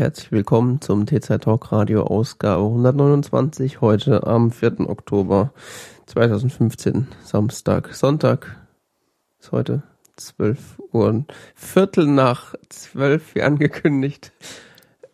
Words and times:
Herzlich 0.00 0.32
willkommen 0.32 0.80
zum 0.80 1.04
T2 1.04 1.40
Talk 1.40 1.72
Radio 1.72 2.04
Ausgabe 2.04 2.62
129, 2.62 3.82
heute 3.82 4.26
am 4.26 4.50
4. 4.50 4.88
Oktober 4.88 5.52
2015, 6.06 7.06
Samstag, 7.22 7.92
Sonntag 7.92 8.56
ist 9.38 9.52
heute 9.52 9.82
12 10.16 10.80
Uhr, 10.92 11.26
Viertel 11.54 12.06
nach 12.06 12.54
12 12.70 13.34
wie 13.34 13.42
angekündigt. 13.42 14.32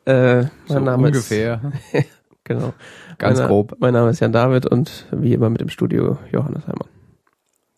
Äh, 0.04 0.42
mein 0.42 0.50
so 0.68 0.78
Name 0.78 1.06
ungefähr. 1.08 1.72
ist, 1.92 2.06
genau. 2.44 2.72
Ganz 3.18 3.40
mein, 3.40 3.48
grob. 3.48 3.74
Mein 3.80 3.92
Name 3.92 4.10
ist 4.10 4.20
Jan 4.20 4.30
David 4.30 4.66
und 4.66 5.06
wie 5.10 5.32
immer 5.32 5.50
mit 5.50 5.60
dem 5.60 5.68
Studio 5.68 6.16
Johannes 6.30 6.64
Heimann. 6.68 6.88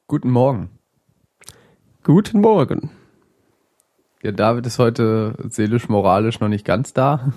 Guten 0.09 0.29
Morgen. 0.29 0.69
Guten 2.05 2.43
Morgen. 2.43 2.91
Ja, 4.23 4.33
David 4.33 4.67
ist 4.67 4.79
heute 4.79 5.35
seelisch, 5.49 5.89
moralisch 5.89 6.41
noch 6.41 6.49
nicht 6.49 6.65
ganz 6.65 6.93
da. 6.93 7.33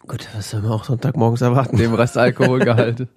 Gut, 0.00 0.28
was 0.34 0.50
soll 0.50 0.62
man 0.62 0.72
auch 0.72 0.84
Sonntagmorgens 0.84 1.40
erwarten? 1.40 1.76
Dem 1.76 1.94
Rest 1.94 2.16
Alkoholgehalt. 2.16 3.08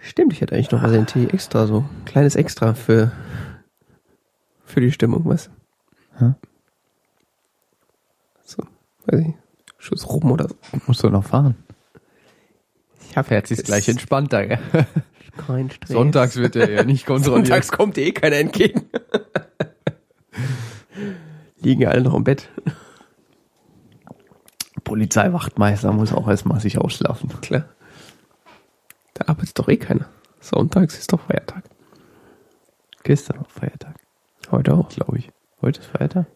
Stimmt, 0.00 0.32
ich 0.32 0.40
hätte 0.40 0.54
eigentlich 0.54 0.70
noch 0.72 0.82
in 0.82 0.92
den 0.92 1.06
Tee 1.06 1.26
extra, 1.26 1.66
so 1.66 1.80
ein 1.80 2.04
kleines 2.04 2.34
Extra 2.34 2.74
für, 2.74 3.12
für 4.64 4.80
die 4.80 4.90
Stimmung, 4.90 5.22
was? 5.24 5.50
Hä? 6.18 6.34
So, 8.42 8.64
weiß 9.06 9.20
ich, 9.20 9.34
Schuss 9.78 10.08
rum 10.08 10.32
oder 10.32 10.48
so. 10.48 10.56
Musst 10.86 11.02
du 11.04 11.10
noch 11.10 11.24
fahren. 11.24 11.54
Ich 13.08 13.16
hab 13.16 13.26
Fährt 13.26 13.46
sich 13.46 13.62
gleich 13.62 13.88
entspannter, 13.88 14.46
gell? 14.46 14.58
Kein 15.46 15.70
Stress. 15.70 15.90
Sonntags 15.90 16.36
wird 16.36 16.56
er 16.56 16.70
ja 16.70 16.84
nicht 16.84 17.06
kontrolliert. 17.06 17.46
Sonntags 17.46 17.70
kommt 17.72 17.96
eh 17.98 18.12
keiner 18.12 18.36
entgegen. 18.36 18.88
Liegen 21.62 21.82
ja 21.82 21.90
alle 21.90 22.02
noch 22.02 22.14
im 22.14 22.24
Bett. 22.24 22.48
Polizeiwachtmeister 24.84 25.92
muss 25.92 26.12
auch 26.12 26.28
erstmal 26.28 26.60
sich 26.60 26.78
ausschlafen. 26.78 27.28
Klar. 27.40 27.64
Da 29.14 29.26
arbeitet 29.28 29.58
doch 29.58 29.68
eh 29.68 29.76
keiner. 29.76 30.08
Sonntags 30.40 30.98
ist 30.98 31.12
doch 31.12 31.20
Feiertag. 31.20 31.64
Gestern 33.02 33.38
noch 33.38 33.50
Feiertag, 33.50 33.96
Heute 34.50 34.74
auch. 34.74 34.88
glaube 34.88 35.18
ich. 35.18 35.30
Heute 35.62 35.80
ist 35.80 35.86
Feiertag? 35.86 36.26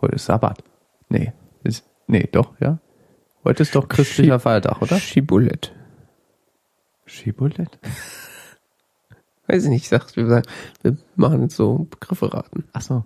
Heute 0.00 0.16
ist 0.16 0.26
Sabbat. 0.26 0.62
Nee, 1.08 1.32
ist, 1.62 1.84
nee, 2.06 2.28
doch, 2.30 2.58
ja. 2.60 2.78
Heute 3.44 3.62
ist 3.62 3.74
doch 3.74 3.88
christlicher 3.88 4.36
Schi- 4.36 4.40
Feiertag, 4.40 4.82
oder? 4.82 4.98
Schibulett. 4.98 5.74
Schibulett? 7.06 7.78
Weiß 9.46 9.64
ich 9.64 9.70
nicht, 9.70 9.82
ich 9.82 9.88
sag's, 9.88 10.16
wir, 10.16 10.26
sagen, 10.26 10.46
wir 10.82 10.96
machen 11.16 11.42
jetzt 11.42 11.56
so 11.56 11.86
Begriffe 11.90 12.32
raten. 12.32 12.64
Ach 12.72 12.80
so. 12.80 13.04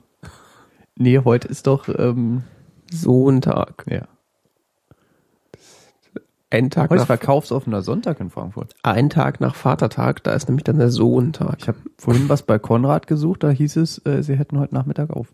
Nee, 0.96 1.20
heute 1.24 1.48
ist 1.48 1.66
doch, 1.66 1.88
ähm, 1.88 2.42
Sonntag. 2.90 3.84
ja. 3.88 4.06
Ein 6.50 6.70
Tag, 6.70 6.84
Heute 6.84 6.94
ist 6.94 7.00
nach, 7.02 7.06
verkaufsoffener 7.18 7.82
Sonntag 7.82 8.20
in 8.20 8.30
Frankfurt. 8.30 8.74
ein 8.82 9.10
Tag 9.10 9.38
nach 9.40 9.54
Vatertag, 9.54 10.22
da 10.24 10.32
ist 10.32 10.48
nämlich 10.48 10.64
dann 10.64 10.78
der 10.78 10.90
Sohntag. 10.90 11.56
Ich 11.60 11.68
habe 11.68 11.78
vorhin 11.98 12.30
was 12.30 12.42
bei 12.42 12.58
Konrad 12.58 13.06
gesucht, 13.06 13.42
da 13.42 13.50
hieß 13.50 13.76
es, 13.76 14.04
äh, 14.06 14.22
sie 14.22 14.36
hätten 14.36 14.58
heute 14.58 14.74
Nachmittag 14.74 15.10
auf. 15.10 15.26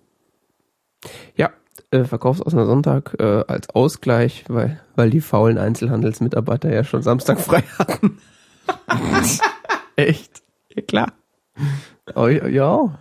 Ja, 1.37 1.51
äh, 1.93 2.03
Verkaufsoffener 2.03 2.67
Sonntag 2.67 3.15
äh, 3.21 3.45
als 3.47 3.71
Ausgleich, 3.71 4.45
weil, 4.49 4.81
weil 4.97 5.11
die 5.11 5.21
faulen 5.21 5.57
Einzelhandelsmitarbeiter 5.57 6.73
ja 6.75 6.83
schon 6.83 7.03
Samstag 7.03 7.39
frei 7.39 7.63
hatten. 7.79 8.19
Echt? 9.97 10.43
Ja, 10.75 10.83
klar. 10.83 11.13
Oh, 12.15 12.27
ja. 12.27 12.99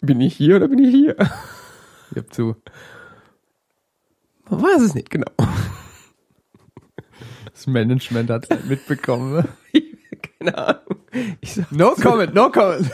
Bin 0.00 0.20
ich 0.20 0.36
hier 0.36 0.56
oder 0.56 0.68
bin 0.68 0.78
ich 0.78 0.90
hier? 0.90 1.16
Ich 2.10 2.16
hab 2.16 2.32
zu. 2.32 2.56
Man 4.48 4.62
weiß 4.62 4.82
es 4.82 4.94
nicht, 4.94 5.10
genau. 5.10 5.30
Das 7.52 7.66
Management 7.66 8.30
hat 8.30 8.48
halt 8.50 8.66
mitbekommen. 8.66 9.34
Ne? 9.34 9.48
Keine 10.38 10.56
Ahnung. 10.56 11.02
No 11.70 11.94
comment, 11.94 12.34
no 12.34 12.50
comment. 12.50 12.88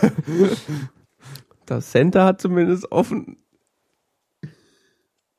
das 1.66 1.90
Center 1.90 2.24
hat 2.24 2.40
zumindest 2.40 2.90
offen. 2.90 3.36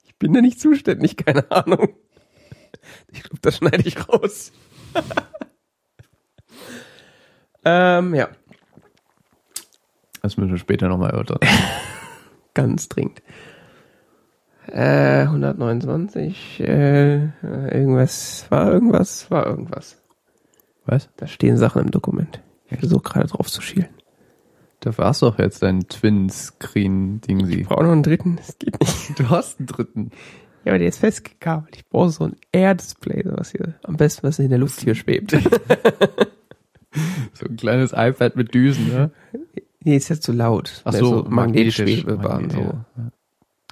Ich 0.03 0.15
bin 0.19 0.33
da 0.33 0.41
nicht 0.41 0.59
zuständig, 0.59 1.17
keine 1.17 1.49
Ahnung. 1.51 1.95
Ich 3.11 3.23
glaube, 3.23 3.39
das 3.41 3.57
schneide 3.57 3.83
ich 3.85 4.07
raus. 4.07 4.51
Ähm, 7.65 8.15
ja, 8.15 8.29
Das 10.21 10.37
müssen 10.37 10.51
wir 10.51 10.57
später 10.57 10.87
nochmal 10.87 11.11
erörtern. 11.11 11.39
ganz 12.53 12.87
dringend. 12.87 13.21
Äh, 14.67 15.21
129, 15.21 16.59
äh, 16.61 17.29
irgendwas, 17.43 18.47
war 18.49 18.71
irgendwas, 18.71 19.29
war 19.29 19.45
irgendwas. 19.45 20.01
Was? 20.85 21.09
Da 21.17 21.27
stehen 21.27 21.57
Sachen 21.57 21.83
im 21.83 21.91
Dokument. 21.91 22.41
Ich 22.69 22.79
versuche 22.79 23.03
gerade 23.03 23.27
drauf 23.27 23.47
zu 23.51 23.61
schielen. 23.61 23.89
Da 24.79 24.97
war's 24.97 25.19
doch 25.19 25.39
jetzt 25.39 25.63
dein 25.63 25.87
Twin-Screen-Ding 25.87 27.47
Ich 27.49 27.67
brauche 27.67 27.83
noch 27.83 27.91
einen 27.91 28.03
dritten, 28.03 28.37
das 28.37 28.57
geht 28.57 28.79
nicht. 28.79 28.95
Du 29.19 29.29
hast 29.29 29.59
einen 29.59 29.67
dritten. 29.67 30.11
Ja, 30.63 30.71
aber 30.71 30.79
der 30.79 30.89
ist 30.89 30.99
festgekabelt. 30.99 31.75
Ich 31.75 31.87
brauche 31.87 32.09
so 32.09 32.25
ein 32.25 32.35
Air-Display, 32.51 33.23
was 33.25 33.51
hier, 33.51 33.75
am 33.83 33.97
besten, 33.97 34.27
was 34.27 34.39
in 34.39 34.49
der 34.49 34.57
Luft 34.57 34.81
hier 34.81 34.95
schwebt. 34.95 35.37
So 37.33 37.45
ein 37.47 37.57
kleines 37.57 37.91
iPad 37.93 38.35
mit 38.35 38.53
Düsen, 38.53 38.87
ne? 38.89 39.11
nee, 39.81 39.95
ist 39.97 40.09
jetzt 40.09 40.23
zu 40.23 40.31
laut. 40.31 40.81
Ach 40.85 40.93
so, 40.93 41.25
Magnetschwebebahn, 41.27 42.49
so. 42.49 42.59
Ja. 42.59 42.83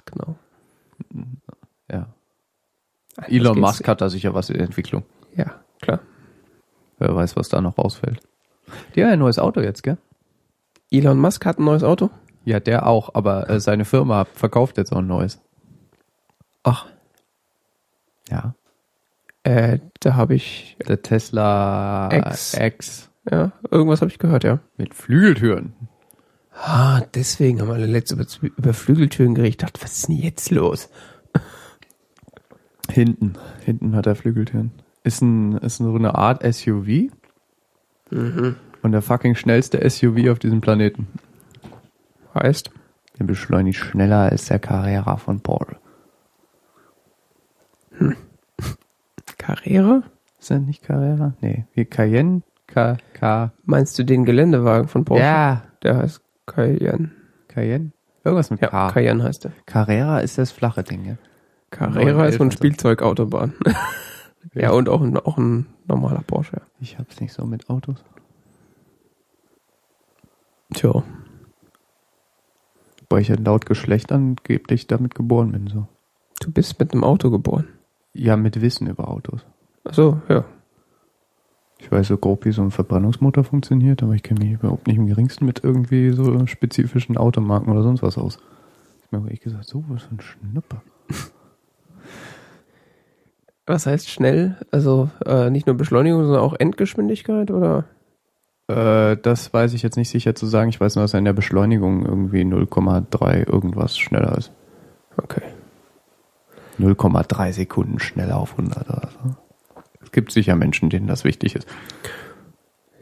Genau. 0.06 0.36
ja. 1.90 2.06
Das 3.16 3.28
Elon 3.28 3.58
Musk 3.60 3.86
hat 3.88 4.00
da 4.00 4.08
sicher 4.10 4.34
was 4.34 4.50
in 4.50 4.56
der 4.58 4.66
Entwicklung. 4.66 5.04
Ja, 5.36 5.60
klar. 5.80 6.00
Wer 6.98 7.14
weiß, 7.14 7.36
was 7.36 7.48
da 7.48 7.60
noch 7.60 7.78
rausfällt. 7.78 8.20
Der 8.94 9.06
hat 9.06 9.12
ein 9.14 9.18
neues 9.18 9.38
Auto 9.38 9.60
jetzt, 9.60 9.82
gell? 9.82 9.98
Elon 10.90 11.18
Musk 11.18 11.44
hat 11.46 11.58
ein 11.58 11.64
neues 11.64 11.82
Auto? 11.82 12.10
Ja, 12.44 12.60
der 12.60 12.86
auch, 12.86 13.14
aber 13.14 13.48
äh, 13.50 13.58
seine 13.60 13.84
Firma 13.84 14.26
verkauft 14.26 14.76
jetzt 14.78 14.92
auch 14.92 14.98
ein 14.98 15.06
neues. 15.06 15.40
Ach, 16.62 16.86
Ja. 18.30 18.54
äh, 19.42 19.78
da 20.00 20.14
habe 20.14 20.34
ich, 20.34 20.76
Der 20.86 21.02
Tesla 21.02 22.10
X. 22.12 22.54
X 22.54 23.10
ja, 23.30 23.52
irgendwas 23.70 24.00
habe 24.00 24.10
ich 24.10 24.18
gehört, 24.18 24.44
ja. 24.44 24.60
mit 24.76 24.94
Flügeltüren. 24.94 25.74
Ah, 26.52 27.00
deswegen 27.14 27.60
haben 27.60 27.70
alle 27.70 27.86
letzte 27.86 28.14
über, 28.14 28.26
über 28.56 28.74
Flügeltüren 28.74 29.34
geredet. 29.34 29.54
Ich 29.54 29.56
dachte, 29.58 29.82
was 29.82 29.96
ist 29.96 30.08
denn 30.08 30.16
jetzt 30.16 30.50
los? 30.50 30.88
Hinten. 32.90 33.34
Hinten 33.64 33.96
hat 33.96 34.06
er 34.06 34.14
Flügeltüren. 34.14 34.70
Ist 35.02 35.20
ein, 35.20 35.58
ist 35.58 35.78
so 35.78 35.94
eine 35.94 36.14
Art 36.14 36.42
SUV. 36.44 37.10
Und 38.10 38.92
der 38.92 39.02
fucking 39.02 39.34
schnellste 39.34 39.88
SUV 39.88 40.28
auf 40.30 40.38
diesem 40.38 40.60
Planeten. 40.60 41.08
Heißt, 42.34 42.70
Der 43.18 43.24
beschleunigt 43.24 43.78
schneller 43.78 44.30
als 44.30 44.46
der 44.46 44.58
Carrera 44.58 45.16
von 45.16 45.40
Porsche. 45.40 45.76
Carrera? 49.38 50.02
Ist 50.38 50.50
das 50.50 50.60
nicht 50.60 50.82
Carrera? 50.82 51.34
Nee. 51.40 51.64
Wie 51.74 51.84
Cayenne? 51.84 52.42
K, 52.66 52.96
K. 53.12 53.52
Meinst 53.64 53.98
du 53.98 54.04
den 54.04 54.24
Geländewagen 54.24 54.88
von 54.88 55.04
Porsche? 55.04 55.22
Ja. 55.24 55.62
Der 55.82 55.98
heißt 55.98 56.20
Cayenne. 56.46 57.10
Cayenne? 57.48 57.92
Irgendwas 58.24 58.50
mit 58.50 58.60
Ja, 58.60 58.68
K. 58.68 58.90
Cayenne 58.90 59.22
heißt 59.22 59.44
der. 59.44 59.52
Carrera 59.66 60.20
ist 60.20 60.38
das 60.38 60.50
flache 60.50 60.82
Ding, 60.82 61.04
ja? 61.04 61.16
Carrera 61.70 62.26
ist 62.26 62.36
so 62.36 62.44
ein 62.44 62.48
911 62.48 62.52
Spielzeugautobahn. 62.54 63.52
ja, 64.54 64.70
und 64.70 64.88
auch 64.88 65.02
ein, 65.02 65.16
auch 65.16 65.36
ein 65.36 65.66
normaler 65.86 66.22
Porsche. 66.22 66.62
Ich 66.80 66.98
hab's 66.98 67.20
nicht 67.20 67.32
so 67.32 67.44
mit 67.44 67.68
Autos. 67.68 68.02
Tja. 70.72 71.02
Weil 73.10 73.20
ich 73.20 73.28
ja 73.28 73.36
laut 73.36 73.66
Geschlecht 73.66 74.10
angeblich 74.12 74.86
damit 74.86 75.14
geboren 75.14 75.52
bin, 75.52 75.66
so. 75.66 75.86
Du 76.40 76.50
bist 76.50 76.78
mit 76.78 76.92
einem 76.92 77.04
Auto 77.04 77.30
geboren. 77.30 77.68
Ja, 78.12 78.36
mit 78.36 78.60
Wissen 78.60 78.86
über 78.86 79.08
Autos. 79.08 79.44
Ach 79.84 79.94
so, 79.94 80.20
ja. 80.28 80.44
Ich 81.84 81.92
weiß 81.92 82.08
so 82.08 82.16
grob, 82.16 82.46
wie 82.46 82.52
so 82.52 82.62
ein 82.62 82.70
Verbrennungsmotor 82.70 83.44
funktioniert, 83.44 84.02
aber 84.02 84.14
ich 84.14 84.22
kenne 84.22 84.40
mich 84.40 84.52
überhaupt 84.52 84.86
nicht 84.86 84.96
im 84.96 85.06
geringsten 85.06 85.44
mit 85.44 85.62
irgendwie 85.62 86.12
so 86.12 86.46
spezifischen 86.46 87.18
Automarken 87.18 87.70
oder 87.70 87.82
sonst 87.82 88.02
was 88.02 88.16
aus. 88.16 88.38
Ich 89.04 89.12
mir 89.12 89.18
aber 89.18 89.30
echt 89.30 89.42
gesagt, 89.42 89.66
so 89.66 89.84
was 89.88 90.04
für 90.04 90.14
ein 90.14 90.20
Schnupper. 90.20 90.82
Was 93.66 93.86
heißt 93.86 94.10
schnell? 94.10 94.58
Also 94.72 95.08
äh, 95.24 95.48
nicht 95.48 95.66
nur 95.66 95.74
Beschleunigung, 95.74 96.24
sondern 96.24 96.42
auch 96.42 96.52
Endgeschwindigkeit 96.52 97.50
oder? 97.50 97.86
Äh, 98.68 99.16
das 99.16 99.54
weiß 99.54 99.72
ich 99.72 99.82
jetzt 99.82 99.96
nicht 99.96 100.10
sicher 100.10 100.34
zu 100.34 100.44
sagen. 100.44 100.68
Ich 100.68 100.78
weiß 100.78 100.96
nur, 100.96 101.04
dass 101.04 101.14
er 101.14 101.18
in 101.20 101.24
der 101.24 101.32
Beschleunigung 101.32 102.04
irgendwie 102.04 102.42
0,3 102.42 103.50
irgendwas 103.50 103.96
schneller 103.96 104.36
ist. 104.36 104.52
Okay. 105.16 105.40
0,3 106.78 107.52
Sekunden 107.52 107.98
schneller 108.00 108.36
auf 108.36 108.50
100 108.50 108.86
oder 108.90 109.08
so. 109.22 109.34
Es 110.04 110.12
gibt 110.12 110.32
sicher 110.32 110.56
Menschen, 110.56 110.90
denen 110.90 111.06
das 111.06 111.24
wichtig 111.24 111.56
ist. 111.56 111.66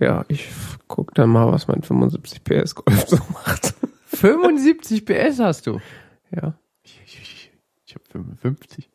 Ja, 0.01 0.25
ich 0.29 0.49
guck 0.89 1.15
dann 1.15 1.31
mal, 1.31 1.53
was 1.53 1.69
mein 1.69 1.83
75 1.83 2.43
PS 2.43 2.75
Golf 2.75 3.07
so 3.07 3.19
macht. 3.33 3.75
75 4.07 5.05
PS 5.05 5.39
hast 5.39 5.67
du. 5.67 5.81
Ja. 6.35 6.55
Ich, 6.83 7.01
ich, 7.05 7.53
ich 7.87 7.95
habe 7.95 8.05
55. 8.11 8.91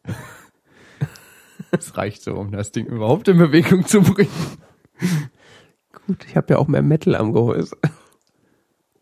Das 1.71 1.97
reicht 1.97 2.23
so, 2.23 2.35
um 2.35 2.51
das 2.51 2.71
Ding 2.71 2.85
überhaupt 2.85 3.27
in 3.27 3.37
Bewegung 3.37 3.85
zu 3.85 4.01
bringen. 4.01 4.29
Gut, 6.05 6.25
ich 6.25 6.37
habe 6.37 6.53
ja 6.53 6.59
auch 6.59 6.67
mehr 6.67 6.81
Metal 6.81 7.15
am 7.15 7.33
Gehäuse. 7.33 7.77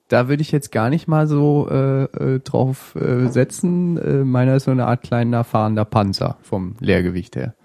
Da 0.08 0.28
würde 0.30 0.42
ich 0.42 0.52
jetzt 0.52 0.72
gar 0.72 0.90
nicht 0.90 1.08
mal 1.08 1.28
so 1.28 1.68
äh, 1.70 2.04
äh, 2.04 2.40
drauf 2.40 2.96
äh, 2.96 3.28
setzen. 3.28 3.98
Äh, 3.98 4.24
meiner 4.24 4.56
ist 4.56 4.66
so 4.66 4.72
eine 4.72 4.86
Art 4.86 5.04
kleiner 5.04 5.44
fahrender 5.44 5.86
Panzer 5.86 6.38
vom 6.42 6.76
Leergewicht 6.80 7.36
her. 7.36 7.56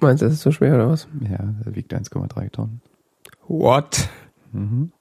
Meinst 0.00 0.22
du, 0.22 0.26
das 0.26 0.34
ist 0.34 0.42
so 0.42 0.50
schwer 0.50 0.74
oder 0.74 0.88
was? 0.90 1.08
Ja, 1.20 1.38
der 1.64 1.74
wiegt 1.74 1.94
1,3 1.94 2.50
Tonnen. 2.50 2.80
What? 3.48 4.08
Mhm. 4.52 4.92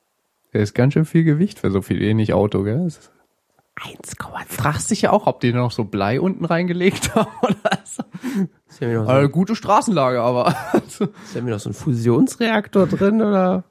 Der 0.53 0.61
ist 0.61 0.73
ganz 0.73 0.93
schön 0.93 1.05
viel 1.05 1.23
Gewicht 1.23 1.59
für 1.59 1.71
so 1.71 1.81
viel 1.81 2.01
ähnlich 2.01 2.33
Auto, 2.33 2.63
gell? 2.63 2.83
Das 2.83 2.97
ist 2.97 3.11
1,3. 3.79 4.45
fragst 4.47 4.91
dich 4.91 5.03
ja 5.03 5.11
auch, 5.11 5.27
ob 5.27 5.39
die 5.39 5.53
noch 5.53 5.71
so 5.71 5.85
Blei 5.85 6.19
unten 6.19 6.43
reingelegt 6.45 7.15
haben 7.15 7.29
oder 7.41 7.79
so. 7.85 8.03
Ist 8.67 8.79
ja 8.81 9.03
so, 9.03 9.09
Also 9.09 9.29
gute 9.29 9.55
Straßenlage, 9.55 10.21
aber. 10.21 10.55
ist 10.87 10.99
ja 10.99 11.41
wieder 11.41 11.55
noch 11.55 11.59
so 11.59 11.69
ein 11.69 11.73
Fusionsreaktor 11.73 12.87
drin 12.87 13.21
oder? 13.21 13.63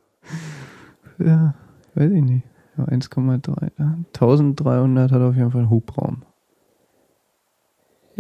ja, 1.18 1.54
weiß 1.94 2.12
ich 2.12 2.22
nicht. 2.22 2.46
Ja, 2.76 2.84
1,3. 2.84 3.70
ja, 3.78 3.98
1300 4.14 5.10
hat 5.10 5.20
auf 5.20 5.34
jeden 5.34 5.50
Fall 5.50 5.62
einen 5.62 5.70
Hubraum. 5.70 6.22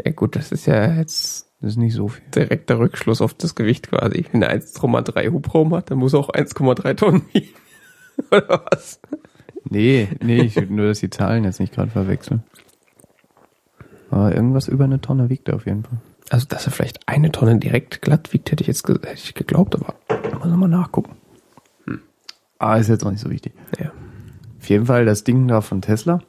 Ja 0.04 0.12
gut, 0.12 0.36
das 0.36 0.52
ist 0.52 0.66
ja 0.66 0.94
jetzt 0.94 1.47
Das 1.60 1.72
ist 1.72 1.76
nicht 1.76 1.94
so 1.94 2.08
viel. 2.08 2.24
direkter 2.34 2.78
Rückschluss 2.78 3.20
auf 3.20 3.34
das 3.34 3.54
Gewicht 3.54 3.90
quasi. 3.90 4.26
Wenn 4.30 4.42
er 4.42 4.54
1,3 4.54 5.32
Hubraum 5.32 5.74
hat, 5.74 5.90
dann 5.90 5.98
muss 5.98 6.14
er 6.14 6.20
auch 6.20 6.30
1,3 6.30 6.94
Tonnen 6.96 7.22
wiegen. 7.32 7.48
oder 8.30 8.64
was? 8.70 9.00
Nee, 9.64 10.08
nee, 10.22 10.42
ich 10.42 10.56
will 10.56 10.66
nur, 10.66 10.86
dass 10.86 11.00
die 11.00 11.10
Zahlen 11.10 11.44
jetzt 11.44 11.60
nicht 11.60 11.74
gerade 11.74 11.90
verwechseln. 11.90 12.42
Aber 14.10 14.34
irgendwas 14.34 14.68
über 14.68 14.84
eine 14.84 15.00
Tonne 15.00 15.28
wiegt 15.28 15.48
er 15.48 15.56
auf 15.56 15.66
jeden 15.66 15.84
Fall. 15.84 15.98
Also, 16.30 16.46
dass 16.46 16.66
er 16.66 16.72
vielleicht 16.72 17.08
eine 17.08 17.32
Tonne 17.32 17.58
direkt 17.58 18.02
glatt 18.02 18.32
wiegt, 18.32 18.50
hätte 18.50 18.62
ich 18.62 18.68
jetzt 18.68 18.86
hätte 18.86 19.08
ich 19.14 19.34
geglaubt, 19.34 19.74
aber 19.74 19.94
muss 20.38 20.56
mal 20.56 20.68
nachgucken. 20.68 21.16
Ah, 22.58 22.76
ist 22.76 22.88
jetzt 22.88 23.04
auch 23.04 23.10
nicht 23.10 23.20
so 23.20 23.30
wichtig. 23.30 23.52
Ja. 23.78 23.92
Auf 24.58 24.68
jeden 24.68 24.86
Fall 24.86 25.04
das 25.04 25.24
Ding 25.24 25.46
da 25.46 25.60
von 25.60 25.80
Tesla. 25.80 26.20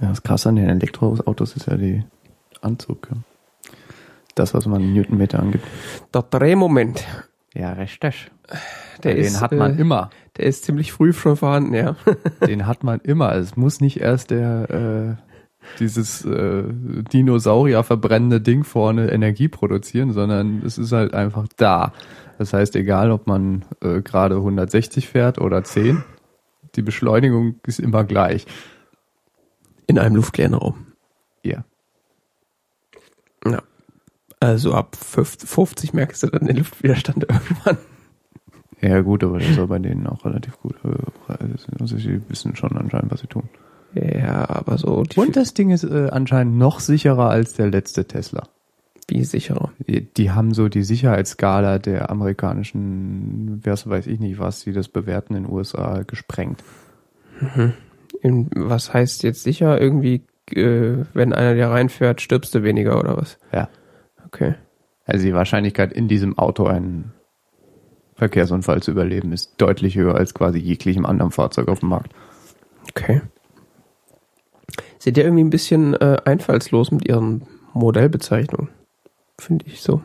Ja, 0.00 0.08
das 0.08 0.22
krasse 0.22 0.48
an 0.48 0.56
den 0.56 0.68
Elektroautos 0.68 1.56
ist 1.56 1.66
ja 1.66 1.76
die 1.76 2.04
Anzug. 2.60 3.08
Ja. 3.10 3.16
Das, 4.34 4.54
was 4.54 4.66
man 4.66 4.92
Newtonmeter 4.92 5.40
angibt. 5.40 5.66
Der 6.14 6.22
Drehmoment, 6.22 7.04
Ja, 7.54 7.72
richtig. 7.74 8.30
der 9.02 9.14
Den 9.14 9.24
ist, 9.24 9.40
hat 9.40 9.52
man 9.52 9.76
äh, 9.76 9.80
immer. 9.80 10.10
der 10.36 10.46
ist 10.46 10.64
ziemlich 10.64 10.92
früh 10.92 11.12
schon 11.12 11.36
vorhanden, 11.36 11.74
ja. 11.74 11.96
Den 12.46 12.66
hat 12.66 12.82
man 12.82 13.00
immer. 13.00 13.34
Es 13.34 13.56
muss 13.56 13.80
nicht 13.80 14.00
erst 14.00 14.30
der 14.30 15.18
äh, 15.18 15.78
dieses 15.78 16.24
äh, 16.24 16.64
Dinosaurier 17.12 17.82
verbrennende 17.84 18.40
Ding 18.40 18.64
vorne 18.64 19.10
Energie 19.12 19.48
produzieren, 19.48 20.12
sondern 20.12 20.62
es 20.64 20.78
ist 20.78 20.92
halt 20.92 21.14
einfach 21.14 21.46
da. 21.56 21.92
Das 22.38 22.52
heißt, 22.52 22.74
egal 22.74 23.10
ob 23.12 23.26
man 23.26 23.64
äh, 23.80 24.00
gerade 24.00 24.36
160 24.36 25.08
fährt 25.08 25.38
oder 25.38 25.62
10, 25.62 26.02
die 26.74 26.82
Beschleunigung 26.82 27.56
ist 27.66 27.78
immer 27.80 28.02
gleich. 28.04 28.46
In 29.86 29.98
einem 29.98 30.16
luftleeren 30.16 30.54
Raum. 30.54 30.86
Ja. 31.44 31.64
Also 34.42 34.74
ab 34.74 34.96
50, 34.96 35.48
50 35.48 35.92
merkst 35.94 36.22
du 36.24 36.26
dann 36.28 36.46
den 36.46 36.56
Luftwiderstand 36.56 37.24
irgendwann. 37.28 37.78
Ja 38.80 39.00
gut, 39.00 39.22
aber 39.22 39.38
das 39.38 39.56
war 39.56 39.68
bei 39.68 39.78
denen 39.78 40.06
auch 40.08 40.24
relativ 40.24 40.58
gut. 40.60 40.74
Äh, 40.84 41.46
Also 41.78 41.96
sie 41.96 42.20
wissen 42.28 42.56
schon 42.56 42.76
anscheinend, 42.76 43.12
was 43.12 43.20
sie 43.20 43.28
tun. 43.28 43.44
Ja, 43.94 44.48
aber 44.48 44.78
so 44.78 45.02
die 45.04 45.20
Und 45.20 45.36
das 45.36 45.54
Ding 45.54 45.70
ist 45.70 45.84
äh, 45.84 46.08
anscheinend 46.10 46.56
noch 46.56 46.80
sicherer 46.80 47.28
als 47.30 47.52
der 47.54 47.68
letzte 47.70 48.06
Tesla. 48.06 48.48
wie 49.08 49.22
sicherer. 49.24 49.70
Die, 49.86 50.00
die 50.12 50.30
haben 50.30 50.54
so 50.54 50.68
die 50.68 50.82
Sicherheitsskala 50.82 51.78
der 51.78 52.10
amerikanischen, 52.10 53.60
was 53.64 53.86
weiß 53.88 54.06
ich 54.06 54.18
nicht 54.18 54.38
was, 54.38 54.60
die 54.60 54.72
das 54.72 54.88
bewerten 54.88 55.34
in 55.36 55.44
den 55.44 55.52
USA 55.52 56.02
gesprengt. 56.06 56.64
In, 58.22 58.48
was 58.54 58.92
heißt 58.94 59.22
jetzt 59.22 59.42
sicher? 59.42 59.80
Irgendwie, 59.80 60.22
äh, 60.50 61.04
wenn 61.12 61.32
einer 61.32 61.54
dir 61.54 61.68
reinfährt, 61.68 62.20
stirbst 62.20 62.54
du 62.54 62.62
weniger 62.62 62.98
oder 62.98 63.16
was? 63.16 63.38
Ja. 63.52 63.68
Okay. 64.32 64.54
Also 65.04 65.24
die 65.24 65.34
Wahrscheinlichkeit 65.34 65.92
in 65.92 66.08
diesem 66.08 66.38
Auto 66.38 66.64
einen 66.64 67.12
Verkehrsunfall 68.14 68.82
zu 68.82 68.92
überleben 68.92 69.32
ist 69.32 69.54
deutlich 69.58 69.96
höher 69.96 70.14
als 70.14 70.32
quasi 70.32 70.58
jeglichem 70.58 71.06
anderen 71.06 71.32
Fahrzeug 71.32 71.68
auf 71.68 71.80
dem 71.80 71.88
Markt. 71.88 72.14
Okay. 72.90 73.20
Sind 74.98 75.16
ja 75.16 75.24
irgendwie 75.24 75.44
ein 75.44 75.50
bisschen 75.50 75.94
äh, 75.94 76.18
einfallslos 76.24 76.92
mit 76.92 77.08
ihren 77.08 77.46
Modellbezeichnungen. 77.74 78.68
Finde 79.38 79.66
ich 79.66 79.82
so. 79.82 80.02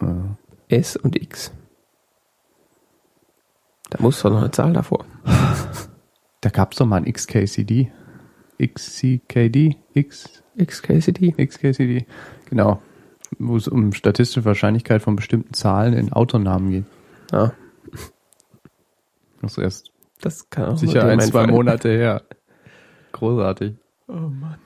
Äh, 0.00 0.76
S 0.76 0.96
und 0.96 1.16
X. 1.16 1.52
Da 3.90 4.02
muss 4.02 4.20
doch 4.20 4.30
noch 4.30 4.40
eine 4.40 4.50
Zahl 4.50 4.74
davor. 4.74 5.06
da 6.40 6.50
gab 6.50 6.72
es 6.72 6.78
doch 6.78 6.86
mal 6.86 6.96
ein 6.96 7.10
XKCD. 7.10 7.90
XCKD? 8.60 9.76
X, 9.94 10.42
XKCD. 10.62 11.32
XKCD. 11.32 12.06
Genau. 12.50 12.82
Wo 13.38 13.56
es 13.56 13.68
um 13.68 13.92
statistische 13.92 14.44
Wahrscheinlichkeit 14.44 15.02
von 15.02 15.16
bestimmten 15.16 15.52
Zahlen 15.54 15.92
in 15.92 16.12
Autonamen 16.12 16.70
geht. 16.70 16.84
Ja, 17.32 17.52
Das 19.42 19.52
ist 19.52 19.58
erst 19.58 19.92
das 20.20 20.50
kann 20.50 20.64
auch 20.64 20.78
sicher 20.78 21.04
ein, 21.04 21.20
zwei. 21.20 21.46
Monate 21.46 21.90
her. 21.90 22.22
Großartig. 23.12 23.76
Oh 24.08 24.12
Mann. 24.12 24.58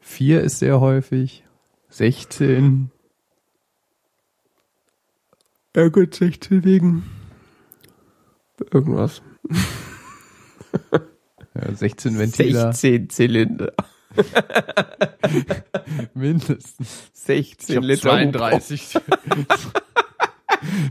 Vier 0.00 0.42
ist 0.42 0.58
sehr 0.58 0.80
häufig. 0.80 1.44
16. 1.88 2.90
Ja 5.74 5.88
gut, 5.88 6.14
16 6.14 6.64
wegen 6.64 7.04
irgendwas. 8.72 9.22
Ja, 11.52 11.74
16 11.74 12.16
Ventiler. 12.16 12.72
16 12.72 13.10
Zylinder. 13.10 13.72
Mindestens. 16.14 17.10
16 17.14 17.82
Liter. 17.82 18.10
32. 18.10 18.98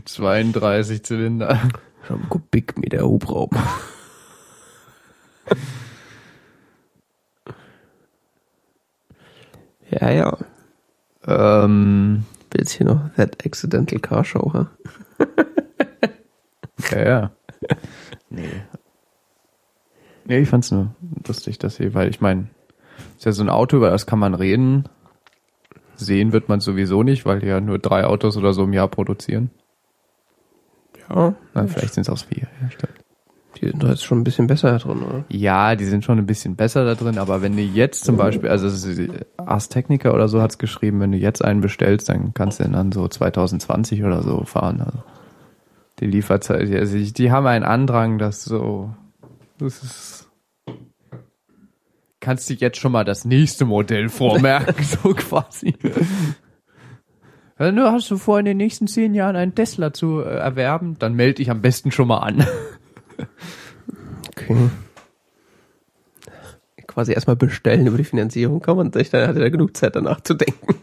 32 0.04 1.02
Zylinder. 1.02 1.60
Schon 2.06 2.28
Kubikmeter 2.28 3.02
Hubraum. 3.02 3.50
ja, 9.90 10.10
ja. 10.10 10.38
Ähm, 11.26 12.24
Willst 12.50 12.72
hier 12.72 12.86
noch 12.86 13.14
That 13.14 13.44
Accidental 13.44 14.00
Car 14.00 14.24
Show, 14.24 14.52
ha? 14.52 14.70
ja, 16.90 17.02
ja. 17.02 17.30
Nee. 18.28 18.62
Nee, 20.24 20.38
ich 20.38 20.48
fand's 20.48 20.70
nur 20.70 20.94
lustig, 21.26 21.58
dass 21.58 21.76
sie, 21.76 21.94
weil 21.94 22.08
ich 22.08 22.20
meine, 22.20 22.48
ist 23.20 23.26
ja 23.26 23.32
so 23.32 23.42
ein 23.42 23.50
Auto, 23.50 23.76
über 23.76 23.90
das 23.90 24.06
kann 24.06 24.18
man 24.18 24.34
reden. 24.34 24.84
Sehen 25.94 26.32
wird 26.32 26.48
man 26.48 26.60
sowieso 26.60 27.02
nicht, 27.02 27.26
weil 27.26 27.40
die 27.40 27.48
ja 27.48 27.60
nur 27.60 27.78
drei 27.78 28.06
Autos 28.06 28.38
oder 28.38 28.54
so 28.54 28.64
im 28.64 28.72
Jahr 28.72 28.88
produzieren. 28.88 29.50
Ja. 31.10 31.34
Na, 31.52 31.66
vielleicht 31.66 31.92
sind 31.92 32.08
es 32.08 32.08
auch 32.08 32.16
vier. 32.16 32.48
Ja, 32.62 32.70
stimmt. 32.70 32.94
Die 33.60 33.68
sind 33.68 33.82
doch 33.82 33.90
jetzt 33.90 34.04
schon 34.04 34.20
ein 34.20 34.24
bisschen 34.24 34.46
besser 34.46 34.78
drin, 34.78 35.02
oder? 35.02 35.24
Ja, 35.28 35.76
die 35.76 35.84
sind 35.84 36.02
schon 36.02 36.16
ein 36.16 36.24
bisschen 36.24 36.56
besser 36.56 36.86
da 36.86 36.94
drin, 36.94 37.18
aber 37.18 37.42
wenn 37.42 37.56
du 37.56 37.62
jetzt 37.62 38.06
zum 38.06 38.16
Beispiel, 38.16 38.48
also 38.48 38.68
Ars 39.36 39.68
Technica 39.68 40.12
oder 40.12 40.28
so 40.28 40.40
hat's 40.40 40.56
geschrieben, 40.56 41.00
wenn 41.00 41.12
du 41.12 41.18
jetzt 41.18 41.44
einen 41.44 41.60
bestellst, 41.60 42.08
dann 42.08 42.32
kannst 42.32 42.58
du 42.58 42.64
den 42.64 42.72
dann 42.72 42.90
so 42.90 43.06
2020 43.06 44.02
oder 44.02 44.22
so 44.22 44.44
fahren. 44.44 44.80
Also 44.80 45.02
die 45.98 46.06
Lieferzeit, 46.06 46.72
also 46.72 46.96
die, 46.96 47.30
haben 47.30 47.46
einen 47.46 47.64
Andrang, 47.64 48.16
das 48.18 48.44
so, 48.44 48.94
das 49.58 49.82
ist, 49.82 50.19
kannst 52.20 52.48
du 52.48 52.54
jetzt 52.54 52.78
schon 52.78 52.92
mal 52.92 53.04
das 53.04 53.24
nächste 53.24 53.64
Modell 53.64 54.08
vormerken, 54.08 54.84
so 54.84 55.14
quasi. 55.14 55.74
Wenn 57.56 57.76
du 57.76 57.90
hast 57.90 58.10
du 58.10 58.16
vor, 58.16 58.38
in 58.38 58.44
den 58.44 58.56
nächsten 58.56 58.86
zehn 58.86 59.14
Jahren 59.14 59.36
einen 59.36 59.54
Tesla 59.54 59.92
zu 59.92 60.20
äh, 60.20 60.36
erwerben, 60.36 60.96
dann 60.98 61.14
melde 61.14 61.34
dich 61.34 61.50
am 61.50 61.60
besten 61.60 61.90
schon 61.90 62.08
mal 62.08 62.18
an. 62.18 62.46
Okay. 64.28 64.70
Quasi 66.86 67.12
erstmal 67.12 67.36
bestellen 67.36 67.86
über 67.86 67.98
die 67.98 68.04
Finanzierung 68.04 68.60
kann 68.60 68.76
man 68.76 68.92
sich, 68.92 69.10
dann 69.10 69.28
hat 69.28 69.36
er 69.36 69.50
genug 69.50 69.76
Zeit 69.76 69.96
danach 69.96 70.20
zu 70.22 70.34
denken. 70.34 70.74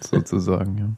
sozusagen, 0.00 0.78
ja. 0.78 0.88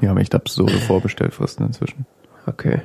Wir 0.00 0.08
haben 0.08 0.18
echt 0.18 0.34
absurde 0.34 0.78
Vorbestellfristen 0.78 1.66
inzwischen. 1.66 2.06
Okay. 2.46 2.82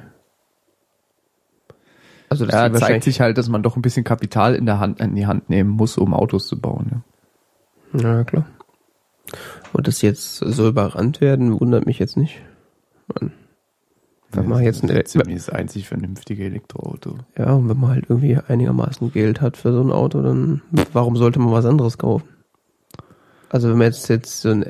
Also 2.30 2.46
das 2.46 2.54
Ja, 2.54 2.66
ist 2.66 2.80
zeigt 2.80 2.82
wahrscheinlich. 2.82 3.04
sich 3.04 3.22
halt, 3.22 3.38
dass 3.38 3.50
man 3.50 3.64
doch 3.64 3.76
ein 3.76 3.82
bisschen 3.82 4.04
Kapital 4.04 4.56
in 4.56 4.66
der 4.66 4.80
Hand, 4.80 5.00
in 5.00 5.16
die 5.16 5.28
Hand 5.28 5.50
nehmen 5.50 5.70
muss, 5.70 5.98
um 5.98 6.14
Autos 6.14 6.48
zu 6.48 6.60
bauen. 6.60 7.04
Ja. 7.94 8.02
Ja, 8.02 8.24
klar. 8.24 8.46
Und 9.74 9.88
dass 9.88 10.00
sie 10.00 10.08
jetzt 10.08 10.38
so 10.38 10.68
überrannt 10.68 11.22
werden, 11.22 11.60
wundert 11.60 11.86
mich 11.86 12.00
jetzt 12.00 12.18
nicht. 12.18 12.42
Man, 13.14 13.32
Wenn 14.32 14.48
man 14.50 14.64
jetzt 14.64 14.84
ein, 14.84 14.88
das 14.88 14.98
ist 14.98 15.08
ziemlich 15.10 15.36
das 15.38 15.50
einzig 15.50 15.88
vernünftige 15.88 16.46
Elektroauto. 16.46 17.16
ja, 17.38 17.54
und 17.54 17.70
wenn 17.70 17.80
man 17.80 17.92
halt 17.92 18.06
irgendwie 18.10 18.38
einigermaßen 18.38 19.12
Geld 19.12 19.42
hat 19.42 19.56
für 19.58 19.72
so 19.74 19.82
ein 19.82 19.92
Auto, 19.92 20.22
dann 20.22 20.62
warum 20.94 21.16
sollte 21.16 21.40
man 21.40 21.52
was 21.54 21.66
anderes 21.66 21.98
kaufen? 21.98 22.28
Also 23.50 23.70
wenn 23.70 23.78
man 23.78 23.88
jetzt 23.88 24.08
jetzt 24.10 24.42
so 24.42 24.50
ein, 24.50 24.66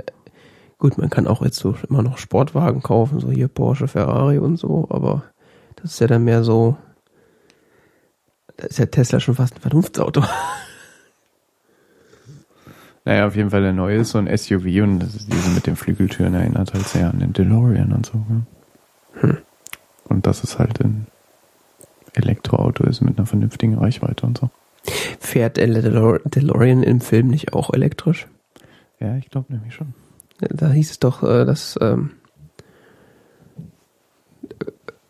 gut, 0.78 0.98
man 0.98 1.10
kann 1.10 1.28
auch 1.28 1.42
jetzt 1.42 1.58
so 1.58 1.76
immer 1.90 2.04
noch 2.04 2.18
Sportwagen 2.18 2.84
kaufen, 2.84 3.20
so 3.20 3.32
hier 3.32 3.48
Porsche, 3.48 3.88
Ferrari 3.88 4.38
und 4.38 4.58
so, 4.58 4.88
aber 4.90 5.24
das 5.78 5.94
ist 5.94 6.00
ja 6.00 6.08
dann 6.08 6.24
mehr 6.26 6.44
so, 6.44 6.78
da 8.58 8.68
ist 8.68 8.80
ja 8.80 8.86
Tesla 8.86 9.20
schon 9.20 9.36
fast 9.36 9.56
ein 9.56 9.62
Vernunftsauto. 9.62 10.24
Naja, 13.08 13.28
auf 13.28 13.36
jeden 13.36 13.52
Fall 13.52 13.62
der 13.62 13.74
neue 13.74 13.98
ist 13.98 14.12
so 14.12 14.18
ein 14.18 14.36
SUV 14.36 14.66
und 14.82 15.00
das 15.00 15.14
ist 15.16 15.32
diese 15.32 15.50
mit 15.50 15.68
den 15.68 15.76
Flügeltüren 15.76 16.34
erinnert 16.34 16.74
halt 16.74 16.88
sehr 16.88 17.10
an 17.10 17.20
den 17.20 17.34
DeLorean 17.34 17.92
und 17.92 18.06
so. 18.08 18.26
Ja. 19.22 19.38
Und 20.06 20.26
das 20.26 20.44
ist 20.44 20.58
halt 20.58 20.82
ein 20.82 21.06
Elektroauto 22.14 22.84
ist 22.86 23.02
mit 23.02 23.18
einer 23.18 23.28
vernünftigen 23.28 23.78
Reichweite 23.78 24.26
und 24.26 24.38
so. 24.38 24.50
Fährt 25.20 25.58
der 25.58 25.68
DeLore- 25.68 26.22
DeLorean 26.28 26.82
im 26.82 27.02
Film 27.02 27.28
nicht 27.28 27.54
auch 27.54 27.74
elektrisch? 27.74 28.28
Ja, 29.00 29.18
ich 29.18 29.30
glaube 29.30 29.54
nämlich 29.54 29.76
schon. 29.76 29.94
Da 30.40 30.72
hieß 30.72 30.92
es 30.92 31.00
doch, 31.00 31.24
äh, 31.24 31.46
dass 31.46 31.78
ähm, 31.82 32.12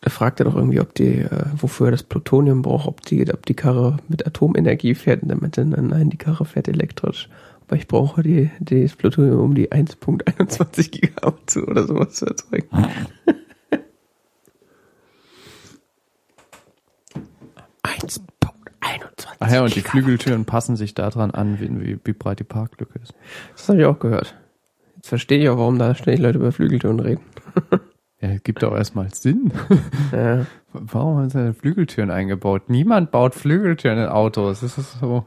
da 0.06 0.12
fragt 0.12 0.40
er 0.40 0.46
doch 0.46 0.56
irgendwie, 0.56 0.80
ob 0.80 0.94
die, 0.94 1.22
äh, 1.22 1.46
wofür 1.58 1.88
er 1.88 1.92
das 1.92 2.04
Plutonium 2.04 2.62
braucht, 2.62 2.88
ob 2.88 3.02
die, 3.02 3.28
ob 3.34 3.44
die 3.48 3.56
Karre 3.56 3.98
mit 4.08 4.28
Atomenergie 4.28 4.94
fährt. 4.94 5.24
Und 5.24 5.58
dann, 5.58 5.70
nein, 5.70 6.12
die 6.12 6.18
Karre 6.18 6.46
fährt 6.46 6.68
elektrisch. 6.68 7.28
Aber 7.66 7.76
ich 7.76 7.88
brauche 7.88 8.22
die, 8.22 8.52
die 8.60 8.84
das 8.84 8.96
Plutonium, 8.96 9.40
um 9.40 9.56
die 9.56 9.72
1.21 9.72 10.92
Gigawatt 10.92 11.50
zu 11.50 11.66
oder 11.66 11.88
sowas 11.88 12.14
zu 12.14 12.28
erzeugen. 12.28 12.68
Ach 19.40 19.52
ja, 19.52 19.64
und 19.64 19.76
die 19.76 19.82
Flügeltüren 19.82 20.46
passen 20.46 20.76
sich 20.76 20.94
daran 20.94 21.32
an, 21.32 21.60
wie, 21.60 21.70
wie, 21.82 22.00
wie 22.04 22.14
breit 22.14 22.40
die 22.40 22.44
Parklücke 22.44 23.00
ist. 23.02 23.16
Das 23.56 23.70
habe 23.70 23.80
ich 23.80 23.86
auch 23.86 23.98
gehört. 23.98 24.36
Jetzt 24.98 25.08
verstehe 25.08 25.40
ich 25.40 25.50
auch, 25.50 25.58
warum 25.58 25.80
da 25.80 25.96
ständig 25.96 26.22
Leute 26.22 26.38
über 26.38 26.52
Flügeltüren 26.52 27.00
reden. 27.00 27.24
Ja, 28.22 28.38
gibt 28.38 28.64
doch 28.64 28.74
erstmal 28.76 29.14
Sinn. 29.14 29.52
Ja. 30.12 30.46
Warum 30.74 31.18
haben 31.18 31.30
sie 31.30 31.38
denn 31.38 31.54
Flügeltüren 31.54 32.12
eingebaut? 32.12 32.70
Niemand 32.70 33.12
baut 33.12 33.36
Flügeltüren 33.36 33.98
in 33.98 34.08
Autos. 34.08 34.62
Das 34.62 34.78
ist 34.78 35.00
so. 35.00 35.26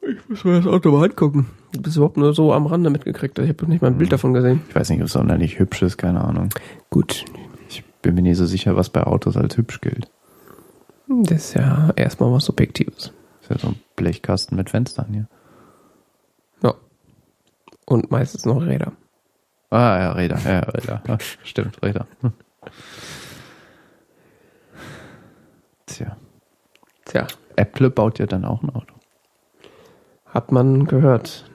Ich 0.00 0.28
muss 0.28 0.44
mir 0.44 0.56
das 0.60 0.66
Auto 0.66 0.90
mal 0.90 1.04
angucken. 1.04 1.46
Du 1.72 1.80
bist 1.80 1.96
überhaupt 1.96 2.16
nur 2.16 2.34
so 2.34 2.52
am 2.52 2.66
Rande 2.66 2.90
mitgekriegt. 2.90 3.38
Ich 3.38 3.48
habe 3.48 3.66
nicht 3.66 3.82
mal 3.82 3.88
ein 3.88 3.98
Bild 3.98 4.12
davon 4.12 4.32
gesehen. 4.34 4.60
Ich 4.68 4.74
weiß 4.74 4.90
nicht, 4.90 5.00
ob 5.00 5.06
es 5.06 5.12
sonderlich 5.12 5.58
hübsch 5.58 5.82
ist, 5.82 5.96
keine 5.96 6.22
Ahnung. 6.24 6.48
Gut, 6.90 7.24
Ich 7.68 7.84
bin 8.02 8.14
mir 8.16 8.22
nicht 8.22 8.36
so 8.36 8.46
sicher, 8.46 8.74
was 8.76 8.90
bei 8.90 9.04
Autos 9.04 9.36
als 9.36 9.56
hübsch 9.56 9.80
gilt. 9.80 10.10
das 11.08 11.48
ist 11.48 11.54
ja 11.54 11.90
erstmal 11.94 12.32
was 12.32 12.44
Subjektives. 12.46 13.12
Das 13.42 13.42
ist 13.42 13.50
ja 13.50 13.58
so 13.58 13.68
ein 13.68 13.80
Blechkasten 13.94 14.56
mit 14.56 14.70
Fenstern 14.70 15.06
hier. 15.12 15.28
Ja. 16.62 16.74
Und 17.86 18.10
meistens 18.10 18.44
noch 18.44 18.60
Räder. 18.60 18.92
Ah, 19.72 19.98
ja, 19.98 20.12
Räder, 20.12 20.38
ja, 20.44 20.58
Räder. 20.60 21.02
Ja, 21.08 21.18
stimmt, 21.44 21.82
Räder. 21.82 22.06
Tja. 25.86 26.18
Tja, 27.06 27.26
Apple 27.56 27.88
baut 27.88 28.18
ja 28.18 28.26
dann 28.26 28.44
auch 28.44 28.62
ein 28.62 28.68
Auto. 28.68 28.94
hat 30.26 30.52
man 30.52 30.84
gehört. 30.84 31.50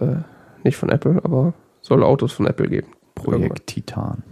Äh, 0.00 0.16
nicht 0.64 0.76
von 0.76 0.88
Apple, 0.88 1.20
aber 1.22 1.54
soll 1.82 2.02
Autos 2.02 2.32
von 2.32 2.48
Apple 2.48 2.68
geben. 2.68 2.88
Irgendwann. 3.16 3.40
Projekt 3.40 3.66
Titan. 3.68 4.24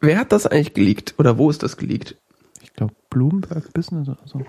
Wer 0.00 0.18
hat 0.18 0.32
das 0.32 0.48
eigentlich 0.48 0.74
geleakt? 0.74 1.14
Oder 1.18 1.38
wo 1.38 1.50
ist 1.50 1.62
das 1.62 1.76
geleakt? 1.76 2.16
Ich 2.62 2.72
glaube, 2.72 2.94
Bloomberg 3.10 3.72
Business 3.72 4.08
oder 4.08 4.26
so. 4.26 4.40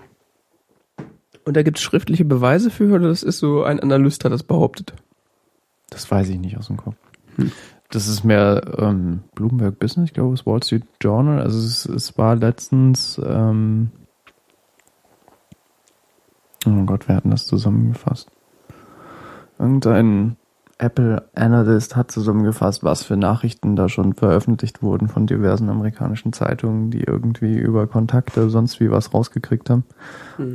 Und 1.44 1.56
da 1.56 1.62
gibt 1.62 1.78
es 1.78 1.84
schriftliche 1.84 2.24
Beweise 2.24 2.70
für, 2.70 2.92
oder 2.92 3.06
das 3.06 3.22
ist 3.22 3.38
so 3.38 3.62
ein 3.62 3.78
Analyst 3.78 4.24
hat 4.24 4.32
das 4.32 4.42
behauptet? 4.42 4.92
Das 5.90 6.10
weiß 6.10 6.28
ich 6.28 6.38
nicht 6.38 6.58
aus 6.58 6.66
dem 6.66 6.76
Kopf. 6.76 6.96
Das 7.90 8.08
ist 8.08 8.24
mehr 8.24 8.62
ähm, 8.78 9.20
Bloomberg 9.34 9.78
Business, 9.78 10.08
ich 10.08 10.14
glaube, 10.14 10.34
es 10.34 10.40
ist 10.40 10.46
Wall 10.46 10.62
Street 10.62 10.84
Journal. 11.00 11.40
Also 11.40 11.58
es, 11.58 11.86
es 11.86 12.18
war 12.18 12.34
letztens, 12.34 13.20
ähm, 13.24 13.90
oh 16.66 16.84
Gott, 16.84 17.08
wer 17.08 17.16
hat 17.16 17.24
denn 17.24 17.30
das 17.30 17.46
zusammengefasst? 17.46 18.30
Irgendein 19.58 20.36
Apple 20.78 21.26
Analyst 21.34 21.96
hat 21.96 22.10
zusammengefasst, 22.10 22.84
was 22.84 23.02
für 23.02 23.16
Nachrichten 23.16 23.76
da 23.76 23.88
schon 23.88 24.12
veröffentlicht 24.12 24.82
wurden 24.82 25.08
von 25.08 25.26
diversen 25.26 25.70
amerikanischen 25.70 26.34
Zeitungen, 26.34 26.90
die 26.90 27.02
irgendwie 27.02 27.56
über 27.56 27.86
Kontakte 27.86 28.50
sonst 28.50 28.78
wie 28.80 28.90
was 28.90 29.14
rausgekriegt 29.14 29.70
haben. 29.70 29.84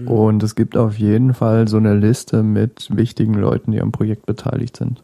Und 0.06 0.44
es 0.44 0.54
gibt 0.54 0.78
auf 0.78 1.00
jeden 1.00 1.34
Fall 1.34 1.68
so 1.68 1.78
eine 1.78 1.96
Liste 1.96 2.44
mit 2.44 2.96
wichtigen 2.96 3.34
Leuten, 3.34 3.72
die 3.72 3.82
am 3.82 3.92
Projekt 3.92 4.28
beteiligt 4.28 4.78
sind. 4.78 5.04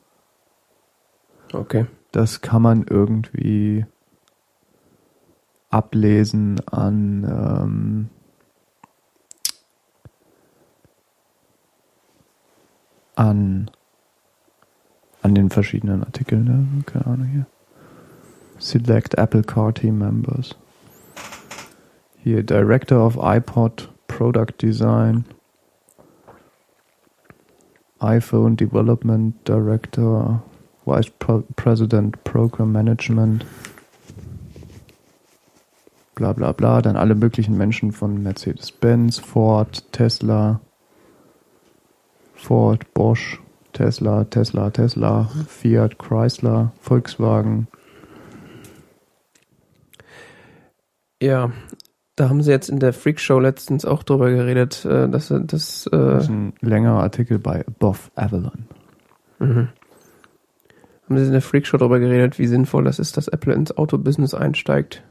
Okay. 1.54 1.86
Das 2.12 2.42
kann 2.42 2.62
man 2.62 2.84
irgendwie 2.84 3.86
ablesen 5.70 6.62
an 6.68 7.24
ähm, 7.24 8.10
an 13.16 13.70
an 15.22 15.36
den 15.36 15.50
verschiedenen 15.50 16.04
Artikeln, 16.04 16.44
ne? 16.46 16.84
keine 16.86 17.06
Ahnung 17.08 17.28
hier. 17.28 17.46
Select 18.60 19.16
Apple 19.16 19.44
Car 19.44 19.74
Team 19.74 19.98
Members. 19.98 20.56
Hier 22.24 22.44
Director 22.44 23.06
of 23.06 23.18
iPod 23.18 23.94
Product 24.08 24.54
Design. 24.62 25.26
iPhone 28.00 28.56
Development 28.56 29.34
Director, 29.48 30.44
Vice 30.88 31.12
Pro 31.20 31.44
President 31.56 32.24
Program 32.24 32.72
Management. 32.72 33.46
Bla 36.16 36.34
bla 36.34 36.54
bla. 36.54 36.82
Dann 36.82 36.96
alle 36.96 37.14
möglichen 37.14 37.58
Menschen 37.58 37.92
von 37.92 38.24
Mercedes-Benz, 38.24 39.20
Ford, 39.20 39.92
Tesla, 39.92 40.62
Ford, 42.34 42.94
Bosch, 42.94 43.42
Tesla, 43.74 44.24
Tesla, 44.24 44.70
Tesla, 44.70 45.30
Fiat, 45.48 46.00
Chrysler, 46.00 46.72
Volkswagen. 46.82 47.68
Ja, 51.22 51.52
da 52.16 52.30
haben 52.30 52.42
sie 52.42 52.52
jetzt 52.52 52.70
in 52.70 52.80
der 52.80 52.94
Freak 52.94 53.20
Show 53.20 53.40
letztens 53.40 53.86
auch 53.86 54.04
drüber 54.04 54.30
geredet, 54.32 54.86
äh, 54.86 55.10
dass 55.10 55.28
das, 55.28 55.46
Das 55.46 55.90
äh, 55.92 56.18
ist 56.18 56.30
ein 56.30 56.54
längerer 56.62 57.02
Artikel 57.04 57.38
bei 57.40 57.66
Above 57.68 58.00
Avalon. 58.16 58.66
mhm. 59.40 59.70
Haben 61.08 61.18
sie 61.18 61.26
in 61.26 61.32
der 61.32 61.42
Freak 61.42 61.66
Show 61.66 61.78
drüber 61.78 62.00
geredet, 62.00 62.38
wie 62.38 62.48
sinnvoll 62.48 62.84
das 62.84 63.00
ist, 63.00 63.18
dass 63.18 63.28
Apple 63.28 63.54
ins 63.54 63.76
Autobusiness 63.78 64.34
einsteigt. 64.34 65.04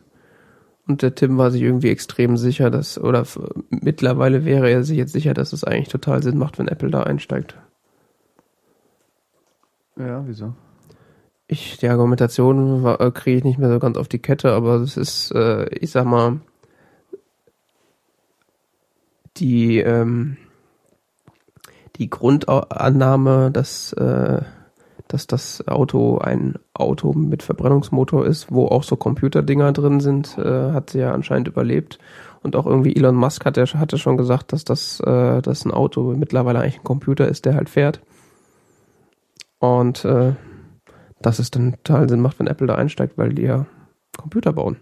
Und 0.86 1.02
der 1.02 1.14
Tim 1.14 1.36
war 1.36 1.50
sich 1.50 1.62
irgendwie 1.62 1.90
extrem 1.90 2.36
sicher, 2.36 2.70
dass, 2.70 2.98
oder 2.98 3.24
mittlerweile 3.70 4.44
wäre 4.44 4.70
er 4.70 4.84
sich 4.84 4.96
jetzt 4.96 5.12
sicher, 5.12 5.34
dass 5.34 5.52
es 5.52 5.64
eigentlich 5.64 5.88
total 5.88 6.22
Sinn 6.22 6.38
macht, 6.38 6.58
wenn 6.58 6.68
Apple 6.68 6.90
da 6.90 7.02
einsteigt. 7.02 7.56
Ja, 9.96 10.22
wieso? 10.26 10.54
Ich, 11.48 11.78
die 11.78 11.88
Argumentation 11.88 12.84
äh, 12.84 13.10
kriege 13.10 13.38
ich 13.38 13.44
nicht 13.44 13.58
mehr 13.58 13.70
so 13.70 13.78
ganz 13.78 13.96
auf 13.96 14.08
die 14.08 14.18
Kette, 14.18 14.52
aber 14.52 14.76
es 14.76 14.96
ist, 14.96 15.32
äh, 15.32 15.66
ich 15.74 15.90
sag 15.90 16.04
mal, 16.04 16.40
die, 19.38 19.78
ähm, 19.78 20.36
die 21.96 22.10
Grundannahme, 22.10 23.50
dass, 23.50 23.92
äh, 23.94 24.42
dass 25.08 25.26
das 25.26 25.66
Auto 25.68 26.18
ein 26.18 26.54
Auto 26.74 27.12
mit 27.12 27.42
Verbrennungsmotor 27.42 28.26
ist, 28.26 28.50
wo 28.50 28.66
auch 28.66 28.82
so 28.82 28.96
Computerdinger 28.96 29.72
drin 29.72 30.00
sind, 30.00 30.36
äh, 30.38 30.72
hat 30.72 30.90
sie 30.90 30.98
ja 31.00 31.12
anscheinend 31.12 31.48
überlebt. 31.48 31.98
Und 32.42 32.56
auch 32.56 32.66
irgendwie 32.66 32.94
Elon 32.94 33.16
Musk 33.16 33.44
hat 33.44 33.56
ja, 33.56 33.66
hatte 33.66 33.98
schon 33.98 34.16
gesagt, 34.16 34.52
dass 34.52 34.64
das, 34.64 35.00
äh, 35.00 35.42
dass 35.42 35.64
ein 35.64 35.72
Auto 35.72 36.14
mittlerweile 36.16 36.60
eigentlich 36.60 36.78
ein 36.78 36.84
Computer 36.84 37.28
ist, 37.28 37.44
der 37.44 37.54
halt 37.54 37.68
fährt. 37.68 38.00
Und 39.58 40.04
äh, 40.04 40.32
dass 41.20 41.38
es 41.38 41.50
dann 41.50 41.72
total 41.82 42.08
Sinn 42.08 42.20
macht, 42.20 42.38
wenn 42.38 42.46
Apple 42.46 42.66
da 42.66 42.74
einsteigt, 42.74 43.16
weil 43.16 43.32
die 43.32 43.42
ja 43.42 43.66
Computer 44.16 44.52
bauen. 44.52 44.76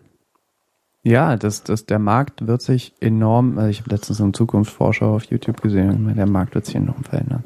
Ja, 1.06 1.36
das, 1.36 1.62
das, 1.62 1.84
der 1.84 1.98
Markt 1.98 2.46
wird 2.46 2.62
sich 2.62 2.94
enorm, 2.98 3.58
also 3.58 3.68
ich 3.68 3.80
habe 3.80 3.90
letztens 3.90 4.22
einen 4.22 4.32
Zukunftsforscher 4.32 5.06
auf 5.06 5.24
YouTube 5.24 5.60
gesehen, 5.60 6.14
der 6.16 6.26
Markt 6.26 6.54
wird 6.54 6.64
sich 6.64 6.76
enorm 6.76 7.04
verändern, 7.04 7.44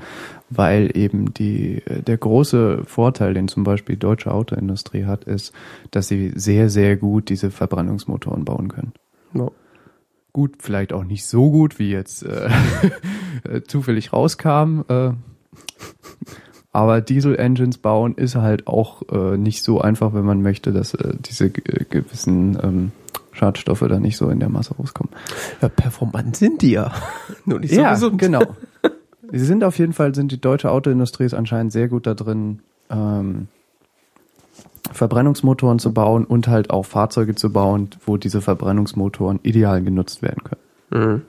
weil 0.50 0.96
eben 0.96 1.34
die, 1.34 1.82
der 2.06 2.16
große 2.16 2.82
Vorteil, 2.84 3.34
den 3.34 3.48
zum 3.48 3.64
Beispiel 3.64 3.96
die 3.96 4.00
deutsche 4.00 4.32
Autoindustrie 4.32 5.04
hat, 5.04 5.24
ist, 5.24 5.52
dass 5.90 6.08
sie 6.08 6.32
sehr, 6.34 6.70
sehr 6.70 6.96
gut 6.96 7.28
diese 7.28 7.50
Verbrennungsmotoren 7.50 8.44
bauen 8.44 8.68
können. 8.68 8.92
Ja. 9.34 9.48
Gut, 10.32 10.56
vielleicht 10.60 10.92
auch 10.92 11.04
nicht 11.04 11.26
so 11.26 11.50
gut, 11.50 11.78
wie 11.78 11.90
jetzt 11.90 12.22
äh, 12.22 12.48
äh, 13.48 13.62
zufällig 13.62 14.12
rauskam. 14.12 14.82
Äh, 14.88 15.10
Aber 16.72 17.00
Diesel-Engines 17.00 17.78
bauen 17.78 18.14
ist 18.14 18.36
halt 18.36 18.66
auch 18.66 19.02
äh, 19.10 19.36
nicht 19.36 19.62
so 19.62 19.80
einfach, 19.80 20.14
wenn 20.14 20.24
man 20.24 20.42
möchte, 20.42 20.72
dass 20.72 20.94
äh, 20.94 21.14
diese 21.20 21.46
äh, 21.46 21.84
gewissen 21.88 22.58
ähm, 22.62 22.92
Schadstoffe 23.32 23.84
da 23.88 23.98
nicht 23.98 24.16
so 24.16 24.28
in 24.30 24.40
der 24.40 24.48
Masse 24.48 24.74
rauskommen. 24.74 25.12
Ja, 25.62 25.68
performant 25.68 26.36
sind 26.36 26.62
die 26.62 26.72
ja. 26.72 26.92
Nur 27.44 27.60
nicht 27.60 27.74
so 27.74 27.80
ja, 27.80 27.92
gesund. 27.94 28.18
genau. 28.18 28.42
Sie 29.30 29.44
sind 29.44 29.64
auf 29.64 29.78
jeden 29.78 29.92
Fall, 29.92 30.14
sind 30.14 30.32
die 30.32 30.40
deutsche 30.40 30.70
Autoindustrie 30.70 31.24
ist 31.24 31.34
anscheinend 31.34 31.72
sehr 31.72 31.88
gut 31.88 32.06
da 32.06 32.14
drin, 32.14 32.60
ähm, 32.90 33.48
Verbrennungsmotoren 34.92 35.78
zu 35.78 35.92
bauen 35.92 36.24
und 36.24 36.48
halt 36.48 36.70
auch 36.70 36.84
Fahrzeuge 36.84 37.34
zu 37.34 37.52
bauen, 37.52 37.90
wo 38.06 38.16
diese 38.16 38.40
Verbrennungsmotoren 38.40 39.40
ideal 39.42 39.82
genutzt 39.82 40.22
werden 40.22 40.42
können. 40.44 40.60
Mhm. 40.90 41.22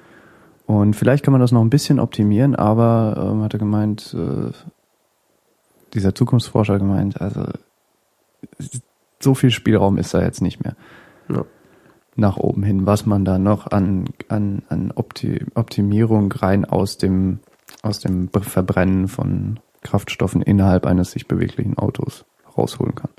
Und 0.66 0.96
vielleicht 0.96 1.26
kann 1.26 1.32
man 1.32 1.42
das 1.42 1.52
noch 1.52 1.62
ein 1.62 1.70
bisschen 1.70 2.00
optimieren, 2.00 2.56
aber 2.56 3.32
ähm, 3.32 3.42
hat 3.42 3.54
er 3.54 3.60
gemeint, 3.60 4.16
äh, 4.18 4.52
dieser 5.94 6.14
Zukunftsforscher 6.14 6.78
gemeint, 6.78 7.20
also 7.20 7.46
so 9.20 9.34
viel 9.34 9.52
Spielraum 9.52 9.98
ist 9.98 10.14
da 10.14 10.22
jetzt 10.22 10.42
nicht 10.42 10.64
mehr. 10.64 10.76
Ja. 11.28 11.44
Nach 12.16 12.38
oben 12.38 12.64
hin, 12.64 12.86
was 12.86 13.06
man 13.06 13.26
da 13.26 13.40
noch 13.40 13.68
an, 13.72 14.06
an, 14.28 14.62
an 14.70 14.92
Opti 14.94 15.46
Optimierung 15.56 16.32
rein 16.32 16.66
aus 16.66 16.98
dem, 16.98 17.40
aus 17.82 18.00
dem 18.00 18.30
Verbrennen 18.30 19.08
von 19.08 19.60
Kraftstoffen 19.82 20.42
innerhalb 20.42 20.86
eines 20.86 21.12
sich 21.12 21.28
beweglichen 21.28 21.78
Autos 21.78 22.26
rausholen 22.58 22.96
kann. 22.96 23.12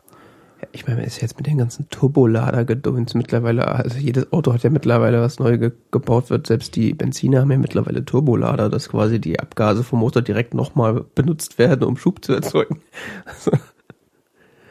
Ja, 0.61 0.69
ich 0.73 0.87
meine, 0.87 0.99
man 0.99 1.07
ist 1.07 1.23
jetzt 1.23 1.39
mit 1.39 1.47
den 1.47 1.57
ganzen 1.57 1.89
Turbolader-Gedöns 1.89 3.15
mittlerweile, 3.15 3.67
also 3.67 3.99
jedes 3.99 4.31
Auto 4.33 4.53
hat 4.53 4.63
ja 4.63 4.71
mittlerweile 4.71 5.23
was 5.23 5.39
neu 5.39 5.57
ge 5.57 5.73
gebaut 5.91 6.29
wird, 6.29 6.47
selbst 6.47 6.77
die 6.77 6.93
Benziner 6.93 7.41
haben 7.41 7.51
ja 7.51 7.59
mittlerweile 7.59 8.05
Turbolader, 8.05 8.69
dass 8.69 8.91
quasi 8.91 9.21
die 9.21 9.41
Abgase 9.41 9.83
vom 9.83 10.01
Motor 10.01 10.21
direkt 10.23 10.53
nochmal 10.53 11.05
benutzt 11.15 11.59
werden, 11.59 11.85
um 11.85 11.97
Schub 11.97 12.25
zu 12.25 12.35
erzeugen. 12.35 12.81
Also, 13.25 13.53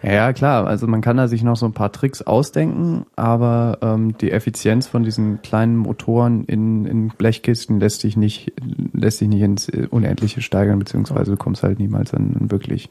ja, 0.02 0.32
klar. 0.32 0.66
Also 0.66 0.88
man 0.88 1.02
kann 1.02 1.18
da 1.18 1.28
sich 1.28 1.44
noch 1.44 1.58
so 1.58 1.66
ein 1.66 1.74
paar 1.74 1.92
Tricks 1.92 2.22
ausdenken, 2.22 3.06
aber 3.16 3.80
ähm, 3.82 4.18
die 4.18 4.32
Effizienz 4.32 4.88
von 4.88 5.04
diesen 5.04 5.42
kleinen 5.42 5.76
Motoren 5.76 6.46
in, 6.46 6.86
in 6.86 7.10
Blechkisten 7.10 7.80
lässt 7.80 8.02
sich 8.02 8.16
nicht 8.16 8.54
lässt 8.94 9.18
sich 9.18 9.28
nicht 9.28 9.42
ins 9.42 9.70
Unendliche 9.90 10.42
steigern, 10.42 10.80
beziehungsweise 10.80 11.32
du 11.32 11.38
kommst 11.38 11.64
halt 11.64 11.80
niemals 11.80 12.14
an 12.14 12.50
wirklich 12.50 12.90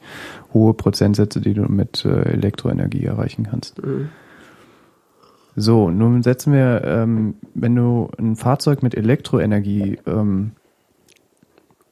hohe 0.53 0.73
Prozentsätze, 0.73 1.41
die 1.41 1.53
du 1.53 1.63
mit 1.63 2.05
äh, 2.05 2.21
Elektroenergie 2.33 3.05
erreichen 3.05 3.47
kannst. 3.49 3.83
Mhm. 3.83 4.09
So, 5.55 5.89
nun 5.89 6.23
setzen 6.23 6.53
wir, 6.53 6.83
ähm, 6.85 7.35
wenn 7.53 7.75
du 7.75 8.09
ein 8.17 8.35
Fahrzeug 8.35 8.83
mit 8.83 8.95
Elektroenergie 8.95 9.99
ähm, 10.05 10.51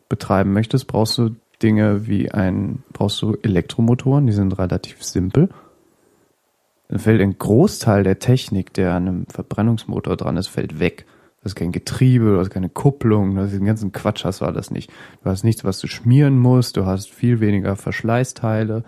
betreiben 0.09 0.53
möchtest, 0.53 0.87
brauchst 0.87 1.17
du 1.17 1.31
Dinge 1.61 2.07
wie 2.07 2.31
ein, 2.31 2.83
brauchst 2.93 3.21
du 3.21 3.35
Elektromotoren, 3.41 4.27
die 4.27 4.33
sind 4.33 4.57
relativ 4.57 5.03
simpel. 5.03 5.49
Dann 6.87 6.99
fällt 6.99 7.21
ein 7.21 7.37
Großteil 7.37 8.03
der 8.03 8.19
Technik, 8.19 8.73
der 8.73 8.93
an 8.93 9.07
einem 9.07 9.25
Verbrennungsmotor 9.27 10.15
dran 10.15 10.37
ist, 10.37 10.47
fällt 10.47 10.79
weg. 10.79 11.05
Du 11.39 11.45
hast 11.45 11.55
kein 11.55 11.71
Getriebe, 11.71 12.25
du 12.25 12.39
hast 12.39 12.49
keine 12.49 12.69
Kupplung, 12.69 13.35
du 13.35 13.41
hast 13.41 13.53
den 13.53 13.65
ganzen 13.65 13.91
Quatsch 13.91 14.23
hast 14.23 14.41
du 14.41 14.45
alles 14.45 14.71
nicht. 14.71 14.91
Du 15.23 15.29
hast 15.29 15.43
nichts, 15.43 15.63
was 15.63 15.79
du 15.79 15.87
schmieren 15.87 16.37
musst, 16.39 16.77
du 16.77 16.85
hast 16.85 17.09
viel 17.09 17.39
weniger 17.39 17.75
Verschleißteile. 17.75 18.83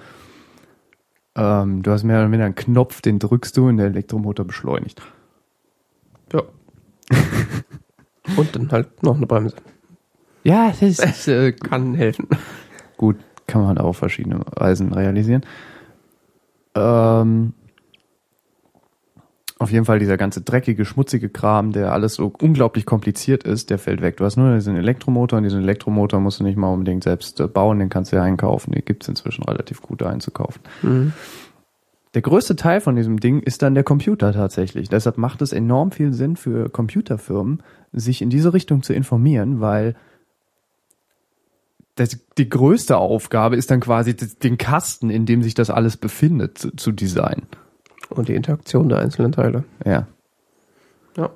Ähm, 1.35 1.83
du 1.83 1.91
hast 1.91 2.03
mehr 2.03 2.19
oder 2.19 2.27
weniger 2.27 2.45
einen 2.45 2.55
Knopf, 2.55 3.01
den 3.01 3.19
drückst 3.19 3.55
du 3.57 3.67
und 3.67 3.77
der 3.77 3.87
Elektromotor 3.87 4.45
beschleunigt. 4.45 5.01
Ja. 6.33 6.43
und 8.37 8.55
dann 8.55 8.71
halt 8.71 9.03
noch 9.03 9.17
eine 9.17 9.25
Bremse. 9.25 9.55
Ja, 10.49 10.73
das 10.79 11.27
äh, 11.27 11.51
kann 11.51 11.93
helfen. 11.93 12.27
Gut, 12.97 13.17
kann 13.45 13.61
man 13.61 13.77
auf 13.77 13.97
verschiedene 13.97 14.41
Weisen 14.55 14.91
realisieren. 14.93 15.43
Ähm, 16.73 17.53
auf 19.59 19.71
jeden 19.71 19.85
Fall 19.85 19.99
dieser 19.99 20.17
ganze 20.17 20.41
dreckige, 20.41 20.85
schmutzige 20.85 21.29
Kram, 21.29 21.71
der 21.71 21.93
alles 21.93 22.15
so 22.15 22.33
unglaublich 22.41 22.87
kompliziert 22.87 23.43
ist, 23.43 23.69
der 23.69 23.77
fällt 23.77 24.01
weg. 24.01 24.17
Du 24.17 24.25
hast 24.25 24.37
nur 24.37 24.55
diesen 24.55 24.75
Elektromotor 24.75 25.37
und 25.37 25.43
diesen 25.43 25.61
Elektromotor 25.61 26.19
musst 26.19 26.39
du 26.39 26.43
nicht 26.43 26.57
mal 26.57 26.73
unbedingt 26.73 27.03
selbst 27.03 27.39
äh, 27.39 27.47
bauen, 27.47 27.77
den 27.77 27.89
kannst 27.89 28.11
du 28.11 28.15
ja 28.15 28.23
einkaufen. 28.23 28.71
Den 28.71 28.83
gibt's 28.83 29.07
inzwischen 29.07 29.43
relativ 29.43 29.83
gut 29.83 30.01
einzukaufen. 30.01 30.63
Mhm. 30.81 31.13
Der 32.15 32.23
größte 32.23 32.55
Teil 32.55 32.81
von 32.81 32.95
diesem 32.95 33.19
Ding 33.19 33.39
ist 33.41 33.61
dann 33.61 33.75
der 33.75 33.83
Computer 33.83 34.33
tatsächlich. 34.33 34.89
Deshalb 34.89 35.19
macht 35.19 35.43
es 35.43 35.53
enorm 35.53 35.91
viel 35.91 36.11
Sinn 36.11 36.37
für 36.37 36.69
Computerfirmen, 36.69 37.61
sich 37.91 38.23
in 38.23 38.31
diese 38.31 38.51
Richtung 38.51 38.81
zu 38.81 38.93
informieren, 38.93 39.61
weil 39.61 39.93
das, 41.99 42.17
die 42.37 42.49
größte 42.49 42.97
Aufgabe 42.97 43.57
ist 43.57 43.71
dann 43.71 43.81
quasi 43.81 44.15
den 44.15 44.57
Kasten, 44.57 45.09
in 45.09 45.25
dem 45.25 45.43
sich 45.43 45.53
das 45.53 45.69
alles 45.69 45.97
befindet, 45.97 46.57
zu, 46.57 46.71
zu 46.75 46.91
designen. 46.91 47.47
Und 48.09 48.29
die 48.29 48.35
Interaktion 48.35 48.89
der 48.89 48.99
einzelnen 48.99 49.33
Teile. 49.33 49.65
Ja. 49.85 50.07
Ja. 51.17 51.29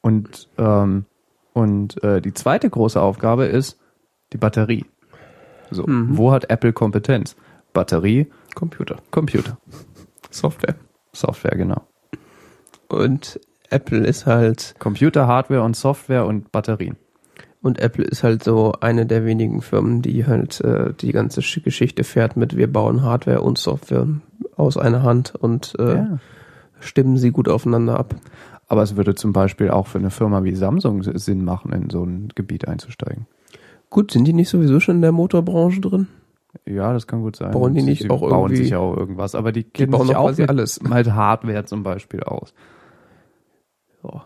Und, 0.00 0.48
ähm, 0.58 1.04
und 1.52 2.02
äh, 2.02 2.20
die 2.20 2.34
zweite 2.34 2.68
große 2.68 3.00
Aufgabe 3.00 3.46
ist 3.46 3.78
die 4.32 4.36
Batterie. 4.36 4.84
So, 5.70 5.86
mhm. 5.86 6.16
wo 6.16 6.32
hat 6.32 6.50
Apple 6.50 6.72
Kompetenz? 6.72 7.36
Batterie, 7.72 8.26
Computer. 8.56 8.96
Computer. 9.12 9.58
Software. 10.30 10.74
Software, 11.12 11.56
genau. 11.56 11.86
Und 12.88 13.38
Apple 13.70 14.04
ist 14.04 14.26
halt 14.26 14.74
Computer, 14.80 15.28
Hardware 15.28 15.62
und 15.62 15.76
Software 15.76 16.26
und 16.26 16.50
Batterien. 16.50 16.96
Und 17.62 17.78
Apple 17.78 18.04
ist 18.04 18.22
halt 18.22 18.42
so 18.42 18.72
eine 18.80 19.04
der 19.04 19.26
wenigen 19.26 19.60
Firmen, 19.60 20.00
die 20.00 20.26
halt 20.26 20.60
äh, 20.62 20.94
die 20.94 21.12
ganze 21.12 21.40
Geschichte 21.40 22.04
fährt 22.04 22.36
mit 22.36 22.56
wir 22.56 22.72
bauen 22.72 23.02
Hardware 23.02 23.42
und 23.42 23.58
Software 23.58 24.06
aus 24.56 24.76
einer 24.76 25.02
Hand 25.02 25.34
und 25.34 25.74
äh, 25.78 25.94
ja. 25.94 26.18
stimmen 26.80 27.18
sie 27.18 27.30
gut 27.30 27.48
aufeinander 27.48 27.98
ab. 27.98 28.14
Aber 28.66 28.82
es 28.82 28.96
würde 28.96 29.14
zum 29.14 29.32
Beispiel 29.32 29.68
auch 29.68 29.88
für 29.88 29.98
eine 29.98 30.10
Firma 30.10 30.44
wie 30.44 30.54
Samsung 30.54 31.02
Sinn 31.02 31.44
machen, 31.44 31.72
in 31.72 31.90
so 31.90 32.04
ein 32.04 32.28
Gebiet 32.34 32.68
einzusteigen. 32.68 33.26
Gut, 33.90 34.12
sind 34.12 34.24
die 34.24 34.32
nicht 34.32 34.48
sowieso 34.48 34.80
schon 34.80 34.96
in 34.96 35.02
der 35.02 35.12
Motorbranche 35.12 35.80
drin? 35.80 36.06
Ja, 36.64 36.92
das 36.92 37.06
kann 37.06 37.22
gut 37.22 37.36
sein. 37.36 37.50
Bauen 37.50 37.74
die 37.74 37.82
nicht 37.82 38.02
sie 38.02 38.10
auch 38.10 38.20
bauen 38.20 38.50
irgendwie? 38.50 38.64
sich 38.64 38.74
auch 38.74 38.96
irgendwas, 38.96 39.34
aber 39.34 39.52
die, 39.52 39.64
die 39.64 39.86
bauen 39.86 40.06
sich 40.06 40.16
auch 40.16 40.32
alles. 40.48 40.80
Halt 40.88 41.12
Hardware 41.12 41.64
zum 41.64 41.82
Beispiel 41.82 42.22
aus. 42.22 42.54
Ja. 44.02 44.24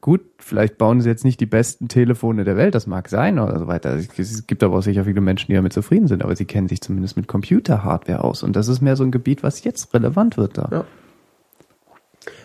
Gut, 0.00 0.20
vielleicht 0.38 0.78
bauen 0.78 1.00
sie 1.00 1.08
jetzt 1.08 1.24
nicht 1.24 1.40
die 1.40 1.46
besten 1.46 1.88
Telefone 1.88 2.44
der 2.44 2.56
Welt, 2.56 2.74
das 2.74 2.86
mag 2.86 3.08
sein 3.08 3.40
oder 3.40 3.58
so 3.58 3.66
weiter. 3.66 3.96
Es 4.16 4.46
gibt 4.46 4.62
aber 4.62 4.78
auch 4.78 4.82
sicher 4.82 5.04
viele 5.04 5.20
Menschen, 5.20 5.48
die 5.48 5.54
damit 5.54 5.72
zufrieden 5.72 6.06
sind, 6.06 6.22
aber 6.22 6.36
sie 6.36 6.44
kennen 6.44 6.68
sich 6.68 6.80
zumindest 6.80 7.16
mit 7.16 7.26
Computer-Hardware 7.26 8.22
aus. 8.22 8.44
Und 8.44 8.54
das 8.54 8.68
ist 8.68 8.80
mehr 8.80 8.94
so 8.94 9.02
ein 9.02 9.10
Gebiet, 9.10 9.42
was 9.42 9.64
jetzt 9.64 9.92
relevant 9.94 10.36
wird 10.36 10.56
da. 10.56 10.68
Ja. 10.70 10.84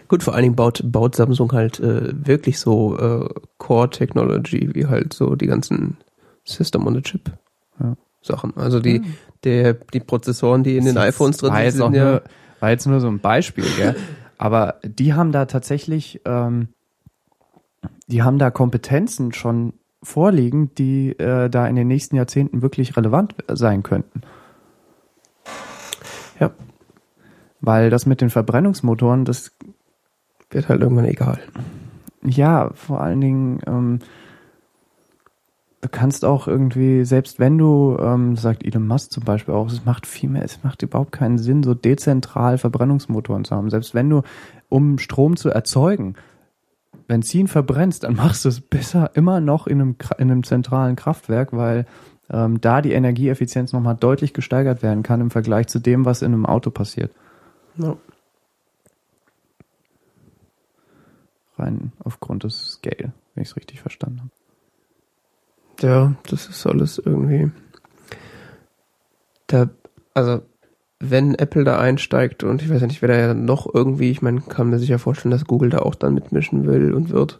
Gut, 0.07 0.23
vor 0.23 0.33
allen 0.33 0.43
Dingen 0.43 0.55
baut, 0.55 0.81
baut 0.83 1.15
Samsung 1.15 1.51
halt 1.51 1.79
äh, 1.79 2.11
wirklich 2.13 2.59
so 2.59 2.97
äh, 2.97 3.29
Core 3.59 3.89
Technology, 3.89 4.71
wie 4.73 4.87
halt 4.87 5.13
so 5.13 5.35
die 5.35 5.47
ganzen 5.47 5.97
System 6.43 6.87
on 6.87 6.97
a 6.97 7.01
Chip 7.01 7.31
ja. 7.79 7.95
Sachen. 8.21 8.57
Also 8.57 8.79
die, 8.79 8.97
ja. 8.97 9.03
der, 9.43 9.73
die 9.73 9.99
Prozessoren, 9.99 10.63
die 10.63 10.77
in 10.77 10.85
den 10.85 10.97
iPhones 10.97 11.37
drin 11.37 11.53
sind, 11.53 11.71
sind 11.71 11.93
ja. 11.93 12.03
Nur, 12.03 12.23
war 12.59 12.69
jetzt 12.71 12.87
nur 12.87 12.99
so 12.99 13.07
ein 13.07 13.19
Beispiel, 13.19 13.65
gell? 13.77 13.95
Aber 14.37 14.75
die 14.83 15.13
haben 15.13 15.31
da 15.31 15.45
tatsächlich 15.45 16.19
ähm, 16.25 16.67
die 18.07 18.21
haben 18.21 18.37
da 18.37 18.51
Kompetenzen 18.51 19.33
schon 19.33 19.73
vorliegen, 20.01 20.73
die 20.75 21.11
äh, 21.17 21.49
da 21.49 21.67
in 21.67 21.75
den 21.75 21.87
nächsten 21.87 22.15
Jahrzehnten 22.15 22.61
wirklich 22.61 22.97
relevant 22.97 23.35
sein 23.47 23.83
könnten. 23.83 24.21
Ja. 26.39 26.51
Weil 27.61 27.89
das 27.89 28.05
mit 28.05 28.19
den 28.19 28.29
Verbrennungsmotoren, 28.29 29.23
das 29.23 29.55
wird 30.49 30.67
halt 30.67 30.81
irgendwann 30.81 31.05
egal. 31.05 31.39
Ja, 32.25 32.71
vor 32.73 33.01
allen 33.01 33.21
Dingen, 33.21 33.59
ähm, 33.65 33.99
du 35.81 35.89
kannst 35.89 36.25
auch 36.25 36.47
irgendwie, 36.47 37.05
selbst 37.05 37.39
wenn 37.39 37.57
du, 37.57 37.97
ähm, 37.99 38.35
sagt 38.35 38.65
Elon 38.65 38.87
Musk 38.87 39.11
zum 39.11 39.23
Beispiel 39.23 39.53
auch, 39.53 39.67
es 39.67 39.85
macht 39.85 40.05
viel 40.05 40.29
mehr, 40.29 40.43
es 40.43 40.63
macht 40.63 40.81
überhaupt 40.81 41.11
keinen 41.11 41.37
Sinn, 41.37 41.63
so 41.63 41.73
dezentral 41.73 42.57
Verbrennungsmotoren 42.57 43.45
zu 43.45 43.55
haben. 43.55 43.69
Selbst 43.69 43.93
wenn 43.93 44.09
du, 44.09 44.23
um 44.69 44.97
Strom 44.99 45.35
zu 45.35 45.49
erzeugen, 45.49 46.15
Benzin 47.07 47.47
verbrennst, 47.47 48.03
dann 48.03 48.15
machst 48.15 48.45
du 48.45 48.49
es 48.49 48.61
besser 48.61 49.11
immer 49.15 49.39
noch 49.39 49.67
in 49.67 49.81
einem, 49.81 49.95
in 50.17 50.31
einem 50.31 50.43
zentralen 50.43 50.95
Kraftwerk, 50.95 51.53
weil 51.53 51.85
ähm, 52.29 52.61
da 52.61 52.81
die 52.81 52.93
Energieeffizienz 52.93 53.73
nochmal 53.73 53.95
deutlich 53.95 54.33
gesteigert 54.33 54.81
werden 54.81 55.03
kann 55.03 55.21
im 55.21 55.31
Vergleich 55.31 55.67
zu 55.67 55.79
dem, 55.79 56.05
was 56.05 56.21
in 56.21 56.33
einem 56.33 56.45
Auto 56.45 56.71
passiert. 56.71 57.11
Ja. 57.77 57.97
Rein 61.57 61.91
aufgrund 62.03 62.43
des 62.43 62.73
Scale, 62.73 63.13
wenn 63.35 63.43
ich 63.43 63.49
es 63.49 63.55
richtig 63.55 63.81
verstanden 63.81 64.21
habe. 64.21 64.31
Ja, 65.81 66.15
das 66.29 66.47
ist 66.47 66.65
alles 66.65 66.97
irgendwie. 66.97 67.51
Da, 69.47 69.69
also 70.13 70.41
wenn 71.09 71.35
Apple 71.35 71.63
da 71.63 71.79
einsteigt 71.79 72.43
und 72.43 72.61
ich 72.61 72.69
weiß 72.69 72.81
ja 72.81 72.87
nicht, 72.87 73.01
wer 73.01 73.09
da 73.09 73.15
ja 73.17 73.33
noch 73.33 73.67
irgendwie, 73.73 74.09
ich 74.11 74.21
meine, 74.21 74.41
kann 74.41 74.69
mir 74.69 74.79
sicher 74.79 74.99
vorstellen, 74.99 75.31
dass 75.31 75.45
Google 75.45 75.69
da 75.69 75.79
auch 75.79 75.95
dann 75.95 76.13
mitmischen 76.13 76.65
will 76.65 76.93
und 76.93 77.09
wird. 77.09 77.39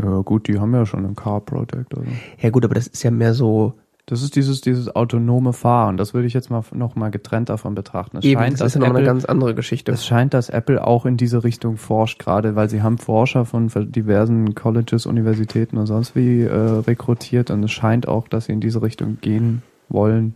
Ja, 0.00 0.20
gut, 0.20 0.46
die 0.48 0.58
haben 0.60 0.72
ja 0.74 0.86
schon 0.86 1.04
ein 1.04 1.16
Car 1.16 1.40
Project, 1.40 1.94
oder? 1.96 2.06
Ja, 2.40 2.50
gut, 2.50 2.64
aber 2.64 2.74
das 2.74 2.86
ist 2.86 3.02
ja 3.02 3.10
mehr 3.10 3.34
so 3.34 3.74
Das 4.06 4.22
ist 4.22 4.36
dieses, 4.36 4.60
dieses 4.62 4.94
autonome 4.94 5.52
Fahren. 5.52 5.96
Das 5.98 6.14
würde 6.14 6.26
ich 6.26 6.32
jetzt 6.34 6.50
mal 6.50 6.62
noch 6.72 6.94
mal 6.96 7.10
getrennt 7.10 7.48
davon 7.50 7.74
betrachten. 7.74 8.16
Es 8.16 8.24
Eben, 8.24 8.40
scheint, 8.40 8.52
das 8.54 8.60
dass 8.60 8.66
ist 8.68 8.74
ja 8.76 8.80
nochmal 8.80 8.96
eine 8.96 9.08
Apple, 9.08 9.14
ganz 9.14 9.24
andere 9.26 9.54
Geschichte. 9.54 9.92
es 9.92 10.06
scheint, 10.06 10.32
dass 10.34 10.48
Apple 10.48 10.86
auch 10.86 11.04
in 11.04 11.16
diese 11.16 11.44
Richtung 11.44 11.76
forscht, 11.76 12.18
gerade 12.18 12.56
weil 12.56 12.70
sie 12.70 12.80
haben 12.82 12.96
Forscher 12.98 13.44
von 13.44 13.68
diversen 13.92 14.54
Colleges, 14.54 15.04
Universitäten 15.04 15.76
und 15.76 15.86
sonst 15.86 16.16
wie 16.16 16.42
äh, 16.42 16.54
rekrutiert 16.54 17.50
und 17.50 17.62
es 17.64 17.70
scheint 17.72 18.08
auch, 18.08 18.28
dass 18.28 18.46
sie 18.46 18.52
in 18.52 18.60
diese 18.60 18.80
Richtung 18.82 19.18
gehen 19.20 19.62
wollen. 19.88 20.34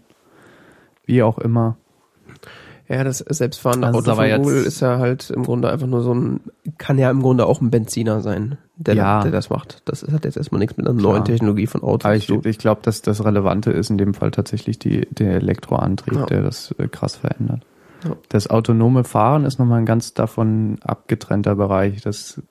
Wie 1.04 1.22
auch 1.22 1.38
immer. 1.38 1.76
Ja, 2.88 3.04
das 3.04 3.18
selbstfahrende 3.18 3.86
Also, 3.86 4.00
Auto 4.00 4.10
aber 4.10 4.28
von 4.28 4.42
Google 4.42 4.64
ist 4.64 4.80
ja 4.80 4.98
halt 4.98 5.30
im 5.30 5.44
Grunde 5.44 5.70
einfach 5.70 5.86
nur 5.86 6.02
so 6.02 6.12
ein, 6.14 6.40
kann 6.78 6.98
ja 6.98 7.10
im 7.10 7.22
Grunde 7.22 7.46
auch 7.46 7.60
ein 7.60 7.70
Benziner 7.70 8.20
sein, 8.20 8.58
der, 8.76 8.94
Ja. 8.96 9.22
der 9.22 9.30
das 9.30 9.48
macht. 9.50 9.80
Das 9.86 10.02
hat 10.12 10.24
jetzt 10.24 10.36
erstmal 10.36 10.58
nichts 10.58 10.76
mit 10.76 10.86
einer 10.86 10.98
Klar. 10.98 11.12
neuen 11.14 11.24
Technologie 11.24 11.66
von 11.66 11.82
Autos 11.82 12.04
Aber 12.04 12.16
ich, 12.16 12.26
zu 12.26 12.34
tun. 12.34 12.42
ich 12.44 12.58
glaube, 12.58 12.80
dass 12.82 13.00
das 13.00 13.24
Relevante 13.24 13.70
ist 13.70 13.88
in 13.88 13.98
dem 13.98 14.12
Fall 14.14 14.30
tatsächlich 14.30 14.78
die, 14.78 15.06
der 15.10 15.34
Elektroantrieb, 15.36 16.14
Ja. 16.14 16.26
der 16.26 16.42
das 16.42 16.74
äh, 16.78 16.88
krass 16.88 17.16
verändert. 17.16 17.62
Ja. 18.04 18.16
Das 18.28 18.50
autonome 18.50 19.04
Fahren 19.04 19.44
ist 19.44 19.58
nochmal 19.58 19.78
ein 19.78 19.86
ganz 19.86 20.12
davon 20.12 20.78
abgetrennter 20.82 21.54
Bereich. 21.54 22.02
Das 22.02 22.42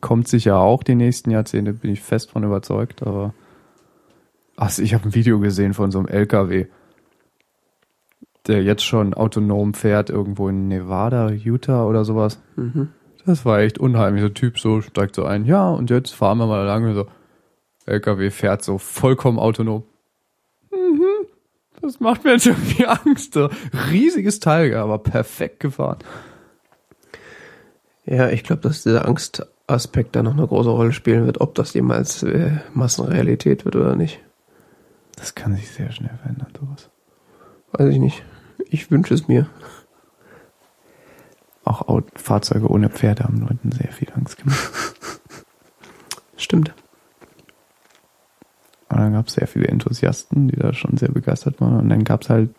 kommt 0.00 0.28
sicher 0.28 0.58
auch 0.58 0.82
die 0.84 0.94
nächsten 0.94 1.30
Jahrzehnte, 1.30 1.72
bin 1.72 1.90
ich 1.90 2.02
fest 2.02 2.30
von 2.30 2.44
überzeugt, 2.44 3.02
aber 3.02 3.34
also 4.56 4.82
ich 4.82 4.94
habe 4.94 5.04
ein 5.08 5.14
Video 5.14 5.40
gesehen 5.40 5.74
von 5.74 5.90
so 5.90 5.98
einem 5.98 6.06
LKW, 6.08 6.66
der 8.48 8.62
jetzt 8.62 8.84
schon 8.84 9.14
autonom 9.14 9.74
fährt 9.74 10.10
irgendwo 10.10 10.48
in 10.48 10.68
Nevada, 10.68 11.30
Utah 11.30 11.84
oder 11.84 12.04
sowas. 12.04 12.40
Mhm. 12.56 12.88
Das 13.24 13.44
war 13.44 13.58
echt 13.58 13.78
unheimlich. 13.78 14.22
Der 14.22 14.34
Typ 14.34 14.58
so 14.58 14.80
steigt 14.80 15.16
so 15.16 15.24
ein, 15.24 15.44
ja, 15.44 15.68
und 15.68 15.90
jetzt 15.90 16.14
fahren 16.14 16.38
wir 16.38 16.46
mal 16.46 16.64
lang. 16.64 16.84
Und 16.84 16.94
so, 16.94 17.06
LKW 17.86 18.30
fährt 18.30 18.62
so 18.62 18.78
vollkommen 18.78 19.38
autonom. 19.38 19.82
Mhm. 20.70 21.26
Das 21.80 21.98
macht 21.98 22.24
mir 22.24 22.32
jetzt 22.32 22.46
irgendwie 22.46 22.86
Angst. 22.86 23.34
So, 23.34 23.48
riesiges 23.90 24.40
Teil, 24.40 24.74
aber 24.74 24.98
perfekt 24.98 25.60
gefahren. 25.60 25.98
Ja, 28.04 28.28
ich 28.28 28.44
glaube, 28.44 28.62
dass 28.62 28.84
dieser 28.84 29.06
Angstaspekt 29.06 30.14
da 30.14 30.22
noch 30.22 30.36
eine 30.36 30.46
große 30.46 30.70
Rolle 30.70 30.92
spielen 30.92 31.26
wird, 31.26 31.40
ob 31.40 31.56
das 31.56 31.74
jemals 31.74 32.22
äh, 32.22 32.52
Massenrealität 32.72 33.64
wird 33.64 33.74
oder 33.74 33.96
nicht. 33.96 34.20
Das 35.16 35.34
kann 35.34 35.56
sich 35.56 35.68
sehr 35.68 35.90
schnell 35.90 36.16
verändern, 36.22 36.52
sowas. 36.56 36.90
Weiß 37.72 37.88
ich 37.88 37.98
nicht. 37.98 38.22
Ich 38.68 38.90
wünsche 38.90 39.14
es 39.14 39.28
mir. 39.28 39.48
Auch 41.64 42.00
Fahrzeuge 42.14 42.68
ohne 42.68 42.88
Pferde 42.88 43.24
haben 43.24 43.40
Leuten 43.40 43.72
sehr 43.72 43.90
viel 43.92 44.08
Angst 44.14 44.38
gemacht. 44.38 44.70
Stimmt. 46.36 46.74
Und 48.88 48.98
dann 48.98 49.12
gab 49.14 49.26
es 49.26 49.34
sehr 49.34 49.48
viele 49.48 49.66
Enthusiasten, 49.66 50.48
die 50.48 50.56
da 50.56 50.72
schon 50.72 50.96
sehr 50.96 51.10
begeistert 51.10 51.60
waren. 51.60 51.80
Und 51.80 51.88
dann 51.88 52.04
gab 52.04 52.22
es 52.22 52.30
halt 52.30 52.50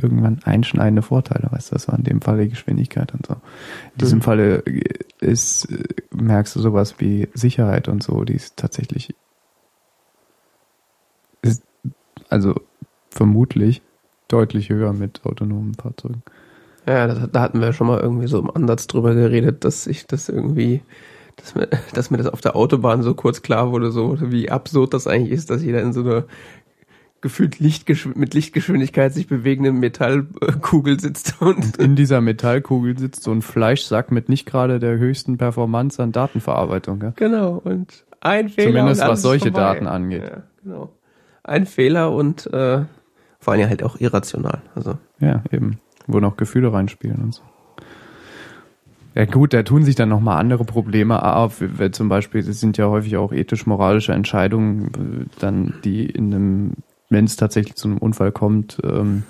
irgendwann 0.00 0.40
einschneidende 0.44 1.02
Vorteile. 1.02 1.48
Weißt 1.50 1.70
du, 1.70 1.74
das 1.74 1.88
war 1.88 1.98
in 1.98 2.04
dem 2.04 2.22
Fall 2.22 2.38
die 2.40 2.48
Geschwindigkeit 2.48 3.12
und 3.12 3.26
so. 3.26 3.34
In 3.34 3.98
diesem 4.00 4.18
Mhm. 4.18 4.22
Falle 4.22 4.62
ist, 5.20 5.70
äh, 5.70 5.84
merkst 6.14 6.56
du 6.56 6.60
sowas 6.60 6.94
wie 6.98 7.28
Sicherheit 7.34 7.88
und 7.88 8.02
so, 8.02 8.24
die 8.24 8.34
ist 8.34 8.56
tatsächlich, 8.56 9.14
ist 11.42 11.62
also 12.28 12.54
vermutlich 13.10 13.82
deutlich 14.28 14.68
höher 14.68 14.92
mit 14.92 15.24
autonomen 15.24 15.74
Fahrzeugen. 15.74 16.22
Ja, 16.86 17.06
das, 17.06 17.18
da 17.30 17.40
hatten 17.40 17.60
wir 17.60 17.72
schon 17.72 17.86
mal 17.86 18.00
irgendwie 18.00 18.28
so 18.28 18.38
im 18.38 18.50
Ansatz 18.50 18.86
drüber 18.86 19.14
geredet, 19.14 19.64
dass 19.64 19.86
ich 19.86 20.06
das 20.06 20.28
irgendwie, 20.28 20.82
dass 21.36 21.54
mir, 21.54 21.68
dass 21.94 22.10
mir 22.10 22.18
das 22.18 22.28
auf 22.28 22.40
der 22.40 22.56
Autobahn 22.56 23.02
so 23.02 23.14
kurz 23.14 23.42
klar 23.42 23.72
wurde, 23.72 23.90
so 23.90 24.16
wie 24.20 24.50
absurd 24.50 24.94
das 24.94 25.06
eigentlich 25.06 25.32
ist, 25.32 25.50
dass 25.50 25.62
jeder 25.62 25.82
in 25.82 25.92
so 25.92 26.00
einer 26.00 26.24
gefühlt 27.20 27.58
Lichtgeschw 27.58 28.10
mit 28.14 28.32
Lichtgeschwindigkeit 28.32 29.12
sich 29.12 29.26
bewegenden 29.26 29.80
Metallkugel 29.80 31.00
sitzt 31.00 31.42
und 31.42 31.76
In 31.76 31.96
dieser 31.96 32.20
Metallkugel 32.20 32.96
sitzt 32.96 33.24
so 33.24 33.32
ein 33.32 33.42
Fleischsack 33.42 34.12
mit 34.12 34.28
nicht 34.28 34.46
gerade 34.46 34.78
der 34.78 34.98
höchsten 34.98 35.36
Performance 35.36 36.00
an 36.00 36.12
Datenverarbeitung. 36.12 37.00
Gell? 37.00 37.12
genau 37.16 37.60
und 37.64 38.04
ein 38.20 38.48
Fehler 38.48 38.68
Zumindest 38.68 39.00
was 39.02 39.22
solche 39.22 39.50
vorbei. 39.50 39.60
Daten 39.60 39.86
angeht. 39.86 40.22
Ja, 40.22 40.42
genau. 40.62 40.92
Ein 41.42 41.66
Fehler 41.66 42.12
und 42.12 42.46
äh, 42.52 42.82
vor 43.48 43.54
allem 43.54 43.70
halt 43.70 43.82
auch 43.82 43.98
irrational. 43.98 44.60
Also 44.74 44.98
Ja, 45.20 45.42
eben. 45.50 45.78
Wo 46.06 46.20
noch 46.20 46.36
Gefühle 46.36 46.70
reinspielen 46.70 47.16
und 47.16 47.34
so. 47.34 47.40
Ja 49.14 49.24
gut, 49.24 49.54
da 49.54 49.62
tun 49.62 49.84
sich 49.84 49.94
dann 49.94 50.10
nochmal 50.10 50.38
andere 50.38 50.66
Probleme 50.66 51.22
auf, 51.34 51.62
zum 51.92 52.10
Beispiel, 52.10 52.46
es 52.46 52.60
sind 52.60 52.76
ja 52.76 52.88
häufig 52.88 53.16
auch 53.16 53.32
ethisch-moralische 53.32 54.12
Entscheidungen, 54.12 55.30
dann 55.38 55.72
die 55.82 56.04
in 56.04 56.34
einem, 56.34 56.72
wenn 57.08 57.24
es 57.24 57.36
tatsächlich 57.36 57.76
zu 57.76 57.88
einem 57.88 57.96
Unfall 57.96 58.32
kommt, 58.32 58.80
ähm, 58.84 59.22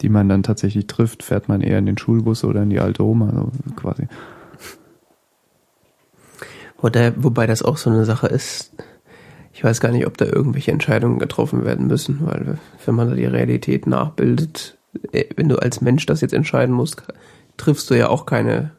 die 0.00 0.08
man 0.08 0.30
dann 0.30 0.42
tatsächlich 0.42 0.86
trifft, 0.86 1.22
fährt 1.22 1.46
man 1.46 1.60
eher 1.60 1.78
in 1.78 1.84
den 1.84 1.98
Schulbus 1.98 2.42
oder 2.42 2.62
in 2.62 2.70
die 2.70 2.80
alte 2.80 3.04
Oma, 3.04 3.28
also 3.28 3.50
quasi. 3.76 4.08
Oder, 6.80 7.12
wobei 7.22 7.46
das 7.46 7.62
auch 7.62 7.76
so 7.76 7.90
eine 7.90 8.06
Sache 8.06 8.28
ist, 8.28 8.72
ich 9.60 9.64
weiß 9.64 9.80
gar 9.80 9.92
nicht, 9.92 10.06
ob 10.06 10.16
da 10.16 10.24
irgendwelche 10.24 10.72
Entscheidungen 10.72 11.18
getroffen 11.18 11.66
werden 11.66 11.86
müssen, 11.86 12.20
weil 12.22 12.56
wenn 12.86 12.94
man 12.94 13.10
da 13.10 13.14
die 13.14 13.26
Realität 13.26 13.86
nachbildet, 13.86 14.78
äh, 15.12 15.26
wenn 15.36 15.50
du 15.50 15.56
als 15.56 15.82
Mensch 15.82 16.06
das 16.06 16.22
jetzt 16.22 16.32
entscheiden 16.32 16.74
musst, 16.74 17.02
triffst 17.58 17.90
du 17.90 17.94
ja 17.94 18.08
auch 18.08 18.24
keine, 18.24 18.70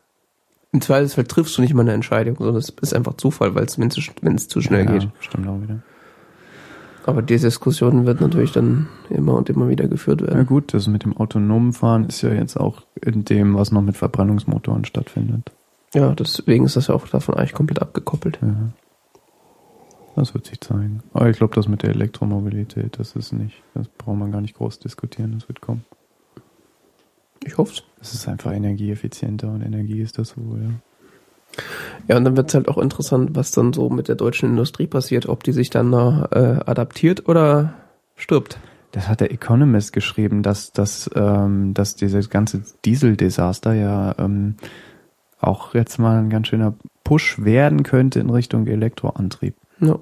im 0.72 0.82
Zweifelsfall 0.82 1.26
triffst 1.26 1.56
du 1.56 1.62
nicht 1.62 1.76
mal 1.76 1.84
eine 1.84 1.94
Entscheidung, 1.94 2.36
sondern 2.40 2.56
es 2.56 2.70
ist 2.82 2.96
einfach 2.96 3.14
Zufall, 3.18 3.54
weil 3.54 3.66
es, 3.66 3.78
wenn 3.78 3.90
es 3.90 4.48
zu, 4.48 4.60
schnell 4.60 4.86
ja, 4.86 4.92
geht. 4.94 5.10
Stimmt 5.20 5.48
auch 5.48 5.62
wieder. 5.62 5.84
Aber 7.06 7.22
die 7.22 7.38
Diskussion 7.38 8.08
wird 8.08 8.20
natürlich 8.20 8.52
dann 8.52 8.88
immer 9.12 9.36
und 9.36 9.52
immer 9.52 9.70
wieder 9.70 9.88
geführt 9.88 10.22
Na 10.22 10.30
werden. 10.30 10.48
gut, 10.48 10.74
das 10.74 10.88
mit 10.88 11.04
dem 11.04 11.16
autonomen 11.16 11.74
Fahren 11.74 12.08
ist 12.08 12.24
ja 12.24 12.34
jetzt 12.34 12.58
auch 12.60 12.82
in 13.00 13.24
dem, 13.24 13.54
was 13.54 13.72
noch 13.72 13.84
mit 13.84 13.98
Verbrennungsmotoren 13.98 14.86
stattfindet. 14.86 15.52
Ja, 15.94 16.16
deswegen 16.16 16.66
ist 16.66 16.76
das 16.76 16.88
ja 16.88 16.96
auch 16.96 17.08
davon 17.08 17.36
eigentlich 17.36 17.54
komplett 17.54 17.84
abgekoppelt. 17.84 18.40
Ja. 18.42 18.72
Das 20.16 20.34
wird 20.34 20.46
sich 20.46 20.60
zeigen. 20.62 21.02
Aber 21.14 21.30
ich 21.30 21.38
glaube, 21.38 21.56
das 21.56 21.68
mit 21.68 21.84
der 21.84 21.92
Elektromobilität, 21.92 23.00
das 23.00 23.16
ist 23.16 23.32
nicht, 23.32 23.64
das 23.74 23.88
braucht 23.88 24.18
man 24.18 24.32
gar 24.32 24.42
nicht 24.42 24.56
groß 24.56 24.80
diskutieren, 24.80 25.32
das 25.34 25.48
wird 25.48 25.62
kommen. 25.62 25.86
Ich 27.44 27.58
hoffe 27.58 27.82
Es 28.00 28.14
ist 28.14 28.28
einfach 28.28 28.52
energieeffizienter 28.52 29.52
und 29.52 29.62
Energie 29.62 30.02
ist 30.02 30.18
das 30.18 30.38
wohl, 30.38 30.62
ja. 30.62 30.70
Ja, 32.08 32.18
und 32.18 32.24
dann 32.24 32.38
wird 32.38 32.50
es 32.50 32.56
halt 32.56 32.68
auch 32.70 32.78
interessant, 32.78 33.32
was 33.34 33.52
dann 33.52 33.74
so 33.74 33.90
mit 33.90 34.08
der 34.08 34.16
deutschen 34.16 34.50
Industrie 34.50 34.88
passiert, 34.88 35.28
ob 35.28 35.44
die 35.44 35.52
sich 35.52 35.70
dann 35.70 35.92
da, 35.92 36.30
äh, 36.32 36.70
adaptiert 36.70 37.28
oder 37.28 37.74
stirbt. 38.16 38.58
Das 38.92 39.08
hat 39.08 39.22
der 39.22 39.32
Economist 39.32 39.94
geschrieben, 39.94 40.44
dass, 40.44 40.72
dass, 40.72 41.10
ähm, 41.16 41.74
dass 41.74 41.96
dieses 41.96 42.30
ganze 42.30 42.64
Dieseldesaster 42.86 43.74
ja 43.74 44.16
ähm, 44.18 44.56
auch 45.40 45.74
jetzt 45.74 45.98
mal 45.98 46.20
ein 46.20 46.30
ganz 46.30 46.48
schöner 46.48 46.74
Push 47.04 47.44
werden 47.44 47.84
könnte 47.84 48.20
in 48.20 48.30
Richtung 48.30 48.68
Elektroantrieb. 48.68 49.56
Ja. 49.82 50.00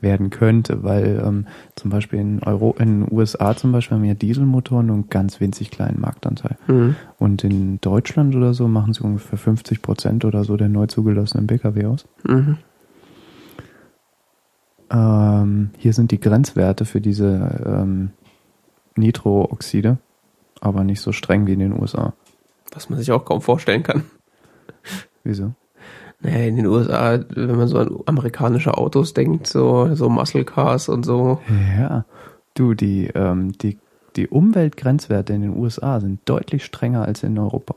werden 0.00 0.30
könnte, 0.30 0.82
weil 0.82 1.22
ähm, 1.24 1.46
zum 1.76 1.90
Beispiel 1.90 2.18
in 2.18 2.42
Euro, 2.42 2.74
in 2.78 3.02
den 3.02 3.12
USA 3.12 3.56
zum 3.56 3.70
Beispiel 3.72 3.96
haben 3.96 4.04
ja 4.04 4.14
Dieselmotoren 4.14 4.86
nur 4.86 4.96
einen 4.96 5.08
ganz 5.08 5.40
winzig 5.40 5.70
kleinen 5.70 6.00
Marktanteil. 6.00 6.56
Mhm. 6.66 6.96
Und 7.18 7.44
in 7.44 7.80
Deutschland 7.80 8.34
oder 8.34 8.52
so 8.52 8.66
machen 8.66 8.92
sie 8.92 9.02
ungefähr 9.02 9.38
50 9.38 9.80
Prozent 9.80 10.24
oder 10.24 10.44
so 10.44 10.56
der 10.56 10.68
neu 10.68 10.86
zugelassenen 10.86 11.46
Pkw 11.46 11.86
aus. 11.86 12.06
Mhm. 12.24 12.58
Ähm, 14.90 15.70
hier 15.78 15.92
sind 15.92 16.10
die 16.10 16.20
Grenzwerte 16.20 16.84
für 16.84 17.00
diese 17.00 17.62
ähm, 17.64 18.10
Nitrooxide, 18.96 19.98
aber 20.60 20.84
nicht 20.84 21.00
so 21.00 21.12
streng 21.12 21.46
wie 21.46 21.54
in 21.54 21.60
den 21.60 21.80
USA. 21.80 22.12
Was 22.72 22.90
man 22.90 22.98
sich 22.98 23.10
auch 23.12 23.24
kaum 23.24 23.40
vorstellen 23.40 23.82
kann. 23.82 24.04
Wieso? 25.24 25.54
Naja, 26.22 26.46
in 26.46 26.56
den 26.56 26.66
USA, 26.66 27.18
wenn 27.30 27.56
man 27.56 27.68
so 27.68 27.78
an 27.78 27.98
amerikanische 28.06 28.78
Autos 28.78 29.12
denkt, 29.12 29.48
so, 29.48 29.92
so 29.94 30.08
Muscle 30.08 30.44
Cars 30.44 30.88
und 30.88 31.04
so. 31.04 31.40
Ja, 31.76 32.04
du, 32.54 32.74
die, 32.74 33.08
ähm, 33.14 33.52
die, 33.52 33.78
die 34.14 34.28
Umweltgrenzwerte 34.28 35.32
in 35.32 35.42
den 35.42 35.56
USA 35.56 36.00
sind 36.00 36.20
deutlich 36.26 36.64
strenger 36.64 37.04
als 37.04 37.24
in 37.24 37.38
Europa. 37.38 37.74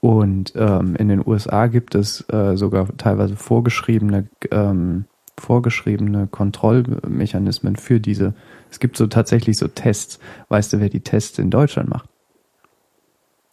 Und 0.00 0.52
ähm, 0.56 0.94
in 0.96 1.08
den 1.08 1.26
USA 1.26 1.66
gibt 1.66 1.94
es 1.94 2.24
äh, 2.30 2.56
sogar 2.56 2.88
teilweise 2.96 3.36
vorgeschriebene, 3.36 4.28
ähm, 4.50 5.04
vorgeschriebene 5.38 6.28
Kontrollmechanismen 6.28 7.76
für 7.76 8.00
diese. 8.00 8.34
Es 8.70 8.78
gibt 8.78 8.96
so 8.96 9.08
tatsächlich 9.08 9.58
so 9.58 9.68
Tests. 9.68 10.18
Weißt 10.48 10.72
du, 10.72 10.80
wer 10.80 10.88
die 10.88 11.00
Tests 11.00 11.38
in 11.38 11.50
Deutschland 11.50 11.90
macht? 11.90 12.08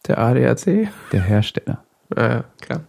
Der 0.06 0.18
ADAC? 0.18 0.88
Der 1.12 1.22
Hersteller. 1.22 1.82
Ja, 2.16 2.28
ja, 2.28 2.44
klar. 2.60 2.80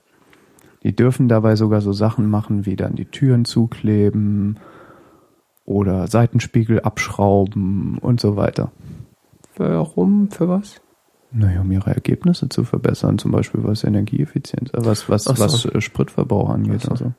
Die 0.86 0.96
dürfen 0.96 1.28
dabei 1.28 1.56
sogar 1.56 1.82
so 1.82 1.94
Sachen 1.94 2.30
machen, 2.30 2.68
wie 2.68 2.76
dann 2.76 2.94
die 2.96 3.06
Türen 3.06 3.44
zukleben 3.44 4.60
oder 5.66 6.06
Seitenspiegel 6.06 6.82
abschrauben 6.82 7.98
und 7.98 8.22
so 8.22 8.36
weiter. 8.36 8.72
Warum? 9.58 10.30
Für 10.30 10.48
was? 10.48 10.82
Naja, 11.32 11.62
um 11.62 11.72
ihre 11.72 11.90
Ergebnisse 11.90 12.50
zu 12.50 12.64
verbessern, 12.64 13.18
zum 13.18 13.32
Beispiel 13.32 13.64
was 13.64 13.84
Energieeffizienz, 13.84 14.70
äh, 14.76 14.86
was, 14.86 15.10
was, 15.10 15.24
so. 15.24 15.40
was 15.40 15.66
äh, 15.66 15.82
Spritverbrauch 15.82 16.52
angeht. 16.52 16.82
So. 16.82 16.92
Also. 16.92 17.14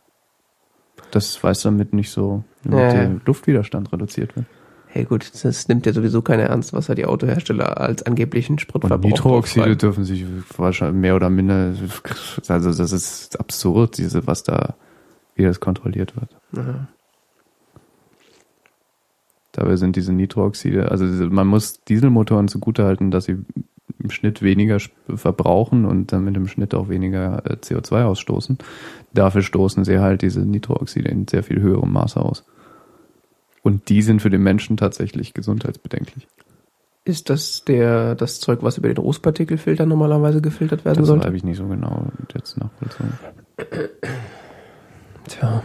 Das 1.10 1.42
weiß 1.42 1.62
damit 1.62 1.92
nicht 1.92 2.10
so, 2.10 2.44
damit 2.62 2.78
Ja, 2.78 2.86
ja. 2.86 2.92
der 2.92 3.20
Luftwiderstand 3.26 3.92
reduziert 3.92 4.36
wird. 4.36 4.46
Hey 4.96 5.04
gut, 5.04 5.30
das 5.44 5.68
nimmt 5.68 5.84
ja 5.84 5.92
sowieso 5.92 6.22
keiner 6.22 6.44
ernst, 6.44 6.72
was 6.72 6.88
ja 6.88 6.94
die 6.94 7.04
Autohersteller 7.04 7.78
als 7.78 8.02
angeblichen 8.04 8.54
Und 8.54 8.60
Spritverbrauch 8.60 8.98
Nitrooxide 8.98 9.66
draufschreiben. 9.66 9.78
dürfen 9.78 10.04
sich 10.04 10.24
wahrscheinlich 10.56 10.98
mehr 10.98 11.14
oder 11.14 11.28
minder, 11.28 11.74
also 12.48 12.72
das 12.72 12.92
ist 12.92 13.38
absurd, 13.38 13.98
diese, 13.98 14.26
was 14.26 14.42
da, 14.42 14.74
wie 15.34 15.42
das 15.42 15.60
kontrolliert 15.60 16.14
wird. 16.16 16.30
Aha. 16.56 16.88
Dabei 19.52 19.76
sind 19.76 19.96
diese 19.96 20.14
Nitrooxide, 20.14 20.90
also 20.90 21.04
man 21.28 21.46
muss 21.46 21.84
Dieselmotoren 21.84 22.48
zugutehalten, 22.48 23.10
dass 23.10 23.26
sie 23.26 23.36
im 24.02 24.10
Schnitt 24.10 24.40
weniger 24.40 24.78
verbrauchen 25.14 25.84
und 25.84 26.10
damit 26.10 26.38
im 26.38 26.48
Schnitt 26.48 26.74
auch 26.74 26.88
weniger 26.88 27.42
äh, 27.44 27.56
CO2 27.56 28.04
ausstoßen. 28.04 28.56
Dafür 29.12 29.42
stoßen 29.42 29.84
sie 29.84 29.98
halt 29.98 30.22
diese 30.22 30.40
Nitrooxide 30.40 31.10
in 31.10 31.28
sehr 31.28 31.42
viel 31.42 31.60
höherem 31.60 31.92
Maße 31.92 32.18
aus. 32.18 32.46
Und 33.66 33.88
die 33.88 34.00
sind 34.00 34.22
für 34.22 34.30
den 34.30 34.44
Menschen 34.44 34.76
tatsächlich 34.76 35.34
gesundheitsbedenklich. 35.34 36.28
Ist 37.04 37.30
das 37.30 37.64
der 37.64 38.14
das 38.14 38.38
Zeug, 38.38 38.62
was 38.62 38.78
über 38.78 38.86
den 38.86 38.98
Rußpartikelfilter 38.98 39.86
normalerweise 39.86 40.40
gefiltert 40.40 40.84
werden 40.84 40.98
Das 40.98 41.08
sollte? 41.08 41.26
habe 41.26 41.36
ich 41.36 41.42
nicht 41.42 41.56
so 41.56 41.66
genau 41.66 42.06
jetzt 42.32 42.56
nachvollzogen. 42.58 43.18
Tja, 45.26 45.64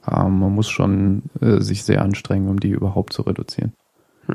Aber 0.00 0.28
man 0.28 0.52
muss 0.52 0.68
schon 0.68 1.22
äh, 1.40 1.60
sich 1.60 1.84
sehr 1.84 2.02
anstrengen, 2.02 2.48
um 2.48 2.58
die 2.58 2.70
überhaupt 2.70 3.12
zu 3.12 3.22
reduzieren. 3.22 3.74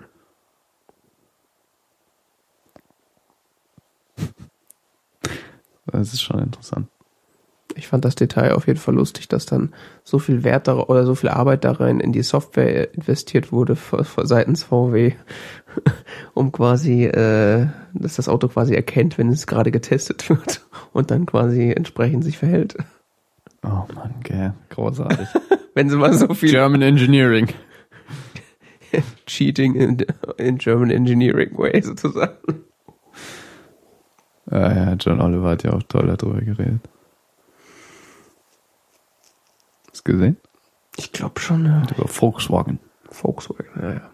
Das 5.86 6.14
ist 6.14 6.22
schon 6.22 6.40
interessant. 6.40 6.88
Ich 7.78 7.88
fand 7.88 8.04
das 8.06 8.16
Detail 8.16 8.54
auf 8.54 8.68
jeden 8.68 8.80
Fall 8.80 8.96
lustig, 8.96 9.28
dass 9.28 9.46
dann 9.46 9.74
so 10.04 10.20
viel 10.20 10.44
Wert 10.44 10.68
dar 10.68 10.90
oder 10.90 11.06
so 11.06 11.16
viel 11.16 11.30
Arbeit 11.30 11.64
darin 11.64 12.00
in 12.00 12.12
die 12.12 12.24
Software 12.24 12.94
investiert 12.96 13.52
wurde 13.52 13.76
v- 13.76 14.04
v- 14.04 14.26
seitens 14.26 14.64
VW, 14.64 15.14
um 16.34 16.52
quasi, 16.52 17.06
äh, 17.06 17.68
dass 17.94 18.16
das 18.16 18.28
Auto 18.30 18.48
quasi 18.48 18.74
erkennt, 18.74 19.18
wenn 19.18 19.30
es 19.30 19.48
gerade 19.48 19.72
getestet 19.72 20.28
wird 20.30 20.62
und 20.94 21.12
dann 21.12 21.26
quasi 21.26 21.72
entsprechend 21.72 22.24
sich 22.24 22.38
verhält. 22.38 22.76
Oh 23.64 23.86
Mann, 23.96 24.16
gell. 24.24 24.54
Großartig. 24.70 25.28
Wenn 25.74 25.90
sie 25.90 25.98
mal 25.98 26.14
so 26.14 26.34
viel 26.34 26.50
German 26.52 26.82
Engineering. 26.82 27.50
Cheating 29.26 29.76
in, 29.76 29.98
in 30.38 30.58
German 30.58 30.90
Engineering 30.90 31.56
Way 31.58 31.82
sozusagen. 31.82 32.38
Ja, 34.50 34.74
ja, 34.74 34.94
John 34.94 35.20
Oliver 35.22 35.50
hat 35.50 35.64
ja 35.64 35.74
auch 35.74 35.84
toll 35.84 36.08
darüber 36.08 36.40
geredet. 36.40 36.80
Hast 39.92 39.97
du 39.97 39.97
gesehen? 40.08 40.38
Ich 40.98 41.12
glaube 41.12 41.40
schon, 41.40 41.66
ja. 41.66 41.84
Über 41.96 42.08
Volkswagen. 42.08 42.80
Volkswagen, 43.12 43.68
ja, 43.80 43.94
ja. 43.94 44.10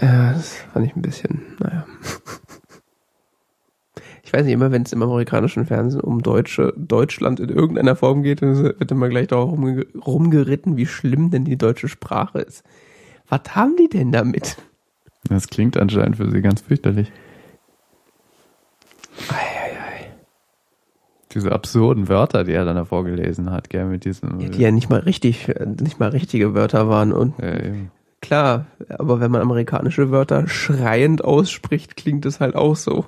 Ja, 0.00 0.32
das 0.32 0.54
fand 0.72 0.86
ich 0.86 0.96
ein 0.96 1.02
bisschen, 1.02 1.56
naja. 1.58 1.86
Ich 4.28 4.34
weiß 4.34 4.44
nicht, 4.44 4.52
immer 4.52 4.70
wenn 4.70 4.82
es 4.82 4.92
im 4.92 5.02
amerikanischen 5.02 5.64
Fernsehen 5.64 6.02
um 6.02 6.20
Deutsche, 6.20 6.74
Deutschland 6.76 7.40
in 7.40 7.48
irgendeiner 7.48 7.96
Form 7.96 8.22
geht, 8.22 8.42
dann 8.42 8.62
wird 8.62 8.90
immer 8.90 9.08
gleich 9.08 9.28
darauf 9.28 9.52
rumge 9.52 9.86
rumgeritten, 9.94 10.76
wie 10.76 10.84
schlimm 10.84 11.30
denn 11.30 11.46
die 11.46 11.56
deutsche 11.56 11.88
Sprache 11.88 12.40
ist. 12.40 12.62
Was 13.30 13.40
haben 13.56 13.76
die 13.76 13.88
denn 13.88 14.12
damit? 14.12 14.58
Das 15.30 15.48
klingt 15.48 15.78
anscheinend 15.78 16.18
für 16.18 16.30
sie 16.30 16.42
ganz 16.42 16.60
fürchterlich. 16.60 17.10
Diese 21.32 21.52
absurden 21.52 22.08
Wörter, 22.08 22.44
die 22.44 22.52
er 22.52 22.64
dann 22.64 22.76
davor 22.76 23.04
gelesen 23.04 23.50
hat, 23.50 23.68
gell, 23.68 23.84
mit 23.84 24.04
diesem. 24.04 24.38
Die 24.38 24.62
ja 24.62 24.70
nicht 24.70 24.88
mal 24.88 25.00
richtig, 25.00 25.52
nicht 25.80 26.00
mal 26.00 26.08
richtige 26.08 26.54
Wörter 26.54 26.88
waren 26.88 27.12
und 27.12 27.38
eben. 27.38 27.90
klar, 28.22 28.66
aber 28.88 29.20
wenn 29.20 29.30
man 29.30 29.42
amerikanische 29.42 30.10
Wörter 30.10 30.48
schreiend 30.48 31.22
ausspricht, 31.22 31.96
klingt 31.96 32.24
es 32.24 32.40
halt 32.40 32.56
auch 32.56 32.76
so. 32.76 33.04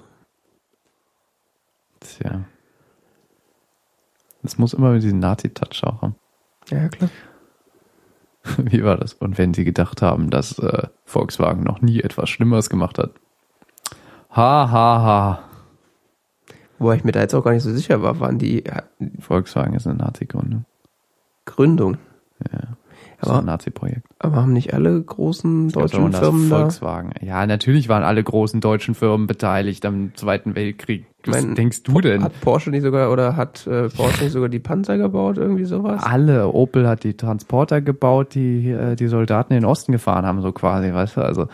Tja. 2.01 2.45
Das 4.43 4.59
muss 4.59 4.75
immer 4.75 4.93
mit 4.93 5.03
diesem 5.03 5.19
Nazi-Touch 5.19 5.85
auch 5.85 6.03
haben. 6.03 6.17
Ja, 6.71 6.89
klar. 6.89 7.11
Wie 8.59 8.83
war 8.85 8.97
das? 8.97 9.15
Und 9.15 9.39
wenn 9.39 9.55
sie 9.55 9.65
gedacht 9.65 10.03
haben, 10.03 10.31
dass 10.31 10.59
äh, 10.59 10.89
Volkswagen 11.05 11.63
noch 11.63 11.81
nie 11.81 12.01
etwas 12.01 12.31
Schlimmeres 12.31 12.71
gemacht 12.71 12.99
hat. 12.99 13.13
Ha, 14.31 14.71
ha, 14.71 15.03
ha. 15.03 15.50
Wobei 16.81 16.97
ich 16.97 17.05
mir 17.05 17.13
da 17.13 17.21
jetzt 17.21 17.35
auch 17.35 17.45
gar 17.45 17.53
nicht 17.53 17.63
so 17.63 17.71
sicher 17.71 18.03
war, 18.03 18.19
waren 18.19 18.39
die 18.39 18.65
äh, 18.67 18.83
Volkswagen 19.21 19.75
ist 19.75 19.87
eine 19.87 19.99
Nazi-Gründung. 19.99 20.65
Gründung. 21.45 21.99
Ja. 22.53 22.59
Das 23.19 23.29
ist 23.29 23.35
Aber- 23.35 23.39
ein 23.41 23.45
Nazi-Projekt. 23.47 24.07
Aber 24.19 24.37
haben 24.37 24.55
nicht 24.55 24.73
alle 24.73 24.99
großen 25.03 25.69
deutschen 25.69 26.11
Firmen 26.13 26.49
da? 26.49 26.59
Volkswagen. 26.61 27.11
Ja, 27.21 27.47
natürlich 27.47 27.91
waren 27.91 28.03
alle 28.03 28.25
großen 28.25 28.63
deutschen 28.63 28.95
Firmen 28.95 29.27
beteiligt 29.27 29.85
am 29.85 30.15
Zweiten 30.15 30.55
Weltkrieg. 30.55 31.05
Was 31.27 31.43
Mein- 31.45 31.55
denkst 31.55 31.83
du 31.83 32.01
denn? 32.01 32.23
Hat 32.25 32.41
Porsche 32.41 32.71
nicht 32.71 32.81
sogar 32.83 33.13
oder 33.13 33.37
hat 33.37 33.67
äh, 33.67 33.91
Porsche 33.91 34.25
nicht 34.25 34.33
sogar 34.33 34.49
die 34.49 34.59
Panzer 34.59 34.97
gebaut, 34.97 35.37
irgendwie 35.37 35.67
sowas? 35.67 36.03
alle. 36.03 36.49
Opel 36.49 36.89
hat 36.89 37.05
die 37.05 37.15
Transporter 37.15 37.83
gebaut, 37.83 38.35
die 38.35 38.71
äh, 38.71 38.97
die 38.97 39.07
Soldaten 39.09 39.53
in 39.53 39.61
den 39.61 39.67
Osten 39.67 39.93
gefahren 39.93 40.25
haben, 40.25 40.41
so 40.41 40.51
quasi, 40.53 40.95
weißt 40.95 41.19
du? 41.19 41.21
Also 41.21 41.49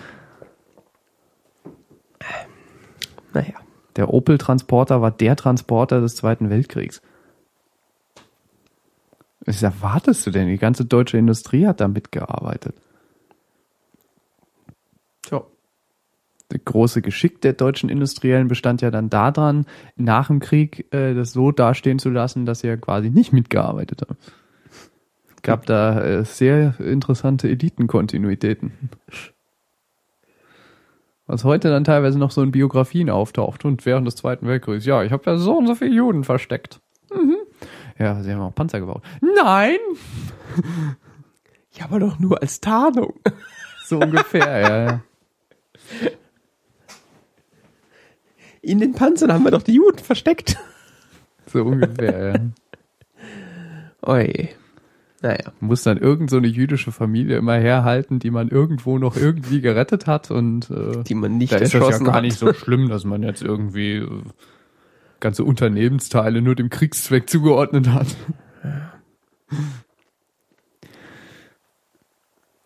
Naja. 3.34 3.54
Der 3.96 4.12
Opel-Transporter 4.12 5.00
war 5.00 5.11
der 5.11 5.37
Transporter 5.37 6.00
des 6.00 6.16
Zweiten 6.16 6.50
Weltkriegs. 6.50 7.00
Was 9.44 9.62
erwartest 9.62 10.26
du 10.26 10.30
denn? 10.30 10.48
Die 10.48 10.59
ganze 10.59 10.85
deutsche 10.85 11.18
Industrie 11.18 11.66
hat 11.66 11.80
da 11.80 11.88
mitgearbeitet. 11.88 12.74
Tja. 15.22 15.44
Das 16.48 16.61
große 16.64 17.00
Geschick 17.00 17.40
der 17.40 17.52
deutschen 17.52 17.88
Industriellen 17.88 18.48
bestand 18.48 18.82
ja 18.82 18.90
dann 18.90 19.09
daran, 19.09 19.66
nach 19.96 20.28
dem 20.28 20.40
Krieg 20.40 20.92
äh, 20.92 21.14
das 21.14 21.32
so 21.32 21.52
dastehen 21.52 21.98
zu 21.98 22.11
lassen, 22.11 22.44
dass 22.44 22.61
sie 22.61 22.68
ja 22.68 22.76
quasi 22.76 23.11
nicht 23.11 23.32
mitgearbeitet 23.32 24.02
haben. 24.02 24.16
Gab 25.42 25.66
da 25.66 26.02
äh, 26.02 26.24
sehr 26.24 26.78
interessante 26.80 27.48
Elitenkontinuitäten. 27.48 28.72
Was 31.26 31.42
heute 31.42 31.70
dann 31.70 31.84
teilweise 31.84 32.18
noch 32.18 32.30
so 32.30 32.42
in 32.42 32.52
Biografien 32.52 33.10
auftaucht 33.10 33.64
und 33.64 33.84
während 33.84 34.06
des 34.06 34.14
Zweiten 34.16 34.46
Weltkriegs. 34.46 34.86
Ja, 34.86 35.02
ich 35.02 35.10
habe 35.10 35.24
da 35.24 35.38
so 35.38 35.58
und 35.58 35.66
so 35.66 35.74
viele 35.74 35.94
Juden 35.94 36.22
versteckt. 36.22 36.80
Mhm. 37.12 37.36
Ja, 37.98 38.22
sie 38.22 38.32
haben 38.32 38.40
auch 38.40 38.54
Panzer 38.54 38.80
gebaut. 38.80 39.02
Nein! 39.20 39.78
Ja, 41.72 41.86
aber 41.86 42.00
doch 42.00 42.18
nur 42.18 42.40
als 42.40 42.60
Tarnung. 42.60 43.14
So 43.84 43.98
ungefähr, 43.98 44.60
ja, 44.60 44.84
ja. 44.84 45.00
In 48.62 48.80
den 48.80 48.94
Panzern 48.94 49.32
haben 49.32 49.44
wir 49.44 49.50
doch 49.50 49.62
die 49.62 49.74
Juden 49.74 49.98
versteckt. 49.98 50.56
So 51.46 51.62
ungefähr, 51.62 52.34
ja. 52.34 52.40
Oi. 54.02 54.48
Naja. 55.22 55.50
muss 55.61 55.83
dann 55.83 55.96
irgend 55.96 56.29
so 56.31 56.37
eine 56.37 56.46
jüdische 56.46 56.92
Familie 56.92 57.38
immer 57.38 57.55
herhalten, 57.57 58.18
die 58.18 58.31
man 58.31 58.48
irgendwo 58.48 58.98
noch 58.98 59.16
irgendwie 59.16 59.61
gerettet 59.62 60.07
hat 60.07 60.31
und 60.31 60.70
äh, 60.70 61.02
Die 61.05 61.14
man 61.14 61.38
nicht 61.38 61.52
da 61.52 61.57
ist 61.57 61.72
das 61.74 61.88
ja 61.88 61.98
gar 62.05 62.16
hat. 62.16 62.22
nicht 62.22 62.38
so 62.38 62.52
schlimm, 62.52 62.88
dass 62.90 63.05
man 63.05 63.22
jetzt 63.22 63.42
irgendwie 63.42 63.94
äh, 63.96 64.22
ganze 65.20 65.44
Unternehmensteile 65.44 66.42
nur 66.42 66.55
dem 66.55 66.68
Kriegszweck 66.68 67.31
zugeordnet 67.31 67.88
hat. 67.88 68.09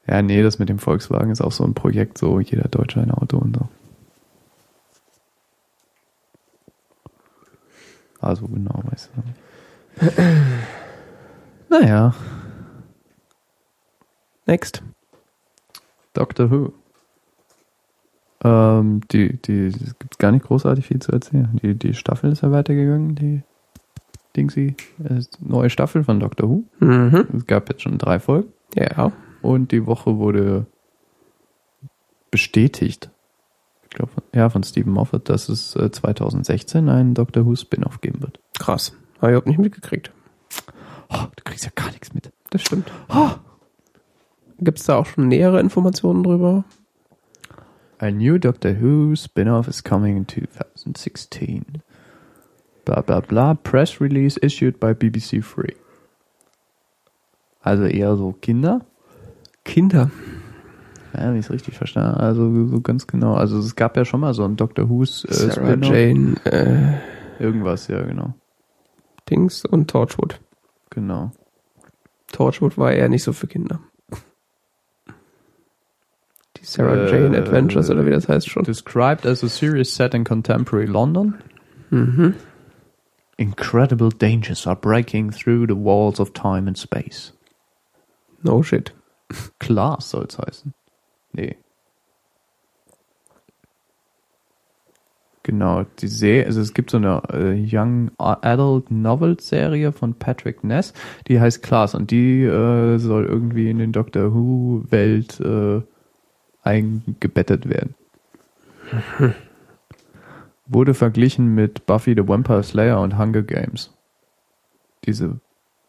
Ja, 0.08 0.22
nee, 0.22 0.42
das 0.42 0.58
mit 0.58 0.68
dem 0.68 0.80
Volkswagen 0.80 1.30
ist 1.30 1.40
auch 1.40 1.52
so 1.52 1.62
ein 1.64 1.74
Projekt, 1.74 2.18
so 2.18 2.40
jeder 2.40 2.68
Deutsche 2.68 3.00
ein 3.00 3.12
Auto 3.12 3.38
und 3.38 3.56
so. 3.56 3.68
Also 8.20 8.48
genau, 8.48 8.82
weiß 8.90 9.10
ich 9.16 9.24
nicht. 9.24 10.18
Naja, 11.70 12.14
Next. 14.46 14.82
Doctor 16.12 16.50
Who. 16.50 16.72
Ähm, 18.42 19.00
die, 19.12 19.40
die, 19.40 19.66
es 19.66 19.96
gibt 19.98 20.18
gar 20.18 20.32
nicht 20.32 20.44
großartig 20.46 20.86
viel 20.86 20.98
zu 20.98 21.12
erzählen. 21.12 21.56
Die, 21.62 21.74
die 21.74 21.94
Staffel 21.94 22.32
ist 22.32 22.42
ja 22.42 22.50
weitergegangen, 22.50 23.14
die 23.14 23.42
Dingsy, 24.36 24.74
äh, 25.04 25.20
neue 25.40 25.70
Staffel 25.70 26.02
von 26.02 26.18
Doctor 26.18 26.48
Who. 26.48 26.64
Mhm. 26.80 27.28
Es 27.36 27.46
gab 27.46 27.68
jetzt 27.68 27.82
schon 27.82 27.98
drei 27.98 28.18
Folgen 28.18 28.52
Ja. 28.74 29.12
und 29.42 29.70
die 29.70 29.86
Woche 29.86 30.16
wurde 30.16 30.66
bestätigt. 32.32 33.10
Ich 33.84 33.90
glaube, 33.90 34.12
ja, 34.34 34.48
von 34.50 34.62
Stephen 34.64 34.92
Moffat, 34.92 35.28
dass 35.28 35.48
es 35.48 35.76
äh, 35.76 35.90
2016 35.92 36.88
einen 36.88 37.14
Doctor 37.14 37.44
Who 37.46 37.54
Spin-off 37.54 38.00
geben 38.00 38.22
wird. 38.22 38.40
Krass. 38.58 38.92
Habe 39.18 39.26
ich 39.26 39.30
überhaupt 39.32 39.46
nicht 39.48 39.58
mitgekriegt. 39.58 40.10
Oh, 41.10 41.24
du 41.36 41.44
kriegst 41.44 41.64
ja 41.64 41.70
gar 41.74 41.90
nichts 41.90 42.14
mit. 42.14 42.32
Das 42.50 42.62
stimmt. 42.62 42.90
Gibt 44.58 44.78
es 44.78 44.86
da 44.86 44.96
auch 44.96 45.06
schon 45.06 45.28
nähere 45.28 45.60
Informationen 45.60 46.22
drüber? 46.22 46.64
A 47.98 48.10
new 48.10 48.38
Doctor 48.38 48.80
Who 48.80 49.14
Spin-off 49.14 49.68
is 49.68 49.84
coming 49.84 50.16
in 50.16 50.26
2016. 50.26 51.82
Bla 52.84 53.02
bla 53.02 53.20
bla. 53.20 53.54
Press 53.54 54.00
release 54.00 54.38
issued 54.40 54.80
by 54.80 54.94
BBC 54.94 55.42
Free. 55.42 55.74
Also 57.60 57.84
eher 57.84 58.16
so 58.16 58.32
Kinder. 58.40 58.80
Kinder. 59.64 60.10
Ja, 61.12 61.28
wenn 61.28 61.36
ich 61.36 61.46
es 61.46 61.50
richtig 61.50 61.76
verstanden 61.76 62.12
habe. 62.12 62.20
Also 62.22 62.66
so 62.68 62.80
ganz 62.80 63.06
genau. 63.06 63.34
Also 63.34 63.58
es 63.58 63.76
gab 63.76 63.96
ja 63.96 64.04
schon 64.04 64.20
mal 64.20 64.32
so 64.32 64.44
ein 64.44 64.56
Doctor 64.56 64.88
Who's 64.88 65.24
äh, 65.24 65.34
Sarah 65.34 65.72
Spin-off. 65.72 65.90
Jane 65.90 66.36
äh, 66.44 67.42
Irgendwas, 67.42 67.88
ja, 67.88 68.02
genau. 68.02 68.34
Dings 69.28 69.64
und 69.64 69.90
Torchwood. 69.90 70.40
Genau. 70.90 71.32
Torchwood 72.32 72.76
war 72.78 72.92
eher 72.92 73.08
nicht 73.08 73.22
so 73.22 73.32
für 73.32 73.46
Kinder. 73.46 73.80
Die 76.56 76.64
Sarah 76.64 76.94
Äh, 77.06 77.10
Jane 77.10 77.38
Adventures 77.38 77.90
oder 77.90 78.04
wie 78.06 78.10
das 78.10 78.28
heißt 78.28 78.48
schon. 78.48 78.64
Described 78.64 79.24
as 79.26 79.42
a 79.42 79.48
series 79.48 79.94
set 79.94 80.14
in 80.14 80.24
contemporary 80.24 80.86
London. 80.86 81.38
Mhm. 81.90 82.34
Incredible 83.36 84.10
dangers 84.10 84.66
are 84.66 84.76
breaking 84.76 85.30
through 85.30 85.66
the 85.66 85.76
walls 85.76 86.20
of 86.20 86.32
time 86.34 86.68
and 86.68 86.76
space. 86.76 87.32
No 88.42 88.62
shit. 88.62 88.92
Class 89.58 90.10
soll's 90.10 90.38
heißen. 90.38 90.74
Nee. 91.32 91.56
Genau, 95.42 95.84
die 96.00 96.08
Serie, 96.08 96.44
also 96.44 96.60
es 96.60 96.74
gibt 96.74 96.90
so 96.90 96.98
eine 96.98 97.22
äh, 97.32 97.66
Young 97.66 98.10
Adult 98.18 98.90
Novel 98.90 99.40
Serie 99.40 99.90
von 99.90 100.12
Patrick 100.14 100.62
Ness, 100.62 100.92
die 101.28 101.40
heißt 101.40 101.62
Class 101.62 101.94
und 101.94 102.10
die 102.10 102.42
äh, 102.42 102.98
soll 102.98 103.24
irgendwie 103.24 103.70
in 103.70 103.78
den 103.78 103.92
Doctor 103.92 104.34
Who 104.34 104.84
Welt 104.90 105.40
äh, 105.40 105.80
eingebettet 106.62 107.70
werden. 107.70 107.94
Wurde 110.66 110.92
verglichen 110.92 111.54
mit 111.54 111.86
Buffy 111.86 112.14
the 112.14 112.28
Vampire 112.28 112.62
Slayer 112.62 113.00
und 113.00 113.18
Hunger 113.18 113.42
Games. 113.42 113.96
Diese 115.06 115.40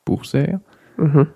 Buchserie. 0.06 0.62
Mhm. 0.96 1.28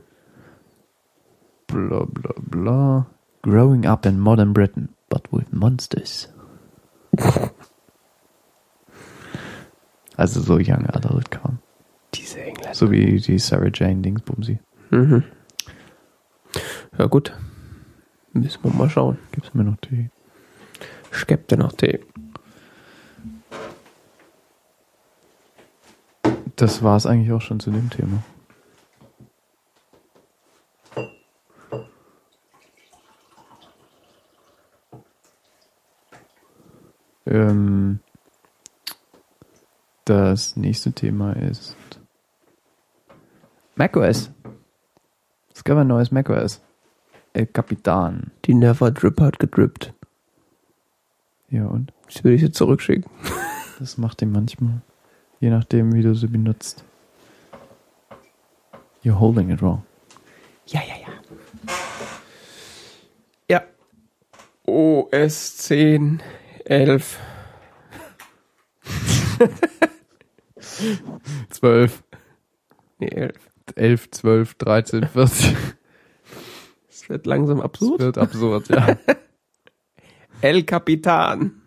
Bla 1.67 2.05
bla 2.05 2.33
bla. 2.37 3.07
Growing 3.41 3.85
up 3.85 4.05
in 4.05 4.19
modern 4.19 4.53
Britain, 4.53 4.89
but 5.09 5.27
with 5.31 5.51
monsters. 5.51 6.33
Also 10.17 10.41
so 10.41 10.55
Young 10.55 10.87
Adult 10.87 11.31
kam. 11.31 11.59
Diese 12.13 12.41
Engländer. 12.41 12.73
So 12.73 12.91
wie 12.91 13.19
die 13.19 13.39
Sarah 13.39 13.69
Jane 13.73 14.01
Dingsbumsi. 14.01 14.59
Mhm. 14.91 15.23
Ja 16.97 17.05
gut. 17.07 17.33
Müssen 18.33 18.63
wir 18.63 18.71
mal 18.71 18.89
schauen. 18.89 19.17
Gibt's 19.31 19.53
mir 19.53 19.63
noch 19.63 19.77
die? 19.77 20.09
Ich 21.11 21.25
geb 21.27 21.47
dir 21.47 21.57
noch 21.57 21.73
Tee. 21.73 21.99
Das 26.55 26.83
war's 26.83 27.05
eigentlich 27.05 27.31
auch 27.31 27.41
schon 27.41 27.59
zu 27.59 27.71
dem 27.71 27.89
Thema. 27.89 28.23
Ähm, 37.25 37.99
das 40.05 40.55
nächste 40.55 40.93
Thema 40.93 41.33
ist 41.33 41.75
macOS. 43.75 44.31
Es 45.53 45.63
gab 45.63 45.77
ein 45.77 45.87
neues 45.87 46.11
macOS. 46.11 46.61
El 47.33 47.47
Capitan. 47.47 48.31
Die 48.45 48.53
Never 48.53 48.91
Drip 48.91 49.19
hat 49.19 49.39
gedrippt. 49.39 49.93
Ja, 51.49 51.65
und? 51.65 51.91
Das 52.05 52.23
würde 52.23 52.35
ich 52.35 52.41
jetzt 52.41 52.57
zurückschicken. 52.57 53.09
Das 53.77 53.97
macht 53.97 54.21
ihn 54.21 54.31
manchmal. 54.31 54.79
Je 55.41 55.49
nachdem, 55.49 55.93
wie 55.93 56.01
du 56.01 56.15
sie 56.15 56.27
benutzt. 56.27 56.85
You're 59.03 59.19
holding 59.19 59.49
it 59.49 59.61
wrong. 59.61 59.83
Ja, 60.67 60.79
ja, 60.87 60.95
ja. 60.95 61.09
Ja. 63.49 63.63
OS 64.65 65.57
10, 65.57 66.23
11. 66.63 67.19
12, 71.49 72.03
Nee, 72.99 73.09
11. 73.09 73.33
11, 73.75 74.11
12, 74.11 74.53
13, 74.55 75.07
14. 75.07 75.57
Es 76.87 77.09
wird 77.09 77.25
langsam 77.25 77.61
absurd. 77.61 77.99
wird 77.99 78.17
absurd, 78.17 78.69
ja. 78.69 78.97
El 80.41 80.63
Capitan. 80.63 81.61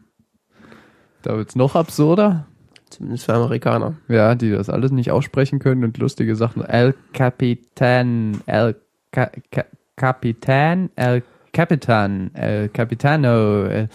Da 1.23 1.37
wird's 1.37 1.57
noch 1.57 1.75
absurder. 1.75 2.47
Zumindest 2.91 3.27
für 3.27 3.35
Amerikaner. 3.35 3.97
Ja, 4.09 4.35
die 4.35 4.51
das 4.51 4.71
alles 4.71 4.93
nicht 4.93 5.11
aussprechen 5.11 5.59
können 5.59 5.85
und 5.85 5.99
lustige 5.99 6.37
Sachen. 6.37 6.65
El 6.65 6.95
Capitan, 7.13 8.41
El 8.47 8.77
Ca 9.13 9.31
Ca 9.51 9.65
Capitan, 9.97 10.91
El 10.97 11.23
Capitan, 11.53 12.31
El 12.35 12.69
Capitano. 12.71 13.67
El 13.67 13.89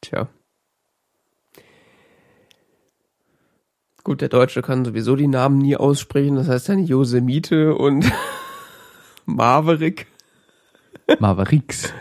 Tja. 0.00 0.28
Gut, 4.04 4.20
der 4.20 4.28
Deutsche 4.28 4.62
kann 4.62 4.84
sowieso 4.84 5.16
die 5.16 5.26
Namen 5.26 5.58
nie 5.58 5.76
aussprechen. 5.76 6.36
Das 6.36 6.48
heißt 6.48 6.68
dann 6.68 6.84
Yosemite 6.84 7.74
und 7.74 8.10
Maverick. 9.26 10.06
Mavericks. 11.18 11.92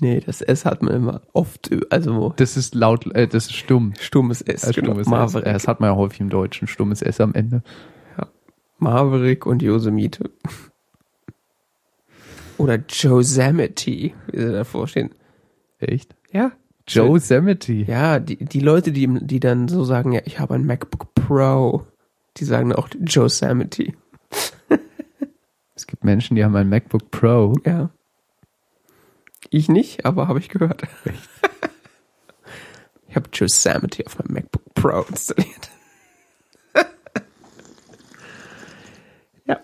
Nee, 0.00 0.20
das 0.24 0.40
S 0.40 0.64
hat 0.64 0.82
man 0.82 0.94
immer 0.94 1.22
oft, 1.32 1.70
also 1.90 2.32
Das 2.36 2.56
ist 2.56 2.74
laut, 2.74 3.06
äh, 3.14 3.26
das 3.28 3.46
ist 3.46 3.54
stumm. 3.54 3.92
stummes 4.00 4.40
S. 4.40 4.64
Äh, 4.64 4.72
genau. 4.72 4.90
stummes 4.92 5.06
S. 5.06 5.10
Maverick. 5.10 5.46
Äh, 5.46 5.52
Das 5.52 5.68
hat 5.68 5.80
man 5.80 5.90
ja 5.90 5.96
häufig 5.96 6.20
im 6.20 6.30
Deutschen. 6.30 6.66
Stummes 6.68 7.02
S 7.02 7.20
am 7.20 7.34
Ende. 7.34 7.62
Maverick 8.78 9.46
und 9.46 9.62
Yosemite. 9.62 10.30
Oder 12.58 12.78
Yosemite, 12.88 13.90
wie 13.90 14.12
sie 14.32 14.52
davor 14.52 14.88
stehen. 14.88 15.10
Echt? 15.78 16.14
Ja. 16.32 16.50
Yosemite. 16.88 17.72
Ja, 17.72 18.18
die, 18.18 18.36
die 18.36 18.60
Leute, 18.60 18.92
die, 18.92 19.08
die 19.20 19.40
dann 19.40 19.68
so 19.68 19.84
sagen, 19.84 20.12
ja, 20.12 20.20
ich 20.24 20.40
habe 20.40 20.54
ein 20.54 20.66
MacBook 20.66 21.14
Pro, 21.14 21.86
die 22.36 22.44
sagen 22.44 22.72
auch 22.72 22.88
Yosemite. 23.06 23.92
Es 25.74 25.86
gibt 25.86 26.04
Menschen, 26.04 26.36
die 26.36 26.44
haben 26.44 26.54
ein 26.54 26.68
MacBook 26.68 27.10
Pro. 27.10 27.54
Ja. 27.64 27.90
Ich 29.50 29.68
nicht, 29.68 30.04
aber 30.04 30.28
habe 30.28 30.38
ich 30.38 30.48
gehört. 30.48 30.82
ich 33.08 33.16
habe 33.16 33.28
Yosemite 33.32 34.06
auf 34.06 34.18
meinem 34.18 34.34
MacBook 34.34 34.74
Pro 34.74 35.00
installiert. 35.08 35.70
ja. 39.46 39.60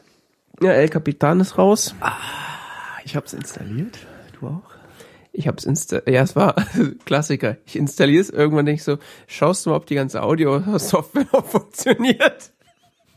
Ja, 0.60 0.72
El 0.72 0.88
Capitan 0.88 1.40
ist 1.40 1.56
raus. 1.56 1.94
Ich 3.04 3.14
habe 3.14 3.26
es 3.26 3.34
installiert. 3.34 3.98
Du 4.40 4.48
auch? 4.48 4.67
Ich 5.38 5.46
habe 5.46 5.56
es 5.56 5.64
installiert. 5.66 6.08
Ja, 6.08 6.22
es 6.22 6.34
war 6.34 6.56
Klassiker. 7.04 7.58
Ich 7.64 7.76
installiere 7.76 8.20
es 8.22 8.28
irgendwann 8.28 8.66
denke 8.66 8.80
ich 8.80 8.84
so, 8.84 8.98
schaust 9.28 9.64
du 9.64 9.70
mal, 9.70 9.76
ob 9.76 9.86
die 9.86 9.94
ganze 9.94 10.20
Audio-Software 10.24 11.26
noch 11.32 11.46
funktioniert. 11.46 12.50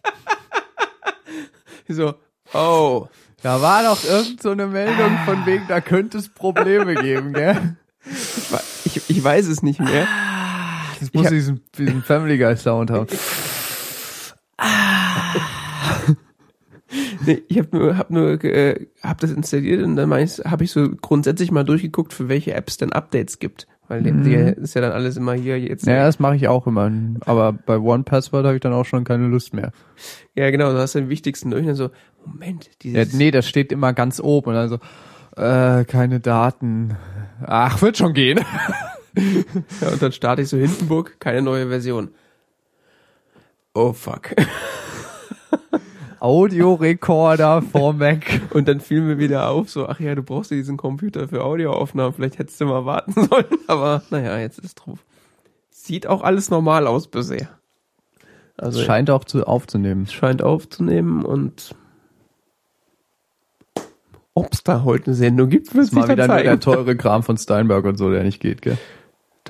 so, 1.87 2.13
oh. 2.53 3.07
Da 3.41 3.59
war 3.63 3.81
doch 3.81 4.03
irgend 4.03 4.39
so 4.39 4.51
eine 4.51 4.67
Meldung 4.67 5.17
von 5.25 5.47
wegen, 5.47 5.63
da 5.67 5.81
könnte 5.81 6.19
es 6.19 6.29
Probleme 6.29 6.93
geben, 6.93 7.33
gell? 7.33 7.75
Ich, 8.85 9.01
ich 9.09 9.23
weiß 9.23 9.47
es 9.47 9.63
nicht 9.63 9.79
mehr. 9.79 10.07
Das 10.99 11.11
muss 11.13 11.25
hab- 11.25 11.31
diesen, 11.31 11.63
diesen 11.75 12.03
Family 12.03 12.37
Guy 12.37 12.55
Sound 12.55 12.91
haben. 12.91 13.07
Nee, 17.25 17.43
ich 17.47 17.57
habe 17.57 17.77
nur, 17.77 17.97
hab 17.97 18.09
nur, 18.09 18.43
äh, 18.43 18.87
hab 19.03 19.19
das 19.19 19.31
installiert 19.31 19.83
und 19.83 19.95
dann 19.95 20.11
habe 20.11 20.63
ich 20.63 20.71
so 20.71 20.89
grundsätzlich 21.01 21.51
mal 21.51 21.63
durchgeguckt, 21.63 22.13
für 22.13 22.29
welche 22.29 22.53
Apps 22.53 22.77
denn 22.77 22.93
Updates 22.93 23.39
gibt. 23.39 23.67
Weil 23.87 24.03
die, 24.03 24.13
die 24.13 24.35
ist 24.35 24.73
ja 24.73 24.79
dann 24.79 24.93
alles 24.93 25.17
immer 25.17 25.33
hier 25.33 25.59
jetzt. 25.59 25.85
Naja, 25.85 26.05
das 26.05 26.17
mache 26.17 26.37
ich 26.37 26.47
auch 26.47 26.65
immer. 26.65 26.89
Aber 27.25 27.51
bei 27.51 27.77
One 27.77 28.03
Password 28.03 28.45
habe 28.45 28.55
ich 28.55 28.61
dann 28.61 28.71
auch 28.71 28.85
schon 28.85 29.03
keine 29.03 29.27
Lust 29.27 29.53
mehr. 29.53 29.73
Ja, 30.33 30.49
genau, 30.49 30.71
du 30.71 30.77
hast 30.77 30.95
den 30.95 31.09
wichtigsten 31.09 31.51
durch 31.51 31.63
und 31.63 31.67
dann 31.67 31.75
so, 31.75 31.89
Moment, 32.25 32.67
Ja, 32.83 33.03
dieses, 33.03 33.13
nee, 33.15 33.31
das 33.31 33.49
steht 33.49 33.71
immer 33.73 33.91
ganz 33.91 34.21
oben 34.21 34.47
und 34.47 34.53
dann 34.53 34.69
so, 34.69 34.79
äh, 35.35 35.83
keine 35.83 36.21
Daten. 36.21 36.95
Ach, 37.45 37.81
wird 37.81 37.97
schon 37.97 38.13
gehen. 38.13 38.39
ja, 39.81 39.89
und 39.89 40.01
dann 40.01 40.13
starte 40.13 40.43
ich 40.43 40.47
so 40.47 40.57
Hindenburg, 40.57 41.19
keine 41.19 41.41
neue 41.41 41.67
Version. 41.67 42.11
Oh 43.73 43.91
fuck. 43.91 44.35
Audiorekorder 46.21 47.61
vor 47.63 47.93
Mac. 47.93 48.41
Und 48.53 48.67
dann 48.67 48.79
fiel 48.79 49.01
mir 49.01 49.17
wieder 49.17 49.49
auf, 49.49 49.69
so, 49.69 49.87
ach 49.87 49.99
ja, 49.99 50.13
du 50.15 50.21
brauchst 50.23 50.51
ja 50.51 50.57
diesen 50.57 50.77
Computer 50.77 51.27
für 51.27 51.43
Audioaufnahmen, 51.43 52.13
vielleicht 52.13 52.37
hättest 52.39 52.61
du 52.61 52.65
mal 52.65 52.85
warten 52.85 53.13
sollen, 53.29 53.45
aber 53.67 54.03
naja, 54.11 54.37
jetzt 54.39 54.59
ist 54.59 54.75
drauf. 54.75 54.99
Sieht 55.71 56.05
auch 56.05 56.21
alles 56.21 56.49
normal 56.51 56.85
aus 56.85 57.07
bisher. 57.07 57.49
Also 58.55 58.79
Es 58.79 58.85
scheint 58.85 59.09
auch 59.09 59.23
zu, 59.23 59.47
aufzunehmen. 59.47 60.03
es 60.03 60.13
scheint 60.13 60.43
aufzunehmen 60.43 61.25
und 61.25 61.73
ob 64.35 64.53
es 64.53 64.63
da 64.63 64.83
heute 64.83 65.07
eine 65.07 65.15
Sendung 65.15 65.49
gibt, 65.49 65.73
wird 65.75 65.91
mal 65.91 66.07
sich 66.07 66.15
dann 66.15 66.17
wieder 66.17 66.27
nur 66.27 66.35
der 66.37 66.43
zeigen. 66.43 66.61
teure 66.61 66.95
Kram 66.95 67.23
von 67.23 67.37
Steinberg 67.37 67.83
und 67.85 67.97
so, 67.97 68.11
der 68.11 68.23
nicht 68.23 68.39
geht, 68.39 68.61
gell? 68.61 68.77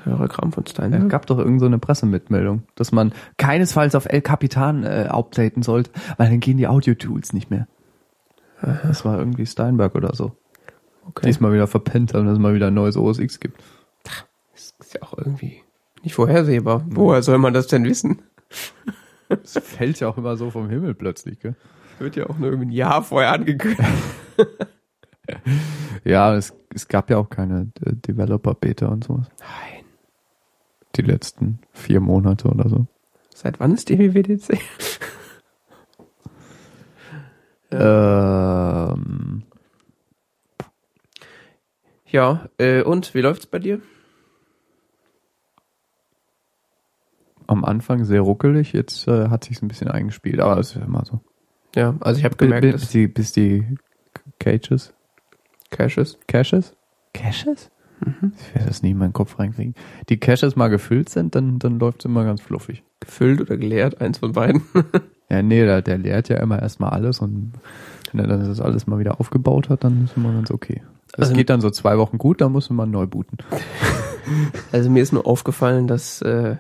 Teurer 0.04 0.28
Kram 0.28 0.52
von 0.52 0.64
Es 0.66 0.72
Steinberg. 0.72 1.10
gab 1.10 1.26
doch 1.28 1.38
irgend 1.38 1.60
so 1.60 1.66
eine 1.66 1.78
Pressemitmeldung, 1.80 2.64
dass 2.76 2.92
man 2.92 3.14
keinesfalls 3.38 3.96
auf 3.96 4.06
El 4.06 4.22
Capitan 4.22 4.84
äh, 4.84 5.08
updaten 5.10 5.64
sollte, 5.64 5.92
weil 6.18 6.30
dann 6.30 6.40
gehen 6.40 6.58
die 6.58 6.68
Audio-Tools 6.68 7.34
nicht 7.34 7.50
mehr. 7.52 7.68
Das 8.62 9.06
war 9.06 9.18
irgendwie 9.18 9.46
Steinberg 9.46 9.96
oder 9.96 10.14
so. 10.16 10.34
Okay. 11.08 11.26
Diesmal 11.26 11.52
wieder 11.52 11.66
verpennt 11.68 12.14
haben, 12.14 12.26
dass 12.26 12.34
es 12.34 12.40
mal 12.40 12.54
wieder 12.54 12.68
ein 12.68 12.76
neues 12.76 12.96
OS 12.96 13.18
X 13.20 13.40
gibt. 13.40 13.60
Das 14.54 14.74
ist 14.80 14.94
ja 14.94 15.02
auch 15.02 15.18
irgendwie 15.18 15.62
nicht 16.04 16.14
vorhersehbar. 16.14 16.84
Woher 16.88 17.24
soll 17.24 17.40
man 17.40 17.54
das 17.54 17.68
denn 17.68 17.84
wissen? 17.86 18.22
Das 19.30 19.54
fällt 19.64 20.00
ja 20.00 20.10
auch 20.10 20.18
immer 20.18 20.36
so 20.38 20.52
vom 20.52 20.70
Himmel 20.70 20.94
plötzlich, 20.94 21.40
gell? 21.40 21.56
Wird 22.00 22.16
ja 22.16 22.30
auch 22.30 22.38
nur 22.38 22.50
irgendwie 22.50 22.68
ein 22.70 22.72
Jahr 22.74 23.02
vorher 23.04 23.32
angekündigt. 23.34 23.82
Ja, 26.04 26.36
es, 26.36 26.54
es 26.74 26.88
gab 26.88 27.10
ja 27.10 27.18
auch 27.18 27.30
keine 27.30 27.72
äh, 27.86 27.94
Developer-Beta 27.94 28.88
und 28.88 29.04
sowas. 29.06 29.28
Nein. 29.40 29.81
Die 30.96 31.02
letzten 31.02 31.60
vier 31.72 32.00
Monate 32.02 32.48
oder 32.50 32.68
so. 32.70 32.88
Seit 33.34 33.60
wann 33.60 33.74
ist 33.74 33.90
die 33.90 33.98
WWDC? 34.00 34.58
Ähm, 37.74 39.44
Ja, 42.08 42.50
äh, 42.58 42.82
und 42.84 43.14
wie 43.14 43.22
läuft's 43.22 43.46
bei 43.46 43.60
dir? 43.60 43.80
am 47.48 47.66
Anfang 47.66 48.06
sehr 48.06 48.22
ruckelig, 48.22 48.72
jetzt 48.72 49.08
äh, 49.10 49.28
hat 49.30 49.44
sich 49.44 49.62
ein 49.62 49.68
bisschen 49.68 49.90
eingespielt, 49.90 50.40
aber 50.40 50.56
das 50.56 50.70
ist 50.70 50.76
ja 50.76 50.84
immer 50.86 51.04
so. 51.06 51.20
Ja, 51.76 51.96
also 52.00 52.20
ich 52.20 52.24
habe 52.26 52.36
gemerkt, 52.38 52.62
bi- 52.66 52.72
dass 52.72 52.82
bis 52.82 52.90
die, 52.92 53.08
bis 53.08 53.32
die 53.34 53.76
Cages, 54.40 54.94
Caches. 55.70 56.18
Caches? 56.28 56.74
Caches? 57.14 57.70
Ich 58.02 58.56
werde 58.56 58.68
das 58.68 58.82
nie 58.82 58.92
in 58.92 58.98
meinen 58.98 59.14
Kopf 59.14 59.38
reinkriegen. 59.40 59.76
Die 60.10 60.18
Caches 60.20 60.56
mal 60.56 60.70
gefüllt 60.70 61.10
sind, 61.10 61.36
dann, 61.36 61.60
dann 61.60 61.80
läuft 61.80 62.00
es 62.02 62.06
immer 62.06 62.24
ganz 62.26 62.42
fluffig. 62.42 62.84
gefüllt 63.00 63.42
oder 63.42 63.58
geleert, 63.58 64.02
eins 64.02 64.18
von 64.20 64.32
beiden. 64.34 64.62
Ja, 65.30 65.42
nee, 65.42 65.64
der, 65.64 65.82
der 65.82 65.98
leert 65.98 66.28
ja 66.28 66.36
immer 66.42 66.62
erstmal 66.62 66.90
alles 66.90 67.20
und 67.20 67.54
wenn 68.12 68.20
er 68.20 68.28
dann 68.28 68.46
das 68.46 68.60
alles 68.60 68.86
mal 68.86 69.00
wieder 69.00 69.22
aufgebaut 69.22 69.70
hat, 69.70 69.86
dann 69.86 70.04
ist 70.04 70.18
immer 70.18 70.34
ganz 70.34 70.52
okay. 70.52 70.82
Es 71.14 71.20
Also- 71.20 71.36
geht 71.36 71.50
dann 71.50 71.62
so 71.62 71.70
zwei 71.70 71.98
Wochen 71.98 72.18
gut, 72.18 72.42
dann 72.42 72.52
muss 72.52 72.70
man 72.70 72.92
neu 72.92 73.08
booten. 73.08 73.38
Also 74.74 74.90
mir 74.90 75.02
ist 75.02 75.14
nur 75.14 75.26
aufgefallen, 75.26 75.88
dass, 75.88 76.22
äh, 76.22 76.58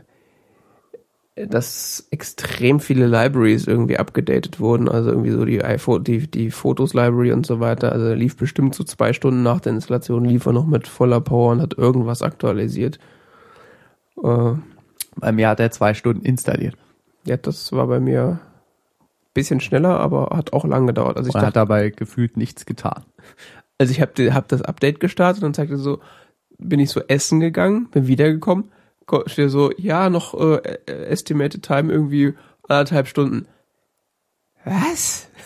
dass 1.47 2.07
extrem 2.11 2.79
viele 2.79 3.07
Libraries 3.07 3.67
irgendwie 3.67 3.97
abgedatet 3.97 4.59
wurden. 4.59 4.87
Also 4.89 5.09
irgendwie 5.09 5.31
so 5.31 5.45
die 5.45 5.63
iPhone, 5.63 6.03
die, 6.03 6.27
die 6.29 6.51
Fotos-Library 6.51 7.31
und 7.31 7.45
so 7.45 7.59
weiter. 7.59 7.91
Also 7.91 8.13
lief 8.13 8.37
bestimmt 8.37 8.75
so 8.75 8.83
zwei 8.83 9.13
Stunden 9.13 9.43
nach 9.43 9.59
der 9.59 9.73
Installation, 9.73 10.25
lief 10.25 10.45
er 10.45 10.53
noch 10.53 10.65
mit 10.67 10.87
voller 10.87 11.21
Power 11.21 11.51
und 11.51 11.61
hat 11.61 11.77
irgendwas 11.77 12.21
aktualisiert. 12.21 12.99
Äh, 14.23 14.53
Bei 15.15 15.31
mir 15.31 15.49
hat 15.49 15.59
er 15.59 15.71
zwei 15.71 15.93
Stunden 15.93 16.25
installiert. 16.25 16.75
ja, 17.25 17.37
das 17.37 17.71
war 17.71 17.87
bei 17.87 17.99
mir 17.99 18.39
bisschen 19.33 19.61
schneller, 19.61 19.99
aber 19.99 20.35
hat 20.35 20.51
auch 20.53 20.65
lang 20.65 20.87
gedauert. 20.87 21.15
Also 21.17 21.27
ich 21.29 21.33
dachte, 21.33 21.47
hat 21.47 21.55
dabei 21.55 21.89
gefühlt 21.89 22.35
nichts 22.35 22.65
getan. 22.65 23.03
Also 23.77 23.91
ich 23.91 24.01
habe 24.01 24.33
hab 24.33 24.47
das 24.49 24.61
Update 24.61 24.99
gestartet 24.99 25.43
und 25.43 25.55
zeigte 25.55 25.77
so, 25.77 25.99
bin 26.59 26.79
ich 26.81 26.89
so 26.89 26.99
essen 27.07 27.39
gegangen, 27.39 27.87
bin 27.91 28.07
wiedergekommen, 28.07 28.65
ko- 28.65 28.69
steht 29.27 29.49
so, 29.49 29.71
ja, 29.77 30.09
noch 30.09 30.33
äh, 30.33 30.55
äh, 30.87 31.05
estimated 31.05 31.63
time 31.63 31.91
irgendwie 31.91 32.33
anderthalb 32.67 33.07
Stunden. 33.07 33.47
Was? 34.65 35.27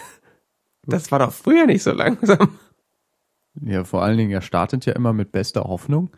Das 0.88 1.12
war 1.12 1.18
doch 1.18 1.32
früher 1.34 1.66
nicht 1.66 1.82
so 1.82 1.92
langsam. 1.92 2.60
Ja, 3.60 3.84
vor 3.86 4.04
allen 4.04 4.20
Dingen, 4.20 4.30
er 4.30 4.44
startet 4.44 4.86
ja 4.86 4.94
immer 4.94 5.14
mit 5.14 5.32
bester 5.32 5.64
Hoffnung. 5.64 6.12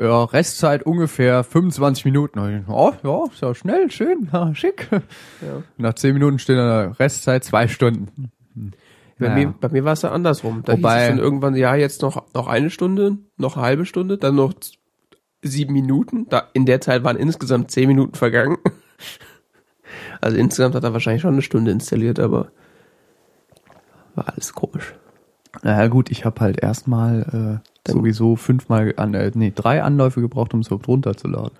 Ja, 0.00 0.24
Restzeit 0.24 0.82
ungefähr 0.82 1.44
25 1.44 2.04
Minuten. 2.04 2.64
Oh, 2.66 2.92
ja, 3.04 3.24
ist 3.32 3.42
ja 3.42 3.54
schnell, 3.54 3.88
schön, 3.92 4.28
ja, 4.32 4.52
schick. 4.56 4.88
Ja. 4.90 5.62
Nach 5.76 5.94
10 5.94 6.14
Minuten 6.14 6.40
steht 6.40 6.56
da 6.58 6.90
Restzeit 6.98 7.44
zwei 7.44 7.68
Stunden. 7.68 8.32
Bei, 9.20 9.26
Ja. 9.28 9.34
mir, 9.34 9.54
bei 9.60 9.68
mir 9.68 9.84
war 9.84 9.92
es 9.92 10.02
ja 10.02 10.10
andersrum. 10.10 10.62
Da 10.64 10.72
Wobei- 10.72 10.94
hieß 10.94 11.02
es 11.02 11.08
dann 11.10 11.18
irgendwann, 11.18 11.54
ja, 11.54 11.76
jetzt 11.76 12.02
noch, 12.02 12.24
noch 12.34 12.48
eine 12.48 12.70
Stunde, 12.70 13.18
noch 13.36 13.56
eine 13.56 13.64
halbe 13.66 13.86
Stunde, 13.86 14.18
dann 14.18 14.34
noch 14.34 14.52
sieben 15.46 15.72
Minuten. 15.72 16.26
Da, 16.28 16.48
in 16.52 16.66
der 16.66 16.80
Zeit 16.80 17.04
waren 17.04 17.16
insgesamt 17.16 17.70
zehn 17.70 17.88
Minuten 17.88 18.14
vergangen. 18.14 18.58
Also 20.20 20.38
insgesamt 20.38 20.74
hat 20.74 20.82
er 20.82 20.94
wahrscheinlich 20.94 21.22
schon 21.22 21.34
eine 21.34 21.42
Stunde 21.42 21.70
installiert, 21.70 22.18
aber 22.18 22.48
war 24.14 24.28
alles 24.28 24.54
komisch. 24.54 24.94
Na 25.62 25.86
gut, 25.88 26.10
ich 26.10 26.24
habe 26.24 26.40
halt 26.40 26.62
erstmal 26.62 27.60
äh, 27.86 27.90
sowieso 27.90 28.36
fünfmal, 28.36 28.94
an, 28.96 29.14
äh, 29.14 29.30
nee, 29.34 29.52
drei 29.54 29.82
Anläufe 29.82 30.20
gebraucht, 30.20 30.54
um 30.54 30.60
es 30.60 30.68
überhaupt 30.68 30.88
runterzuladen. 30.88 31.56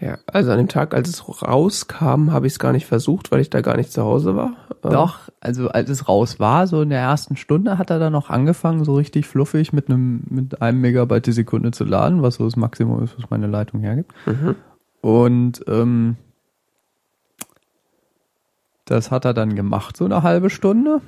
Ja, 0.00 0.18
also 0.26 0.50
an 0.50 0.58
dem 0.58 0.68
Tag, 0.68 0.92
als 0.92 1.08
es 1.08 1.42
rauskam, 1.42 2.32
habe 2.32 2.46
ich 2.46 2.54
es 2.54 2.58
gar 2.58 2.72
nicht 2.72 2.86
versucht, 2.86 3.30
weil 3.30 3.40
ich 3.40 3.48
da 3.48 3.60
gar 3.60 3.76
nicht 3.76 3.92
zu 3.92 4.02
Hause 4.02 4.34
war. 4.34 4.54
Äh, 4.82 4.90
Doch, 4.90 5.20
also 5.40 5.68
als 5.68 5.88
es 5.88 6.08
raus 6.08 6.40
war, 6.40 6.66
so 6.66 6.82
in 6.82 6.90
der 6.90 7.00
ersten 7.00 7.36
Stunde 7.36 7.78
hat 7.78 7.90
er 7.90 7.98
dann 7.98 8.12
noch 8.12 8.28
angefangen, 8.28 8.84
so 8.84 8.96
richtig 8.96 9.26
fluffig 9.26 9.72
mit 9.72 9.88
einem 9.88 10.24
mit 10.28 10.60
einem 10.60 10.80
Megabyte 10.80 11.26
die 11.26 11.32
Sekunde 11.32 11.70
zu 11.70 11.84
laden, 11.84 12.22
was 12.22 12.36
so 12.36 12.44
das 12.44 12.56
Maximum 12.56 13.02
ist, 13.04 13.16
was 13.16 13.30
meine 13.30 13.46
Leitung 13.46 13.80
hergibt. 13.80 14.12
Mhm. 14.26 14.56
Und 15.00 15.64
ähm, 15.68 16.16
das 18.84 19.10
hat 19.10 19.24
er 19.24 19.32
dann 19.32 19.54
gemacht, 19.54 19.96
so 19.96 20.04
eine 20.04 20.22
halbe 20.22 20.50
Stunde. 20.50 21.00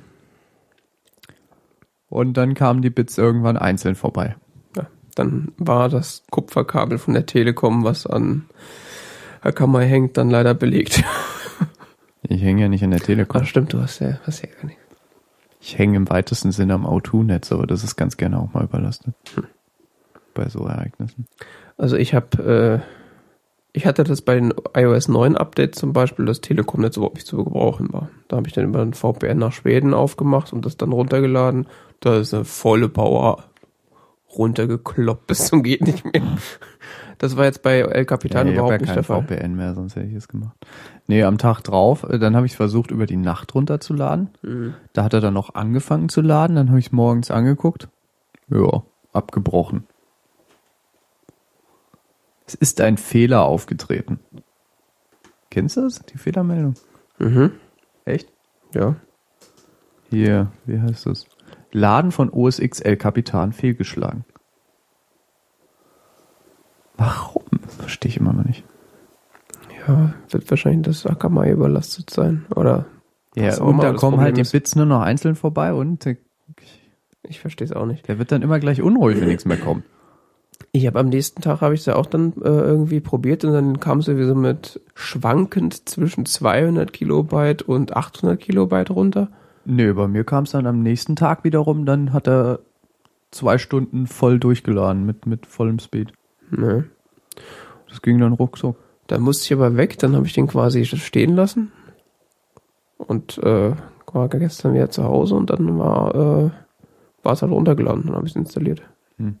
Und 2.09 2.37
dann 2.37 2.53
kamen 2.53 2.81
die 2.81 2.89
Bits 2.89 3.17
irgendwann 3.17 3.57
einzeln 3.57 3.95
vorbei. 3.95 4.37
Dann 5.17 5.51
war 5.57 5.89
das 5.89 6.23
Kupferkabel 6.29 6.99
von 6.99 7.15
der 7.15 7.25
Telekom, 7.25 7.83
was 7.83 8.05
an 8.05 8.45
Herr 9.41 9.51
Kammer 9.51 9.81
hängt, 9.81 10.17
dann 10.17 10.29
leider 10.29 10.53
belegt. 10.53 11.03
Ich 12.29 12.41
hänge 12.41 12.63
ja 12.63 12.67
nicht 12.67 12.83
in 12.83 12.91
der 12.91 12.99
Telekom. 12.99 13.41
Ach 13.41 13.47
stimmt, 13.47 13.71
du 13.71 13.79
hast 13.79 13.99
ja, 13.99 14.19
hast 14.23 14.41
ja 14.41 14.49
gar 14.49 14.65
nicht. 14.65 14.79
Ich 15.61 15.77
hänge 15.77 15.95
im 15.95 16.09
weitesten 16.09 16.51
Sinne 16.51 16.73
am 16.73 16.85
O2-Netz, 16.85 17.53
aber 17.53 17.65
das 17.67 17.85
ist 17.85 17.95
ganz 17.95 18.17
gerne 18.17 18.37
auch 18.37 18.53
mal 18.53 18.65
überlastet. 18.65 19.15
Bei 20.33 20.49
so 20.49 20.65
Ereignissen. 20.65 21.25
Also 21.77 21.95
ich 21.95 22.13
habe, 22.13 22.83
äh, 22.83 23.71
ich 23.71 23.85
hatte 23.85 24.03
das 24.03 24.23
bei 24.23 24.35
den 24.35 24.53
iOS 24.75 25.07
9 25.07 25.37
Updates 25.37 25.79
zum 25.79 25.93
Beispiel, 25.93 26.25
das 26.25 26.41
Telekom-Netz 26.41 26.97
überhaupt 26.97 27.15
nicht 27.15 27.27
zu 27.27 27.37
gebrauchen 27.37 27.93
war. 27.93 28.09
Da 28.27 28.35
habe 28.35 28.47
ich 28.47 28.53
dann 28.53 28.65
über 28.65 28.81
ein 28.81 28.93
VPN 28.93 29.37
nach 29.37 29.53
Schweden 29.53 29.93
aufgemacht 29.93 30.51
und 30.51 30.65
das 30.65 30.75
dann 30.75 30.91
runtergeladen. 30.91 31.67
Da 32.01 32.17
ist 32.17 32.33
eine 32.33 32.43
volle 32.43 32.89
Power 32.89 33.45
runtergekloppt 34.35 35.27
bis 35.27 35.47
zum 35.47 35.63
geht 35.63 35.81
nicht 35.81 36.05
mehr. 36.05 36.37
Das 37.17 37.35
war 37.35 37.45
jetzt 37.45 37.63
bei 37.63 37.79
El 37.79 38.05
Capitan 38.05 38.47
ich 38.47 38.51
hab 38.51 38.57
überhaupt 38.57 38.71
ja 38.73 38.77
nicht 38.77 38.87
kein 38.87 38.95
der 38.95 39.03
Fall. 39.03 39.23
VPN 39.23 39.55
mehr, 39.55 39.73
sonst 39.73 39.95
hätte 39.95 40.07
ich 40.07 40.13
es 40.13 40.27
gemacht. 40.27 40.55
Nee, 41.07 41.23
am 41.23 41.37
Tag 41.37 41.61
drauf, 41.61 42.03
äh, 42.03 42.19
dann 42.19 42.35
habe 42.35 42.45
ich 42.45 42.55
versucht, 42.55 42.91
über 42.91 43.05
die 43.05 43.17
Nacht 43.17 43.55
runterzuladen. 43.55 44.29
Mhm. 44.43 44.75
Da 44.93 45.03
hat 45.03 45.13
er 45.13 45.21
dann 45.21 45.33
noch 45.33 45.55
angefangen 45.55 46.09
zu 46.09 46.21
laden, 46.21 46.55
dann 46.55 46.69
habe 46.69 46.79
ich 46.79 46.91
morgens 46.91 47.31
angeguckt. 47.31 47.87
Ja, 48.49 48.83
abgebrochen. 49.13 49.85
Es 52.45 52.53
ist 52.53 52.79
ein 52.81 52.97
Fehler 52.97 53.43
aufgetreten. 53.43 54.19
Kennst 55.49 55.77
du 55.77 55.81
das? 55.81 55.99
Die 56.05 56.17
Fehlermeldung? 56.17 56.75
Mhm. 57.19 57.51
Echt? 58.05 58.29
Ja. 58.73 58.95
Hier, 60.09 60.51
wie 60.65 60.79
heißt 60.79 61.07
das? 61.07 61.25
Laden 61.71 62.11
von 62.11 62.29
OS 62.29 62.59
X 62.59 62.79
El 62.79 62.97
Capitan 62.97 63.53
fehlgeschlagen. 63.53 64.25
Warum? 66.97 67.43
Das 67.63 67.75
verstehe 67.75 68.09
ich 68.09 68.17
immer 68.17 68.33
noch 68.33 68.45
nicht. 68.45 68.63
Ja, 69.87 70.13
wird 70.29 70.49
wahrscheinlich 70.49 70.85
das 70.85 71.05
Akamai 71.05 71.51
überlastet 71.51 72.09
sein. 72.09 72.45
Oder 72.55 72.85
Ja, 73.35 73.59
und 73.61 73.81
da 73.81 73.93
kommen 73.93 74.19
halt 74.19 74.37
die 74.37 74.41
ist. 74.41 74.51
Bits 74.51 74.75
nur 74.75 74.85
noch 74.85 75.01
einzeln 75.01 75.35
vorbei 75.35 75.73
und 75.73 76.05
der, 76.05 76.17
ich 77.23 77.39
verstehe 77.39 77.65
es 77.65 77.71
auch 77.71 77.85
nicht. 77.85 78.07
der 78.07 78.19
wird 78.19 78.31
dann 78.31 78.41
immer 78.41 78.59
gleich 78.59 78.81
unruhig, 78.81 79.19
wenn 79.19 79.27
nichts 79.27 79.45
mehr 79.45 79.57
kommt. 79.57 79.83
Ich 80.71 80.87
habe 80.87 80.99
am 80.99 81.09
nächsten 81.09 81.41
Tag 81.41 81.61
habe 81.61 81.75
ich 81.75 81.81
es 81.81 81.85
ja 81.85 81.95
auch 81.95 82.07
dann 82.07 82.33
äh, 82.43 82.49
irgendwie 82.49 82.99
probiert 82.99 83.45
und 83.45 83.53
dann 83.53 83.79
kam 83.79 83.99
es 83.99 84.05
sowieso 84.05 84.33
mit 84.33 84.81
schwankend 84.95 85.87
zwischen 85.87 86.25
200 86.25 86.91
Kilobyte 86.91 87.61
und 87.61 87.95
800 87.95 88.39
Kilobyte 88.39 88.89
runter. 88.89 89.29
Nö, 89.69 89.93
bei 89.93 90.07
mir 90.07 90.23
kam 90.23 90.45
es 90.45 90.51
dann 90.51 90.65
am 90.65 90.81
nächsten 90.81 91.17
Tag 91.17 91.43
wiederum, 91.43 91.85
dann 91.85 92.13
hat 92.13 92.25
er 92.25 92.59
zwei 93.31 93.57
Stunden 93.57 94.07
voll 94.07 94.39
durchgeladen 94.39 95.05
mit, 95.05 95.25
mit 95.25 95.45
vollem 95.45 95.79
Speed. 95.79 96.13
Nö. 96.49 96.83
Das 97.89 98.01
ging 98.01 98.17
dann 98.17 98.31
ruckzuck. 98.31 98.77
Dann 99.07 99.21
musste 99.21 99.43
ich 99.43 99.53
aber 99.53 99.75
weg, 99.75 99.99
dann 99.99 100.15
habe 100.15 100.25
ich 100.25 100.31
den 100.31 100.47
quasi 100.47 100.85
stehen 100.85 101.35
lassen 101.35 101.73
und 102.97 103.39
äh, 103.39 103.73
war 104.13 104.29
gestern 104.29 104.73
wieder 104.73 104.89
zu 104.89 105.03
Hause 105.03 105.35
und 105.35 105.49
dann 105.49 105.77
war 105.77 106.15
äh, 106.15 106.49
war 107.23 107.33
es 107.33 107.41
halt 107.41 107.51
runtergeladen, 107.51 108.05
dann 108.05 108.15
habe 108.15 108.25
ich 108.25 108.31
es 108.31 108.37
installiert. 108.37 108.81
Hm. 109.17 109.37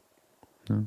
Ja. 0.67 0.83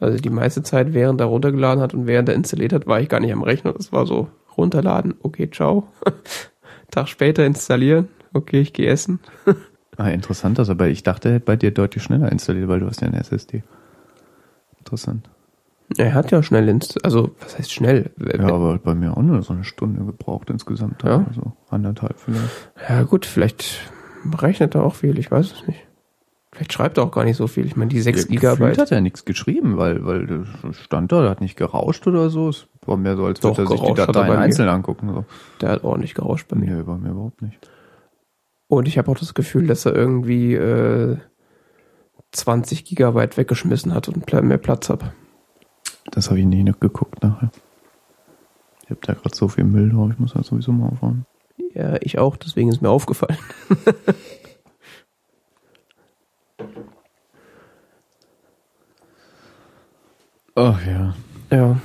Also 0.00 0.16
die 0.16 0.30
meiste 0.30 0.62
Zeit, 0.62 0.94
während 0.94 1.20
er 1.20 1.26
runtergeladen 1.26 1.82
hat 1.82 1.92
und 1.92 2.06
während 2.06 2.30
er 2.30 2.34
installiert 2.34 2.72
hat, 2.72 2.86
war 2.86 2.98
ich 2.98 3.10
gar 3.10 3.20
nicht 3.20 3.32
am 3.32 3.42
Rechner. 3.42 3.74
Das 3.74 3.92
war 3.92 4.06
so 4.06 4.28
runterladen, 4.56 5.16
okay, 5.22 5.50
ciao. 5.50 5.88
Tag 6.96 7.08
später 7.08 7.44
installieren, 7.44 8.08
okay, 8.32 8.60
ich 8.60 8.72
gehe 8.72 8.88
essen. 8.90 9.20
Ah, 9.98 10.10
interessant 10.10 10.58
das, 10.58 10.68
aber 10.68 10.88
ich 10.88 11.04
dachte, 11.04 11.30
er 11.30 11.34
hätte 11.36 11.46
bei 11.46 11.56
dir 11.56 11.70
deutlich 11.70 12.02
schneller 12.02 12.30
installiert, 12.30 12.68
weil 12.68 12.80
du 12.80 12.86
hast 12.86 13.00
ja 13.00 13.08
eine 13.08 13.18
SSD. 13.18 13.62
Interessant. 14.78 15.30
Er 15.96 16.12
hat 16.12 16.30
ja 16.32 16.42
schnell 16.42 16.68
ins, 16.68 16.98
also 16.98 17.34
was 17.40 17.56
heißt 17.56 17.72
schnell? 17.72 18.10
Ja, 18.18 18.46
aber 18.52 18.74
hat 18.74 18.82
bei 18.82 18.94
mir 18.94 19.16
auch 19.16 19.22
nur 19.22 19.40
so 19.40 19.54
eine 19.54 19.64
Stunde 19.64 20.04
gebraucht 20.04 20.50
insgesamt. 20.50 21.02
Ja. 21.02 21.24
Also 21.26 21.54
anderthalb 21.70 22.18
vielleicht. 22.18 22.70
Ja 22.90 23.04
gut, 23.04 23.24
vielleicht 23.24 23.90
rechnet 24.36 24.74
er 24.74 24.84
auch 24.84 24.96
viel, 24.96 25.18
ich 25.18 25.30
weiß 25.30 25.52
es 25.52 25.66
nicht. 25.66 25.86
Vielleicht 26.52 26.74
schreibt 26.74 26.98
er 26.98 27.04
auch 27.04 27.12
gar 27.12 27.24
nicht 27.24 27.38
so 27.38 27.46
viel. 27.46 27.64
Ich 27.64 27.76
meine, 27.76 27.88
die 27.88 28.00
6 28.02 28.26
Gefühlt 28.26 28.40
Gigabyte. 28.40 28.78
hat 28.78 28.92
er 28.92 29.00
nichts 29.00 29.24
geschrieben, 29.24 29.78
weil, 29.78 30.04
weil 30.04 30.26
das 30.26 30.76
stand 30.76 31.10
da, 31.10 31.22
der 31.22 31.30
hat 31.30 31.40
nicht 31.40 31.56
gerauscht 31.56 32.06
oder 32.06 32.28
so. 32.28 32.50
Es 32.50 32.66
war 32.88 32.96
mehr 32.96 33.16
so, 33.16 33.24
als 33.24 33.42
würde 33.42 33.62
er 33.62 33.66
sich 33.66 33.80
die 33.80 33.94
Dateien 33.94 34.36
einzeln 34.36 34.68
angucken. 34.68 35.12
So. 35.12 35.24
Der 35.60 35.70
hat 35.70 35.84
ordentlich 35.84 36.14
gerauscht 36.14 36.48
bei 36.48 36.56
mir. 36.56 36.76
Nee, 36.76 36.82
bei 36.82 36.96
mir 36.96 37.10
überhaupt 37.10 37.42
nicht. 37.42 37.58
Und 38.68 38.88
ich 38.88 38.98
habe 38.98 39.10
auch 39.10 39.18
das 39.18 39.34
Gefühl, 39.34 39.66
dass 39.66 39.86
er 39.86 39.94
irgendwie 39.94 40.54
äh, 40.54 41.18
20 42.32 42.84
Gigabyte 42.84 43.36
weggeschmissen 43.36 43.94
hat 43.94 44.08
und 44.08 44.32
mehr 44.32 44.58
Platz 44.58 44.88
hat. 44.90 45.12
Das 46.10 46.28
habe 46.28 46.40
ich 46.40 46.46
nie 46.46 46.64
noch 46.64 46.80
geguckt 46.80 47.22
nachher. 47.22 47.50
Ich 48.84 48.90
habe 48.90 49.00
da 49.02 49.14
gerade 49.14 49.34
so 49.34 49.48
viel 49.48 49.64
Müll 49.64 49.90
drauf, 49.90 50.10
ich 50.12 50.18
muss 50.18 50.34
halt 50.34 50.46
sowieso 50.46 50.72
mal 50.72 50.88
aufräumen. 50.90 51.26
Ja, 51.74 51.96
ich 52.00 52.18
auch, 52.18 52.36
deswegen 52.36 52.68
ist 52.68 52.82
mir 52.82 52.88
aufgefallen. 52.88 53.38
Ach 60.54 60.86
ja. 60.86 61.14
Ja. 61.50 61.80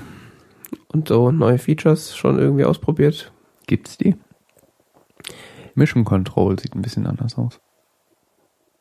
Und 0.91 1.07
so 1.07 1.31
neue 1.31 1.57
Features 1.57 2.15
schon 2.15 2.37
irgendwie 2.37 2.65
ausprobiert. 2.65 3.31
Gibt's 3.67 3.97
die? 3.97 4.15
Mission 5.75 6.03
Control 6.03 6.59
sieht 6.59 6.75
ein 6.75 6.81
bisschen 6.81 7.07
anders 7.07 7.37
aus. 7.37 7.59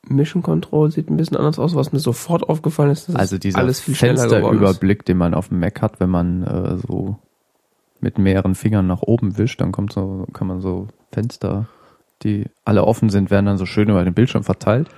Mission 0.09 0.43
Control 0.43 0.91
sieht 0.91 1.11
ein 1.11 1.17
bisschen 1.17 1.37
anders 1.37 1.59
aus, 1.59 1.75
was 1.75 1.93
mir 1.93 2.01
sofort 2.01 2.49
aufgefallen 2.49 2.91
ist, 2.91 3.09
dass 3.09 3.17
Also 3.17 3.37
es 3.37 3.41
dieser 3.41 3.59
alles 3.59 3.81
viel 3.81 3.95
schneller 3.95 4.15
geworden 4.17 4.33
ist. 4.33 4.41
Fensterüberblick, 4.41 5.05
den 5.05 5.19
man 5.19 5.35
auf 5.35 5.49
dem 5.49 5.61
Mac 5.61 5.83
hat, 5.83 6.01
wenn 6.01 6.11
man 6.11 6.43
äh, 6.43 6.79
so 6.79 7.19
mit 8.01 8.19
mehreren 8.19 8.55
Fingern 8.55 8.87
nach 8.87 9.03
oben 9.03 9.37
wischt, 9.39 9.61
dann 9.61 9.73
kommt 9.73 9.93
so, 9.93 10.27
kann 10.33 10.47
man 10.47 10.61
so 10.61 10.89
Fenster, 11.13 11.69
die 12.23 12.47
alle 12.65 12.85
offen 12.85 13.11
sind, 13.11 13.31
werden 13.31 13.47
dann 13.47 13.59
so 13.59 13.67
schön 13.67 13.91
über 13.91 14.03
den 14.03 14.15
Bildschirm 14.15 14.43
verteilt. 14.43 14.89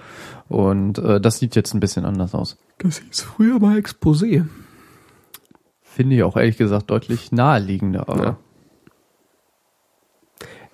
Und 0.49 0.99
äh, 0.99 1.21
das 1.21 1.39
sieht 1.39 1.57
jetzt 1.57 1.75
ein 1.75 1.81
bisschen 1.81 2.05
anders 2.05 2.35
aus. 2.35 2.57
Das 2.79 2.99
hieß 2.99 3.23
früher 3.23 3.59
mal 3.59 3.77
Exposé. 3.77 4.47
Finde 5.95 6.17
ich 6.17 6.23
auch 6.23 6.37
ehrlich 6.37 6.57
gesagt 6.57 6.91
deutlich 6.91 7.33
naheliegender. 7.33 8.09
Aber 8.09 8.25
Ja. 8.25 8.37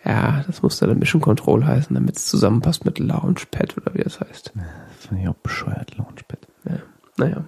Ja, 0.05 0.45
das 0.47 0.63
muss 0.63 0.79
dann 0.79 0.99
Mission 0.99 1.21
Control 1.21 1.67
heißen, 1.67 1.93
damit 1.93 2.17
es 2.17 2.27
zusammenpasst 2.27 2.85
mit 2.85 2.99
Launchpad 2.99 3.77
oder 3.77 3.95
wie 3.95 4.03
das 4.03 4.21
heißt. 4.21 4.53
das 4.55 5.07
finde 5.07 5.23
ich 5.23 5.29
auch 5.29 5.35
bescheuert, 5.35 5.97
Launchpad. 5.99 6.47
Naja. 7.17 7.45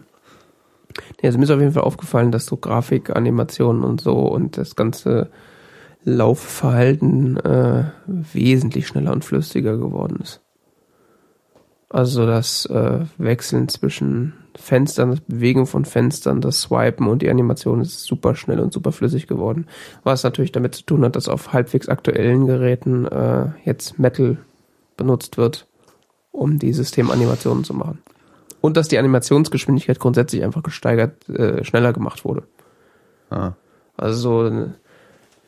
Nee, 1.23 1.29
also 1.29 1.39
mir 1.39 1.45
ist 1.45 1.51
auf 1.51 1.61
jeden 1.61 1.73
Fall 1.73 1.85
aufgefallen, 1.85 2.33
dass 2.33 2.47
so 2.47 2.57
Grafik, 2.57 3.14
Animationen 3.14 3.85
und 3.85 4.01
so 4.01 4.18
und 4.18 4.59
das 4.59 4.75
ganze 4.75 5.31
Laufverhalten 6.03 7.37
äh, 7.37 7.85
wesentlich 8.07 8.89
schneller 8.89 9.12
und 9.12 9.25
flüssiger 9.25 9.77
geworden 9.77 10.18
ist. 10.21 10.43
Also 11.91 12.24
das 12.24 12.66
äh, 12.66 13.01
Wechseln 13.18 13.68
zwischen 13.68 14.34
Fenstern, 14.55 15.11
das 15.11 15.20
Bewegen 15.20 15.66
von 15.66 15.84
Fenstern, 15.84 16.41
das 16.41 16.62
Swipen 16.62 17.09
und 17.09 17.20
die 17.20 17.28
Animation 17.28 17.80
ist 17.80 18.05
super 18.05 18.36
schnell 18.36 18.61
und 18.61 18.72
super 18.72 18.93
flüssig 18.93 19.26
geworden. 19.26 19.66
Was 20.05 20.22
natürlich 20.22 20.53
damit 20.53 20.76
zu 20.76 20.84
tun 20.84 21.05
hat, 21.05 21.16
dass 21.16 21.28
auf 21.28 21.53
halbwegs 21.53 21.88
aktuellen 21.88 22.47
Geräten 22.47 23.07
äh, 23.07 23.47
jetzt 23.64 23.99
Metal 23.99 24.38
benutzt 24.97 25.36
wird, 25.36 25.66
um 26.30 26.61
die 26.61 26.72
Systemanimationen 26.72 27.64
zu 27.64 27.74
machen. 27.74 27.99
Und 28.61 28.76
dass 28.76 28.86
die 28.86 28.99
Animationsgeschwindigkeit 28.99 29.99
grundsätzlich 29.99 30.45
einfach 30.45 30.62
gesteigert, 30.62 31.28
äh, 31.28 31.64
schneller 31.64 31.93
gemacht 31.93 32.24
wurde. 32.24 32.45
Ah. 33.30 33.53
Also 33.97 34.49
so, 34.49 34.68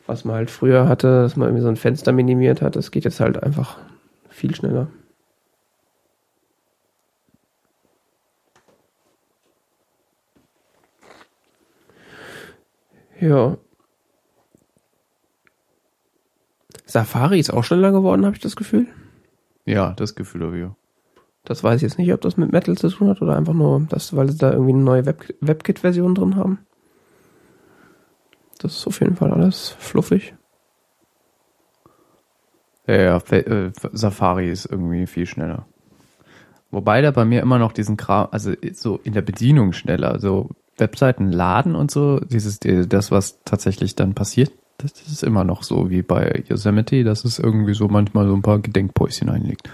was 0.09 0.25
man 0.25 0.37
halt 0.37 0.51
früher 0.51 0.89
hatte, 0.89 1.23
dass 1.23 1.37
man 1.37 1.49
irgendwie 1.49 1.63
so 1.63 1.69
ein 1.69 1.77
Fenster 1.77 2.11
minimiert 2.11 2.63
hat, 2.63 2.75
das 2.75 2.91
geht 2.91 3.05
jetzt 3.05 3.21
halt 3.21 3.41
einfach 3.41 3.79
viel 4.29 4.57
schneller. 4.57 4.89
Ja. 13.23 13.57
Safari 16.87 17.39
ist 17.39 17.51
auch 17.51 17.63
schneller 17.63 17.93
geworden, 17.93 18.27
habe 18.27 18.35
ich 18.35 18.43
das 18.43 18.57
Gefühl. 18.57 18.89
Ja, 19.65 19.93
das 19.93 20.17
Gefühl 20.17 20.45
habe 20.45 20.59
ich 20.59 20.65
auch. 20.65 20.75
Das 21.45 21.63
weiß 21.63 21.77
ich 21.77 21.83
jetzt 21.83 21.99
nicht, 21.99 22.13
ob 22.13 22.21
das 22.21 22.37
mit 22.37 22.51
Metal 22.51 22.77
zu 22.77 22.89
tun 22.89 23.09
hat 23.09 23.23
oder 23.23 23.37
einfach 23.37 23.53
nur, 23.53 23.87
das, 23.89 24.17
weil 24.17 24.29
sie 24.29 24.39
da 24.39 24.51
irgendwie 24.51 24.73
eine 24.73 24.83
neue 24.83 25.07
Web 25.07 25.35
WebKit-Version 25.41 26.17
drin 26.17 26.35
haben. 26.35 26.67
Das 28.59 28.77
ist 28.77 28.87
auf 28.89 28.99
jeden 28.99 29.15
Fall 29.15 29.31
alles 29.31 29.69
fluffig. 29.79 30.35
Ja, 32.89 32.97
ja, 32.97 33.17
äh, 33.19 33.71
Safari 33.93 34.51
ist 34.51 34.67
irgendwie 34.67 35.07
viel 35.07 35.27
schneller. 35.27 35.67
Wobei 36.73 37.01
der 37.03 37.13
bei 37.13 37.25
mir 37.25 37.41
immer 37.41 37.61
noch 37.61 37.71
diesen 37.71 37.97
Kram, 37.97 38.29
also 38.33 38.53
so 38.73 38.99
in 39.05 39.13
der 39.13 39.23
Bedienung 39.23 39.73
schneller, 39.73 40.19
so 40.19 40.51
Webseiten 40.83 41.31
laden 41.31 41.75
und 41.75 41.91
so, 41.91 42.19
dieses, 42.19 42.59
das, 42.61 43.11
was 43.11 43.43
tatsächlich 43.45 43.95
dann 43.95 44.15
passiert, 44.15 44.53
das 44.79 44.93
ist 45.07 45.23
immer 45.23 45.45
noch 45.45 45.63
so 45.63 45.91
wie 45.91 46.03
bei 46.03 46.45
Yosemite, 46.49 47.05
dass 47.05 47.25
es 47.25 47.39
irgendwie 47.39 47.75
so 47.75 47.87
manchmal 47.87 48.27
so 48.27 48.35
ein 48.35 48.43
paar 48.43 48.59
Gedenkpäuschen 48.59 49.29
einlegt. 49.29 49.71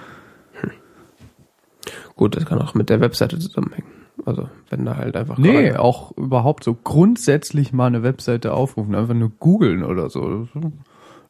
Gut, 2.15 2.37
das 2.37 2.45
kann 2.45 2.61
auch 2.61 2.75
mit 2.75 2.91
der 2.91 3.01
Webseite 3.01 3.39
zusammenhängen. 3.39 3.89
Also, 4.27 4.49
wenn 4.69 4.85
da 4.85 4.97
halt 4.97 5.17
einfach. 5.17 5.39
Nee, 5.39 5.73
auch 5.75 6.17
überhaupt 6.17 6.65
so 6.65 6.75
grundsätzlich 6.75 7.73
mal 7.73 7.87
eine 7.87 8.03
Webseite 8.03 8.53
aufrufen, 8.53 8.95
einfach 8.95 9.15
nur 9.15 9.31
googeln 9.39 9.85
oder 9.85 10.11
so. 10.11 10.49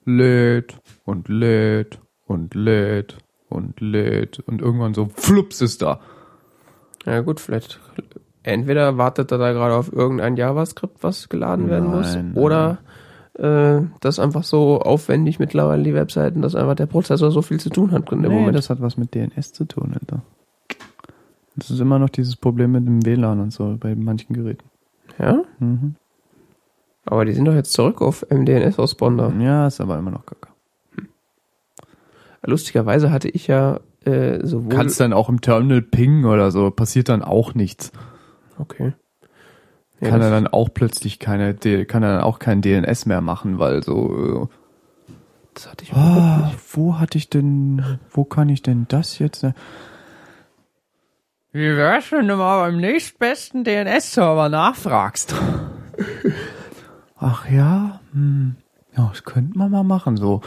Lädt 0.05 0.79
und 1.05 1.29
lädt 1.29 2.01
und 2.27 2.55
lädt 2.55 3.19
und 3.51 3.81
lädt 3.81 4.41
und 4.41 4.63
irgendwann 4.63 4.95
so 4.95 5.11
flups 5.15 5.61
ist 5.61 5.83
da. 5.83 6.01
Ja, 7.05 7.21
gut, 7.21 7.41
vielleicht. 7.41 7.79
Entweder 8.49 8.97
wartet 8.99 9.31
er 9.33 9.39
da 9.39 9.53
gerade 9.53 9.75
auf 9.75 9.93
irgendein 9.93 10.37
JavaScript, 10.37 11.03
was 11.03 11.29
geladen 11.29 11.69
werden 11.69 11.91
muss, 11.91 12.15
Nein, 12.15 12.33
oder 12.35 12.79
äh, 13.35 13.83
das 14.01 14.17
ist 14.17 14.19
einfach 14.21 14.43
so 14.45 14.81
aufwendig 14.81 15.39
mittlerweile 15.39 15.83
die 15.83 15.95
Webseiten, 15.95 16.43
dass 16.43 16.55
einfach 16.55 16.75
der 16.75 16.87
Prozessor 16.87 17.31
so 17.31 17.43
viel 17.43 17.61
zu 17.61 17.71
tun 17.71 17.93
hat 17.93 18.11
in 18.13 18.23
dem 18.23 18.33
Nee, 18.33 18.39
Moment. 18.39 18.57
das 18.57 18.71
hat 18.71 18.81
was 18.81 18.97
mit 18.97 19.15
DNS 19.15 19.53
zu 19.53 19.65
tun, 19.65 19.93
Alter. 19.95 20.23
Das 21.57 21.71
ist 21.71 21.81
immer 21.81 21.99
noch 21.99 22.09
dieses 22.09 22.37
Problem 22.37 22.73
mit 22.73 22.87
dem 22.87 23.05
WLAN 23.05 23.41
und 23.41 23.53
so 23.53 23.77
bei 23.79 23.95
manchen 23.95 24.33
Geräten. 24.35 24.65
ja? 25.19 25.43
Mhm. 25.59 25.95
Aber 27.05 27.25
die 27.25 27.33
sind 27.33 27.45
doch 27.47 27.55
jetzt 27.55 27.73
zurück 27.73 28.03
auf 28.03 28.25
MDNS-Ausponder. 28.31 29.33
Ja, 29.41 29.67
ist 29.67 29.81
aber 29.81 29.99
immer 29.99 30.11
noch 30.11 30.27
kacke. 30.27 30.49
Lustigerweise 32.45 33.11
hatte 33.11 33.29
ich 33.29 33.47
ja 33.47 33.81
äh, 34.05 34.45
sowohl. 34.47 34.71
Kannst 34.75 35.01
dann 35.01 35.13
auch 35.13 35.29
im 35.29 35.41
Terminal 35.41 35.83
pingen 35.83 36.25
oder 36.25 36.51
so, 36.51 36.71
passiert 36.71 37.09
dann 37.09 37.23
auch 37.23 37.55
nichts. 37.55 37.93
Okay. 38.59 38.93
Ja, 40.01 40.11
kann 40.11 40.21
er 40.23 40.31
dann 40.31 40.47
auch 40.47 40.69
plötzlich 40.73 41.19
keine, 41.19 41.55
kann 41.55 42.03
er 42.03 42.17
dann 42.17 42.21
auch 42.23 42.39
kein 42.39 42.63
DNS 42.63 43.07
mehr 43.07 43.21
machen, 43.21 43.59
weil 43.59 43.83
so, 43.83 44.49
Das 45.55 45.69
hatte 45.69 45.85
ich 45.85 45.93
äh, 45.93 45.97
ah, 45.97 46.53
wo 46.73 46.99
hatte 46.99 47.19
ich 47.19 47.31
denn, 47.31 47.99
wo 48.11 48.25
kann 48.25 48.49
ich 48.49 48.63
denn 48.63 48.87
das 48.89 49.19
jetzt? 49.19 49.43
äh? 49.43 49.53
Wie 51.51 51.77
wär's, 51.77 52.13
wenn 52.13 52.29
du 52.29 52.37
mal 52.37 52.61
beim 52.61 52.77
nächstbesten 52.77 53.65
DNS-Server 53.65 54.49
nachfragst? 54.49 55.35
Ach 57.17 57.49
ja, 57.51 58.01
hm. 58.13 58.57
ja, 58.97 59.09
das 59.09 59.25
könnte 59.25 59.59
man 59.59 59.73
mal 59.73 59.83
machen, 59.83 60.17
so 60.17 60.43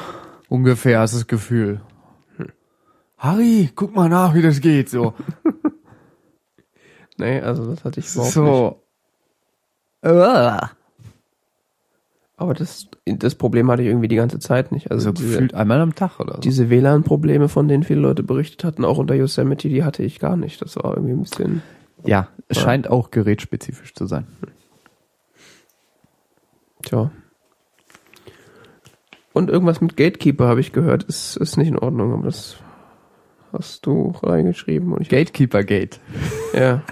ungefähr 0.47 1.03
ist 1.03 1.15
das 1.15 1.27
Gefühl. 1.27 1.81
Harry, 3.17 3.69
guck 3.75 3.93
mal 3.93 4.07
nach, 4.09 4.33
wie 4.33 4.41
das 4.41 4.61
geht, 4.61 4.89
so. 4.89 5.13
Nee, 7.21 7.39
also 7.39 7.65
das 7.65 7.83
hatte 7.85 7.99
ich 8.01 8.07
überhaupt 8.13 8.35
nicht. 8.35 8.45
so. 8.45 8.81
Aber 12.37 12.55
das, 12.55 12.87
das 13.05 13.35
Problem 13.35 13.69
hatte 13.69 13.83
ich 13.83 13.87
irgendwie 13.89 14.07
die 14.07 14.15
ganze 14.15 14.39
Zeit 14.39 14.71
nicht. 14.71 14.89
Also 14.89 15.05
So 15.09 15.11
diese, 15.11 15.29
gefühlt 15.33 15.53
einmal 15.53 15.79
am 15.79 15.93
Tag 15.93 16.19
oder 16.19 16.33
so. 16.35 16.39
diese 16.39 16.69
WLAN-Probleme, 16.71 17.47
von 17.49 17.67
denen 17.67 17.83
viele 17.83 17.99
Leute 18.01 18.23
berichtet 18.23 18.63
hatten, 18.63 18.83
auch 18.83 18.97
unter 18.97 19.13
Yosemite, 19.13 19.69
die 19.69 19.83
hatte 19.83 20.01
ich 20.01 20.19
gar 20.19 20.35
nicht. 20.35 20.59
Das 20.61 20.75
war 20.77 20.95
irgendwie 20.97 21.13
ein 21.13 21.21
bisschen. 21.21 21.61
Ja, 22.03 22.29
es 22.47 22.57
Ja. 22.57 22.63
scheint 22.63 22.89
auch 22.89 23.11
gerätspezifisch 23.11 23.93
zu 23.93 24.07
sein. 24.07 24.25
Tja. 26.81 27.11
Und 29.33 29.51
irgendwas 29.51 29.79
mit 29.79 29.95
Gatekeeper 29.95 30.47
habe 30.47 30.59
ich 30.61 30.71
gehört, 30.73 31.03
ist, 31.03 31.37
ist 31.37 31.57
nicht 31.57 31.67
in 31.67 31.77
Ordnung, 31.77 32.11
aber 32.11 32.23
das 32.25 32.57
hast 33.53 33.85
du 33.85 34.13
reingeschrieben 34.23 34.93
und 34.93 35.01
ich 35.01 35.09
Gatekeeper 35.09 35.63
Gate. 35.63 35.99
ja. 36.55 36.81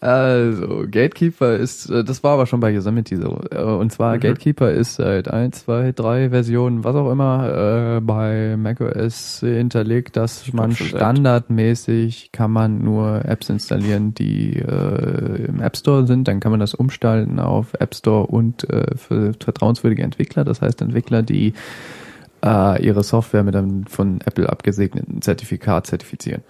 Also, 0.00 0.84
Gatekeeper 0.90 1.56
ist, 1.56 1.90
äh, 1.90 2.04
das 2.04 2.22
war 2.22 2.32
aber 2.34 2.46
schon 2.46 2.60
bei 2.60 2.70
Yosemite 2.70 3.16
so. 3.16 3.40
Äh, 3.50 3.62
Und 3.62 3.90
zwar, 3.92 4.16
Mhm. 4.16 4.20
Gatekeeper 4.20 4.70
ist 4.70 4.96
seit 4.96 5.28
ein, 5.28 5.52
zwei, 5.52 5.92
drei 5.92 6.30
Versionen, 6.30 6.84
was 6.84 6.94
auch 6.94 7.10
immer, 7.10 7.96
äh, 7.96 8.00
bei 8.00 8.56
macOS 8.56 9.40
hinterlegt, 9.40 10.16
dass 10.16 10.52
man 10.52 10.72
standardmäßig 10.74 12.30
kann 12.32 12.50
man 12.52 12.82
nur 12.82 13.24
Apps 13.24 13.48
installieren, 13.50 14.14
die 14.14 14.56
äh, 14.56 15.46
im 15.46 15.60
App 15.60 15.76
Store 15.76 16.06
sind. 16.06 16.28
Dann 16.28 16.40
kann 16.40 16.50
man 16.50 16.60
das 16.60 16.74
umstalten 16.74 17.40
auf 17.40 17.74
App 17.78 17.94
Store 17.94 18.26
und 18.26 18.68
äh, 18.70 18.96
für 18.96 19.32
vertrauenswürdige 19.42 20.02
Entwickler. 20.02 20.44
Das 20.44 20.60
heißt 20.62 20.82
Entwickler, 20.82 21.22
die 21.22 21.54
äh, 22.44 22.84
ihre 22.84 23.02
Software 23.02 23.42
mit 23.42 23.56
einem 23.56 23.86
von 23.86 24.20
Apple 24.24 24.48
abgesegneten 24.48 25.22
Zertifikat 25.22 25.86
zertifizieren. 25.86 26.42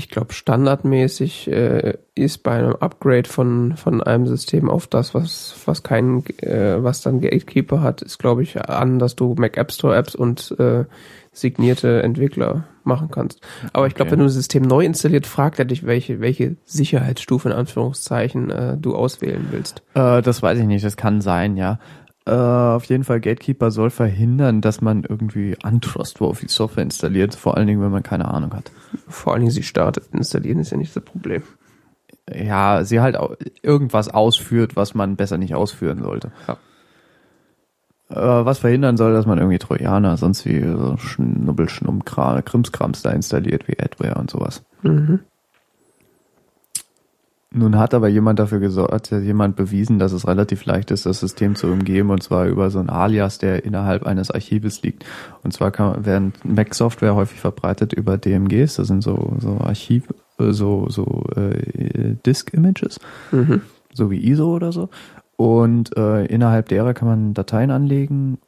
Ich 0.00 0.08
glaube, 0.08 0.32
standardmäßig 0.32 1.48
äh, 1.48 1.98
ist 2.14 2.38
bei 2.38 2.52
einem 2.52 2.74
Upgrade 2.76 3.28
von, 3.28 3.76
von 3.76 4.02
einem 4.02 4.26
System 4.26 4.70
auf 4.70 4.86
das, 4.86 5.12
was, 5.12 5.54
was 5.66 5.82
keinen, 5.82 6.24
äh, 6.38 6.82
was 6.82 7.02
dann 7.02 7.20
Gatekeeper 7.20 7.82
hat, 7.82 8.00
ist, 8.00 8.16
glaube 8.16 8.42
ich, 8.42 8.58
an, 8.66 8.98
dass 8.98 9.14
du 9.14 9.34
Mac 9.36 9.58
App 9.58 9.70
Store 9.70 9.94
Apps 9.94 10.14
und 10.14 10.56
äh, 10.58 10.86
signierte 11.32 12.02
Entwickler 12.02 12.64
machen 12.82 13.10
kannst. 13.10 13.42
Aber 13.74 13.86
ich 13.86 13.94
glaube, 13.94 14.12
wenn 14.12 14.20
du 14.20 14.24
ein 14.24 14.30
System 14.30 14.62
neu 14.62 14.86
installiert, 14.86 15.26
fragt 15.26 15.58
er 15.58 15.66
dich, 15.66 15.84
welche, 15.84 16.20
welche 16.20 16.56
Sicherheitsstufe 16.64 17.50
in 17.50 17.54
Anführungszeichen 17.54 18.48
äh, 18.48 18.78
du 18.78 18.96
auswählen 18.96 19.48
willst. 19.50 19.82
Äh, 19.92 20.22
das 20.22 20.42
weiß 20.42 20.58
ich 20.60 20.64
nicht, 20.66 20.82
das 20.82 20.96
kann 20.96 21.20
sein, 21.20 21.58
ja. 21.58 21.78
Äh, 22.30 22.32
auf 22.32 22.84
jeden 22.84 23.02
Fall, 23.02 23.20
Gatekeeper 23.20 23.72
soll 23.72 23.90
verhindern, 23.90 24.60
dass 24.60 24.80
man 24.80 25.02
irgendwie 25.02 25.56
untrustworthy 25.64 26.46
Software 26.46 26.84
installiert, 26.84 27.34
vor 27.34 27.56
allen 27.56 27.66
Dingen, 27.66 27.82
wenn 27.82 27.90
man 27.90 28.04
keine 28.04 28.32
Ahnung 28.32 28.54
hat. 28.54 28.70
Vor 29.08 29.32
allen 29.32 29.40
Dingen 29.40 29.50
sie 29.50 29.64
startet. 29.64 30.04
Installieren 30.12 30.60
ist 30.60 30.70
ja 30.70 30.76
nicht 30.76 30.94
das 30.94 31.02
Problem. 31.02 31.42
Ja, 32.32 32.84
sie 32.84 33.00
halt 33.00 33.18
irgendwas 33.62 34.08
ausführt, 34.08 34.76
was 34.76 34.94
man 34.94 35.16
besser 35.16 35.38
nicht 35.38 35.56
ausführen 35.56 36.04
sollte. 36.04 36.30
Ja. 36.46 36.56
Äh, 38.10 38.44
was 38.44 38.60
verhindern 38.60 38.96
soll, 38.96 39.12
dass 39.12 39.26
man 39.26 39.38
irgendwie 39.38 39.58
Trojaner, 39.58 40.16
sonst 40.16 40.46
wie 40.46 40.60
so 40.62 40.96
Schnubbelschnummkram, 40.98 42.44
Krimskrams 42.44 43.02
da 43.02 43.10
installiert, 43.10 43.66
wie 43.66 43.80
Adware 43.80 44.14
und 44.20 44.30
sowas. 44.30 44.62
Mhm. 44.82 45.18
Nun 47.52 47.76
hat 47.78 47.94
aber 47.94 48.06
jemand 48.06 48.38
dafür 48.38 48.60
gesorgt, 48.60 49.10
hat 49.10 49.22
jemand 49.22 49.56
bewiesen, 49.56 49.98
dass 49.98 50.12
es 50.12 50.26
relativ 50.28 50.64
leicht 50.66 50.92
ist, 50.92 51.04
das 51.04 51.18
System 51.18 51.56
zu 51.56 51.66
umgehen, 51.66 52.08
und 52.10 52.22
zwar 52.22 52.46
über 52.46 52.70
so 52.70 52.78
ein 52.78 52.88
Alias, 52.88 53.38
der 53.38 53.64
innerhalb 53.64 54.06
eines 54.06 54.30
Archives 54.30 54.82
liegt. 54.82 55.04
Und 55.42 55.52
zwar 55.52 55.72
kann, 55.72 56.04
werden 56.06 56.32
Mac-Software 56.44 57.16
häufig 57.16 57.40
verbreitet 57.40 57.92
über 57.92 58.18
DMGs, 58.18 58.76
das 58.76 58.86
sind 58.86 59.02
so, 59.02 59.34
so 59.40 59.58
Archiv, 59.58 60.04
äh, 60.38 60.52
so, 60.52 60.86
so 60.88 61.24
äh, 61.34 62.14
Disk-Images, 62.24 63.00
Mhm. 63.32 63.62
so 63.92 64.12
wie 64.12 64.24
ISO 64.30 64.54
oder 64.54 64.70
so. 64.70 64.88
Und 65.36 65.96
äh, 65.96 66.26
innerhalb 66.26 66.68
derer 66.68 66.94
kann 66.94 67.08
man 67.08 67.34
Dateien 67.34 67.72
anlegen 67.72 68.38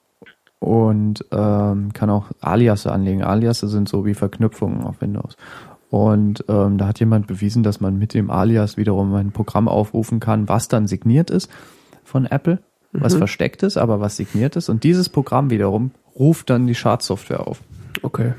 und 0.60 1.24
ähm, 1.32 1.92
kann 1.92 2.08
auch 2.08 2.26
Aliasse 2.40 2.92
anlegen. 2.92 3.24
Aliasse 3.24 3.66
sind 3.66 3.88
so 3.88 4.04
wie 4.04 4.14
Verknüpfungen 4.14 4.84
auf 4.84 5.00
Windows. 5.00 5.36
Und 5.92 6.46
ähm, 6.48 6.78
da 6.78 6.86
hat 6.86 7.00
jemand 7.00 7.26
bewiesen, 7.26 7.62
dass 7.62 7.82
man 7.82 7.98
mit 7.98 8.14
dem 8.14 8.30
Alias 8.30 8.78
wiederum 8.78 9.12
ein 9.12 9.30
Programm 9.30 9.68
aufrufen 9.68 10.20
kann, 10.20 10.48
was 10.48 10.68
dann 10.68 10.86
signiert 10.86 11.28
ist 11.28 11.50
von 12.02 12.24
Apple, 12.24 12.60
was 12.92 13.12
Mhm. 13.12 13.18
versteckt 13.18 13.62
ist, 13.62 13.76
aber 13.76 14.00
was 14.00 14.16
signiert 14.16 14.56
ist. 14.56 14.70
Und 14.70 14.84
dieses 14.84 15.10
Programm 15.10 15.50
wiederum 15.50 15.90
ruft 16.18 16.48
dann 16.48 16.66
die 16.66 16.74
Schadsoftware 16.74 17.46
auf. 17.46 17.60
Okay. 18.00 18.32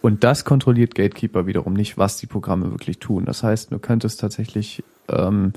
Und 0.00 0.24
das 0.24 0.46
kontrolliert 0.46 0.94
Gatekeeper 0.94 1.46
wiederum 1.46 1.74
nicht, 1.74 1.98
was 1.98 2.16
die 2.16 2.26
Programme 2.26 2.70
wirklich 2.70 3.00
tun. 3.00 3.26
Das 3.26 3.42
heißt, 3.42 3.70
du 3.70 3.78
könntest 3.78 4.18
tatsächlich, 4.18 4.82
ähm, 5.10 5.52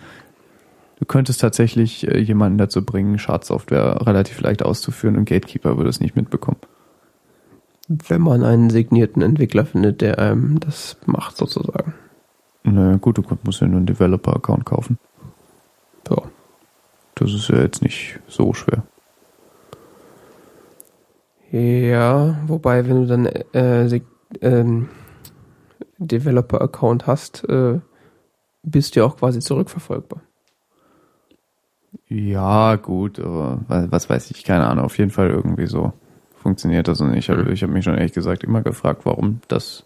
du 1.00 1.06
könntest 1.06 1.40
tatsächlich 1.40 2.06
äh, 2.10 2.20
jemanden 2.20 2.58
dazu 2.58 2.84
bringen, 2.84 3.18
Schadsoftware 3.20 4.06
relativ 4.06 4.42
leicht 4.42 4.64
auszuführen 4.64 5.16
und 5.16 5.24
Gatekeeper 5.30 5.78
würde 5.78 5.90
es 5.90 6.02
nicht 6.02 6.18
mitbekommen. 6.18 6.60
Wenn 8.08 8.22
man 8.22 8.44
einen 8.44 8.70
signierten 8.70 9.22
Entwickler 9.22 9.66
findet, 9.66 10.00
der 10.02 10.18
einem 10.20 10.60
das 10.60 10.98
macht, 11.06 11.36
sozusagen. 11.36 11.94
Na 12.64 12.96
gut, 12.98 13.18
du 13.18 13.24
musst 13.44 13.60
ja 13.60 13.68
nur 13.68 13.78
einen 13.78 13.86
Developer-Account 13.86 14.66
kaufen. 14.66 14.98
Ja. 16.10 16.22
Das 17.16 17.34
ist 17.34 17.50
ja 17.50 17.58
jetzt 17.58 17.82
nicht 17.82 18.20
so 18.28 18.54
schwer. 18.54 18.84
Ja, 21.52 22.38
wobei, 22.48 22.88
wenn 22.88 23.02
du 23.02 23.08
dann 23.08 23.26
äh, 23.26 24.02
ähm, 24.42 24.88
Developer-Account 25.98 27.08
hast, 27.08 27.44
äh, 27.50 27.80
bist 28.64 28.96
du 28.96 29.02
ja 29.02 29.06
auch 29.06 29.18
quasi 29.18 29.40
zurückverfolgbar. 29.40 30.22
Ja, 32.08 32.76
gut, 32.78 33.20
aber 33.20 33.60
wa- 33.68 33.88
was 33.90 34.10
weiß 34.10 34.32
ich, 34.32 34.44
keine 34.46 34.68
Ahnung. 34.68 34.86
Auf 34.86 34.98
jeden 34.98 35.12
Fall 35.12 35.30
irgendwie 35.30 35.68
so 35.68 35.92
funktioniert 36.42 36.88
das. 36.88 37.02
Und 37.02 37.16
ich 37.16 37.30
habe 37.30 37.52
ich 37.52 37.64
hab 37.64 37.70
mich 37.70 37.86
schon 37.86 37.96
ehrlich 37.96 38.14
gesagt 38.14 38.44
immer 38.44 38.62
gefragt, 38.62 39.06
warum 39.06 39.42
das, 39.48 39.86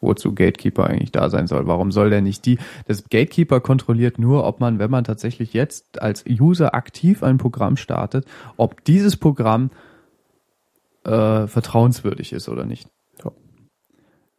wozu 0.00 0.34
Gatekeeper 0.34 0.86
eigentlich 0.86 1.12
da 1.12 1.28
sein 1.28 1.46
soll. 1.46 1.66
Warum 1.66 1.92
soll 1.92 2.10
der 2.10 2.22
nicht 2.22 2.46
die, 2.46 2.58
das 2.86 3.04
Gatekeeper 3.04 3.60
kontrolliert 3.60 4.18
nur, 4.18 4.44
ob 4.44 4.60
man, 4.60 4.78
wenn 4.78 4.90
man 4.90 5.04
tatsächlich 5.04 5.52
jetzt 5.52 6.00
als 6.00 6.24
User 6.26 6.74
aktiv 6.74 7.22
ein 7.22 7.38
Programm 7.38 7.76
startet, 7.76 8.26
ob 8.56 8.84
dieses 8.84 9.16
Programm 9.16 9.70
äh, 11.04 11.46
vertrauenswürdig 11.46 12.32
ist 12.32 12.48
oder 12.48 12.64
nicht. 12.64 12.88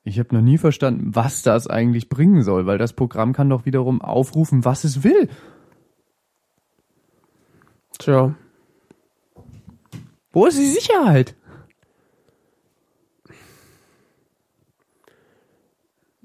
Ich 0.04 0.18
habe 0.18 0.34
noch 0.34 0.42
nie 0.42 0.58
verstanden, 0.58 1.16
was 1.16 1.44
das 1.44 1.68
eigentlich 1.68 2.10
bringen 2.10 2.42
soll, 2.42 2.66
weil 2.66 2.80
das 2.80 2.94
Programm 2.94 3.34
kann 3.34 3.50
doch 3.50 3.66
wiederum 3.66 4.02
aufrufen, 4.02 4.66
was 4.66 4.84
es 4.84 5.04
will. 5.04 5.30
Tja, 8.00 8.34
Wo 10.32 10.48
ist 10.48 10.58
die 10.58 10.66
Sicherheit? 10.66 11.36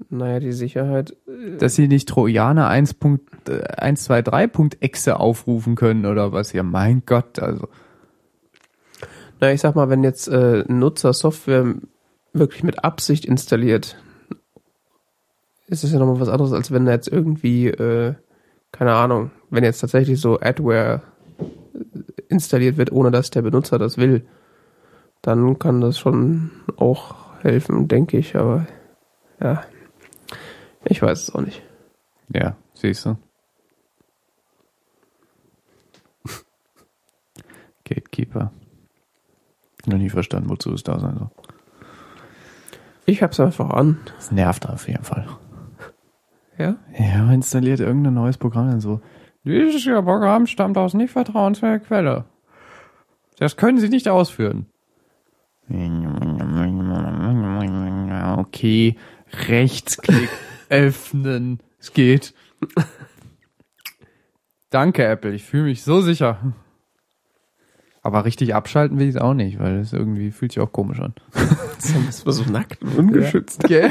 Naja, 0.09 0.39
die 0.39 0.53
Sicherheit. 0.53 1.15
äh, 1.27 1.57
Dass 1.57 1.75
sie 1.75 1.87
nicht 1.87 2.09
Trojaner 2.09 2.69
1.123.exe 2.69 5.19
aufrufen 5.19 5.75
können 5.75 6.05
oder 6.05 6.31
was? 6.31 6.53
Ja, 6.53 6.63
mein 6.63 7.03
Gott, 7.05 7.39
also. 7.39 7.67
Na, 9.39 9.51
ich 9.51 9.61
sag 9.61 9.75
mal, 9.75 9.89
wenn 9.89 10.03
jetzt 10.03 10.27
äh, 10.27 10.63
ein 10.67 10.79
Nutzer 10.79 11.13
Software 11.13 11.75
wirklich 12.33 12.63
mit 12.63 12.83
Absicht 12.83 13.25
installiert, 13.25 13.97
ist 15.67 15.83
es 15.83 15.91
ja 15.91 15.99
nochmal 15.99 16.19
was 16.19 16.29
anderes, 16.29 16.53
als 16.53 16.71
wenn 16.71 16.87
er 16.87 16.93
jetzt 16.93 17.09
irgendwie, 17.09 17.67
äh, 17.67 18.15
keine 18.71 18.93
Ahnung, 18.93 19.31
wenn 19.49 19.63
jetzt 19.63 19.79
tatsächlich 19.79 20.19
so 20.19 20.39
Adware 20.39 21.01
installiert 22.29 22.77
wird, 22.77 22.91
ohne 22.91 23.11
dass 23.11 23.29
der 23.29 23.41
Benutzer 23.41 23.77
das 23.77 23.97
will, 23.97 24.25
dann 25.21 25.59
kann 25.59 25.81
das 25.81 25.99
schon 25.99 26.51
auch 26.77 27.15
helfen, 27.41 27.87
denke 27.87 28.17
ich, 28.17 28.35
aber 28.35 28.67
ja, 29.41 29.61
ich 30.89 31.01
weiß 31.01 31.23
es 31.23 31.35
auch 31.35 31.41
nicht. 31.41 31.61
Ja, 32.33 32.55
siehst 32.73 33.05
du. 33.05 33.17
Gatekeeper. 37.85 38.51
Noch 39.85 39.97
nie 39.97 40.09
verstanden, 40.09 40.49
wozu 40.49 40.73
es 40.73 40.83
da 40.83 40.99
sein 40.99 41.17
soll. 41.17 41.29
Ich 43.05 43.23
hab's 43.23 43.39
einfach 43.39 43.69
an. 43.69 43.99
Das 44.17 44.31
nervt 44.31 44.67
auf 44.67 44.87
jeden 44.87 45.03
Fall. 45.03 45.27
Ja? 46.57 46.75
Ja, 46.97 47.23
man 47.23 47.35
installiert 47.35 47.79
irgendein 47.79 48.15
neues 48.15 48.37
Programm 48.37 48.69
dann 48.69 48.81
so. 48.81 48.99
Dieses 49.45 49.85
Programm 49.85 50.47
stammt 50.47 50.77
aus 50.77 50.93
nicht 50.93 51.11
vertrauenswürdiger 51.11 51.85
Quelle. 51.85 52.25
Das 53.39 53.55
können 53.55 53.77
Sie 53.77 53.87
nicht 53.87 54.09
ausführen. 54.09 54.65
Okay, 58.39 58.97
Rechtsklick 59.47 60.29
öffnen. 60.69 61.59
Es 61.79 61.93
geht. 61.93 62.33
Danke, 64.69 65.05
Apple. 65.05 65.33
Ich 65.33 65.43
fühle 65.43 65.63
mich 65.63 65.83
so 65.83 66.01
sicher. 66.01 66.53
Aber 68.01 68.25
richtig 68.25 68.55
abschalten 68.55 68.99
will 68.99 69.07
ich 69.09 69.15
es 69.15 69.21
auch 69.21 69.33
nicht, 69.33 69.59
weil 69.59 69.79
es 69.79 69.93
irgendwie 69.93 70.31
fühlt 70.31 70.53
sich 70.53 70.61
auch 70.61 70.71
komisch 70.71 70.99
an. 70.99 71.13
Das 72.07 72.25
war 72.25 72.33
so 72.33 72.43
nackt 72.43 72.81
und 72.81 72.97
ungeschützt. 72.97 73.63
Ist 73.63 73.69
ja 73.69 73.87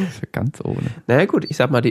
ganz 0.32 0.60
ohne. 0.64 0.88
Naja 1.06 1.26
gut, 1.26 1.44
ich 1.48 1.56
sag 1.56 1.70
mal, 1.70 1.82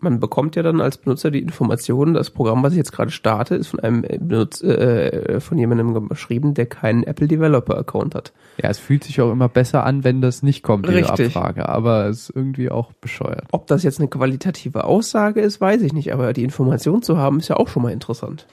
man 0.00 0.20
bekommt 0.20 0.56
ja 0.56 0.62
dann 0.62 0.80
als 0.80 0.98
Benutzer 0.98 1.30
die 1.30 1.40
Information, 1.40 2.14
das 2.14 2.30
Programm, 2.30 2.62
was 2.62 2.72
ich 2.72 2.78
jetzt 2.78 2.92
gerade 2.92 3.10
starte, 3.10 3.54
ist 3.54 3.68
von 3.68 3.80
einem 3.80 4.04
äh, 4.04 4.18
Benutz 4.18 4.62
äh, 4.62 5.40
von 5.40 5.58
jemandem 5.58 6.08
geschrieben, 6.08 6.54
der 6.54 6.66
keinen 6.66 7.04
Apple 7.04 7.28
Developer 7.28 7.76
Account 7.76 8.14
hat. 8.14 8.32
Ja, 8.62 8.70
es 8.70 8.78
fühlt 8.78 9.04
sich 9.04 9.20
auch 9.20 9.32
immer 9.32 9.48
besser 9.48 9.84
an, 9.84 10.04
wenn 10.04 10.20
das 10.20 10.42
nicht 10.42 10.62
kommt, 10.62 10.86
diese 10.86 10.98
Richtig. 10.98 11.36
Abfrage. 11.36 11.68
Aber 11.68 12.06
es 12.06 12.28
ist 12.28 12.36
irgendwie 12.36 12.70
auch 12.70 12.92
bescheuert. 12.92 13.44
Ob 13.52 13.66
das 13.66 13.82
jetzt 13.82 13.98
eine 13.98 14.08
qualitative 14.08 14.84
Aussage 14.84 15.40
ist, 15.40 15.60
weiß 15.60 15.82
ich 15.82 15.92
nicht, 15.92 16.12
aber 16.12 16.32
die 16.32 16.44
Information 16.44 17.02
zu 17.02 17.16
haben, 17.16 17.38
ist 17.38 17.48
ja 17.48 17.56
auch 17.56 17.68
schon 17.68 17.82
mal 17.82 17.92
interessant. 17.92 18.46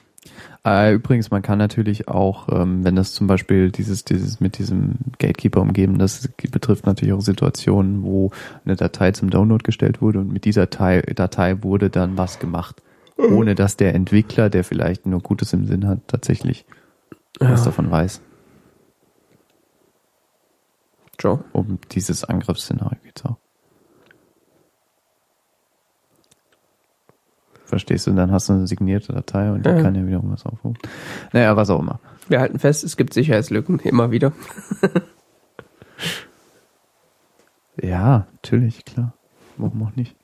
Äh, 0.64 0.94
übrigens, 0.94 1.30
man 1.30 1.40
kann 1.40 1.58
natürlich 1.58 2.08
auch, 2.08 2.48
ähm, 2.50 2.84
wenn 2.84 2.94
das 2.94 3.12
zum 3.14 3.26
Beispiel 3.26 3.70
dieses, 3.70 4.04
dieses 4.04 4.40
mit 4.40 4.58
diesem 4.58 4.96
Gatekeeper 5.18 5.62
umgeben, 5.62 5.98
das 5.98 6.28
betrifft 6.50 6.84
natürlich 6.84 7.14
auch 7.14 7.22
Situationen, 7.22 8.02
wo 8.02 8.30
eine 8.64 8.76
Datei 8.76 9.12
zum 9.12 9.30
Download 9.30 9.62
gestellt 9.62 10.02
wurde 10.02 10.18
und 10.18 10.32
mit 10.32 10.44
dieser 10.44 10.62
Datei, 10.66 11.00
Datei 11.00 11.62
wurde 11.62 11.88
dann 11.88 12.18
was 12.18 12.38
gemacht, 12.38 12.82
ohne 13.16 13.54
dass 13.54 13.76
der 13.76 13.94
Entwickler, 13.94 14.50
der 14.50 14.64
vielleicht 14.64 15.06
nur 15.06 15.20
Gutes 15.20 15.54
im 15.54 15.66
Sinn 15.66 15.86
hat, 15.86 16.00
tatsächlich 16.06 16.66
was 17.38 17.64
davon 17.64 17.90
weiß. 17.90 18.20
Joe. 21.18 21.44
Um 21.52 21.78
dieses 21.92 22.24
Angriffsszenario 22.24 22.98
geht's 23.02 23.24
auch. 23.24 23.36
Verstehst 27.70 28.06
du? 28.06 28.10
Und 28.10 28.16
dann 28.16 28.32
hast 28.32 28.48
du 28.48 28.52
eine 28.54 28.66
signierte 28.66 29.12
Datei 29.12 29.50
und 29.52 29.64
die 29.64 29.70
Ja. 29.70 29.80
kann 29.80 29.94
ja 29.94 30.04
wiederum 30.06 30.32
was 30.32 30.44
aufrufen. 30.44 30.76
Naja, 31.32 31.56
was 31.56 31.70
auch 31.70 31.78
immer. 31.80 32.00
Wir 32.28 32.40
halten 32.40 32.58
fest, 32.58 32.82
es 32.84 32.96
gibt 32.96 33.14
Sicherheitslücken, 33.14 33.78
immer 33.80 34.10
wieder. 34.10 34.32
Ja, 37.82 38.26
natürlich, 38.32 38.84
klar. 38.84 39.14
Warum 39.56 39.82
auch 39.84 39.96
nicht? 39.96 40.14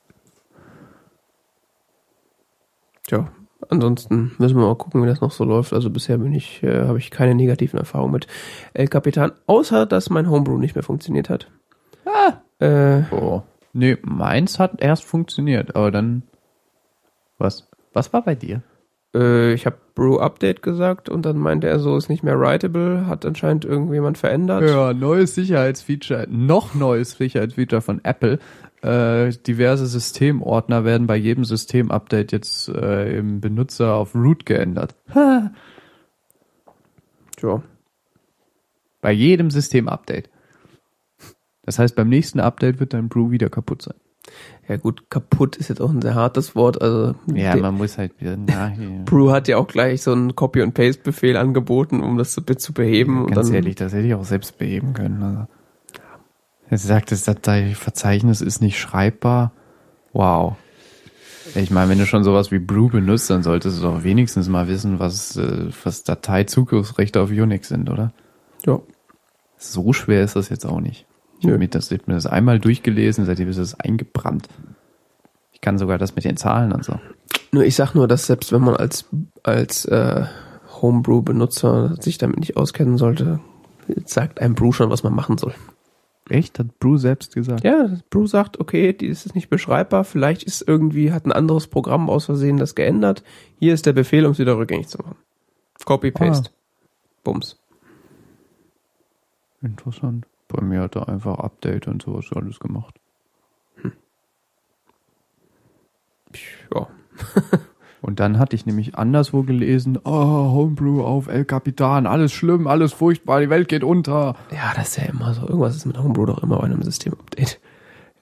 Tja, 3.07 3.29
ansonsten 3.71 4.33
müssen 4.39 4.57
wir 4.59 4.67
mal 4.67 4.77
gucken, 4.77 5.03
wie 5.03 5.07
das 5.07 5.21
noch 5.23 5.31
so 5.31 5.45
läuft. 5.45 5.73
Also 5.73 5.89
bisher 5.91 6.19
bin 6.19 6.35
ich, 6.35 6.63
äh, 6.63 6.83
habe 6.87 6.99
ich 6.99 7.11
keine 7.11 7.35
negativen 7.35 7.79
Erfahrungen 7.79 8.13
mit 8.13 8.27
El 8.75 8.89
Capitan, 8.89 9.33
außer 9.47 9.87
dass 9.87 10.11
mein 10.11 10.29
Homebrew 10.29 10.59
nicht 10.59 10.75
mehr 10.75 10.83
funktioniert 10.85 11.31
hat. 11.31 11.51
Ah. 12.05 12.35
Äh, 12.63 13.05
Oh. 13.11 13.43
Nee, 13.73 13.97
meins 14.03 14.59
hat 14.59 14.81
erst 14.83 15.05
funktioniert, 15.05 15.77
aber 15.77 15.91
dann. 15.91 16.25
Was? 17.39 17.69
Was 17.93 18.13
war 18.13 18.23
bei 18.23 18.35
dir? 18.35 18.63
äh, 19.17 19.55
ich 19.55 19.67
habe 19.67 19.77
Brew 19.95 20.19
Update 20.19 20.63
gesagt 20.63 21.09
und 21.09 21.25
dann 21.25 21.39
meinte 21.39 21.67
er 21.69 21.79
so, 21.81 21.97
ist 21.97 22.09
nicht 22.11 22.23
mehr 22.23 22.39
writable, 22.39 23.07
hat 23.07 23.25
anscheinend 23.25 23.65
irgendjemand 23.65 24.19
verändert. 24.19 24.63
Ja, 24.69 24.93
neues 24.93 25.35
Sicherheitsfeature, 25.35 26.27
noch 26.29 26.75
neues 26.75 27.13
Sicherheitsfeature 27.13 27.81
von 27.81 28.05
Apple. 28.05 28.39
Äh, 28.83 29.31
diverse 29.47 29.87
Systemordner 29.87 30.85
werden 30.85 31.07
bei 31.07 31.17
jedem 31.17 31.45
Systemupdate 31.45 32.33
jetzt 32.33 32.69
äh, 32.69 33.17
im 33.19 33.41
Benutzer 33.41 33.95
auf 33.95 34.15
Root 34.15 34.45
geändert. 34.45 34.95
Tja, 37.37 37.63
Bei 39.01 39.13
jedem 39.13 39.51
Systemupdate. 39.51 40.31
Das 41.63 41.79
heißt, 41.79 41.97
beim 41.97 42.09
nächsten 42.09 42.41
Update 42.41 42.81
wird 42.81 42.93
dein 42.95 43.09
Brew 43.09 43.31
wieder 43.31 43.51
kaputt 43.51 43.83
sein. 43.83 43.97
Ja 44.69 44.77
gut, 44.77 45.11
kaputt 45.11 45.57
ist 45.57 45.69
jetzt 45.69 45.81
auch 45.81 45.91
ein 45.91 46.03
sehr 46.03 46.15
hartes 46.15 46.57
Wort. 46.57 46.81
Also 46.81 47.15
Ja, 47.33 47.57
man 47.57 47.77
muss 47.77 47.99
halt 47.99 48.21
wieder 48.21 48.37
nachher. 48.37 48.77
Brew 49.05 49.31
hat 49.31 49.49
ja 49.49 49.59
auch 49.59 49.69
gleich 49.69 50.03
so 50.03 50.13
einen 50.13 50.35
Copy-and-Paste-Befehl 50.35 51.37
angeboten, 51.37 52.01
um 52.01 52.19
das 52.19 52.33
zu, 52.33 52.43
zu 52.43 52.73
beheben. 52.73 53.25
und 53.25 53.35
Ganz 53.35 53.51
ehrlich, 53.51 53.77
das 53.77 53.93
hätte 53.93 54.07
ich 54.07 54.15
auch 54.15 54.25
selbst 54.25 54.59
beheben 54.59 54.93
können. 54.93 55.23
Also. 55.23 55.47
Er 56.69 56.79
sagt, 56.79 57.13
das 57.13 57.25
Dateiverzeichnis 57.25 58.41
ist 58.41 58.61
nicht 58.61 58.79
schreibbar. 58.79 59.53
Wow. 60.13 60.57
Ich 61.55 61.71
meine, 61.71 61.91
wenn 61.91 61.99
du 61.99 62.07
schon 62.07 62.25
sowas 62.25 62.51
wie 62.51 62.59
Brew 62.59 62.89
benutzt, 62.89 63.31
dann 63.31 63.45
solltest 63.45 63.79
du 63.79 63.83
doch 63.83 64.03
wenigstens 64.03 64.49
mal 64.49 64.67
wissen, 64.67 64.99
was, 64.99 65.37
äh, 65.37 65.69
was 65.85 66.03
Dateizugriffsrechte 66.03 67.21
auf 67.21 67.31
Unix 67.31 67.69
sind, 67.69 67.89
oder? 67.89 68.13
Ja. 68.67 68.81
So 69.57 69.93
schwer 69.93 70.25
ist 70.25 70.35
das 70.35 70.49
jetzt 70.49 70.67
auch 70.67 70.81
nicht. 70.81 71.07
Ich 71.47 71.49
Nö. 71.49 71.55
habe 71.55 71.65
mir 71.65 71.69
das, 71.69 71.93
ich 71.93 72.01
hab 72.01 72.09
mir 72.09 72.15
das 72.15 72.27
einmal 72.27 72.59
durchgelesen, 72.59 73.25
seitdem 73.25 73.49
ist 73.49 73.59
es 73.59 73.79
eingebrannt. 73.79 74.49
Ich 75.53 75.61
kann 75.61 75.79
sogar 75.79 75.97
das 75.97 76.17
mit 76.17 76.25
den 76.25 76.37
Zahlen 76.37 76.73
und 76.73 76.85
so. 76.85 76.99
Nur 77.53 77.65
ich 77.65 77.77
sag 77.77 77.95
nur, 77.95 78.09
dass 78.09 78.27
selbst 78.27 78.51
wenn 78.51 78.63
man 78.63 78.75
als, 78.75 79.05
als 79.45 79.85
äh, 79.85 80.25
Homebrew-Benutzer 80.83 81.95
sich 82.01 82.19
damit 82.19 82.41
nicht 82.41 82.57
auskennen 82.57 82.99
sollte, 82.99 83.39
sagt 84.07 84.41
einem 84.41 84.57
Brew 84.57 84.73
schon, 84.73 84.91
was 84.91 85.05
man 85.05 85.15
machen 85.15 85.39
soll. 85.39 85.55
Echt? 86.29 86.59
Hat 86.59 86.81
Brew 86.81 86.97
selbst 86.97 87.33
gesagt? 87.37 87.63
Ja, 87.63 87.91
Brew 88.11 88.27
sagt, 88.27 88.59
okay, 88.59 88.93
die 88.93 89.07
ist 89.07 89.33
nicht 89.37 89.49
beschreibbar, 89.49 90.03
vielleicht 90.03 90.43
ist 90.43 90.67
irgendwie, 90.67 91.13
hat 91.13 91.27
ein 91.27 91.33
anderes 91.33 91.69
Programm 91.69 92.11
aus 92.11 92.25
Versehen 92.25 92.57
das 92.57 92.75
geändert. 92.75 93.23
Hier 93.61 93.73
ist 93.73 93.87
der 93.87 93.93
Befehl, 93.93 94.27
um 94.27 94.33
es 94.33 94.41
wieder 94.41 94.59
rückgängig 94.59 94.89
zu 94.89 94.99
machen. 94.99 95.15
Copy-Paste. 95.85 96.51
Bums. 97.23 97.57
Interessant. 99.63 100.27
Bei 100.49 100.63
mir 100.63 100.83
hat 100.83 100.97
er 100.97 101.09
einfach 101.09 101.39
Update 101.39 101.89
und 101.89 102.03
sowas 102.03 102.27
alles 102.35 102.61
gemacht. 102.61 102.99
Ja. 106.75 106.89
Und 108.03 108.21
dann 108.21 108.39
hatte 108.39 108.55
ich 108.55 108.67
nämlich 108.67 108.95
anderswo 108.95 109.43
gelesen, 109.43 109.99
oh, 110.05 110.13
Homebrew 110.13 111.03
auf 111.03 111.27
El 111.27 111.45
Capitan, 111.45 112.07
alles 112.07 112.33
schlimm, 112.33 112.69
alles 112.69 112.93
furchtbar, 112.93 113.41
die 113.41 113.51
Welt 113.51 113.69
geht 113.69 113.83
unter. 113.83 114.37
Ja, 114.53 114.73
das 114.77 114.91
ist 114.91 114.99
ja 114.99 115.05
immer 115.05 115.35
so. 115.35 115.43
Irgendwas 115.43 115.75
ist 115.75 115.87
mit 115.87 115.99
Homebrew 115.99 116.27
doch 116.27 116.41
immer 116.41 116.59
bei 116.59 116.65
einem 116.65 116.83
System-Update. 116.83 117.59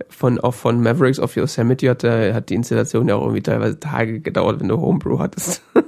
Von, 0.09 0.41
auch 0.41 0.55
von 0.55 0.83
Mavericks 0.83 1.21
of 1.21 1.37
Yosemite 1.37 1.91
hat, 1.91 2.03
der, 2.03 2.35
hat 2.35 2.49
die 2.49 2.55
Installation 2.55 3.09
ja 3.09 3.17
auch 3.17 3.23
irgendwie 3.23 3.43
teilweise 3.43 3.79
Tage 3.79 4.21
gedauert, 4.21 4.61
wenn 4.61 4.69
du 4.69 4.81
Homebrew 4.81 5.19
hattest. 5.19 5.63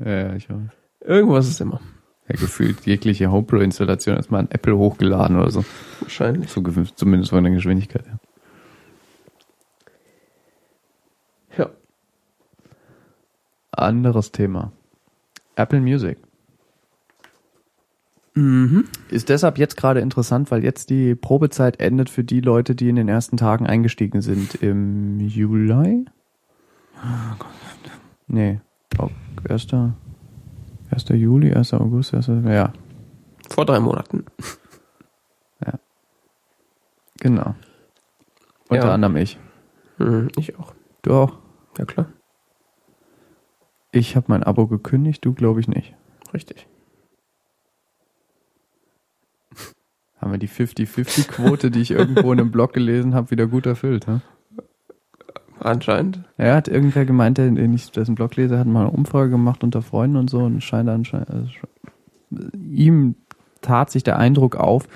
Ja, 0.00 0.12
ja, 0.12 0.34
ich 0.34 0.48
weiß. 0.48 0.70
Irgendwas 1.00 1.48
ist 1.48 1.60
immer. 1.60 1.80
Ja, 2.28 2.34
gefühlt 2.34 2.86
jegliche 2.86 3.30
Homebrew-Installation 3.30 4.16
ist 4.16 4.30
mal 4.30 4.40
an 4.40 4.48
Apple 4.50 4.76
hochgeladen 4.76 5.36
oder 5.36 5.50
so. 5.50 5.64
Wahrscheinlich. 6.00 6.50
zumindest 6.96 7.30
von 7.30 7.44
der 7.44 7.52
Geschwindigkeit 7.52 8.04
her. 8.06 8.18
Ja. 11.56 11.70
Anderes 13.70 14.32
Thema. 14.32 14.72
Apple 15.54 15.80
Music. 15.80 16.18
Mhm. 18.34 18.84
Ist 19.08 19.30
deshalb 19.30 19.56
jetzt 19.56 19.78
gerade 19.78 20.00
interessant, 20.00 20.50
weil 20.50 20.62
jetzt 20.62 20.90
die 20.90 21.14
Probezeit 21.14 21.80
endet 21.80 22.10
für 22.10 22.22
die 22.22 22.42
Leute, 22.42 22.74
die 22.74 22.90
in 22.90 22.96
den 22.96 23.08
ersten 23.08 23.38
Tagen 23.38 23.66
eingestiegen 23.66 24.20
sind 24.20 24.56
im 24.56 25.20
Juli? 25.20 26.04
Nee, 28.28 28.60
oh, 28.98 29.08
1. 29.48 29.68
1. 30.96 31.08
Juli, 31.10 31.52
1. 31.52 31.74
August, 31.74 32.14
1. 32.14 32.28
Ja, 32.46 32.72
Vor 33.50 33.66
drei 33.66 33.80
Monaten. 33.80 34.24
genau. 37.20 37.54
Unter 38.68 38.86
Ja. 38.88 38.94
anderem 38.94 39.16
ich. 39.16 39.38
Mhm, 39.98 40.28
ich 40.36 40.58
auch. 40.58 40.74
Du 41.02 41.12
auch? 41.14 41.38
Ja, 41.78 41.84
klar. 41.84 42.06
Ich 43.92 44.16
habe 44.16 44.26
mein 44.28 44.42
Abo 44.42 44.66
gekündigt, 44.66 45.24
du 45.24 45.32
glaube 45.34 45.60
ich 45.60 45.68
nicht. 45.68 45.94
Richtig. 46.34 46.66
Haben 50.18 50.32
wir 50.32 50.38
die 50.38 50.48
50-50-Quote, 50.48 51.70
die 51.70 51.80
ich 51.80 51.90
irgendwo 51.90 52.32
in 52.32 52.40
einem 52.40 52.50
Blog 52.50 52.72
gelesen 52.72 53.14
habe, 53.14 53.30
wieder 53.30 53.46
gut 53.46 53.66
erfüllt, 53.66 54.06
ne? 54.06 54.20
Anscheinend. 55.66 56.20
Er 56.36 56.54
hat 56.54 56.68
irgendwer 56.68 57.04
gemeint, 57.04 57.38
der, 57.38 57.50
den 57.50 57.74
ich 57.74 57.90
dessen 57.90 58.14
Blog 58.14 58.36
lese, 58.36 58.56
hat 58.56 58.68
mal 58.68 58.82
eine 58.82 58.90
Umfrage 58.90 59.30
gemacht 59.30 59.64
unter 59.64 59.82
Freunden 59.82 60.16
und 60.16 60.30
so 60.30 60.38
und 60.38 60.62
scheint 60.62 60.88
anscheinend, 60.88 61.28
also 61.28 61.50
ihm 62.54 63.16
tat 63.62 63.90
sich 63.90 64.04
der 64.04 64.16
Eindruck 64.16 64.54
auf, 64.54 64.86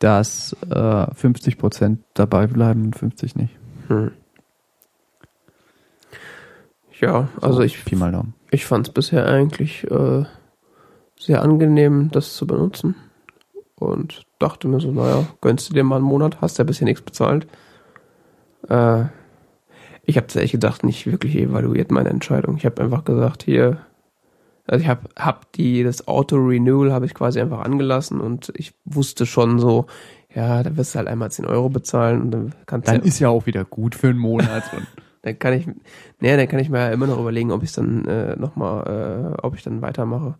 dass 0.00 0.54
äh, 0.68 1.06
50 1.14 1.56
Prozent 1.56 2.00
dabei 2.12 2.46
bleiben 2.46 2.84
und 2.84 2.96
50 2.96 3.36
nicht. 3.36 3.56
Hm. 3.88 4.10
Ja, 7.00 7.28
also 7.40 7.56
So, 7.56 7.62
ich, 7.62 7.82
ich 8.50 8.66
fand 8.66 8.88
es 8.88 8.92
bisher 8.92 9.26
eigentlich 9.26 9.90
äh, 9.90 10.26
sehr 11.18 11.40
angenehm, 11.40 12.10
das 12.12 12.36
zu 12.36 12.46
benutzen. 12.46 12.96
Und 13.76 14.26
dachte 14.38 14.68
mir 14.68 14.78
so, 14.78 14.92
naja, 14.92 15.26
gönnst 15.40 15.70
du 15.70 15.74
dir 15.74 15.84
mal 15.84 15.96
einen 15.96 16.04
Monat, 16.04 16.42
hast 16.42 16.58
ja 16.58 16.64
bisher 16.64 16.84
nichts 16.84 17.00
bezahlt. 17.00 17.46
Äh, 18.68 19.04
ich 20.04 20.16
habe 20.16 20.26
ehrlich 20.34 20.52
gedacht 20.52 20.84
nicht 20.84 21.06
wirklich 21.06 21.36
evaluiert 21.36 21.90
meine 21.90 22.10
Entscheidung. 22.10 22.56
Ich 22.56 22.66
habe 22.66 22.82
einfach 22.82 23.04
gesagt, 23.04 23.42
hier, 23.44 23.78
also 24.66 24.82
ich 24.82 24.88
habe 24.88 25.08
hab 25.16 25.52
die 25.52 25.82
das 25.82 26.08
Auto 26.08 26.36
Renewal 26.36 26.92
habe 26.92 27.06
ich 27.06 27.14
quasi 27.14 27.40
einfach 27.40 27.60
angelassen 27.60 28.20
und 28.20 28.52
ich 28.56 28.74
wusste 28.84 29.26
schon 29.26 29.58
so, 29.58 29.86
ja, 30.34 30.62
da 30.62 30.76
wirst 30.76 30.94
du 30.94 30.98
halt 30.98 31.08
einmal 31.08 31.30
10 31.30 31.46
Euro 31.46 31.68
bezahlen 31.68 32.22
und 32.22 32.30
dann 32.30 32.54
kannst 32.66 32.88
du 32.88 32.92
Dann 32.92 33.02
ja, 33.02 33.06
ist 33.06 33.18
ja 33.18 33.28
auch 33.28 33.46
wieder 33.46 33.64
gut 33.64 33.94
für 33.94 34.08
einen 34.08 34.18
Monat. 34.18 34.64
Und 34.74 34.86
dann 35.22 35.38
kann 35.38 35.52
ich, 35.52 35.66
nee, 36.20 36.36
dann 36.36 36.48
kann 36.48 36.60
ich 36.60 36.70
mir 36.70 36.78
ja 36.78 36.88
immer 36.90 37.06
noch 37.06 37.18
überlegen, 37.18 37.52
ob 37.52 37.62
ich 37.62 37.72
dann 37.72 38.06
äh, 38.06 38.36
nochmal, 38.36 39.34
äh, 39.36 39.42
ob 39.42 39.54
ich 39.54 39.62
dann 39.62 39.82
weitermache. 39.82 40.34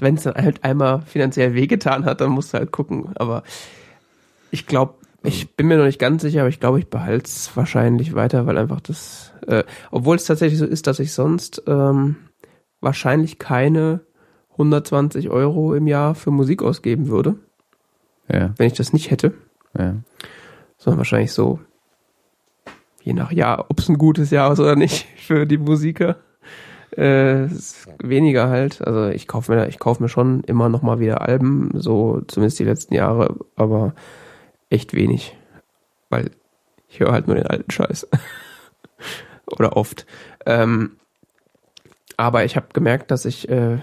Wenn 0.00 0.14
es 0.14 0.24
dann 0.24 0.34
halt 0.34 0.62
einmal 0.64 1.02
finanziell 1.02 1.54
wehgetan 1.54 2.04
hat, 2.04 2.20
dann 2.20 2.30
musst 2.30 2.52
du 2.52 2.58
halt 2.58 2.70
gucken. 2.70 3.10
Aber 3.16 3.42
ich 4.50 4.66
glaube, 4.66 4.94
ich 5.28 5.54
bin 5.54 5.68
mir 5.68 5.76
noch 5.76 5.84
nicht 5.84 5.98
ganz 5.98 6.22
sicher, 6.22 6.40
aber 6.40 6.48
ich 6.48 6.58
glaube, 6.58 6.78
ich 6.78 6.88
behalte 6.88 7.26
es 7.26 7.56
wahrscheinlich 7.56 8.14
weiter, 8.14 8.46
weil 8.46 8.58
einfach 8.58 8.80
das, 8.80 9.32
äh, 9.46 9.62
obwohl 9.90 10.16
es 10.16 10.24
tatsächlich 10.24 10.58
so 10.58 10.66
ist, 10.66 10.86
dass 10.86 10.98
ich 10.98 11.12
sonst 11.12 11.62
ähm, 11.66 12.16
wahrscheinlich 12.80 13.38
keine 13.38 14.00
120 14.52 15.28
Euro 15.30 15.74
im 15.74 15.86
Jahr 15.86 16.14
für 16.14 16.30
Musik 16.30 16.62
ausgeben 16.62 17.08
würde, 17.08 17.36
ja, 18.32 18.52
wenn 18.56 18.66
ich 18.66 18.72
das 18.72 18.92
nicht 18.92 19.10
hätte, 19.10 19.34
ja. 19.78 19.96
sondern 20.78 20.98
wahrscheinlich 20.98 21.32
so, 21.32 21.60
je 23.02 23.12
nach 23.12 23.30
Jahr, 23.30 23.66
ob 23.68 23.78
es 23.78 23.88
ein 23.88 23.98
gutes 23.98 24.30
Jahr 24.30 24.52
ist 24.52 24.60
oder 24.60 24.76
nicht 24.76 25.06
für 25.18 25.46
die 25.46 25.58
Musiker. 25.58 26.16
äh, 26.96 27.48
weniger 28.02 28.48
halt. 28.48 28.84
Also 28.84 29.08
ich 29.08 29.28
kaufe 29.28 29.52
mir, 29.52 29.68
ich 29.68 29.78
kaufe 29.78 30.02
mir 30.02 30.08
schon 30.08 30.42
immer 30.44 30.68
noch 30.68 30.82
mal 30.82 30.98
wieder 30.98 31.20
Alben, 31.20 31.70
so 31.74 32.22
zumindest 32.26 32.58
die 32.58 32.64
letzten 32.64 32.94
Jahre, 32.94 33.36
aber 33.56 33.94
echt 34.70 34.94
wenig, 34.94 35.36
weil 36.10 36.30
ich 36.88 37.00
höre 37.00 37.12
halt 37.12 37.26
nur 37.26 37.36
den 37.36 37.46
alten 37.46 37.70
Scheiß 37.70 38.08
oder 39.46 39.76
oft. 39.76 40.06
Ähm, 40.46 40.96
aber 42.16 42.44
ich 42.44 42.56
habe 42.56 42.66
gemerkt, 42.72 43.10
dass 43.10 43.24
ich, 43.24 43.48
äh, 43.48 43.78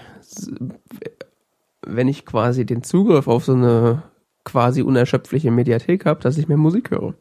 wenn 1.86 2.08
ich 2.08 2.26
quasi 2.26 2.66
den 2.66 2.82
Zugriff 2.82 3.28
auf 3.28 3.44
so 3.44 3.54
eine 3.54 4.02
quasi 4.44 4.82
unerschöpfliche 4.82 5.50
Mediathek 5.50 6.06
habe, 6.06 6.20
dass 6.20 6.38
ich 6.38 6.48
mehr 6.48 6.56
Musik 6.56 6.90
höre. 6.90 7.14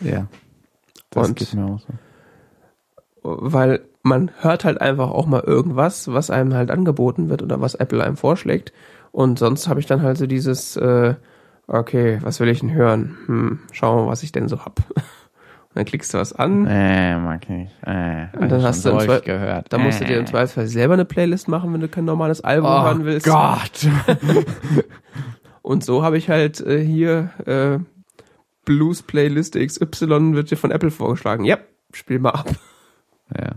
Ja. 0.00 0.28
Das 1.10 1.28
Und- 1.28 1.36
geht 1.38 1.54
mir 1.54 1.64
auch 1.66 1.80
so. 1.80 1.88
weil 3.22 3.80
man 4.02 4.30
hört 4.40 4.64
halt 4.64 4.80
einfach 4.80 5.10
auch 5.10 5.26
mal 5.26 5.42
irgendwas, 5.42 6.10
was 6.12 6.30
einem 6.30 6.54
halt 6.54 6.70
angeboten 6.70 7.28
wird 7.28 7.42
oder 7.42 7.60
was 7.60 7.74
Apple 7.74 8.02
einem 8.02 8.16
vorschlägt. 8.16 8.72
Und 9.12 9.38
sonst 9.38 9.68
habe 9.68 9.80
ich 9.80 9.86
dann 9.86 10.02
halt 10.02 10.16
so 10.18 10.26
dieses, 10.26 10.76
äh, 10.76 11.14
okay, 11.68 12.18
was 12.22 12.40
will 12.40 12.48
ich 12.48 12.60
denn 12.60 12.72
hören? 12.72 13.16
Hm, 13.26 13.58
schauen 13.72 13.98
wir 13.98 14.04
mal, 14.06 14.10
was 14.10 14.22
ich 14.24 14.32
denn 14.32 14.48
so 14.48 14.64
hab. 14.64 14.80
Und 14.90 14.96
dann 15.74 15.84
klickst 15.84 16.12
du 16.14 16.18
was 16.18 16.32
an, 16.32 16.66
Äh, 16.66 17.18
mag 17.18 17.42
ich 17.44 17.48
nicht. 17.50 17.72
Äh, 17.86 18.26
Und 18.38 18.50
dann 18.50 18.62
hast 18.62 18.84
du 18.84 18.90
im 18.90 18.98
Zwe- 18.98 19.20
gehört. 19.24 19.66
da 19.72 19.78
musst 19.78 20.00
du 20.00 20.04
dir 20.06 20.18
im 20.18 20.26
Zweifelsfall 20.26 20.66
selber 20.66 20.94
eine 20.94 21.04
Playlist 21.04 21.46
machen, 21.48 21.72
wenn 21.72 21.80
du 21.80 21.88
kein 21.88 22.04
normales 22.04 22.40
Album 22.42 22.70
Oh 22.70 22.82
hören 22.82 23.04
willst. 23.04 23.26
Gott. 23.26 23.86
Und 25.62 25.84
so 25.84 26.02
habe 26.02 26.16
ich 26.18 26.28
halt 26.30 26.60
äh, 26.60 26.82
hier 26.82 27.30
äh, 27.46 27.78
Blues 28.64 29.02
Playlist 29.02 29.54
XY 29.54 30.34
wird 30.34 30.50
dir 30.50 30.56
von 30.56 30.70
Apple 30.70 30.90
vorgeschlagen. 30.90 31.44
Ja, 31.44 31.58
spiel 31.92 32.18
mal 32.18 32.30
ab. 32.30 32.50
ja. 33.38 33.52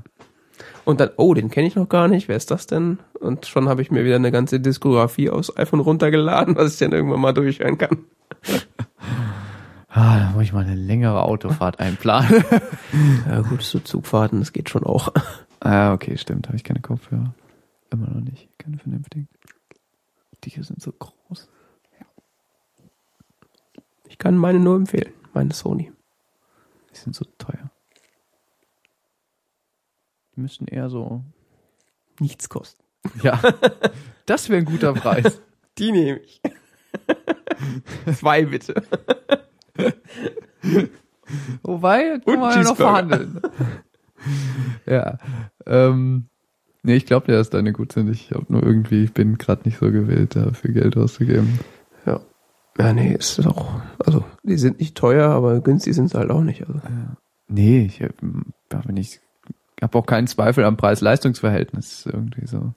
Und 0.85 0.99
dann, 0.99 1.11
oh, 1.17 1.33
den 1.33 1.49
kenne 1.49 1.67
ich 1.67 1.75
noch 1.75 1.89
gar 1.89 2.07
nicht, 2.07 2.27
wer 2.27 2.35
ist 2.35 2.51
das 2.51 2.67
denn? 2.67 2.99
Und 3.19 3.45
schon 3.45 3.69
habe 3.69 3.81
ich 3.81 3.91
mir 3.91 4.03
wieder 4.03 4.15
eine 4.15 4.31
ganze 4.31 4.59
Diskografie 4.59 5.29
aus 5.29 5.55
iPhone 5.55 5.79
runtergeladen, 5.79 6.55
was 6.57 6.73
ich 6.73 6.79
dann 6.79 6.91
irgendwann 6.91 7.21
mal 7.21 7.33
durchhören 7.33 7.77
kann. 7.77 8.05
Ah, 9.93 10.19
da 10.19 10.31
muss 10.31 10.43
ich 10.43 10.53
mal 10.53 10.63
eine 10.63 10.75
längere 10.75 11.21
Autofahrt 11.23 11.81
einplanen. 11.81 12.45
Ja 13.27 13.41
gut, 13.41 13.61
so 13.61 13.79
Zugfahrten, 13.79 14.39
das 14.39 14.53
geht 14.53 14.69
schon 14.69 14.85
auch. 14.85 15.09
ah, 15.59 15.91
okay, 15.93 16.17
stimmt. 16.17 16.47
Habe 16.47 16.55
ich 16.55 16.63
keine 16.63 16.79
Kopfhörer. 16.79 17.33
Immer 17.89 18.07
noch 18.07 18.21
nicht. 18.21 18.47
Keine 18.57 18.77
vernünftigen. 18.77 19.27
Die 20.45 20.49
hier 20.49 20.63
sind 20.63 20.81
so 20.81 20.93
groß. 20.93 21.49
Ich 24.07 24.17
kann 24.17 24.37
meine 24.37 24.59
nur 24.59 24.75
empfehlen, 24.75 25.13
meine 25.33 25.53
Sony. 25.53 25.91
Die 26.93 26.97
sind 26.97 27.15
so 27.15 27.25
teuer. 27.37 27.70
Die 30.41 30.43
müssten 30.43 30.65
eher 30.65 30.89
so. 30.89 31.23
Nichts 32.19 32.49
kosten. 32.49 32.83
Ja. 33.21 33.39
Das 34.25 34.49
wäre 34.49 34.57
ein 34.59 34.65
guter 34.65 34.93
Preis. 34.93 35.39
Die 35.77 35.91
nehme 35.91 36.17
ich. 36.19 36.41
Zwei 38.15 38.45
bitte. 38.45 38.81
Wobei, 41.61 42.19
kann 42.25 42.33
Und 42.33 42.39
man 42.39 42.57
ja 42.57 42.63
noch 42.63 42.75
verhandeln. 42.75 43.39
ja. 44.87 45.19
Ähm, 45.67 46.25
nee, 46.81 46.95
ich 46.95 47.05
glaube 47.05 47.31
ja, 47.31 47.37
dass 47.37 47.51
deine 47.51 47.71
gut 47.71 47.91
sind. 47.91 48.09
Ich 48.09 48.31
hab 48.31 48.49
nur 48.49 48.63
irgendwie, 48.63 49.03
ich 49.03 49.13
bin 49.13 49.37
gerade 49.37 49.61
nicht 49.65 49.77
so 49.77 49.91
gewillt, 49.91 50.35
dafür 50.35 50.71
Geld 50.71 50.97
auszugeben. 50.97 51.59
Ja. 52.07 52.19
Ja, 52.79 52.93
nee, 52.93 53.13
ist 53.13 53.45
auch, 53.45 53.79
also, 53.99 54.25
die 54.41 54.57
sind 54.57 54.79
nicht 54.79 54.95
teuer, 54.97 55.29
aber 55.29 55.61
günstig 55.61 55.93
sind 55.93 56.09
sie 56.09 56.17
halt 56.17 56.31
auch 56.31 56.41
nicht. 56.41 56.67
Also. 56.67 56.81
Nee, 57.47 57.85
ich 57.85 58.01
hab, 58.01 58.13
aber 58.73 58.91
nicht, 58.91 59.21
habe 59.81 59.97
auch 59.97 60.05
keinen 60.05 60.27
Zweifel 60.27 60.63
am 60.63 60.77
Preis-Leistungs-Verhältnis 60.77 62.05
irgendwie 62.05 62.45
so. 62.47 62.73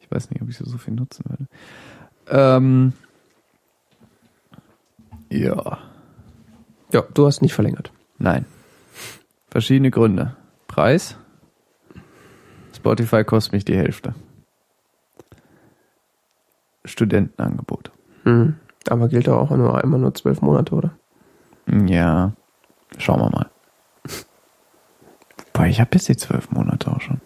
Ich 0.00 0.10
weiß 0.10 0.30
nicht, 0.30 0.42
ob 0.42 0.48
ich 0.48 0.56
so, 0.58 0.64
so 0.66 0.78
viel 0.78 0.94
nutzen 0.94 1.24
würde. 1.28 1.46
Ähm, 2.28 2.92
ja, 5.30 5.78
Ja, 6.92 7.02
du 7.14 7.26
hast 7.26 7.40
nicht 7.42 7.54
verlängert. 7.54 7.92
nein. 8.18 8.44
Verschiedene 9.50 9.90
Gründe. 9.90 10.34
Preis. 10.66 11.16
Spotify 12.74 13.22
kostet 13.22 13.52
mich 13.52 13.64
die 13.66 13.76
Hälfte. 13.76 14.14
Studentenangebot. 16.84 17.90
Mhm. 18.24 18.56
Aber 18.88 19.08
gilt 19.08 19.28
auch 19.28 19.50
nur 19.50 19.82
einmal 19.82 20.00
nur 20.00 20.14
zwölf 20.14 20.40
Monate, 20.42 20.74
oder? 20.74 20.90
Ja, 21.86 22.32
schauen 22.98 23.20
wir 23.20 23.30
mal. 23.30 23.50
Wobei, 25.62 25.70
ich 25.70 25.80
habe 25.80 25.90
jetzt 25.92 26.08
die 26.08 26.16
zwölf 26.16 26.50
Monate 26.50 26.90
auch 26.90 27.00
schon. 27.00 27.20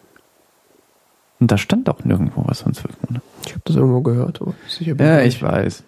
Und 1.40 1.50
da 1.50 1.56
stand 1.56 1.88
auch 1.88 2.04
nirgendwo 2.04 2.42
was 2.44 2.60
von 2.60 2.74
zwölf 2.74 2.94
Monaten. 3.00 3.26
Ich 3.46 3.52
habe 3.52 3.62
das 3.64 3.76
irgendwo 3.76 4.02
gehört, 4.02 4.42
aber 4.42 4.52
sicher 4.68 4.94
bin 4.94 5.06
Ja, 5.06 5.22
ich 5.22 5.40
weiß. 5.42 5.82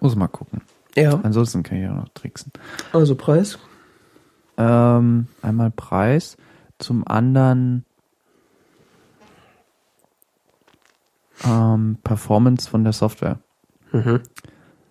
Muss 0.00 0.16
mal 0.16 0.26
gucken. 0.26 0.62
Ja, 0.96 1.20
Ansonsten 1.22 1.62
kann 1.62 1.78
ich 1.78 1.88
auch 1.88 1.94
noch 1.94 2.08
tricksen. 2.08 2.50
also 2.92 3.14
Preis. 3.14 3.56
Ähm, 4.56 5.28
einmal 5.42 5.70
Preis, 5.70 6.36
zum 6.80 7.06
anderen 7.06 7.84
ähm, 11.44 11.98
Performance 12.02 12.68
von 12.68 12.82
der 12.82 12.94
Software. 12.94 13.38
Mhm. 13.92 14.22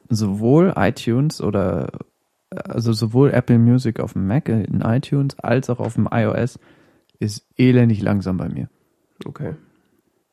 Sowohl 0.07 0.73
iTunes 0.77 1.41
oder 1.41 1.89
also 2.51 2.93
sowohl 2.93 3.31
Apple 3.31 3.59
Music 3.59 3.99
auf 3.99 4.13
dem 4.13 4.27
Mac 4.27 4.47
in 4.47 4.79
iTunes 4.79 5.37
als 5.39 5.69
auch 5.69 5.79
auf 5.81 5.95
dem 5.95 6.07
iOS 6.09 6.57
ist 7.21 7.45
elendig 7.57 8.01
langsam 8.01 8.37
bei 8.37 8.49
mir. 8.49 8.69
Okay. 9.25 9.55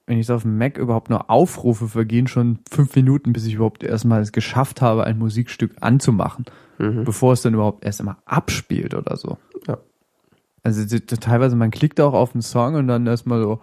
Wenn 0.07 0.16
ich 0.18 0.26
es 0.26 0.30
auf 0.30 0.43
dem 0.43 0.57
Mac 0.57 0.78
überhaupt 0.78 1.11
nur 1.11 1.28
aufrufe, 1.30 1.86
vergehen 1.89 2.26
schon 2.28 2.61
fünf 2.70 2.97
Minuten, 2.97 3.32
bis 3.34 3.45
ich 3.45 3.55
überhaupt 3.55 3.82
erstmal 3.82 4.22
es 4.22 4.32
geschafft 4.32 4.80
habe, 4.80 5.05
ein 5.05 5.18
Musikstück 5.18 5.72
anzumachen, 5.80 6.47
Mhm. 6.78 7.05
bevor 7.05 7.34
es 7.34 7.43
dann 7.43 7.53
überhaupt 7.55 7.84
erst 7.84 8.01
einmal 8.01 8.16
abspielt 8.24 8.95
oder 8.95 9.16
so. 9.16 9.36
Ja. 9.66 9.78
Also 10.62 10.84
die- 10.86 11.05
die- 11.05 11.16
teilweise, 11.16 11.57
man 11.57 11.70
klickt 11.70 12.01
auch 12.01 12.14
auf 12.14 12.32
den 12.32 12.41
Song 12.43 12.74
und 12.76 12.89
dann 12.89 13.07
erstmal 13.07 13.43
so, 13.43 13.61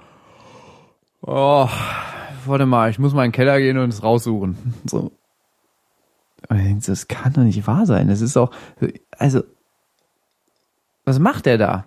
oh, 1.22 1.68
warte 2.46 2.66
mal, 2.68 2.92
ich 2.92 3.00
muss 3.00 3.14
mal 3.16 3.26
in 3.26 3.32
den 3.32 3.36
Keller 3.36 3.58
gehen 3.60 3.78
und 3.80 3.90
es 3.90 4.04
raussuchen. 4.04 4.58
So. 4.86 5.12
Und 6.48 6.58
denke, 6.60 6.86
das 6.86 7.08
kann 7.08 7.34
doch 7.34 7.42
nicht 7.42 7.66
wahr 7.66 7.88
sein. 7.88 8.08
Das 8.08 8.22
ist 8.22 8.38
auch, 8.38 8.52
also, 9.18 9.42
was 11.06 11.18
macht 11.18 11.48
der 11.48 11.58
da? 11.58 11.86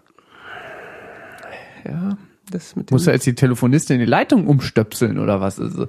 Ja, 1.85 2.17
das 2.51 2.77
mit, 2.77 2.91
den, 2.91 2.95
Muss 2.95 3.07
er 3.07 3.15
jetzt 3.15 3.27
die 3.27 3.35
Telefonistin 3.35 3.99
die 3.99 4.05
Leitung 4.05 4.47
umstöpseln 4.47 5.19
oder 5.19 5.41
was? 5.41 5.61
Also, 5.61 5.89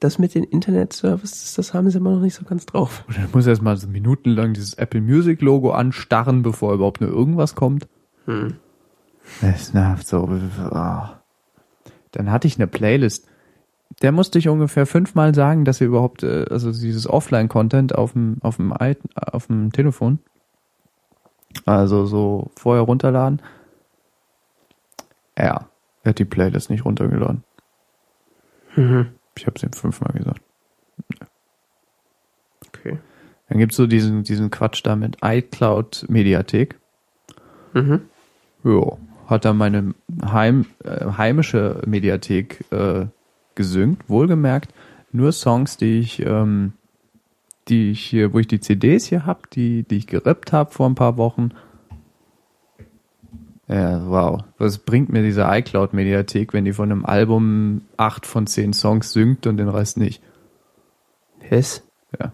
das 0.00 0.18
mit 0.18 0.34
den 0.34 0.44
Internet-Services, 0.44 1.54
das 1.54 1.74
haben 1.74 1.90
sie 1.90 1.98
immer 1.98 2.12
noch 2.12 2.20
nicht 2.20 2.34
so 2.34 2.44
ganz 2.44 2.66
drauf. 2.66 3.04
oder 3.08 3.18
muss 3.32 3.46
er 3.46 3.50
erstmal 3.50 3.76
so 3.76 3.88
minutenlang 3.88 4.54
dieses 4.54 4.74
Apple 4.74 5.00
Music 5.00 5.42
Logo 5.42 5.72
anstarren, 5.72 6.42
bevor 6.42 6.74
überhaupt 6.74 7.00
nur 7.00 7.10
irgendwas 7.10 7.54
kommt? 7.54 7.88
Hm. 8.26 8.54
Das 9.40 9.74
nervt 9.74 10.06
so. 10.06 10.28
Ah. 10.70 11.20
Dann 12.12 12.30
hatte 12.30 12.46
ich 12.46 12.56
eine 12.56 12.66
Playlist. 12.66 13.26
Der 14.02 14.12
musste 14.12 14.38
ich 14.38 14.48
ungefähr 14.48 14.86
fünfmal 14.86 15.34
sagen, 15.34 15.64
dass 15.64 15.80
wir 15.80 15.86
überhaupt, 15.86 16.22
äh, 16.22 16.46
also 16.50 16.70
dieses 16.70 17.08
Offline-Content 17.08 17.94
auf 17.94 18.12
dem, 18.12 18.36
auf 18.40 18.56
dem, 18.56 18.72
auf 18.72 19.46
dem 19.46 19.72
Telefon, 19.72 20.20
also 21.64 22.06
so 22.06 22.50
vorher 22.56 22.82
runterladen. 22.82 23.42
Ja, 25.38 25.68
er 26.02 26.08
hat 26.10 26.18
die 26.18 26.24
Playlist 26.24 26.70
nicht 26.70 26.84
runtergeladen. 26.84 27.44
Mhm. 28.74 29.10
Ich 29.36 29.46
habe 29.46 29.56
es 29.56 29.62
ihm 29.62 29.72
fünfmal 29.72 30.12
gesagt. 30.12 30.42
Okay. 32.68 32.98
Dann 33.48 33.58
gibt's 33.58 33.76
so 33.76 33.86
diesen, 33.86 34.24
diesen 34.24 34.50
Quatsch 34.50 34.84
da 34.84 34.96
mit 34.96 35.18
iCloud 35.22 36.06
Mediathek. 36.08 36.78
Mhm. 37.72 38.02
Ja, 38.64 38.98
hat 39.26 39.44
er 39.44 39.54
meine 39.54 39.94
heim, 40.24 40.66
äh, 40.84 41.06
heimische 41.16 41.82
Mediathek 41.86 42.64
äh, 42.72 43.06
gesynkt, 43.54 44.08
wohlgemerkt. 44.08 44.72
Nur 45.12 45.32
Songs, 45.32 45.76
die 45.76 46.00
ich, 46.00 46.24
ähm, 46.24 46.72
die 47.68 47.90
ich 47.92 48.00
hier, 48.00 48.32
wo 48.32 48.38
ich 48.38 48.48
die 48.48 48.60
CDs 48.60 49.06
hier 49.06 49.26
hab, 49.26 49.50
die, 49.50 49.84
die 49.84 49.96
ich 49.96 50.06
gerippt 50.06 50.52
habe 50.52 50.72
vor 50.72 50.88
ein 50.88 50.94
paar 50.94 51.16
Wochen. 51.16 51.50
Ja, 53.68 54.08
wow. 54.08 54.44
Was 54.56 54.78
bringt 54.78 55.10
mir 55.10 55.22
diese 55.22 55.42
iCloud-Mediathek, 55.42 56.54
wenn 56.54 56.64
die 56.64 56.72
von 56.72 56.90
einem 56.90 57.04
Album 57.04 57.82
acht 57.98 58.24
von 58.26 58.46
zehn 58.46 58.72
Songs 58.72 59.12
synkt 59.12 59.46
und 59.46 59.58
den 59.58 59.68
Rest 59.68 59.98
nicht? 59.98 60.22
Hess. 61.40 61.86
Ja. 62.18 62.32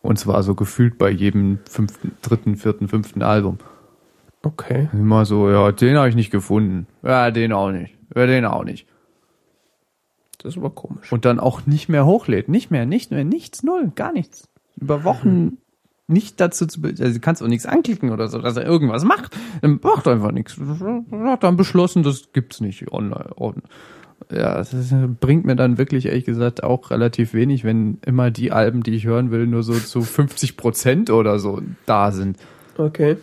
Und 0.00 0.18
zwar 0.18 0.42
so 0.42 0.54
gefühlt 0.54 0.98
bei 0.98 1.10
jedem 1.10 1.58
fünften, 1.68 2.12
dritten, 2.22 2.56
vierten, 2.56 2.88
fünften 2.88 3.22
Album. 3.22 3.58
Okay. 4.42 4.88
Immer 4.92 5.26
so, 5.26 5.50
ja, 5.50 5.72
den 5.72 5.96
habe 5.96 6.08
ich 6.08 6.14
nicht 6.14 6.30
gefunden. 6.30 6.86
Ja, 7.02 7.30
den 7.30 7.52
auch 7.52 7.70
nicht. 7.70 7.94
Ja, 8.14 8.26
den 8.26 8.44
auch 8.44 8.64
nicht. 8.64 8.86
Das 10.38 10.54
ist 10.54 10.58
aber 10.58 10.70
komisch. 10.70 11.12
Und 11.12 11.24
dann 11.24 11.40
auch 11.40 11.66
nicht 11.66 11.88
mehr 11.88 12.06
hochlädt. 12.06 12.48
Nicht 12.48 12.70
mehr, 12.70 12.86
nicht 12.86 13.10
mehr, 13.10 13.24
nichts, 13.24 13.62
null, 13.62 13.90
gar 13.94 14.12
nichts. 14.12 14.48
Über 14.76 15.04
Wochen 15.04 15.58
nicht 16.08 16.40
dazu 16.40 16.66
zu, 16.66 16.80
also 16.82 17.04
du 17.04 17.20
kannst 17.20 17.42
auch 17.42 17.48
nichts 17.48 17.66
anklicken 17.66 18.10
oder 18.10 18.28
so, 18.28 18.38
dass 18.38 18.56
er 18.56 18.64
irgendwas 18.64 19.04
macht. 19.04 19.36
Dann 19.60 19.80
macht 19.82 20.06
einfach 20.06 20.30
nichts. 20.30 20.56
Hat 21.10 21.42
dann 21.42 21.56
beschlossen, 21.56 22.02
das 22.02 22.32
gibt's 22.32 22.60
nicht 22.60 22.92
online. 22.92 23.34
Ja, 24.30 24.56
das 24.56 24.94
bringt 25.20 25.44
mir 25.44 25.56
dann 25.56 25.78
wirklich 25.78 26.06
ehrlich 26.06 26.24
gesagt 26.24 26.62
auch 26.62 26.90
relativ 26.90 27.34
wenig, 27.34 27.64
wenn 27.64 27.98
immer 28.04 28.30
die 28.30 28.50
Alben, 28.52 28.82
die 28.82 28.94
ich 28.94 29.04
hören 29.04 29.30
will, 29.30 29.46
nur 29.46 29.62
so 29.62 29.74
zu 29.74 30.02
50 30.02 30.56
Prozent 30.56 31.10
oder 31.10 31.38
so 31.38 31.60
da 31.86 32.12
sind. 32.12 32.38
Okay. 32.78 33.18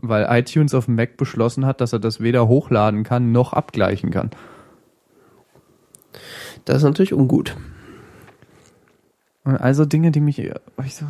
Weil 0.00 0.26
iTunes 0.30 0.74
auf 0.74 0.86
dem 0.86 0.94
Mac 0.94 1.16
beschlossen 1.16 1.66
hat, 1.66 1.80
dass 1.80 1.92
er 1.92 1.98
das 1.98 2.20
weder 2.20 2.48
hochladen 2.48 3.02
kann 3.02 3.32
noch 3.32 3.52
abgleichen 3.52 4.10
kann. 4.10 4.30
Das 6.64 6.78
ist 6.78 6.84
natürlich 6.84 7.12
ungut. 7.12 7.56
Also 9.56 9.84
Dinge, 9.84 10.10
die 10.10 10.20
mich, 10.20 10.38
ich 10.38 10.94
so, 10.94 11.06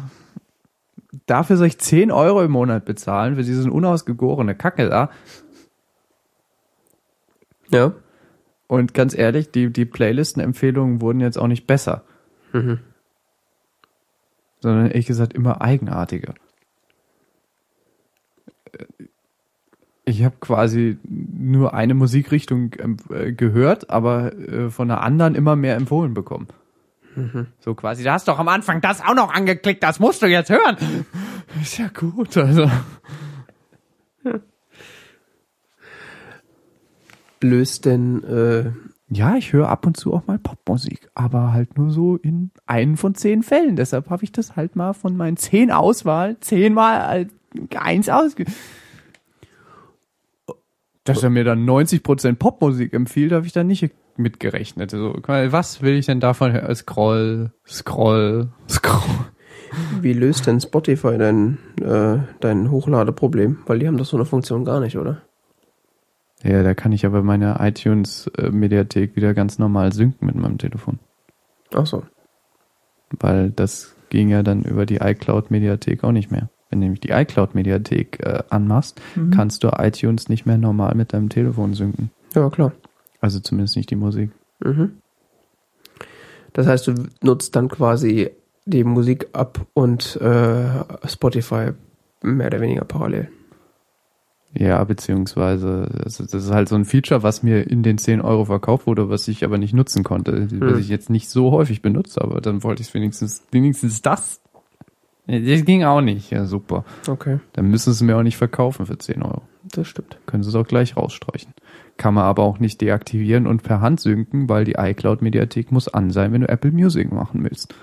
dafür 1.26 1.56
soll 1.56 1.66
ich 1.66 1.78
10 1.78 2.10
Euro 2.10 2.42
im 2.42 2.52
Monat 2.52 2.84
bezahlen 2.84 3.36
für 3.36 3.42
diesen 3.42 3.70
unausgegorene 3.70 4.54
Kacke 4.54 4.88
da. 4.88 5.10
Ja. 7.70 7.92
Und 8.66 8.94
ganz 8.94 9.16
ehrlich, 9.16 9.50
die, 9.50 9.72
die 9.72 9.86
Playlisten-Empfehlungen 9.86 11.00
wurden 11.00 11.20
jetzt 11.20 11.38
auch 11.38 11.46
nicht 11.46 11.66
besser. 11.66 12.04
Mhm. 12.52 12.80
Sondern 14.60 14.86
ehrlich 14.86 15.06
gesagt 15.06 15.32
immer 15.32 15.62
eigenartiger. 15.62 16.34
Ich 20.04 20.24
habe 20.24 20.36
quasi 20.40 20.98
nur 21.04 21.74
eine 21.74 21.94
Musikrichtung 21.94 22.72
äh, 23.10 23.32
gehört, 23.32 23.90
aber 23.90 24.32
äh, 24.34 24.70
von 24.70 24.90
einer 24.90 25.02
anderen 25.02 25.34
immer 25.34 25.56
mehr 25.56 25.76
empfohlen 25.76 26.14
bekommen. 26.14 26.48
Mhm. 27.18 27.46
So 27.60 27.74
quasi, 27.74 28.02
du 28.04 28.12
hast 28.12 28.28
doch 28.28 28.38
am 28.38 28.48
Anfang 28.48 28.80
das 28.80 29.00
auch 29.00 29.14
noch 29.14 29.32
angeklickt, 29.34 29.82
das 29.82 29.98
musst 30.00 30.22
du 30.22 30.26
jetzt 30.26 30.50
hören. 30.50 30.76
Ist 31.60 31.78
ja 31.78 31.88
gut, 31.88 32.36
also. 32.36 32.70
Löst 37.40 37.84
denn, 37.84 38.22
äh, 38.24 38.70
Ja, 39.10 39.36
ich 39.36 39.52
höre 39.54 39.68
ab 39.68 39.86
und 39.86 39.96
zu 39.96 40.12
auch 40.12 40.26
mal 40.26 40.38
Popmusik, 40.38 41.08
aber 41.14 41.52
halt 41.52 41.78
nur 41.78 41.90
so 41.90 42.16
in 42.16 42.50
einen 42.66 42.98
von 42.98 43.14
zehn 43.14 43.42
Fällen. 43.42 43.74
Deshalb 43.74 44.10
habe 44.10 44.24
ich 44.24 44.32
das 44.32 44.54
halt 44.54 44.76
mal 44.76 44.92
von 44.92 45.16
meinen 45.16 45.38
zehn 45.38 45.70
Auswahl 45.70 46.38
zehnmal 46.40 47.00
als 47.00 47.32
eins 47.76 48.08
ausge... 48.08 48.44
Dass 51.04 51.22
er 51.22 51.30
mir 51.30 51.44
dann 51.44 51.64
90% 51.64 52.34
Popmusik 52.34 52.92
empfiehlt, 52.92 53.32
habe 53.32 53.46
ich 53.46 53.54
dann 53.54 53.66
nicht 53.66 53.90
mitgerechnet. 54.18 54.92
Also, 54.94 55.14
was 55.26 55.82
will 55.82 55.94
ich 55.94 56.06
denn 56.06 56.20
davon 56.20 56.52
hören? 56.52 56.74
Scroll, 56.74 57.52
scroll, 57.66 58.48
scroll. 58.68 59.26
wie 60.00 60.12
löst 60.12 60.46
denn 60.46 60.60
Spotify 60.60 61.16
dein, 61.18 61.58
äh, 61.80 62.18
dein 62.40 62.70
Hochladeproblem? 62.70 63.58
Weil 63.66 63.78
die 63.78 63.86
haben 63.86 63.98
das 63.98 64.08
so 64.08 64.16
eine 64.16 64.24
Funktion 64.26 64.64
gar 64.64 64.80
nicht, 64.80 64.96
oder? 64.98 65.22
Ja, 66.42 66.62
da 66.62 66.74
kann 66.74 66.92
ich 66.92 67.04
aber 67.04 67.22
meine 67.22 67.56
iTunes-Mediathek 67.60 69.16
wieder 69.16 69.34
ganz 69.34 69.58
normal 69.58 69.92
synken 69.92 70.26
mit 70.26 70.36
meinem 70.36 70.58
Telefon. 70.58 70.98
Ach 71.74 71.86
so. 71.86 72.04
Weil 73.18 73.50
das 73.50 73.94
ging 74.10 74.28
ja 74.28 74.42
dann 74.42 74.62
über 74.62 74.86
die 74.86 74.96
iCloud-Mediathek 74.96 76.04
auch 76.04 76.12
nicht 76.12 76.30
mehr. 76.30 76.48
Wenn 76.70 76.80
du 76.80 76.84
nämlich 76.84 77.00
die 77.00 77.10
iCloud-Mediathek 77.10 78.20
äh, 78.24 78.42
anmachst, 78.50 79.00
Mhm. 79.16 79.30
kannst 79.30 79.64
du 79.64 79.68
iTunes 79.76 80.28
nicht 80.28 80.46
mehr 80.46 80.58
normal 80.58 80.94
mit 80.94 81.12
deinem 81.12 81.28
Telefon 81.28 81.74
synken. 81.74 82.10
Ja, 82.34 82.48
klar. 82.50 82.72
Also 83.20 83.40
zumindest 83.40 83.76
nicht 83.76 83.90
die 83.90 83.96
Musik. 83.96 84.30
Mhm. 84.60 84.98
Das 86.52 86.66
heißt, 86.66 86.86
du 86.88 86.94
nutzt 87.22 87.54
dann 87.56 87.68
quasi 87.68 88.30
die 88.64 88.84
Musik 88.84 89.28
ab 89.32 89.66
und 89.74 90.16
äh, 90.20 90.66
Spotify 91.06 91.70
mehr 92.22 92.46
oder 92.48 92.60
weniger 92.60 92.84
parallel. 92.84 93.28
Ja, 94.54 94.82
beziehungsweise 94.84 95.88
das 96.04 96.20
ist, 96.20 96.32
das 96.32 96.44
ist 96.44 96.50
halt 96.50 96.68
so 96.68 96.74
ein 96.74 96.84
Feature, 96.86 97.22
was 97.22 97.42
mir 97.42 97.68
in 97.70 97.82
den 97.82 97.98
10 97.98 98.20
Euro 98.22 98.46
verkauft 98.46 98.86
wurde, 98.86 99.10
was 99.10 99.28
ich 99.28 99.44
aber 99.44 99.58
nicht 99.58 99.74
nutzen 99.74 100.04
konnte, 100.04 100.48
was 100.50 100.72
Hm. 100.72 100.78
ich 100.78 100.88
jetzt 100.88 101.10
nicht 101.10 101.28
so 101.28 101.50
häufig 101.52 101.82
benutze, 101.82 102.22
aber 102.22 102.40
dann 102.40 102.62
wollte 102.62 102.82
ich 102.82 102.92
wenigstens, 102.94 103.42
wenigstens 103.50 104.00
das. 104.02 104.40
Das 105.26 105.64
ging 105.66 105.84
auch 105.84 106.00
nicht. 106.00 106.30
Ja, 106.30 106.46
super. 106.46 106.86
Okay, 107.06 107.38
Dann 107.52 107.66
müssen 107.68 107.92
sie 107.92 108.04
mir 108.04 108.16
auch 108.16 108.22
nicht 108.22 108.38
verkaufen 108.38 108.86
für 108.86 108.96
10 108.96 109.22
Euro. 109.22 109.42
Das 109.72 109.88
stimmt. 109.88 110.18
Können 110.26 110.42
sie 110.42 110.48
es 110.50 110.54
auch 110.54 110.66
gleich 110.66 110.96
rausstreichen. 110.96 111.52
Kann 111.96 112.14
man 112.14 112.24
aber 112.24 112.42
auch 112.42 112.58
nicht 112.58 112.80
deaktivieren 112.80 113.46
und 113.46 113.62
per 113.62 113.80
Hand 113.80 114.00
synken, 114.00 114.48
weil 114.48 114.64
die 114.64 114.74
iCloud-Mediathek 114.78 115.72
muss 115.72 115.88
an 115.88 116.10
sein, 116.10 116.32
wenn 116.32 116.42
du 116.42 116.48
Apple 116.48 116.72
Music 116.72 117.12
machen 117.12 117.42
willst. 117.44 117.74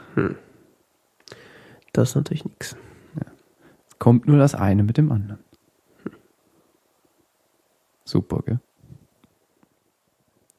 Das 1.94 2.10
ist 2.10 2.16
natürlich 2.16 2.46
nix. 2.46 2.76
Kommt 4.00 4.28
nur 4.28 4.38
das 4.38 4.56
eine 4.56 4.84
mit 4.84 4.98
dem 4.98 5.12
anderen. 5.12 5.40
Super, 8.04 8.42
gell? 8.46 8.60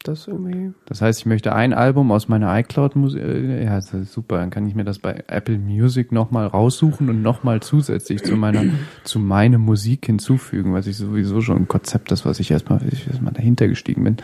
Das 0.07 0.28
irgendwie. 0.28 0.72
Das 0.86 1.02
heißt, 1.02 1.18
ich 1.18 1.26
möchte 1.26 1.52
ein 1.52 1.74
Album 1.74 2.12
aus 2.12 2.28
meiner 2.28 2.57
iCloud-Musik, 2.57 3.20
äh, 3.20 3.64
ja, 3.64 3.74
das 3.74 3.92
ist 3.92 4.12
super, 4.12 4.38
dann 4.38 4.50
kann 4.50 4.64
ich 4.66 4.76
mir 4.76 4.84
das 4.84 5.00
bei 5.00 5.24
Apple 5.26 5.59
Music 5.59 6.12
nochmal 6.12 6.46
raussuchen 6.46 7.11
und 7.11 7.22
nochmal 7.22 7.61
zusätzlich 7.61 8.22
zu 8.22 8.36
meiner, 8.36 8.64
zu 9.04 9.18
meiner 9.18 9.59
Musik 9.59 10.07
hinzufügen, 10.07 10.74
was 10.74 10.86
ich 10.86 10.96
sowieso 10.96 11.40
schon 11.40 11.57
ein 11.57 11.68
Konzept 11.68 12.12
ist, 12.12 12.24
was 12.24 12.38
ich 12.38 12.52
erstmal, 12.52 12.80
ich 12.88 13.09
erstmal 13.09 13.32
dahinter 13.32 13.66
gestiegen 13.66 14.04
bin. 14.04 14.16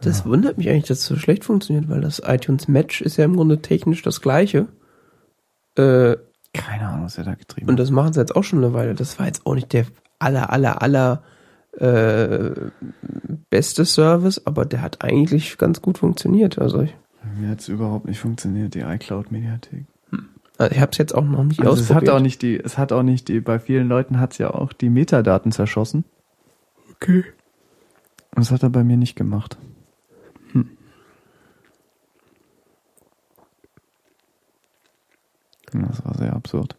Das 0.00 0.26
wundert 0.26 0.58
mich 0.58 0.68
eigentlich, 0.68 0.86
dass 0.86 0.98
es 0.98 1.06
so 1.06 1.16
schlecht 1.16 1.44
funktioniert, 1.44 1.88
weil 1.88 2.00
das 2.00 2.20
iTunes 2.26 2.66
Match 2.66 3.02
ist 3.02 3.16
ja 3.16 3.24
im 3.24 3.36
Grunde 3.36 3.62
technisch 3.62 4.02
das 4.02 4.20
gleiche. 4.20 4.66
Äh, 5.76 6.16
Keine 6.52 6.88
Ahnung, 6.88 7.04
was 7.04 7.18
er 7.18 7.24
da 7.24 7.34
getrieben 7.34 7.68
und 7.68 7.74
hat. 7.74 7.78
das 7.78 7.90
machen 7.92 8.12
sie 8.12 8.20
jetzt 8.20 8.34
auch 8.34 8.42
schon 8.42 8.64
eine 8.64 8.74
Weile. 8.74 8.94
Das 8.94 9.20
war 9.20 9.26
jetzt 9.26 9.46
auch 9.46 9.54
nicht 9.54 9.72
der 9.72 9.86
aller, 10.18 10.52
aller, 10.52 10.82
aller 10.82 11.22
äh, 11.78 12.50
beste 13.50 13.84
Service, 13.84 14.40
aber 14.46 14.64
der 14.64 14.82
hat 14.82 15.02
eigentlich 15.02 15.58
ganz 15.58 15.82
gut 15.82 15.98
funktioniert. 15.98 16.58
Also 16.58 16.82
ich, 16.82 16.94
Mir 17.38 17.48
hat 17.50 17.60
es 17.60 17.68
überhaupt 17.68 18.06
nicht 18.06 18.20
funktioniert, 18.20 18.74
die 18.74 18.80
iCloud-Mediathek. 18.80 19.84
also 20.58 20.72
ich 20.74 20.80
habe 20.80 20.92
es 20.92 20.98
jetzt 20.98 21.14
auch 21.14 21.24
noch 21.24 21.42
nicht 21.44 21.60
Also 21.60 21.72
es 21.74 21.80
ausprobiert. 21.82 22.08
hat 22.10 22.16
auch 22.16 22.20
nicht 22.22 22.42
die, 22.42 22.58
es 22.58 22.78
hat 22.78 22.92
auch 22.92 23.02
nicht 23.02 23.28
die, 23.28 23.40
bei 23.40 23.58
vielen 23.58 23.88
Leuten 23.88 24.20
hat 24.20 24.32
es 24.32 24.38
ja 24.38 24.50
auch 24.52 24.72
die 24.72 24.90
Metadaten 24.90 25.52
zerschossen. 25.52 26.04
okay. 26.92 27.24
Und 28.36 28.40
das 28.40 28.50
hat 28.50 28.62
er 28.64 28.70
bei 28.70 28.82
mir 28.82 28.96
nicht 28.96 29.14
gemacht. 29.16 29.56
Hm. 30.52 30.70
Das 35.72 36.04
war 36.04 36.14
sehr 36.16 36.32
absurd. 36.34 36.76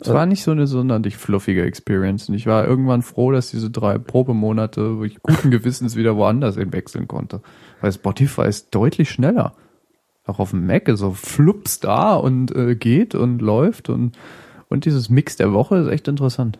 Es 0.00 0.12
war 0.12 0.26
nicht 0.26 0.44
so 0.44 0.52
eine 0.52 0.66
sonderlich 0.66 1.16
fluffige 1.16 1.64
Experience. 1.64 2.28
Und 2.28 2.34
ich 2.36 2.46
war 2.46 2.66
irgendwann 2.66 3.02
froh, 3.02 3.32
dass 3.32 3.50
diese 3.50 3.70
drei 3.70 3.98
Probemonate, 3.98 4.98
wo 4.98 5.04
ich 5.04 5.20
guten 5.22 5.50
Gewissens 5.50 5.96
wieder 5.96 6.16
woanders 6.16 6.56
hinwechseln 6.56 7.08
konnte. 7.08 7.40
Weil 7.80 7.92
Spotify 7.92 8.42
ist 8.42 8.74
deutlich 8.74 9.10
schneller. 9.10 9.54
Auch 10.24 10.38
auf 10.38 10.50
dem 10.50 10.66
Mac 10.66 10.88
ist 10.88 11.00
so 11.00 11.12
flups 11.12 11.80
da 11.80 12.14
und 12.14 12.54
äh, 12.54 12.76
geht 12.76 13.14
und 13.14 13.40
läuft 13.40 13.88
und, 13.88 14.16
und 14.68 14.84
dieses 14.84 15.08
Mix 15.08 15.36
der 15.36 15.52
Woche 15.52 15.76
ist 15.78 15.88
echt 15.88 16.06
interessant. 16.06 16.58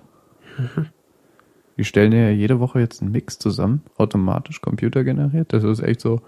Die 1.76 1.84
stellen 1.84 2.12
ja 2.12 2.30
jede 2.30 2.58
Woche 2.58 2.80
jetzt 2.80 3.02
einen 3.02 3.12
Mix 3.12 3.38
zusammen, 3.38 3.82
automatisch 3.96 4.60
computergeneriert. 4.60 5.52
Das 5.52 5.62
ist 5.62 5.80
echt 5.80 6.00
so, 6.00 6.20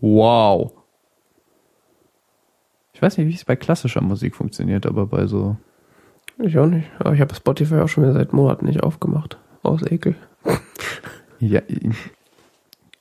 wow. 0.00 0.72
Ich 2.92 3.00
weiß 3.00 3.16
nicht, 3.16 3.28
wie 3.28 3.34
es 3.34 3.46
bei 3.46 3.56
klassischer 3.56 4.02
Musik 4.02 4.36
funktioniert, 4.36 4.84
aber 4.84 5.06
bei 5.06 5.26
so, 5.26 5.56
Ich 6.42 6.58
auch 6.58 6.66
nicht. 6.66 6.88
Aber 6.98 7.12
ich 7.12 7.20
habe 7.20 7.34
Spotify 7.34 7.76
auch 7.76 7.88
schon 7.88 8.04
wieder 8.04 8.14
seit 8.14 8.32
Monaten 8.32 8.66
nicht 8.66 8.82
aufgemacht. 8.82 9.38
Aus 9.62 9.82
Ekel. 9.82 10.14
ja, 11.38 11.60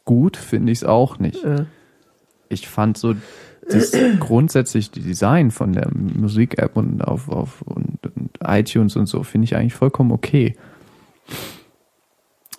gut 0.06 0.38
finde 0.38 0.72
ich 0.72 0.80
es 0.80 0.84
auch 0.84 1.20
nicht. 1.20 1.44
Äh, 1.44 1.66
Ich 2.50 2.68
fand 2.68 2.98
so 2.98 3.16
das 3.70 3.96
grundsätzlich 4.20 4.92
die 4.92 5.02
Design 5.02 5.52
von 5.52 5.74
der 5.74 5.90
Musik-App 5.94 6.76
und 6.76 7.02
auf, 7.04 7.30
auf 7.30 7.62
und, 7.62 8.00
und 8.16 8.32
iTunes 8.44 8.96
und 8.96 9.06
so 9.06 9.24
finde 9.24 9.46
ich 9.46 9.56
eigentlich 9.56 9.76
vollkommen 9.76 10.12
okay. 10.12 10.56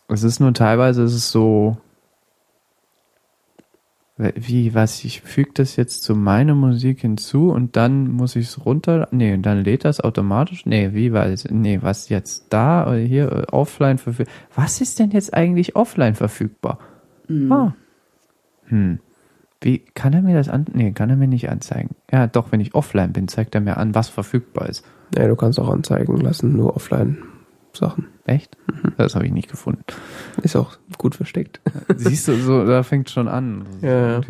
Es 0.09 0.23
ist 0.23 0.41
nur 0.41 0.55
teilweise 0.55 1.03
ist 1.03 1.15
es 1.15 1.31
so 1.31 1.77
wie 4.35 4.75
was 4.75 5.05
ich 5.05 5.23
füge 5.23 5.51
das 5.55 5.77
jetzt 5.77 6.03
zu 6.03 6.15
meiner 6.15 6.55
Musik 6.55 7.01
hinzu 7.01 7.51
und 7.51 7.77
dann 7.77 8.11
muss 8.11 8.37
ich 8.37 8.49
es 8.49 8.65
runter 8.65 9.09
nee 9.11 9.37
dann 9.39 9.65
lädt 9.65 9.85
das 9.85 10.01
automatisch? 10.01 10.67
Nee 10.67 10.91
wie 10.93 11.13
war 11.13 11.27
es 11.27 11.49
nee 11.51 11.79
was 11.81 12.09
jetzt 12.09 12.47
da 12.51 12.87
oder 12.87 12.99
hier 12.99 13.33
äh, 13.33 13.47
offline 13.51 13.99
verfügbar 13.99 14.35
was 14.55 14.81
ist 14.81 14.99
denn 14.99 15.11
jetzt 15.11 15.35
eigentlich 15.35 15.77
offline 15.77 16.15
verfügbar? 16.15 16.79
Ah. 17.49 17.73
hm. 18.67 18.99
Wie 19.63 19.79
kann 19.95 20.13
er 20.13 20.23
mir 20.23 20.35
das 20.35 20.49
an 20.49 20.67
nee 20.73 20.93
kann 20.93 21.11
er 21.11 21.17
mir 21.17 21.29
nicht 21.29 21.49
anzeigen. 21.49 21.95
Ja 22.13 22.27
doch 22.27 22.53
wenn 22.53 22.61
ich 22.61 22.75
offline 22.75 23.13
bin 23.13 23.29
zeigt 23.29 23.55
er 23.55 23.61
mir 23.61 23.77
an 23.77 23.95
was 23.95 24.09
verfügbar 24.09 24.69
ist. 24.69 24.85
Ja, 25.17 25.27
du 25.27 25.37
kannst 25.37 25.59
auch 25.59 25.69
anzeigen 25.69 26.17
lassen, 26.19 26.57
nur 26.57 26.77
offline 26.77 27.19
Sachen. 27.73 28.09
echt? 28.27 28.57
Das 28.97 29.15
habe 29.15 29.27
ich 29.27 29.33
nicht 29.33 29.51
gefunden 29.51 29.85
Ist 30.43 30.57
auch 30.57 30.77
gut 30.99 31.15
versteckt. 31.15 31.61
siehst 31.97 32.29
du 32.29 32.37
so 32.37 32.65
da 32.67 32.83
fängt 32.83 33.11
schon 33.11 33.29
an 33.29 33.67
Ja, 33.83 34.21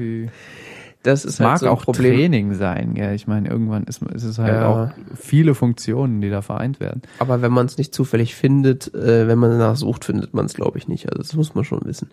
Das 1.02 1.24
ist 1.24 1.34
Es 1.34 1.38
mag 1.40 1.50
halt 1.52 1.60
so 1.60 1.68
auch 1.70 1.84
Problem. 1.84 2.14
Training 2.14 2.54
sein, 2.54 2.94
gell? 2.94 3.14
Ich 3.14 3.26
meine, 3.26 3.48
irgendwann 3.48 3.84
ist, 3.84 4.02
ist 4.02 4.24
es 4.24 4.38
halt 4.38 4.52
Ja. 4.54 4.68
auch 4.68 4.90
viele 5.16 5.54
Funktionen, 5.54 6.20
die 6.20 6.28
da 6.30 6.42
vereint 6.42 6.78
werden. 6.80 7.00
Aber 7.18 7.40
wenn 7.42 7.52
man 7.52 7.66
es 7.66 7.78
nicht 7.78 7.94
zufällig 7.94 8.34
findet, 8.34 8.92
äh, 8.94 9.26
wenn 9.26 9.38
man 9.38 9.50
danach 9.50 9.76
sucht, 9.76 10.04
findet 10.04 10.34
man 10.34 10.44
es, 10.46 10.54
glaube 10.54 10.76
ich, 10.78 10.88
nicht. 10.88 11.08
Also 11.08 11.22
das 11.22 11.34
muss 11.34 11.54
man 11.54 11.64
schon 11.64 11.80
wissen. 11.84 12.10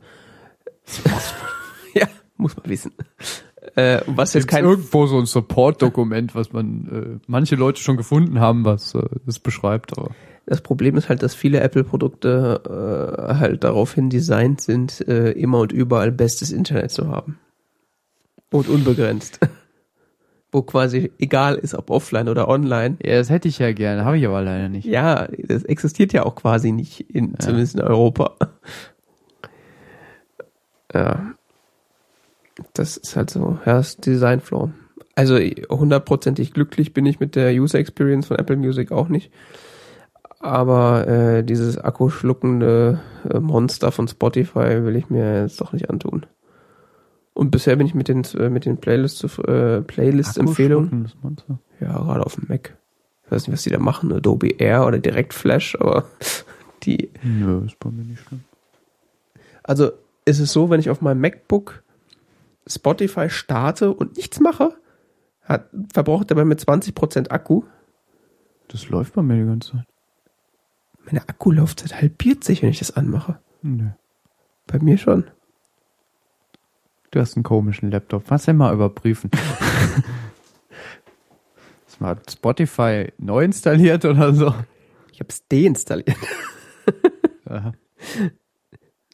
ja, 1.93 2.07
muss 2.37 2.55
man 2.55 2.65
wissen. 2.69 2.91
Äh, 3.75 4.01
was 4.07 4.33
jetzt 4.33 4.47
kein 4.47 4.63
irgendwo 4.63 5.05
so 5.07 5.19
ein 5.19 5.25
Support-Dokument, 5.25 6.33
was 6.35 6.53
man 6.53 7.19
äh, 7.19 7.19
manche 7.27 7.55
Leute 7.55 7.81
schon 7.81 7.97
gefunden 7.97 8.39
haben, 8.39 8.63
was 8.63 8.95
äh, 8.95 9.01
das 9.25 9.39
beschreibt, 9.39 9.97
aber 9.97 10.11
Das 10.47 10.61
Problem 10.61 10.95
ist 10.95 11.09
halt, 11.09 11.21
dass 11.23 11.35
viele 11.35 11.59
Apple-Produkte 11.59 12.61
äh, 12.65 13.33
halt 13.35 13.65
daraufhin 13.65 14.09
designt 14.09 14.61
sind, 14.61 15.05
äh, 15.05 15.31
immer 15.31 15.59
und 15.59 15.73
überall 15.73 16.09
bestes 16.09 16.53
Internet 16.53 16.91
zu 16.91 17.09
haben. 17.09 17.37
Und 18.49 18.69
unbegrenzt. 18.69 19.41
Wo 20.53 20.61
quasi 20.61 21.11
egal 21.19 21.55
ist, 21.55 21.75
ob 21.75 21.89
offline 21.89 22.29
oder 22.29 22.47
online. 22.47 22.95
ja, 23.03 23.17
das 23.17 23.29
hätte 23.29 23.49
ich 23.49 23.59
ja 23.59 23.73
gerne, 23.73 24.05
habe 24.05 24.17
ich 24.17 24.25
aber 24.25 24.41
leider 24.41 24.69
nicht. 24.69 24.85
Ja, 24.85 25.27
das 25.37 25.63
existiert 25.63 26.13
ja 26.13 26.23
auch 26.23 26.35
quasi 26.35 26.71
nicht, 26.71 27.01
in, 27.01 27.37
zumindest 27.37 27.75
in 27.75 27.81
Europa. 27.81 28.37
Ja. 30.93 31.33
Das 32.73 32.95
ist 32.95 33.17
halt 33.17 33.29
so, 33.29 33.59
ja, 33.65 33.73
das 33.73 33.89
ist 33.89 34.05
Design-Flaw. 34.05 34.69
Also 35.15 35.37
hundertprozentig 35.37 36.53
glücklich 36.53 36.93
bin 36.93 37.05
ich 37.05 37.19
mit 37.19 37.35
der 37.35 37.51
User 37.51 37.79
Experience 37.79 38.27
von 38.27 38.39
Apple 38.39 38.55
Music 38.55 38.93
auch 38.93 39.09
nicht. 39.09 39.29
Aber 40.39 41.07
äh, 41.07 41.43
dieses 41.43 41.77
akkuschluckende 41.77 42.99
äh, 43.29 43.39
Monster 43.39 43.91
von 43.91 44.07
Spotify 44.07 44.83
will 44.83 44.95
ich 44.95 45.09
mir 45.09 45.41
jetzt 45.41 45.59
doch 45.59 45.73
nicht 45.73 45.89
antun. 45.89 46.25
Und 47.33 47.51
bisher 47.51 47.75
bin 47.75 47.87
ich 47.87 47.95
mit 47.95 48.07
den 48.07 48.23
äh, 48.37 48.49
mit 48.49 48.65
den 48.65 48.77
Playlists 48.77 49.23
äh, 49.39 49.81
Playlist-Empfehlungen 49.81 50.87
Akkuschluckendes 50.87 51.17
Monster. 51.21 51.59
ja, 51.79 51.93
gerade 51.93 52.25
auf 52.25 52.35
dem 52.35 52.45
Mac. 52.47 52.77
Ich 53.25 53.31
weiß 53.31 53.47
nicht, 53.47 53.53
was 53.53 53.63
die 53.63 53.69
da 53.69 53.79
machen, 53.79 54.13
Adobe 54.13 54.49
Air 54.59 54.85
oder 54.85 54.99
direkt 54.99 55.33
Flash, 55.33 55.75
aber 55.79 56.05
die, 56.83 57.09
Nö, 57.23 57.65
ist 57.65 57.79
bei 57.79 57.89
mir 57.89 58.03
nicht 58.03 58.21
schlimm. 58.21 58.41
also 59.63 59.91
ist 60.25 60.39
es 60.39 60.51
so, 60.51 60.69
wenn 60.69 60.79
ich 60.79 60.89
auf 60.89 61.01
meinem 61.01 61.21
MacBook 61.21 61.83
Spotify 62.67 63.29
starte 63.29 63.91
und 63.91 64.17
nichts 64.17 64.39
mache, 64.39 64.73
hat, 65.43 65.69
verbraucht 65.93 66.31
dabei 66.31 66.43
mit 66.45 66.59
20% 66.59 67.29
Akku. 67.29 67.63
Das 68.67 68.89
läuft 68.89 69.13
bei 69.13 69.21
mir 69.21 69.35
die 69.35 69.45
ganze 69.45 69.71
Zeit. 69.71 69.85
Meine 71.07 71.27
Akkulaufzeit 71.29 71.95
halbiert 71.95 72.43
sich, 72.43 72.61
wenn 72.61 72.69
ich 72.69 72.79
das 72.79 72.95
anmache. 72.95 73.39
Nö. 73.61 73.87
Bei 74.67 74.77
mir 74.79 74.97
schon. 74.97 75.23
Du 77.11 77.21
hast 77.21 77.37
einen 77.37 77.43
komischen 77.43 77.89
Laptop. 77.89 78.25
Was 78.27 78.45
denn 78.45 78.57
mal 78.57 78.73
überprüfen? 78.73 79.31
Du 81.97 82.03
mal 82.03 82.19
Spotify 82.29 83.11
neu 83.17 83.43
installiert 83.43 84.05
oder 84.05 84.31
so? 84.31 84.53
Ich 85.11 85.19
habe 85.19 85.29
es 85.29 85.47
deinstalliert. 85.47 86.15
Aha. 87.45 87.71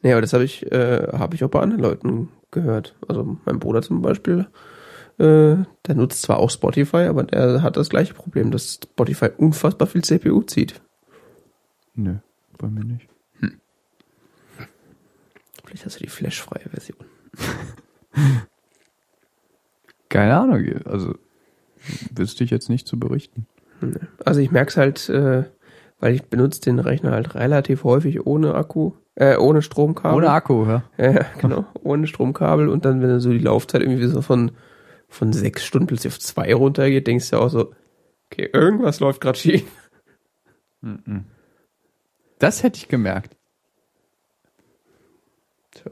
Nee, 0.02 0.12
aber 0.12 0.20
das 0.20 0.34
habe 0.34 0.44
ich, 0.44 0.70
äh, 0.70 1.08
habe 1.14 1.34
ich 1.34 1.42
auch 1.44 1.48
bei 1.48 1.60
anderen 1.60 1.82
Leuten 1.82 2.28
gehört. 2.50 2.94
Also 3.08 3.38
mein 3.46 3.58
Bruder 3.58 3.80
zum 3.80 4.02
Beispiel, 4.02 4.48
äh, 5.16 5.56
der 5.86 5.94
nutzt 5.94 6.20
zwar 6.20 6.38
auch 6.40 6.50
Spotify, 6.50 7.04
aber 7.04 7.22
der 7.22 7.62
hat 7.62 7.78
das 7.78 7.88
gleiche 7.88 8.12
Problem, 8.12 8.50
dass 8.50 8.74
Spotify 8.74 9.30
unfassbar 9.34 9.88
viel 9.88 10.04
CPU 10.04 10.42
zieht. 10.42 10.82
Nö, 11.94 12.16
bei 12.58 12.68
mir 12.68 12.84
nicht. 12.84 13.08
Vielleicht 15.64 15.86
hast 15.86 15.96
du 15.96 16.04
die 16.04 16.10
flashfreie 16.10 16.68
Version. 16.68 16.98
Keine 20.08 20.36
Ahnung. 20.36 20.64
Also 20.84 21.14
wüsste 22.14 22.44
ich 22.44 22.50
jetzt 22.50 22.68
nicht 22.68 22.86
zu 22.86 22.98
berichten. 22.98 23.46
Also 24.24 24.40
ich 24.40 24.50
merke 24.50 24.70
es 24.70 24.76
halt, 24.76 25.08
äh, 25.08 25.44
weil 25.98 26.14
ich 26.14 26.24
benutze 26.24 26.60
den 26.60 26.78
Rechner 26.78 27.12
halt 27.12 27.34
relativ 27.34 27.84
häufig 27.84 28.26
ohne 28.26 28.54
Akku, 28.54 28.92
äh, 29.14 29.36
ohne 29.36 29.62
Stromkabel. 29.62 30.16
Ohne 30.16 30.30
Akku, 30.30 30.64
ja. 30.66 30.84
Ja, 30.96 31.24
genau, 31.40 31.66
ohne 31.82 32.06
Stromkabel 32.06 32.68
und 32.68 32.84
dann, 32.84 33.00
wenn 33.02 33.08
dann 33.08 33.20
so 33.20 33.30
die 33.30 33.38
Laufzeit 33.38 33.82
irgendwie 33.82 34.06
so 34.06 34.22
von, 34.22 34.52
von 35.08 35.32
sechs 35.32 35.64
Stunden 35.64 35.86
plötzlich 35.86 36.12
auf 36.12 36.20
zwei 36.20 36.54
runtergeht, 36.54 37.06
denkst 37.06 37.30
du 37.30 37.38
auch 37.38 37.48
so, 37.48 37.72
okay, 38.30 38.48
irgendwas 38.52 39.00
läuft 39.00 39.20
gerade 39.20 39.38
schief. 39.38 39.64
Das 42.38 42.62
hätte 42.62 42.78
ich 42.78 42.88
gemerkt. 42.88 43.36
Tja. 45.72 45.90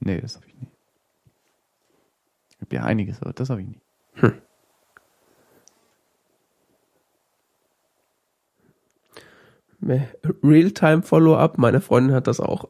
Nee, 0.00 0.20
das 0.20 0.36
habe 0.36 0.46
ich 0.46 0.54
nie. 0.54 0.68
Ich 2.50 2.60
habe 2.60 2.74
ja 2.76 2.82
einiges, 2.84 3.20
aber 3.22 3.32
das 3.32 3.50
habe 3.50 3.62
ich 3.62 3.68
nie. 3.68 3.80
Realtime 10.42 11.02
Follow-up, 11.02 11.58
meine 11.58 11.80
Freundin 11.80 12.14
hat 12.14 12.26
das 12.26 12.40
auch. 12.40 12.68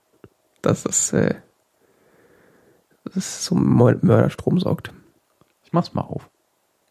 Dass 0.62 0.84
das, 0.84 1.12
äh, 1.12 1.34
das 3.12 3.42
zum 3.42 3.80
Mör- 3.80 3.98
Mörderstrom 4.04 4.58
sorgt. 4.60 4.92
Ich 5.64 5.72
mach's 5.72 5.94
mal 5.94 6.02
auf. 6.02 6.30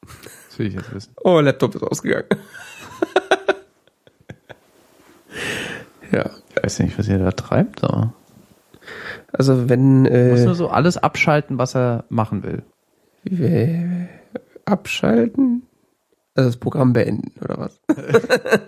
Das 0.53 0.59
will 0.59 0.67
ich 0.67 0.75
jetzt 0.75 0.93
wissen. 0.93 1.15
Oh, 1.23 1.39
Laptop 1.39 1.73
ist 1.73 1.81
ausgegangen. 1.81 2.27
ja. 6.11 6.29
Ich 6.47 6.63
weiß 6.63 6.77
nicht, 6.81 6.99
was 6.99 7.07
ihr 7.07 7.17
da 7.17 7.31
treibt, 7.31 7.83
aber. 7.83 8.13
Also 9.31 9.67
wenn 9.67 10.03
muss 10.03 10.11
äh, 10.11 10.45
nur 10.45 10.53
so 10.53 10.69
alles 10.69 10.97
abschalten, 10.97 11.57
was 11.57 11.75
er 11.75 12.03
machen 12.09 12.43
will. 12.43 12.61
wir 13.23 14.09
abschalten, 14.65 15.63
also 16.35 16.49
das 16.49 16.57
Programm 16.57 16.93
beenden 16.93 17.31
oder 17.43 17.57
was? 17.57 17.81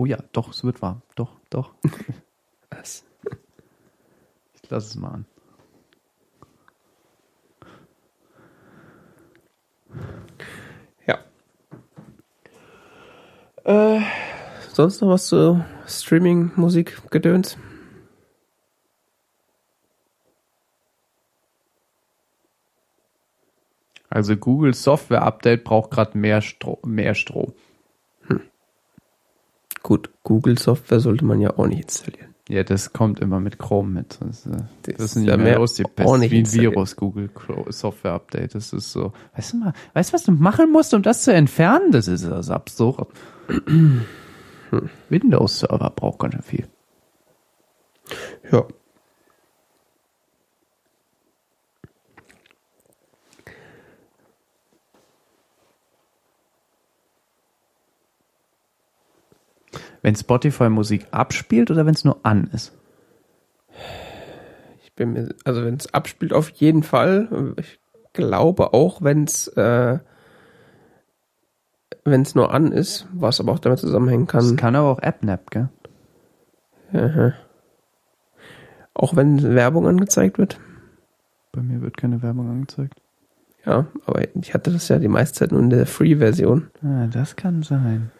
Oh 0.00 0.06
ja, 0.06 0.16
doch, 0.32 0.48
es 0.48 0.64
wird 0.64 0.80
warm. 0.80 1.02
Doch, 1.14 1.38
doch. 1.50 1.74
Was? 2.70 3.04
Ich 4.54 4.70
lasse 4.70 4.86
es 4.86 4.94
mal 4.94 5.10
an. 5.10 5.26
Ja. 11.06 11.18
Äh, 13.64 14.00
sonst 14.72 15.02
noch 15.02 15.10
was 15.10 15.26
zu 15.26 15.62
Streaming, 15.86 16.52
Musik, 16.56 17.02
Gedöns? 17.10 17.58
Also 24.08 24.34
Google 24.34 24.72
Software 24.72 25.20
Update 25.24 25.64
braucht 25.64 25.90
gerade 25.90 26.16
mehr, 26.16 26.40
Stro 26.40 26.78
mehr 26.86 27.14
Strom. 27.14 27.52
Gut, 29.90 30.08
Google 30.22 30.56
Software 30.56 31.00
sollte 31.00 31.24
man 31.24 31.40
ja 31.40 31.58
auch 31.58 31.66
nicht 31.66 31.82
installieren. 31.82 32.32
Ja, 32.48 32.62
das 32.62 32.92
kommt 32.92 33.18
immer 33.18 33.40
mit 33.40 33.58
Chrome 33.58 33.90
mit. 33.90 34.18
Das, 34.20 34.46
äh, 34.46 34.50
Das 34.82 34.94
das 34.94 35.04
ist 35.06 35.16
nicht 35.16 35.28
ja 35.30 35.36
mehr 35.36 35.56
los, 35.58 35.74
die 35.74 35.82
Pest. 35.82 36.08
Wie 36.30 36.38
ein. 36.38 36.52
Virus, 36.52 36.94
Google 36.94 37.28
Software 37.70 38.12
Update. 38.12 38.54
Das 38.54 38.72
ist 38.72 38.92
so. 38.92 39.12
Weißt 39.34 39.52
du 39.52 39.56
mal, 39.56 39.72
weißt 39.94 40.10
du, 40.10 40.14
was 40.14 40.22
du 40.22 40.30
machen 40.30 40.70
musst, 40.70 40.94
um 40.94 41.02
das 41.02 41.24
zu 41.24 41.32
entfernen? 41.32 41.90
Das 41.90 42.06
ist 42.06 42.24
das 42.24 42.50
absurd. 42.50 43.08
Windows 45.08 45.58
Server 45.58 45.90
braucht 45.90 46.20
ganz 46.20 46.34
schön 46.34 46.42
viel. 46.44 46.68
Ja. 48.52 48.68
Wenn 60.02 60.16
Spotify 60.16 60.68
Musik 60.68 61.06
abspielt 61.10 61.70
oder 61.70 61.86
wenn 61.86 61.94
es 61.94 62.04
nur 62.04 62.18
an 62.22 62.48
ist? 62.52 62.72
Ich 64.82 64.94
bin 64.94 65.12
mir, 65.12 65.28
also 65.44 65.64
wenn 65.64 65.74
es 65.76 65.92
abspielt, 65.92 66.32
auf 66.32 66.48
jeden 66.50 66.82
Fall. 66.82 67.54
Ich 67.58 67.78
glaube 68.12 68.72
auch, 68.74 69.02
wenn 69.02 69.24
es 69.24 69.48
äh, 69.48 69.98
wenn 72.04 72.22
es 72.22 72.34
nur 72.34 72.52
an 72.52 72.72
ist, 72.72 73.06
was 73.12 73.40
aber 73.40 73.52
auch 73.52 73.58
damit 73.58 73.78
zusammenhängen 73.78 74.26
Das 74.26 74.48
kann. 74.48 74.56
kann 74.56 74.76
aber 74.76 74.88
auch 74.88 75.02
AppNap, 75.02 75.50
gell? 75.50 75.68
Aha. 76.92 77.34
Auch 78.94 79.14
wenn 79.16 79.54
Werbung 79.54 79.86
angezeigt 79.86 80.38
wird. 80.38 80.58
Bei 81.52 81.62
mir 81.62 81.80
wird 81.82 81.96
keine 81.96 82.22
Werbung 82.22 82.48
angezeigt. 82.50 83.00
Ja, 83.66 83.86
aber 84.06 84.22
ich 84.34 84.54
hatte 84.54 84.70
das 84.72 84.88
ja 84.88 84.98
die 84.98 85.08
meiste 85.08 85.38
Zeit 85.40 85.52
nur 85.52 85.60
in 85.60 85.70
der 85.70 85.86
Free-Version. 85.86 86.70
Ah, 86.82 87.06
das 87.06 87.36
kann 87.36 87.62
sein. 87.62 88.10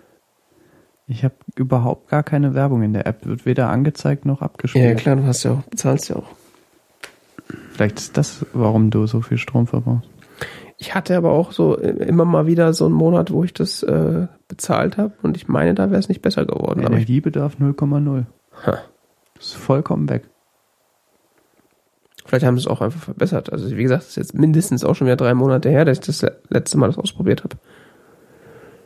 Ich 1.11 1.25
habe 1.25 1.35
überhaupt 1.57 2.09
gar 2.09 2.23
keine 2.23 2.55
Werbung 2.55 2.85
in 2.85 2.93
der 2.93 3.05
App. 3.05 3.27
Wird 3.27 3.45
weder 3.45 3.69
angezeigt 3.69 4.27
noch 4.27 4.43
abgespielt. 4.43 4.85
Ja, 4.85 4.95
klar, 4.95 5.17
du 5.17 5.25
hast 5.25 5.43
ja 5.43 5.55
auch, 5.55 5.63
bezahlst 5.63 6.09
ja 6.09 6.15
auch. 6.15 6.29
Vielleicht 7.73 7.99
ist 7.99 8.17
das, 8.17 8.47
warum 8.53 8.91
du 8.91 9.09
so 9.09 9.21
viel 9.21 9.37
Strom 9.37 9.67
verbrauchst. 9.67 10.09
Ich 10.79 10.95
hatte 10.95 11.17
aber 11.17 11.33
auch 11.33 11.51
so 11.51 11.77
äh, 11.77 11.89
immer 11.89 12.25
mal 12.25 12.47
wieder 12.47 12.73
so 12.75 12.87
einen 12.87 12.95
Monat, 12.95 13.33
wo 13.33 13.43
ich 13.43 13.53
das 13.53 13.83
äh, 13.83 14.29
bezahlt 14.47 14.99
habe 14.99 15.13
und 15.23 15.37
ich 15.37 15.49
meine, 15.49 15.75
da 15.75 15.91
wäre 15.91 15.99
es 15.99 16.09
nicht 16.09 16.23
besser 16.23 16.47
geworden. 16.47 16.81
Energiebedarf 16.81 17.57
0,0. 17.57 18.25
Ha. 18.67 18.79
Das 19.35 19.47
ist 19.47 19.55
vollkommen 19.55 20.09
weg. 20.09 20.23
vielleicht 22.25 22.47
haben 22.47 22.57
sie 22.57 22.63
es 22.63 22.67
auch 22.69 22.83
einfach 22.83 23.01
verbessert. 23.03 23.53
Also 23.53 23.69
wie 23.77 23.83
gesagt, 23.83 24.05
es 24.05 24.11
ist 24.11 24.17
jetzt 24.17 24.35
mindestens 24.35 24.85
auch 24.85 24.95
schon 24.95 25.09
wieder 25.09 25.17
drei 25.17 25.35
Monate 25.35 25.71
her, 25.71 25.85
dass 25.85 25.99
ich 25.99 26.07
das 26.07 26.25
letzte 26.51 26.79
Mal 26.79 26.87
das 26.87 26.99
ausprobiert 26.99 27.43
habe. 27.43 27.57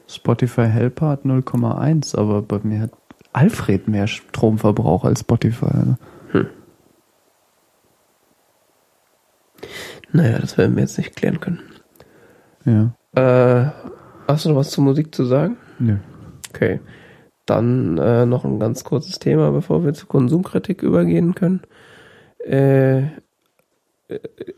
Spotify 0.07 0.67
Helper 0.67 1.09
hat 1.09 1.25
0,1, 1.25 2.17
aber 2.17 2.43
bei 2.43 2.61
mir 2.63 2.81
hat 2.81 2.91
Alfred 3.33 3.89
mehr 3.89 4.07
Stromverbrauch 4.07 5.05
als 5.05 5.21
Spotify. 5.21 5.67
Also. 5.67 5.97
Naja, 10.15 10.39
das 10.39 10.57
werden 10.57 10.77
wir 10.77 10.83
jetzt 10.83 10.97
nicht 10.97 11.17
klären 11.17 11.41
können. 11.41 11.61
Ja. 12.65 12.95
Äh, 13.17 13.71
hast 14.29 14.45
du 14.45 14.51
noch 14.51 14.57
was 14.57 14.71
zur 14.71 14.85
Musik 14.85 15.13
zu 15.13 15.25
sagen? 15.25 15.57
Nö. 15.81 15.97
Okay. 16.51 16.81
Dann 17.47 17.99
äh, 17.99 18.25
noch 18.25 18.45
ein 18.45 18.61
ganz 18.61 18.85
kurzes 18.85 19.19
Thema, 19.19 19.51
bevor 19.51 19.85
wir 19.85 19.93
zur 19.93 20.09
Konsumkritik 20.09 20.83
übergehen 20.83 21.35
können. 21.35 21.63
Äh, 22.47 22.99
äh, 23.01 23.09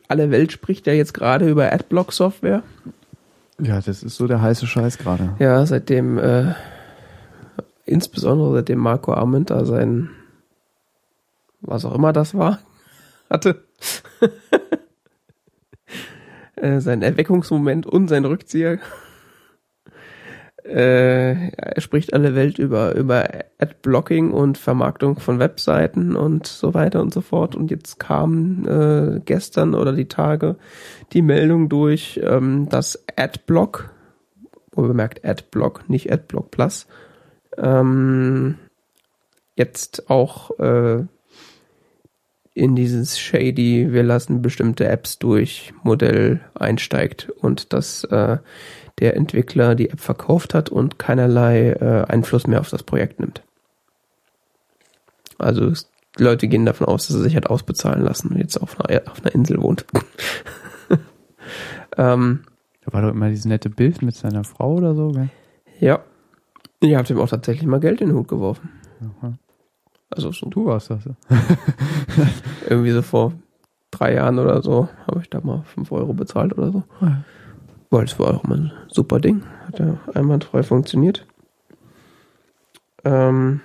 alle 0.09 0.31
Welt 0.31 0.53
spricht 0.53 0.87
ja 0.87 0.93
jetzt 0.93 1.15
gerade 1.15 1.49
über 1.49 1.73
Adblock-Software. 1.73 2.63
Ja, 3.61 3.81
das 3.81 4.03
ist 4.03 4.17
so 4.17 4.27
der 4.27 4.43
heiße 4.43 4.67
Scheiß 4.67 4.99
gerade. 4.99 5.35
Ja, 5.39 5.65
seitdem, 5.65 6.19
äh, 6.19 6.55
insbesondere 7.87 8.53
seitdem 8.53 8.79
Marco 8.79 9.15
Armenta 9.15 9.65
sein, 9.65 10.11
was 11.61 11.85
auch 11.85 11.95
immer 11.95 12.13
das 12.13 12.35
war, 12.35 12.59
hatte, 13.31 13.65
äh, 16.57 16.81
sein 16.81 17.03
Erweckungsmoment 17.03 17.87
und 17.87 18.09
sein 18.09 18.25
Rückzieher. 18.25 18.79
Äh, 20.67 21.51
er 21.51 21.81
spricht 21.81 22.13
alle 22.13 22.35
Welt 22.35 22.59
über, 22.59 22.95
über 22.95 23.29
Adblocking 23.59 24.33
und 24.33 24.59
Vermarktung 24.59 25.19
von 25.21 25.39
Webseiten 25.39 26.17
und 26.17 26.47
so 26.47 26.75
weiter 26.75 27.01
und 27.01 27.15
so 27.15 27.21
fort. 27.21 27.55
Und 27.55 27.71
jetzt 27.71 28.01
kam 28.01 28.67
äh, 28.67 29.21
gestern 29.25 29.75
oder 29.75 29.93
die 29.93 30.09
Tage 30.09 30.57
die 31.13 31.23
Meldung 31.23 31.69
durch, 31.69 32.21
ähm, 32.23 32.69
dass 32.69 33.05
Adblock, 33.17 33.91
wohl 34.73 34.89
bemerkt 34.89 35.25
Adblock, 35.25 35.89
nicht 35.89 36.13
Adblock 36.13 36.51
Plus, 36.51 36.87
ähm, 37.57 38.57
jetzt 39.55 40.11
auch 40.11 40.59
äh, 40.59 41.05
in 42.55 42.75
dieses 42.75 43.19
shady, 43.19 43.93
wir 43.93 44.03
lassen 44.03 44.43
bestimmte 44.43 44.89
Apps 44.89 45.19
durch 45.19 45.75
Modell 45.83 46.41
einsteigt 46.55 47.31
und 47.41 47.73
dass 47.73 48.05
äh, 48.05 48.39
der 48.99 49.17
Entwickler 49.17 49.75
die 49.75 49.91
App 49.91 50.01
verkauft 50.01 50.55
hat 50.55 50.69
und 50.71 50.99
keinerlei 50.99 51.71
äh, 51.73 52.05
Einfluss 52.09 52.47
mehr 52.47 52.61
auf 52.61 52.71
das 52.71 52.83
Projekt 52.83 53.21
nimmt. 53.21 53.43
Also 55.39 55.67
es, 55.67 55.91
Leute 56.17 56.49
gehen 56.49 56.65
davon 56.65 56.87
aus, 56.87 57.07
dass 57.09 57.17
er 57.17 57.23
sich 57.23 57.37
hat 57.37 57.49
ausbezahlen 57.49 58.03
lassen 58.03 58.29
und 58.33 58.39
jetzt 58.39 58.57
auf 58.57 58.81
einer, 58.81 59.03
auf 59.11 59.21
einer 59.23 59.35
Insel 59.35 59.61
wohnt. 59.61 59.85
ähm, 61.99 62.45
Da 62.85 62.93
war 62.93 63.03
doch 63.03 63.11
immer 63.11 63.29
dieses 63.29 63.45
nette 63.45 63.69
Bild 63.69 64.01
mit 64.03 64.15
seiner 64.15 64.45
Frau 64.45 64.75
oder 64.75 64.95
so, 64.95 65.09
gell? 65.13 65.29
ja. 65.81 66.01
Ich 66.81 66.95
habe 66.95 67.09
ihm 67.11 67.19
auch 67.21 67.29
tatsächlich 67.29 67.67
mal 67.67 67.81
Geld 67.81 68.03
in 68.03 68.09
den 68.09 68.17
Hut 68.17 68.29
geworfen. 68.29 68.69
Aha. 69.01 69.33
Also 70.11 70.31
so 70.31 70.49
Du 70.51 70.67
warst 70.67 70.91
das. 70.91 71.09
irgendwie 72.69 72.91
so 72.93 73.01
vor 73.01 73.33
drei 73.91 74.15
Jahren 74.15 74.39
oder 74.39 74.63
so 74.63 74.89
habe 75.07 75.21
ich 75.23 75.31
da 75.31 75.41
mal 75.41 75.63
fünf 75.65 75.91
Euro 75.91 76.13
bezahlt 76.13 76.57
oder 76.57 76.73
so. 76.73 76.83
Ja. 77.01 77.25
Weil 77.91 78.05
es 78.05 78.19
war 78.19 78.35
auch 78.35 78.45
mal 78.45 78.59
ein 78.59 78.73
super 78.89 79.21
Ding. 79.21 79.45
Hat 79.67 79.79
ja 79.79 79.99
einwandfrei 80.15 80.63
funktioniert. 80.63 81.27
Ähm 83.05 83.61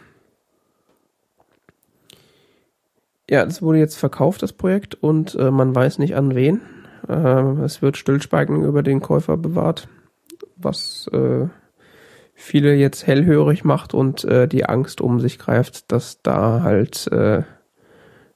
ja, 3.29 3.45
das 3.45 3.61
wurde 3.61 3.79
jetzt 3.79 3.97
verkauft, 3.97 4.43
das 4.43 4.53
Projekt, 4.53 4.95
und 4.95 5.35
äh, 5.35 5.51
man 5.51 5.73
weiß 5.73 5.99
nicht 5.99 6.15
an 6.15 6.35
wen. 6.35 6.61
Äh, 7.07 7.63
es 7.63 7.81
wird 7.81 7.97
Stillschweigen 7.97 8.63
über 8.63 8.83
den 8.83 9.01
Käufer 9.01 9.37
bewahrt, 9.37 9.87
was 10.57 11.09
äh, 11.13 11.47
viele 12.33 12.75
jetzt 12.75 13.07
hellhörig 13.07 13.63
macht 13.63 13.93
und 13.93 14.23
äh, 14.25 14.47
die 14.47 14.65
Angst 14.65 15.01
um 15.01 15.19
sich 15.19 15.39
greift, 15.39 15.91
dass 15.91 16.21
da 16.21 16.61
halt 16.61 17.07
äh, 17.07 17.43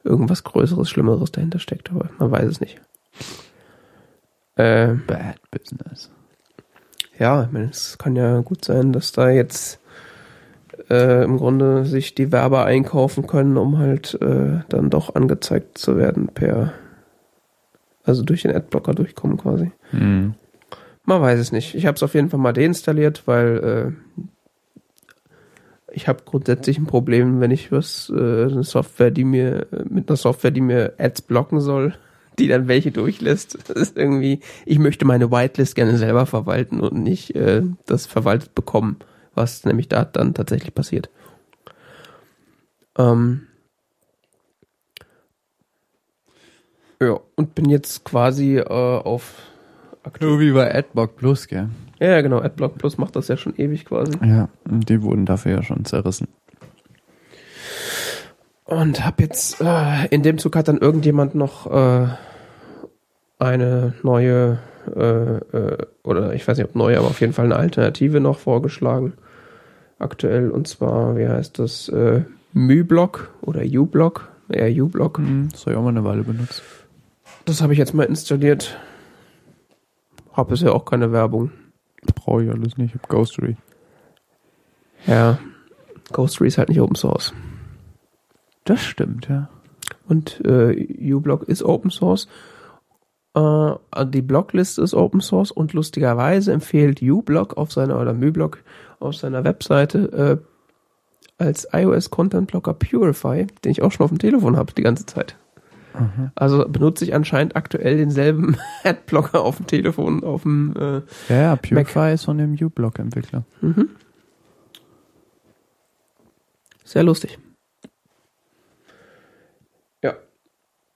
irgendwas 0.03 0.43
Größeres, 0.43 0.89
Schlimmeres 0.89 1.31
dahinter 1.31 1.59
steckt, 1.59 1.91
aber 1.91 2.09
man 2.17 2.31
weiß 2.31 2.45
es 2.45 2.61
nicht. 2.61 2.79
Äh, 4.55 4.93
Bad 5.07 5.37
Business. 5.51 6.09
ja, 7.19 7.43
ich 7.43 7.51
meine, 7.51 7.69
es 7.69 7.97
kann 7.97 8.15
ja 8.15 8.39
gut 8.39 8.63
sein, 8.63 8.93
dass 8.93 9.11
da 9.11 9.29
jetzt 9.29 9.79
äh, 10.89 11.23
im 11.23 11.37
Grunde 11.37 11.85
sich 11.85 12.15
die 12.15 12.31
Werber 12.31 12.65
einkaufen 12.65 13.27
können, 13.27 13.57
um 13.57 13.77
halt 13.77 14.17
äh, 14.21 14.59
dann 14.69 14.89
doch 14.89 15.15
angezeigt 15.15 15.77
zu 15.77 15.97
werden 15.97 16.27
per, 16.27 16.73
also 18.03 18.23
durch 18.23 18.43
den 18.43 18.55
Adblocker 18.55 18.93
durchkommen 18.93 19.37
quasi. 19.37 19.71
Hm. 19.91 20.35
Man 21.03 21.21
weiß 21.21 21.39
es 21.39 21.51
nicht. 21.51 21.75
Ich 21.75 21.85
habe 21.85 21.95
es 21.95 22.03
auf 22.03 22.13
jeden 22.13 22.29
Fall 22.29 22.39
mal 22.39 22.53
deinstalliert, 22.53 23.23
weil 23.27 23.95
äh, 24.17 24.31
ich 25.91 26.07
habe 26.07 26.23
grundsätzlich 26.25 26.77
ein 26.77 26.87
Problem, 26.87 27.39
wenn 27.39 27.51
ich 27.51 27.71
was 27.71 28.11
äh, 28.13 28.45
eine 28.45 28.63
Software, 28.63 29.11
die 29.11 29.23
mir 29.23 29.67
mit 29.87 30.09
einer 30.09 30.17
Software, 30.17 30.51
die 30.51 30.61
mir 30.61 30.93
Ads 30.97 31.21
blocken 31.23 31.61
soll, 31.61 31.93
die 32.39 32.47
dann 32.47 32.67
welche 32.67 32.91
durchlässt. 32.91 33.57
Das 33.67 33.77
ist 33.77 33.97
irgendwie, 33.97 34.39
ich 34.65 34.79
möchte 34.79 35.05
meine 35.05 35.31
Whitelist 35.31 35.75
gerne 35.75 35.97
selber 35.97 36.25
verwalten 36.25 36.81
und 36.81 36.93
nicht 36.93 37.35
äh, 37.35 37.63
das 37.85 38.05
verwaltet 38.05 38.55
bekommen, 38.55 38.97
was 39.33 39.65
nämlich 39.65 39.87
da 39.87 40.05
dann 40.05 40.33
tatsächlich 40.33 40.73
passiert. 40.73 41.09
Ähm, 42.97 43.47
ja, 47.01 47.19
und 47.35 47.55
bin 47.55 47.69
jetzt 47.69 48.05
quasi 48.05 48.57
äh, 48.57 48.63
auf 48.63 49.41
Nur 50.19 50.39
wie 50.39 50.51
bei 50.51 50.73
Adblock 50.73 51.17
Plus, 51.17 51.47
gell? 51.47 51.69
Ja, 51.99 52.21
genau, 52.21 52.39
Adblock 52.39 52.77
Plus 52.77 52.97
macht 52.97 53.15
das 53.15 53.27
ja 53.27 53.37
schon 53.37 53.55
ewig 53.55 53.85
quasi. 53.85 54.13
Ja, 54.21 54.49
und 54.69 54.89
die 54.89 55.01
wurden 55.01 55.25
dafür 55.25 55.53
ja 55.53 55.63
schon 55.63 55.85
zerrissen. 55.85 56.27
Und 58.65 59.05
hab 59.05 59.21
jetzt, 59.21 59.61
äh, 59.61 60.07
in 60.07 60.23
dem 60.23 60.39
Zug 60.39 60.55
hat 60.55 60.67
dann 60.67 60.79
irgendjemand 60.79 61.35
noch 61.35 61.71
äh, 61.71 62.07
eine 63.37 63.93
neue, 64.01 64.59
äh, 64.95 65.37
äh, 65.37 65.77
oder 66.03 66.33
ich 66.33 66.47
weiß 66.47 66.57
nicht 66.57 66.67
ob 66.67 66.75
neue, 66.75 66.97
aber 66.97 67.07
auf 67.07 67.21
jeden 67.21 67.33
Fall 67.33 67.45
eine 67.45 67.57
Alternative 67.57 68.19
noch 68.19 68.39
vorgeschlagen. 68.39 69.13
Aktuell, 69.99 70.49
und 70.49 70.67
zwar, 70.67 71.15
wie 71.15 71.27
heißt 71.27 71.59
das, 71.59 71.89
äh, 71.89 72.23
MyBlock 72.53 73.33
oder 73.41 73.61
uBlock, 73.61 74.29
eher 74.49 74.83
uBlock. 74.83 75.19
Hm, 75.19 75.49
das 75.51 75.61
habe 75.61 75.71
ich 75.71 75.77
auch 75.77 75.83
mal 75.83 75.89
eine 75.89 76.03
Weile 76.03 76.23
benutzt. 76.23 76.63
Das 77.45 77.61
habe 77.61 77.73
ich 77.73 77.79
jetzt 77.79 77.93
mal 77.93 78.03
installiert. 78.03 78.79
Hab 80.33 80.49
bisher 80.49 80.73
auch 80.73 80.85
keine 80.85 81.11
Werbung. 81.11 81.51
Brauche 82.15 82.43
ich 82.43 82.49
alles 82.49 82.77
nicht. 82.77 82.95
Ich 82.95 83.01
habe 83.01 83.07
Ghostery. 83.07 83.57
Ja, 85.05 85.37
Ghostery 86.11 86.47
ist 86.47 86.57
halt 86.57 86.69
nicht 86.69 86.81
Open 86.81 86.95
Source. 86.95 87.33
Das 88.65 88.81
stimmt, 88.81 89.29
ja. 89.29 89.49
Und 90.07 90.41
äh, 90.45 91.13
uBlock 91.13 91.43
ist 91.43 91.63
Open 91.63 91.91
Source. 91.91 92.27
Äh, 93.35 93.71
die 94.07 94.21
Blockliste 94.21 94.81
ist 94.81 94.93
Open 94.93 95.21
Source 95.21 95.51
und 95.51 95.73
lustigerweise 95.73 96.51
empfiehlt 96.51 97.01
uBlock 97.01 97.57
auf 97.57 97.71
seiner 97.71 97.99
oder 97.99 98.13
MyBlock 98.13 98.59
auf 98.99 99.15
seiner 99.15 99.43
Webseite 99.43 100.41
äh, 101.39 101.43
als 101.43 101.67
iOS 101.73 102.09
Content 102.09 102.47
Blocker 102.47 102.73
Purify, 102.73 103.47
den 103.63 103.71
ich 103.71 103.81
auch 103.81 103.91
schon 103.91 104.05
auf 104.05 104.11
dem 104.11 104.19
Telefon 104.19 104.57
habe 104.57 104.73
die 104.73 104.83
ganze 104.83 105.05
Zeit. 105.05 105.35
Mhm. 105.93 106.31
Also 106.35 106.67
benutze 106.67 107.03
ich 107.05 107.13
anscheinend 107.13 107.55
aktuell 107.55 107.97
denselben 107.97 108.57
Adblocker 108.83 109.41
auf 109.41 109.57
dem 109.57 109.67
Telefon, 109.67 110.23
auf 110.23 110.43
dem 110.43 110.73
äh, 110.77 111.01
Ja, 111.29 111.41
ja, 111.41 111.55
Purify 111.55 112.13
ist 112.13 112.25
von 112.25 112.37
dem 112.37 112.53
uBlock-Entwickler. 112.53 113.43
Mhm. 113.61 113.89
Sehr 116.83 117.03
lustig. 117.03 117.37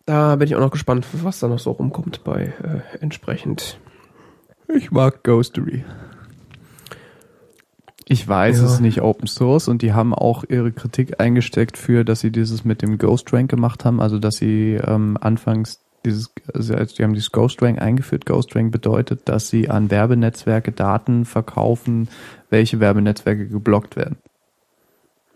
Da 0.10 0.38
bin 0.38 0.48
ich 0.48 0.56
auch 0.56 0.60
noch 0.60 0.72
gespannt, 0.72 1.06
was 1.22 1.40
da 1.40 1.48
noch 1.48 1.60
so 1.60 1.69
rumkommt 1.69 2.23
bei 2.23 2.45
äh, 2.64 2.98
entsprechend. 2.99 3.77
Ich 4.68 4.90
mag 4.90 5.23
Ghostery. 5.23 5.86
Ich 8.07 8.27
weiß, 8.27 8.57
Ja. 8.57 8.65
es 8.65 8.72
ist 8.72 8.80
nicht 8.80 9.03
Open 9.03 9.27
Source 9.27 9.68
und 9.68 9.84
die 9.84 9.94
haben 9.94 10.15
auch 10.15 10.44
ihre 10.49 10.72
Kritik 10.72 11.19
eingesteckt 11.19 11.77
für, 11.77 12.03
dass 12.03 12.22
sie 12.22 12.31
dieses 12.31 12.65
mit 12.65 12.81
dem 12.81 12.98
Ghost 12.98 13.31
Rank 13.34 13.52
gemacht 13.52 13.86
haben, 13.86 14.02
also 14.02 14.18
dass 14.18 14.38
sie 14.38 14.80
ähm, 14.84 15.15
anfangs 15.22 15.80
dieses, 16.03 16.34
also 16.56 16.73
die 16.73 17.03
haben 17.03 17.14
dieses 17.14 17.31
Ghost 17.31 17.61
Rank 17.61 17.80
eingeführt. 17.80 18.26
Ghost 18.26 18.56
Rank 18.56 18.72
bedeutet, 18.72 19.30
dass 19.30 19.49
sie 19.49 19.69
an 19.69 19.91
Werbenetzwerke 19.91 20.72
Daten 20.72 21.26
verkaufen, 21.26 22.10
welche 22.49 22.80
Werbenetzwerke 22.80 23.48
geblockt 23.48 23.95
werden. 23.95 24.18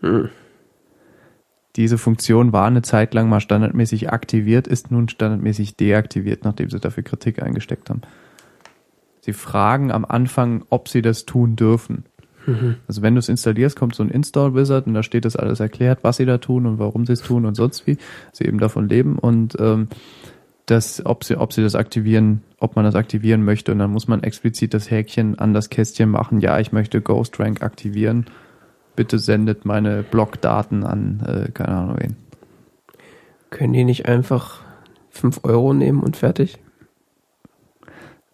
Hm. 0.00 0.30
Diese 1.76 1.98
Funktion 1.98 2.52
war 2.52 2.66
eine 2.66 2.82
Zeit 2.82 3.14
lang 3.14 3.28
mal 3.28 3.40
standardmäßig 3.40 4.10
aktiviert, 4.10 4.66
ist 4.66 4.90
nun 4.90 5.08
standardmäßig 5.08 5.76
deaktiviert, 5.76 6.44
nachdem 6.44 6.70
sie 6.70 6.78
dafür 6.78 7.02
Kritik 7.02 7.42
eingesteckt 7.42 7.90
haben. 7.90 8.02
Sie 9.20 9.32
fragen 9.32 9.90
am 9.90 10.04
Anfang, 10.04 10.64
ob 10.70 10.88
sie 10.88 11.02
das 11.02 11.24
tun 11.24 11.56
dürfen. 11.56 12.04
Also 12.86 13.02
wenn 13.02 13.14
du 13.14 13.20
es 13.20 13.28
installierst, 13.28 13.76
kommt 13.76 13.94
so 13.94 14.02
ein 14.02 14.10
Install 14.10 14.54
Wizard 14.54 14.86
und 14.86 14.94
da 14.94 15.02
steht 15.02 15.24
das 15.24 15.36
alles 15.36 15.60
erklärt, 15.60 16.00
was 16.02 16.18
sie 16.18 16.26
da 16.26 16.38
tun 16.38 16.66
und 16.66 16.78
warum 16.78 17.06
sie 17.06 17.14
es 17.14 17.22
tun 17.22 17.46
und 17.46 17.54
sonst 17.54 17.86
wie. 17.86 17.96
Sie 18.32 18.44
eben 18.44 18.58
davon 18.58 18.88
leben 18.88 19.18
und 19.18 19.56
ähm, 19.58 19.88
das, 20.66 21.04
ob 21.04 21.24
sie, 21.24 21.36
ob 21.38 21.52
sie 21.52 21.62
das 21.62 21.74
aktivieren, 21.74 22.42
ob 22.58 22.76
man 22.76 22.84
das 22.84 22.94
aktivieren 22.94 23.44
möchte 23.44 23.72
und 23.72 23.78
dann 23.78 23.90
muss 23.90 24.08
man 24.08 24.22
explizit 24.22 24.74
das 24.74 24.90
Häkchen 24.90 25.38
an 25.38 25.54
das 25.54 25.70
Kästchen 25.70 26.10
machen. 26.10 26.40
Ja, 26.40 26.58
ich 26.58 26.72
möchte 26.72 27.00
Ghost 27.00 27.38
Rank 27.40 27.62
aktivieren. 27.62 28.26
Bitte 28.96 29.18
sendet 29.18 29.64
meine 29.64 30.02
Blockdaten 30.02 30.84
an, 30.84 31.20
äh, 31.26 31.50
keine 31.50 31.76
Ahnung 31.76 31.96
wen. 31.98 32.16
Können 33.50 33.72
die 33.72 33.84
nicht 33.84 34.06
einfach 34.06 34.62
5 35.10 35.40
Euro 35.44 35.72
nehmen 35.72 36.02
und 36.02 36.16
fertig? 36.16 36.58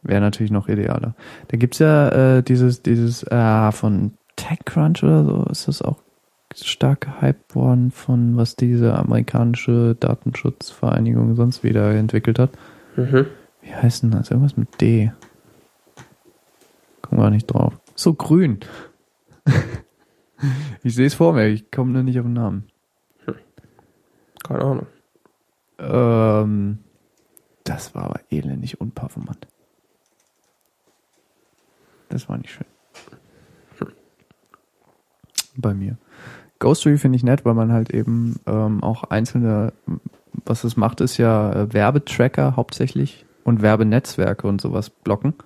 Wäre 0.02 0.20
natürlich 0.20 0.50
noch 0.50 0.68
idealer. 0.68 1.14
Da 1.48 1.56
gibt's 1.56 1.78
ja 1.78 2.08
äh, 2.38 2.42
dieses, 2.42 2.82
dieses 2.82 3.22
äh, 3.24 3.72
von 3.72 4.12
TechCrunch 4.36 5.02
oder 5.02 5.24
so, 5.24 5.44
ist 5.50 5.68
das 5.68 5.82
auch 5.82 5.98
stark 6.56 7.02
gehypt 7.02 7.54
worden 7.54 7.90
von 7.90 8.36
was 8.36 8.56
diese 8.56 8.94
amerikanische 8.94 9.96
Datenschutzvereinigung 9.98 11.36
sonst 11.36 11.62
wieder 11.62 11.94
entwickelt 11.94 12.38
hat. 12.38 12.50
Mhm. 12.96 13.26
Wie 13.62 13.74
heißt 13.74 14.02
denn 14.02 14.10
das? 14.10 14.30
Irgendwas 14.30 14.56
mit 14.56 14.80
D. 14.80 15.12
Komm 17.02 17.18
gar 17.18 17.30
nicht 17.30 17.46
drauf. 17.46 17.74
So 17.94 18.14
grün. 18.14 18.60
ich 20.82 20.94
sehe 20.94 21.06
es 21.06 21.14
vor 21.14 21.32
mir, 21.32 21.48
ich 21.48 21.70
komme 21.70 21.92
nur 21.92 22.02
nicht 22.02 22.18
auf 22.18 22.26
den 22.26 22.34
Namen. 22.34 22.68
Keine 24.42 24.60
Ahnung. 24.60 24.86
Ähm, 25.78 26.78
das 27.64 27.94
war 27.94 28.04
aber 28.04 28.20
elendig 28.30 28.80
unperformant. 28.80 29.46
Das 32.08 32.28
war 32.28 32.38
nicht 32.38 32.50
schön. 32.50 32.66
Bei 35.56 35.74
mir. 35.74 35.98
Ghostery 36.58 36.98
finde 36.98 37.16
ich 37.16 37.22
nett, 37.22 37.44
weil 37.44 37.54
man 37.54 37.72
halt 37.72 37.90
eben 37.90 38.40
ähm, 38.46 38.82
auch 38.82 39.04
einzelne, 39.04 39.72
was 40.44 40.64
es 40.64 40.76
macht, 40.76 41.00
ist 41.00 41.16
ja 41.16 41.52
äh, 41.52 41.72
Werbetracker 41.72 42.56
hauptsächlich 42.56 43.24
und 43.44 43.62
Werbenetzwerke 43.62 44.46
und 44.46 44.60
sowas 44.60 44.90
blocken. 44.90 45.34
Äh, 45.38 45.42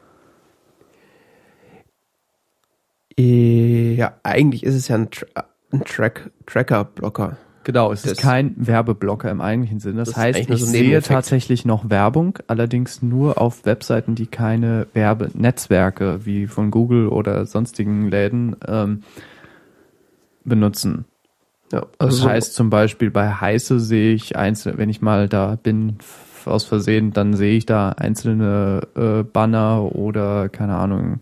Ja, 3.18 4.14
eigentlich 4.22 4.64
ist 4.64 4.74
es 4.74 4.88
ja 4.88 4.96
ein, 4.96 5.10
Tra 5.10 5.26
ein 5.72 5.84
Track 5.84 6.30
Tracker-Blocker. 6.46 7.36
Genau, 7.64 7.92
es 7.92 8.02
Das- 8.02 8.12
ist 8.12 8.20
kein 8.20 8.54
Werbeblocker 8.58 9.30
im 9.30 9.40
eigentlichen 9.40 9.80
Sinne. 9.80 9.98
Das, 10.00 10.08
Das 10.10 10.18
heißt, 10.18 10.38
ich 10.40 10.48
so 10.48 10.66
sehe 10.66 11.00
tatsächlich 11.00 11.64
noch 11.64 11.88
Werbung, 11.88 12.38
allerdings 12.46 13.00
nur 13.02 13.40
auf 13.40 13.64
Webseiten, 13.64 14.14
die 14.14 14.26
keine 14.26 14.86
Werbenetzwerke 14.92 16.26
wie 16.26 16.46
von 16.46 16.70
Google 16.70 17.08
oder 17.08 17.46
sonstigen 17.46 18.08
Läden 18.10 18.56
ähm, 18.68 19.02
benutzen. 20.44 21.06
Ja, 21.72 21.80
Das 21.80 21.88
also 21.98 22.16
so- 22.24 22.28
heißt 22.28 22.54
zum 22.54 22.68
Beispiel 22.68 23.10
bei 23.10 23.30
Heiße 23.32 23.80
sehe 23.80 24.12
ich 24.14 24.36
einzelne, 24.36 24.76
wenn 24.76 24.90
ich 24.90 25.00
mal 25.00 25.28
da 25.28 25.56
bin 25.62 25.96
aus 26.44 26.64
Versehen, 26.64 27.12
dann 27.14 27.32
sehe 27.34 27.56
ich 27.56 27.64
da 27.64 27.90
einzelne 27.90 28.82
äh, 28.94 29.22
Banner 29.22 29.94
oder 29.94 30.50
keine 30.50 30.76
Ahnung. 30.76 31.20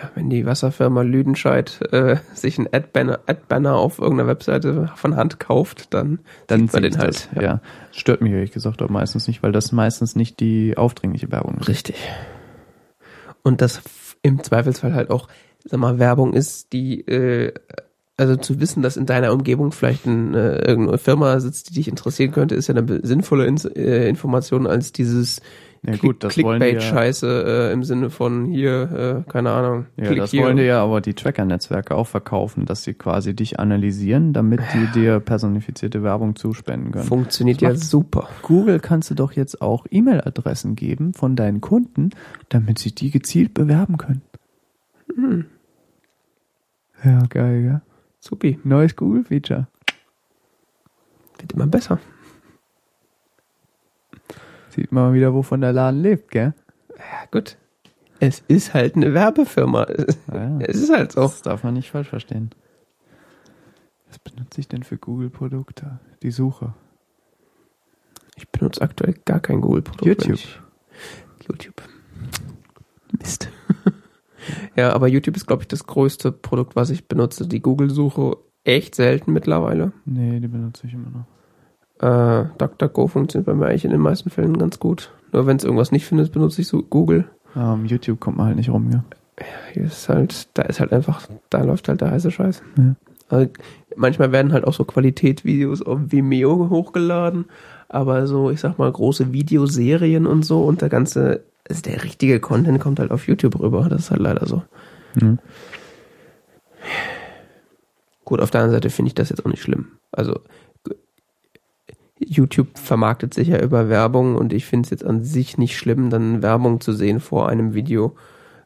Ja, 0.00 0.10
wenn 0.14 0.30
die 0.30 0.46
Wasserfirma 0.46 1.02
Lüdenscheid 1.02 1.80
äh, 1.92 2.16
sich 2.34 2.58
ein 2.58 2.68
Ad-Banner 2.72 3.20
Ad 3.26 3.68
auf 3.68 3.98
irgendeiner 3.98 4.28
Webseite 4.28 4.90
von 4.94 5.16
Hand 5.16 5.40
kauft, 5.40 5.92
dann, 5.92 6.20
Dann 6.46 6.62
sieht 6.62 6.72
man 6.72 6.82
den 6.82 6.98
halt. 6.98 7.08
das. 7.08 7.42
Ja. 7.42 7.60
Stört 7.92 8.20
mich 8.20 8.32
ehrlich 8.32 8.52
gesagt 8.52 8.80
auch 8.82 8.88
meistens 8.88 9.26
nicht, 9.26 9.42
weil 9.42 9.52
das 9.52 9.72
meistens 9.72 10.14
nicht 10.14 10.40
die 10.40 10.76
aufdringliche 10.76 11.32
Werbung 11.32 11.56
ist. 11.58 11.68
Richtig. 11.68 11.96
Und 13.42 13.60
das 13.60 13.82
im 14.22 14.42
Zweifelsfall 14.42 14.94
halt 14.94 15.10
auch, 15.10 15.28
sag 15.64 15.80
mal, 15.80 15.98
Werbung 15.98 16.32
ist, 16.32 16.72
die, 16.72 17.00
äh, 17.08 17.52
also 18.16 18.36
zu 18.36 18.60
wissen, 18.60 18.82
dass 18.82 18.96
in 18.96 19.06
deiner 19.06 19.32
Umgebung 19.32 19.72
vielleicht 19.72 20.06
ein, 20.06 20.34
äh, 20.34 20.58
irgendeine 20.58 20.98
Firma 20.98 21.40
sitzt, 21.40 21.70
die 21.70 21.74
dich 21.74 21.88
interessieren 21.88 22.32
könnte, 22.32 22.54
ist 22.54 22.68
ja 22.68 22.74
eine 22.74 23.00
sinnvolle 23.04 23.46
Ins 23.46 23.64
äh, 23.64 24.08
Information 24.08 24.66
als 24.66 24.92
dieses 24.92 25.40
Ja, 25.86 25.94
gut, 25.96 26.24
das 26.24 26.34
ja- 26.34 26.42
Clickbait-Scheiße 26.42 27.68
äh, 27.70 27.72
im 27.72 27.84
Sinne 27.84 28.10
von 28.10 28.46
hier, 28.46 29.24
äh, 29.26 29.30
keine 29.30 29.52
Ahnung, 29.52 29.86
Ja, 29.96 30.06
klick 30.06 30.18
das 30.18 30.32
hier. 30.32 30.42
wollen 30.42 30.56
dir 30.56 30.64
ja 30.64 30.82
aber 30.82 31.00
die 31.00 31.14
Tracker-Netzwerke 31.14 31.94
auch 31.94 32.08
verkaufen, 32.08 32.66
dass 32.66 32.82
sie 32.82 32.94
quasi 32.94 33.34
dich 33.34 33.60
analysieren, 33.60 34.32
damit 34.32 34.60
die 34.74 34.86
dir 35.00 35.20
personifizierte 35.20 36.02
Werbung 36.02 36.34
zuspenden 36.34 36.90
können. 36.92 37.04
Funktioniert 37.04 37.62
Das 37.62 37.70
ja 37.70 37.76
super. 37.76 38.28
Google 38.42 38.80
kannst 38.80 39.10
du 39.10 39.14
doch 39.14 39.32
jetzt 39.32 39.62
auch 39.62 39.86
E-Mail-Adressen 39.88 40.74
geben 40.74 41.14
von 41.14 41.36
deinen 41.36 41.60
Kunden, 41.60 42.10
damit 42.48 42.80
sie 42.80 42.92
die 42.92 43.10
gezielt 43.12 43.54
bewerben 43.54 43.98
können. 43.98 44.22
Hm, 45.14 45.46
Ja, 47.04 47.22
geil, 47.28 47.64
ja. 47.64 47.82
supi. 48.18 48.58
Neues 48.64 48.96
Google-Feature. 48.96 49.68
Wird 51.38 51.52
immer 51.52 51.68
besser. 51.68 52.00
Sieht 54.78 54.92
man 54.92 55.08
mal 55.08 55.12
wieder, 55.12 55.34
wovon 55.34 55.60
der 55.60 55.72
Laden 55.72 56.02
lebt, 56.02 56.30
gell? 56.30 56.54
Ja, 56.96 57.26
gut. 57.32 57.56
Es 58.20 58.44
ist 58.46 58.74
halt 58.74 58.94
eine 58.94 59.12
Werbefirma. 59.12 59.88
Ja, 60.32 60.58
Es 60.60 60.76
ist 60.76 60.92
halt 60.92 61.10
so. 61.10 61.22
Das 61.22 61.42
darf 61.42 61.64
man 61.64 61.74
nicht 61.74 61.90
falsch 61.90 62.06
verstehen. 62.06 62.50
Was 64.06 64.20
benutze 64.20 64.60
ich 64.60 64.68
denn 64.68 64.84
für 64.84 64.96
Google-Produkte? 64.96 65.98
Die 66.22 66.30
Suche. 66.30 66.74
Ich 68.36 68.48
benutze 68.50 68.80
aktuell 68.82 69.16
gar 69.24 69.40
kein 69.40 69.60
Google-Produkt. 69.60 70.06
YouTube. 70.06 70.38
YouTube. 71.48 71.82
Mist. 73.18 73.48
ja, 74.76 74.92
aber 74.92 75.08
YouTube 75.08 75.34
ist, 75.34 75.48
glaube 75.48 75.64
ich, 75.64 75.68
das 75.68 75.88
größte 75.88 76.30
Produkt, 76.30 76.76
was 76.76 76.90
ich 76.90 77.08
benutze. 77.08 77.48
Die 77.48 77.60
Google-Suche 77.60 78.36
echt 78.62 78.94
selten 78.94 79.32
mittlerweile. 79.32 79.90
Nee, 80.04 80.38
die 80.38 80.46
benutze 80.46 80.86
ich 80.86 80.94
immer 80.94 81.10
noch. 81.10 81.37
Äh, 82.00 82.44
DuckDuckGo 82.58 83.08
funktioniert 83.08 83.46
bei 83.46 83.54
mir 83.54 83.66
eigentlich 83.66 83.84
in 83.84 83.90
den 83.90 84.00
meisten 84.00 84.30
Fällen 84.30 84.58
ganz 84.58 84.78
gut. 84.78 85.10
Nur 85.32 85.46
wenn 85.46 85.56
es 85.56 85.64
irgendwas 85.64 85.92
nicht 85.92 86.06
findet, 86.06 86.32
benutze 86.32 86.60
ich 86.60 86.68
so 86.68 86.82
Google. 86.82 87.24
Ähm, 87.56 87.86
YouTube 87.86 88.20
kommt 88.20 88.36
man 88.36 88.46
halt 88.46 88.56
nicht 88.56 88.70
rum, 88.70 88.90
ja. 88.92 89.04
Hier 89.72 89.84
ist 89.84 90.08
halt, 90.08 90.48
da 90.54 90.62
ist 90.62 90.80
halt 90.80 90.92
einfach, 90.92 91.22
da 91.50 91.62
läuft 91.62 91.88
halt 91.88 92.00
der 92.00 92.10
heiße 92.10 92.30
Scheiß. 92.30 92.62
Ja. 92.76 92.94
Also, 93.28 93.50
manchmal 93.96 94.32
werden 94.32 94.52
halt 94.52 94.64
auch 94.64 94.72
so 94.72 94.84
Qualitätsvideos 94.84 95.82
auf 95.82 95.98
Vimeo 96.06 96.70
hochgeladen, 96.70 97.46
aber 97.88 98.26
so, 98.26 98.50
ich 98.50 98.60
sag 98.60 98.78
mal, 98.78 98.90
große 98.90 99.32
Videoserien 99.32 100.26
und 100.26 100.44
so 100.44 100.64
und 100.64 100.82
der 100.82 100.88
ganze, 100.88 101.42
also 101.68 101.82
der 101.82 102.02
richtige 102.04 102.40
Content 102.40 102.80
kommt 102.80 103.00
halt 103.00 103.10
auf 103.10 103.28
YouTube 103.28 103.60
rüber. 103.60 103.86
Das 103.88 104.02
ist 104.02 104.10
halt 104.10 104.20
leider 104.20 104.46
so. 104.46 104.62
Mhm. 105.14 105.38
Gut, 108.24 108.40
auf 108.40 108.50
der 108.50 108.60
anderen 108.60 108.76
Seite 108.76 108.90
finde 108.90 109.08
ich 109.08 109.14
das 109.14 109.30
jetzt 109.30 109.44
auch 109.44 109.50
nicht 109.50 109.62
schlimm. 109.62 109.88
Also 110.12 110.40
YouTube 112.18 112.78
vermarktet 112.78 113.34
sich 113.34 113.48
ja 113.48 113.60
über 113.60 113.88
Werbung 113.88 114.36
und 114.36 114.52
ich 114.52 114.66
finde 114.66 114.86
es 114.86 114.90
jetzt 114.90 115.04
an 115.04 115.24
sich 115.24 115.58
nicht 115.58 115.76
schlimm, 115.76 116.10
dann 116.10 116.42
Werbung 116.42 116.80
zu 116.80 116.92
sehen 116.92 117.20
vor 117.20 117.48
einem 117.48 117.74
Video. 117.74 118.16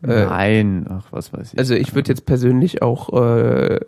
Äh, 0.02 0.24
Nein, 0.24 0.86
ach, 0.88 1.06
was 1.10 1.32
weiß 1.32 1.52
ich. 1.52 1.58
Also 1.58 1.74
ich 1.74 1.94
würde 1.94 2.10
jetzt 2.10 2.26
persönlich 2.26 2.82
auch, 2.82 3.12
äh, 3.12 3.80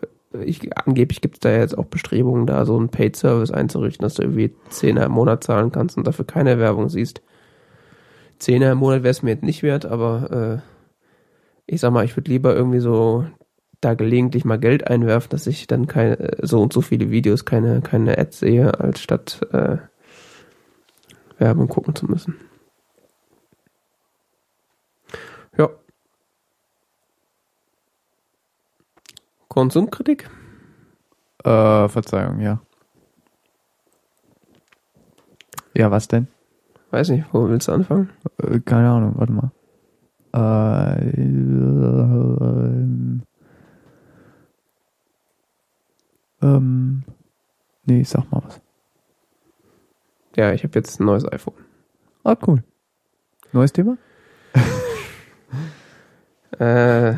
ich, 0.45 0.77
angeblich 0.77 1.21
gibt 1.21 1.37
es 1.37 1.41
da 1.41 1.51
jetzt 1.51 1.77
auch 1.77 1.87
Bestrebungen, 1.87 2.47
da 2.47 2.65
so 2.65 2.77
einen 2.77 2.89
Paid-Service 2.89 3.51
einzurichten, 3.51 4.03
dass 4.05 4.15
du 4.15 4.23
irgendwie 4.23 4.55
Zehner 4.69 5.07
im 5.07 5.13
Monat 5.13 5.45
zahlen 5.45 5.73
kannst 5.73 5.97
und 5.97 6.07
dafür 6.07 6.25
keine 6.25 6.59
Werbung 6.59 6.89
siehst. 6.89 7.23
Zehner 8.39 8.73
im 8.73 8.79
Monat 8.79 9.03
wäre 9.03 9.11
es 9.11 9.23
mir 9.23 9.31
jetzt 9.31 9.45
nicht 9.45 9.63
wert, 9.63 9.87
aber 9.87 10.63
äh, 10.63 10.75
ich 11.67 11.81
sag 11.81 11.93
mal, 11.93 12.05
ich 12.05 12.17
würde 12.17 12.31
lieber 12.31 12.55
irgendwie 12.55 12.81
so 12.81 13.27
da 13.85 13.95
gelegentlich 13.95 14.45
mal 14.45 14.59
Geld 14.59 14.89
einwerfen, 14.89 15.31
dass 15.31 15.47
ich 15.47 15.67
dann 15.67 15.87
keine 15.87 16.19
äh, 16.19 16.47
so 16.47 16.63
und 16.63 16.73
so 16.73 16.81
viele 16.81 17.11
Videos, 17.11 17.45
keine, 17.45 17.83
keine 17.83 18.19
Ads 18.19 18.41
sehe, 18.41 18.81
als 18.81 19.01
statt 19.01 19.41
äh, 19.53 19.79
Werbung 21.39 21.69
gucken 21.69 21.95
zu 21.95 22.07
müssen. 22.07 22.37
Ja. 25.57 25.69
Konsumkritik? 29.49 30.29
Äh, 31.45 31.89
Verzeihung, 31.89 32.41
ja. 32.41 32.61
Ja, 35.75 35.91
was 35.91 36.09
denn? 36.09 36.29
Weiß 36.91 37.11
nicht, 37.11 37.27
wo 37.33 37.49
willst 37.49 37.69
du 37.69 37.73
anfangen? 37.73 38.11
Äh, 38.39 38.61
keine 38.61 38.89
Ahnung, 38.89 39.15
warte 39.17 39.33
mal. 39.33 39.51
Äh, 40.33 41.21
ähm, 41.21 43.23
ähm, 46.45 47.05
nee, 47.85 48.03
sag 48.03 48.31
mal 48.31 48.43
was. 48.45 48.61
Ja, 50.37 50.53
ich 50.53 50.63
habe 50.65 50.79
jetzt 50.79 51.01
ein 51.01 51.07
neues 51.07 51.31
iPhone. 51.31 51.55
Ah, 52.23 52.37
cool. 52.47 52.63
Neues 53.53 53.73
Thema? 53.73 53.97
Äh, 56.61 57.17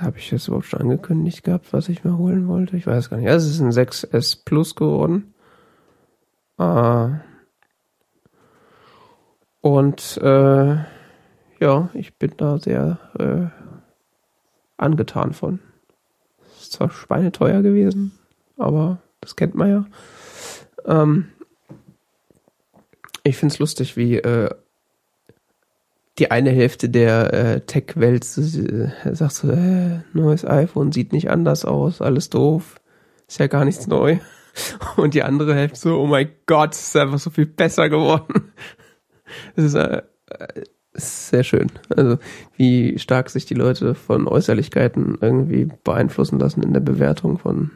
habe 0.00 0.18
ich 0.18 0.30
das 0.30 0.48
überhaupt 0.48 0.66
schon 0.66 0.80
angekündigt 0.80 1.44
gehabt, 1.44 1.72
was 1.72 1.88
ich 1.88 2.02
mir 2.02 2.16
holen 2.16 2.48
wollte? 2.48 2.76
Ich 2.76 2.86
weiß 2.86 3.10
gar 3.10 3.18
nicht. 3.18 3.26
Ja, 3.26 3.34
es 3.34 3.46
ist 3.46 3.60
ein 3.60 3.70
6S 3.70 4.44
Plus 4.44 4.74
geworden. 4.74 5.34
Äh, 6.58 7.08
und 9.60 10.16
äh, 10.22 10.76
ja, 11.60 11.90
ich 11.92 12.18
bin 12.18 12.32
da 12.36 12.58
sehr 12.58 12.98
äh, 13.18 13.46
angetan 14.76 15.32
von. 15.34 15.60
Ist 16.70 16.76
zwar 16.76 16.90
schweineteuer 16.92 17.62
gewesen, 17.62 18.12
aber 18.56 18.98
das 19.20 19.34
kennt 19.34 19.56
man 19.56 19.68
ja. 19.68 19.86
Ähm, 20.86 21.26
ich 23.24 23.36
find's 23.36 23.58
lustig, 23.58 23.96
wie 23.96 24.18
äh, 24.18 24.50
die 26.20 26.30
eine 26.30 26.50
Hälfte 26.50 26.88
der 26.88 27.34
äh, 27.34 27.60
Tech-Welt 27.62 28.22
äh, 28.22 29.14
sagt 29.16 29.32
so, 29.32 29.50
äh, 29.50 30.02
neues 30.12 30.44
iPhone 30.44 30.92
sieht 30.92 31.12
nicht 31.12 31.28
anders 31.28 31.64
aus, 31.64 32.00
alles 32.00 32.30
doof, 32.30 32.80
ist 33.26 33.40
ja 33.40 33.48
gar 33.48 33.64
nichts 33.64 33.88
neu. 33.88 34.18
Und 34.96 35.14
die 35.14 35.24
andere 35.24 35.56
Hälfte 35.56 35.76
so, 35.76 35.98
oh 35.98 36.06
mein 36.06 36.30
Gott, 36.46 36.74
ist 36.74 36.94
einfach 36.94 37.18
so 37.18 37.30
viel 37.30 37.46
besser 37.46 37.88
geworden. 37.88 38.52
Das 39.54 39.64
ist, 39.64 39.74
äh, 39.74 40.02
ist 40.92 41.28
sehr 41.28 41.44
schön. 41.44 41.70
Also 41.94 42.18
wie 42.56 42.98
stark 42.98 43.30
sich 43.30 43.46
die 43.46 43.54
Leute 43.54 43.94
von 43.94 44.26
Äußerlichkeiten 44.26 45.18
irgendwie 45.20 45.68
beeinflussen 45.84 46.38
lassen 46.38 46.62
in 46.62 46.72
der 46.72 46.80
Bewertung 46.80 47.38
von 47.38 47.70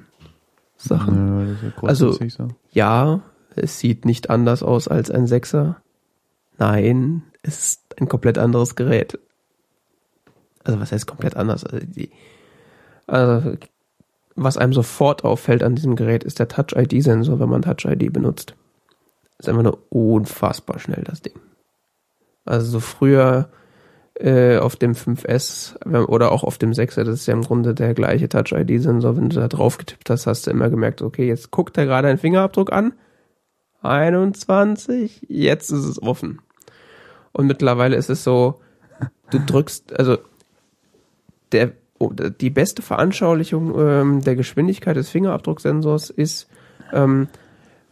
Sachen. 0.76 1.62
Ja, 1.62 1.88
also 1.88 2.12
so. 2.12 2.48
ja, 2.70 3.22
es 3.56 3.78
sieht 3.78 4.04
nicht 4.04 4.30
anders 4.30 4.62
aus 4.62 4.88
als 4.88 5.10
ein 5.10 5.26
Sechser. 5.26 5.80
Nein, 6.58 7.22
es 7.42 7.58
ist 7.58 8.00
ein 8.00 8.08
komplett 8.08 8.38
anderes 8.38 8.74
Gerät. 8.74 9.18
Also 10.64 10.80
was 10.80 10.92
heißt 10.92 11.06
komplett 11.06 11.36
anders? 11.36 11.64
Also, 11.64 11.86
die, 11.86 12.10
also 13.06 13.56
was 14.34 14.56
einem 14.56 14.72
sofort 14.72 15.24
auffällt 15.24 15.62
an 15.62 15.76
diesem 15.76 15.94
Gerät 15.94 16.24
ist 16.24 16.40
der 16.40 16.48
Touch-ID-Sensor, 16.48 17.38
wenn 17.38 17.48
man 17.48 17.62
Touch-ID 17.62 18.12
benutzt. 18.12 18.54
Ist 19.38 19.48
einfach 19.48 19.62
nur 19.62 19.78
unfassbar 19.90 20.78
schnell, 20.78 21.04
das 21.04 21.22
Ding. 21.22 21.34
Also 22.44 22.72
so 22.72 22.80
früher 22.80 23.48
äh, 24.14 24.58
auf 24.58 24.76
dem 24.76 24.92
5S 24.92 25.76
oder 26.06 26.30
auch 26.30 26.44
auf 26.44 26.58
dem 26.58 26.72
6er, 26.72 27.04
das 27.04 27.20
ist 27.20 27.26
ja 27.26 27.34
im 27.34 27.42
Grunde 27.42 27.74
der 27.74 27.94
gleiche 27.94 28.28
Touch-ID-Sensor. 28.28 29.16
Wenn 29.16 29.30
du 29.30 29.36
da 29.36 29.48
drauf 29.48 29.78
getippt 29.78 30.08
hast, 30.10 30.26
hast 30.26 30.46
du 30.46 30.50
immer 30.50 30.70
gemerkt, 30.70 31.02
okay, 31.02 31.26
jetzt 31.26 31.50
guckt 31.50 31.76
er 31.78 31.86
gerade 31.86 32.08
einen 32.08 32.18
Fingerabdruck 32.18 32.72
an. 32.72 32.92
21, 33.82 35.26
jetzt 35.28 35.70
ist 35.70 35.84
es 35.84 36.02
offen. 36.02 36.40
Und 37.32 37.46
mittlerweile 37.46 37.96
ist 37.96 38.08
es 38.08 38.24
so, 38.24 38.60
du 39.30 39.38
drückst, 39.38 39.98
also 39.98 40.18
der, 41.52 41.72
oh, 41.98 42.10
die 42.12 42.50
beste 42.50 42.82
Veranschaulichung 42.82 43.78
ähm, 43.78 44.20
der 44.22 44.36
Geschwindigkeit 44.36 44.96
des 44.96 45.10
Fingerabdrucksensors 45.10 46.10
ist, 46.10 46.48
ähm, 46.92 47.28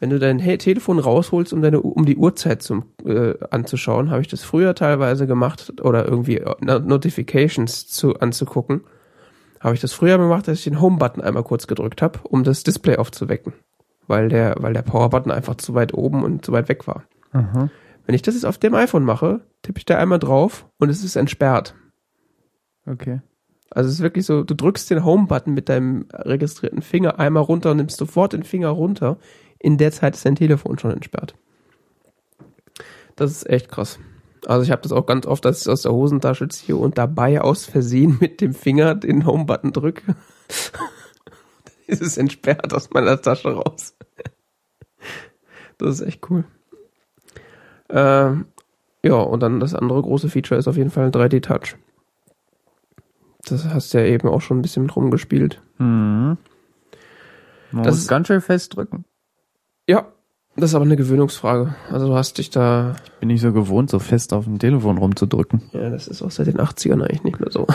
wenn 0.02 0.10
du 0.10 0.18
dein 0.18 0.38
Telefon 0.58 0.98
rausholst, 0.98 1.52
um 1.52 1.62
deine 1.62 1.80
um 1.80 2.04
die 2.04 2.16
Uhrzeit 2.16 2.60
zum 2.60 2.86
äh, 3.06 3.34
anzuschauen, 3.50 4.10
habe 4.10 4.20
ich 4.20 4.26
das 4.26 4.42
früher 4.42 4.74
teilweise 4.74 5.28
gemacht 5.28 5.80
oder 5.80 6.04
irgendwie 6.08 6.38
äh, 6.38 6.80
Notifications 6.80 7.86
zu 7.86 8.18
anzugucken. 8.18 8.80
Habe 9.60 9.76
ich 9.76 9.80
das 9.80 9.92
früher 9.92 10.18
gemacht, 10.18 10.48
dass 10.48 10.58
ich 10.58 10.64
den 10.64 10.80
Home-Button 10.80 11.22
einmal 11.22 11.44
kurz 11.44 11.68
gedrückt 11.68 12.02
habe, 12.02 12.18
um 12.24 12.42
das 12.42 12.64
Display 12.64 12.96
aufzuwecken, 12.96 13.52
weil 14.08 14.28
der 14.28 14.56
weil 14.58 14.72
der 14.72 14.82
Power-Button 14.82 15.30
einfach 15.30 15.54
zu 15.54 15.74
weit 15.74 15.94
oben 15.94 16.24
und 16.24 16.44
zu 16.44 16.50
weit 16.50 16.68
weg 16.68 16.88
war. 16.88 17.04
Aha. 17.30 17.70
Wenn 18.04 18.16
ich 18.16 18.22
das 18.22 18.34
jetzt 18.34 18.44
auf 18.44 18.58
dem 18.58 18.74
iPhone 18.74 19.04
mache, 19.04 19.42
tippe 19.62 19.78
ich 19.78 19.84
da 19.84 19.98
einmal 19.98 20.18
drauf 20.18 20.66
und 20.80 20.88
es 20.88 21.04
ist 21.04 21.14
entsperrt. 21.14 21.76
Okay. 22.86 23.20
Also 23.70 23.86
es 23.86 23.94
ist 23.94 24.02
wirklich 24.02 24.26
so, 24.26 24.42
du 24.42 24.54
drückst 24.54 24.90
den 24.90 25.04
Home-Button 25.04 25.54
mit 25.54 25.68
deinem 25.68 26.06
registrierten 26.12 26.82
Finger 26.82 27.20
einmal 27.20 27.44
runter 27.44 27.70
und 27.70 27.76
nimmst 27.76 27.98
sofort 27.98 28.32
den 28.32 28.42
Finger 28.42 28.70
runter 28.70 29.18
in 29.62 29.78
der 29.78 29.92
Zeit 29.92 30.14
ist 30.14 30.26
dein 30.26 30.36
Telefon 30.36 30.78
schon 30.78 30.90
entsperrt. 30.90 31.34
Das 33.16 33.30
ist 33.30 33.48
echt 33.48 33.70
krass. 33.70 33.98
Also 34.46 34.64
ich 34.64 34.72
habe 34.72 34.82
das 34.82 34.92
auch 34.92 35.06
ganz 35.06 35.24
oft, 35.24 35.44
dass 35.44 35.62
ich 35.62 35.68
aus 35.68 35.82
der 35.82 35.92
Hosentasche 35.92 36.48
ziehe 36.48 36.76
und 36.76 36.98
dabei 36.98 37.40
aus 37.40 37.64
Versehen 37.64 38.18
mit 38.20 38.40
dem 38.40 38.54
Finger 38.54 38.94
den 38.94 39.24
Home-Button 39.24 39.72
drücke. 39.72 40.02
Dann 40.74 41.74
ist 41.86 42.02
es 42.02 42.18
entsperrt 42.18 42.74
aus 42.74 42.90
meiner 42.90 43.20
Tasche 43.20 43.54
raus. 43.54 43.96
Das 45.78 46.00
ist 46.00 46.06
echt 46.06 46.28
cool. 46.30 46.44
Ähm, 47.88 48.46
ja, 49.04 49.14
und 49.14 49.40
dann 49.40 49.58
das 49.58 49.74
andere 49.74 50.00
große 50.00 50.28
Feature 50.28 50.58
ist 50.58 50.68
auf 50.68 50.76
jeden 50.76 50.90
Fall 50.90 51.06
ein 51.06 51.12
3D-Touch. 51.12 51.76
Das 53.44 53.64
hast 53.66 53.92
du 53.92 53.98
ja 53.98 54.04
eben 54.04 54.28
auch 54.28 54.40
schon 54.40 54.58
ein 54.58 54.62
bisschen 54.62 54.84
mit 54.84 54.94
rumgespielt. 54.94 55.60
Mhm. 55.78 56.38
Man 57.72 57.82
das 57.82 57.96
muss 57.96 58.08
ganz 58.08 58.28
schön 58.28 58.40
festdrücken. 58.40 59.04
Ja, 59.88 60.06
das 60.56 60.70
ist 60.70 60.74
aber 60.74 60.84
eine 60.84 60.96
Gewöhnungsfrage. 60.96 61.74
Also 61.90 62.08
du 62.08 62.14
hast 62.14 62.38
dich 62.38 62.50
da. 62.50 62.96
Ich 63.04 63.12
bin 63.20 63.28
nicht 63.28 63.40
so 63.40 63.52
gewohnt, 63.52 63.90
so 63.90 63.98
fest 63.98 64.32
auf 64.32 64.44
dem 64.44 64.58
Telefon 64.58 64.98
rumzudrücken. 64.98 65.62
Ja, 65.72 65.88
das 65.88 66.08
ist 66.08 66.22
auch 66.22 66.30
seit 66.30 66.46
den 66.46 66.58
80ern 66.58 67.02
eigentlich 67.02 67.24
nicht 67.24 67.40
mehr 67.40 67.50
so. 67.50 67.66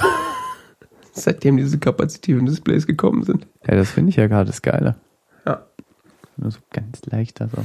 Seitdem 1.11 1.57
diese 1.57 1.79
kapazitiven 1.79 2.45
Displays 2.45 2.85
gekommen 2.85 3.23
sind. 3.23 3.47
Ja, 3.67 3.75
das 3.75 3.89
finde 3.89 4.11
ich 4.11 4.17
ja 4.17 4.27
gerade 4.27 4.45
das 4.45 4.61
Geile. 4.61 4.95
Ja. 5.45 5.65
Nur 6.37 6.51
so 6.51 6.59
ganz 6.71 7.01
leicht, 7.07 7.41
also. 7.41 7.57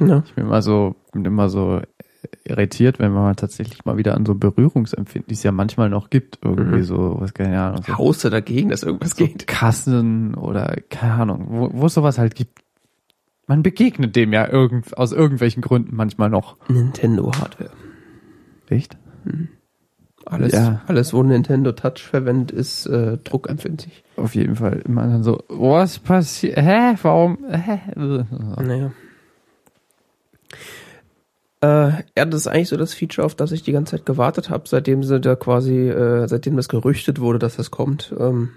Ja. 0.00 0.22
Ich 0.26 0.34
bin 0.34 0.44
immer 0.44 0.60
so, 0.60 0.94
bin 1.12 1.24
immer 1.24 1.48
so 1.48 1.80
irritiert, 2.44 2.98
wenn 2.98 3.12
man 3.12 3.36
tatsächlich 3.36 3.86
mal 3.86 3.96
wieder 3.96 4.14
an 4.14 4.26
so 4.26 4.34
Berührungsempfinden, 4.34 5.28
die 5.28 5.34
es 5.34 5.42
ja 5.42 5.52
manchmal 5.52 5.88
noch 5.88 6.10
gibt, 6.10 6.40
irgendwie 6.42 6.78
mhm. 6.78 6.84
so, 6.84 7.16
was 7.18 7.32
keine 7.32 7.60
Ahnung. 7.60 7.82
So 7.86 7.96
Haust 7.96 8.24
du 8.24 8.28
dagegen, 8.28 8.68
dass 8.68 8.82
irgendwas 8.82 9.10
so 9.10 9.24
geht? 9.24 9.46
Kassen 9.46 10.34
oder 10.34 10.76
keine 10.90 11.14
Ahnung, 11.14 11.46
wo, 11.48 11.70
wo 11.72 11.86
es 11.86 11.94
sowas 11.94 12.18
halt 12.18 12.34
gibt, 12.34 12.58
man 13.48 13.62
begegnet 13.62 14.14
dem 14.14 14.32
ja 14.32 14.48
irgend, 14.48 14.96
aus 14.96 15.12
irgendwelchen 15.12 15.62
Gründen 15.62 15.96
manchmal 15.96 16.30
noch. 16.30 16.56
Nintendo 16.68 17.32
Hardware. 17.32 17.70
Echt? 18.68 18.96
Hm. 19.24 19.48
Alles, 20.24 20.52
ja. 20.52 20.82
alles, 20.86 21.14
wo 21.14 21.22
Nintendo 21.22 21.72
Touch 21.72 22.02
verwendet, 22.02 22.50
ist 22.50 22.84
äh, 22.86 23.16
druckempfindlich. 23.16 24.04
Auf 24.16 24.34
jeden 24.34 24.56
Fall. 24.56 24.82
Immer 24.84 25.06
dann 25.06 25.22
so, 25.22 25.42
was 25.48 25.98
passiert? 25.98 26.58
Hä? 26.58 26.96
Warum? 27.00 27.38
Hä? 27.48 27.80
Naja. 27.96 28.92
Äh, 31.62 32.02
ja, 32.16 32.24
das 32.26 32.42
ist 32.42 32.46
eigentlich 32.46 32.68
so 32.68 32.76
das 32.76 32.92
Feature, 32.92 33.24
auf 33.24 33.34
das 33.34 33.52
ich 33.52 33.62
die 33.62 33.72
ganze 33.72 33.96
Zeit 33.96 34.04
gewartet 34.04 34.50
habe, 34.50 34.68
seitdem 34.68 35.02
sie 35.02 35.18
da 35.18 35.34
quasi, 35.34 35.88
äh, 35.88 36.28
seitdem 36.28 36.56
das 36.56 36.68
gerüchtet 36.68 37.20
wurde, 37.20 37.38
dass 37.38 37.56
das 37.56 37.70
kommt. 37.70 38.14
Ähm, 38.18 38.50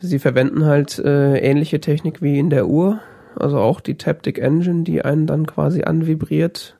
sie 0.00 0.18
verwenden 0.18 0.64
halt 0.64 0.98
äh, 0.98 1.36
ähnliche 1.38 1.80
Technik 1.80 2.22
wie 2.22 2.38
in 2.38 2.48
der 2.48 2.66
Uhr, 2.66 3.00
also 3.36 3.58
auch 3.58 3.80
die 3.80 3.96
Taptic 3.96 4.38
Engine, 4.38 4.84
die 4.84 5.02
einen 5.02 5.26
dann 5.26 5.46
quasi 5.46 5.82
anvibriert, 5.82 6.78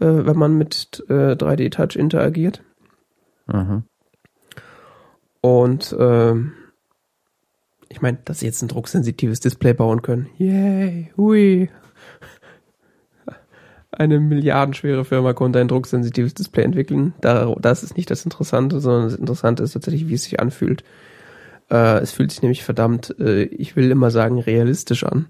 äh, 0.00 0.06
wenn 0.06 0.36
man 0.36 0.56
mit 0.56 1.04
äh, 1.08 1.32
3D 1.32 1.70
Touch 1.70 1.96
interagiert. 1.96 2.62
Mhm. 3.46 3.84
Und 5.40 5.92
äh, 5.92 6.34
ich 7.88 8.00
meine, 8.00 8.18
dass 8.24 8.40
sie 8.40 8.46
jetzt 8.46 8.62
ein 8.62 8.68
drucksensitives 8.68 9.40
Display 9.40 9.74
bauen 9.74 10.02
können. 10.02 10.28
Yay, 10.38 11.12
hui. 11.16 11.68
Eine 13.90 14.20
milliardenschwere 14.20 15.04
Firma 15.04 15.34
konnte 15.34 15.60
ein 15.60 15.68
drucksensitives 15.68 16.32
Display 16.32 16.64
entwickeln. 16.64 17.12
Da, 17.20 17.54
das 17.60 17.82
ist 17.82 17.96
nicht 17.96 18.10
das 18.10 18.24
Interessante, 18.24 18.80
sondern 18.80 19.10
das 19.10 19.18
Interessante 19.18 19.62
ist 19.62 19.72
tatsächlich, 19.72 20.08
wie 20.08 20.14
es 20.14 20.24
sich 20.24 20.40
anfühlt. 20.40 20.82
Äh, 21.70 21.98
es 21.98 22.12
fühlt 22.12 22.30
sich 22.30 22.40
nämlich 22.40 22.64
verdammt, 22.64 23.14
äh, 23.18 23.42
ich 23.42 23.76
will 23.76 23.90
immer 23.90 24.10
sagen, 24.10 24.38
realistisch 24.38 25.04
an 25.04 25.26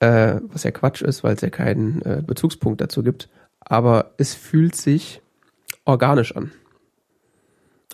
äh, 0.00 0.40
was 0.42 0.64
ja 0.64 0.70
Quatsch 0.70 1.02
ist, 1.02 1.24
weil 1.24 1.34
es 1.34 1.40
ja 1.40 1.50
keinen 1.50 2.02
äh, 2.02 2.22
Bezugspunkt 2.24 2.80
dazu 2.80 3.02
gibt. 3.02 3.28
Aber 3.60 4.14
es 4.16 4.34
fühlt 4.34 4.76
sich 4.76 5.20
organisch 5.84 6.34
an. 6.36 6.52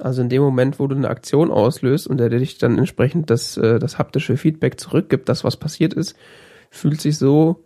Also 0.01 0.22
in 0.22 0.28
dem 0.28 0.43
Moment, 0.43 0.78
wo 0.78 0.86
du 0.86 0.97
eine 0.97 1.09
Aktion 1.09 1.51
auslöst 1.51 2.09
und 2.09 2.18
der 2.18 2.28
dich 2.28 2.59
dann 2.59 2.78
entsprechend 2.78 3.31
das, 3.31 3.56
äh, 3.56 3.78
das 3.78 3.98
haptische 3.98 4.36
Feedback 4.36 4.81
zurückgibt, 4.81 5.28
das 5.28 5.44
was 5.44 5.56
passiert 5.56 5.94
ist, 5.94 6.16
fühlt 6.70 7.01
sich 7.01 7.16
so, 7.16 7.64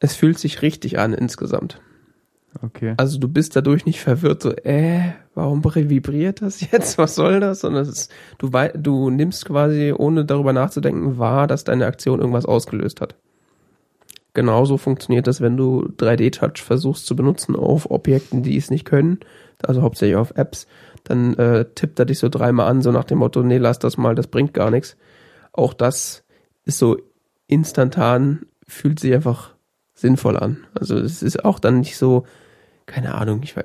es 0.00 0.16
fühlt 0.16 0.38
sich 0.38 0.62
richtig 0.62 0.98
an 0.98 1.14
insgesamt. 1.14 1.80
Okay. 2.62 2.94
Also 2.96 3.18
du 3.18 3.28
bist 3.28 3.56
dadurch 3.56 3.84
nicht 3.86 4.00
verwirrt, 4.00 4.42
so, 4.42 4.52
äh, 4.52 5.12
warum 5.34 5.64
vibriert 5.64 6.42
das 6.42 6.60
jetzt? 6.70 6.98
Was 6.98 7.14
soll 7.14 7.40
das? 7.40 7.60
Sondern 7.60 7.92
du, 8.38 8.50
du 8.74 9.10
nimmst 9.10 9.44
quasi, 9.44 9.92
ohne 9.96 10.24
darüber 10.24 10.52
nachzudenken, 10.52 11.18
wahr, 11.18 11.46
dass 11.46 11.64
deine 11.64 11.86
Aktion 11.86 12.20
irgendwas 12.20 12.46
ausgelöst 12.46 13.00
hat. 13.00 13.16
Genauso 14.34 14.78
funktioniert 14.78 15.28
das, 15.28 15.40
wenn 15.40 15.56
du 15.56 15.92
3D-Touch 15.96 16.62
versuchst 16.62 17.06
zu 17.06 17.14
benutzen 17.14 17.54
auf 17.54 17.90
Objekten, 17.90 18.42
die 18.42 18.56
es 18.56 18.68
nicht 18.68 18.84
können, 18.84 19.20
also 19.62 19.82
hauptsächlich 19.82 20.16
auf 20.16 20.32
Apps, 20.36 20.66
dann 21.04 21.34
äh, 21.34 21.66
tippt 21.74 21.98
er 21.98 22.04
dich 22.04 22.18
so 22.18 22.28
dreimal 22.28 22.68
an, 22.68 22.82
so 22.82 22.90
nach 22.90 23.04
dem 23.04 23.18
Motto, 23.18 23.42
nee, 23.42 23.58
lass 23.58 23.78
das 23.78 23.96
mal, 23.96 24.16
das 24.16 24.26
bringt 24.26 24.52
gar 24.52 24.70
nichts. 24.70 24.96
Auch 25.52 25.72
das 25.72 26.24
ist 26.64 26.78
so 26.78 26.96
instantan, 27.46 28.46
fühlt 28.66 28.98
sich 28.98 29.14
einfach 29.14 29.54
sinnvoll 29.94 30.36
an. 30.36 30.66
Also 30.74 30.96
es 30.98 31.22
ist 31.22 31.44
auch 31.44 31.60
dann 31.60 31.78
nicht 31.78 31.96
so, 31.96 32.24
keine 32.86 33.14
Ahnung, 33.14 33.40
ich 33.42 33.56
weiß, 33.56 33.64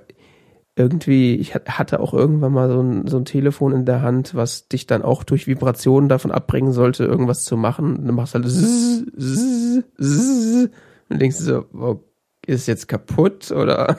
irgendwie, 0.79 1.35
ich 1.35 1.55
hatte 1.55 1.99
auch 1.99 2.13
irgendwann 2.13 2.53
mal 2.53 2.69
so 2.69 2.81
ein, 2.81 3.05
so 3.05 3.17
ein 3.17 3.25
Telefon 3.25 3.73
in 3.73 3.85
der 3.85 4.01
Hand, 4.01 4.33
was 4.33 4.69
dich 4.69 4.87
dann 4.87 5.01
auch 5.01 5.25
durch 5.25 5.45
Vibrationen 5.45 6.07
davon 6.07 6.31
abbringen 6.31 6.71
sollte, 6.71 7.03
irgendwas 7.03 7.43
zu 7.43 7.57
machen. 7.57 7.97
Und 7.97 8.07
dann 8.07 8.15
machst 8.15 8.33
du 8.33 8.39
halt 8.39 8.47
zzz, 8.47 9.03
zzz, 9.17 9.83
zzz, 9.99 10.69
und 11.09 11.21
denkst 11.21 11.35
so, 11.35 11.65
oh, 11.73 11.99
ist 12.45 12.67
jetzt 12.67 12.87
kaputt 12.87 13.51
oder? 13.51 13.97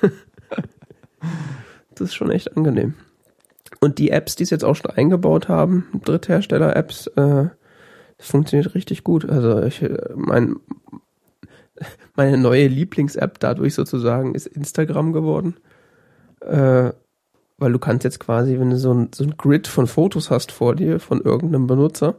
das 1.94 2.00
ist 2.00 2.14
schon 2.14 2.30
echt 2.30 2.56
angenehm. 2.56 2.94
Und 3.80 3.98
die 3.98 4.10
Apps, 4.10 4.36
die 4.36 4.44
es 4.44 4.50
jetzt 4.50 4.64
auch 4.64 4.76
schon 4.76 4.92
eingebaut 4.92 5.48
haben, 5.48 5.86
Dritthersteller-Apps, 6.04 7.08
äh, 7.08 7.48
das 8.18 8.26
funktioniert 8.28 8.76
richtig 8.76 9.02
gut. 9.02 9.28
Also 9.28 9.60
ich, 9.64 9.84
mein, 10.14 10.54
meine 12.14 12.38
neue 12.38 12.66
Lieblings-App 12.66 13.38
dadurch 13.40 13.74
sozusagen 13.74 14.34
ist 14.34 14.46
Instagram 14.46 15.12
geworden. 15.12 15.56
Äh, 16.40 16.92
weil 17.58 17.72
du 17.72 17.78
kannst 17.78 18.04
jetzt 18.04 18.18
quasi, 18.18 18.58
wenn 18.58 18.70
du 18.70 18.76
so 18.76 18.92
ein, 18.92 19.10
so 19.14 19.24
ein 19.24 19.36
Grid 19.36 19.68
von 19.68 19.86
Fotos 19.86 20.30
hast 20.30 20.50
vor 20.50 20.74
dir, 20.74 20.98
von 20.98 21.20
irgendeinem 21.20 21.68
Benutzer, 21.68 22.16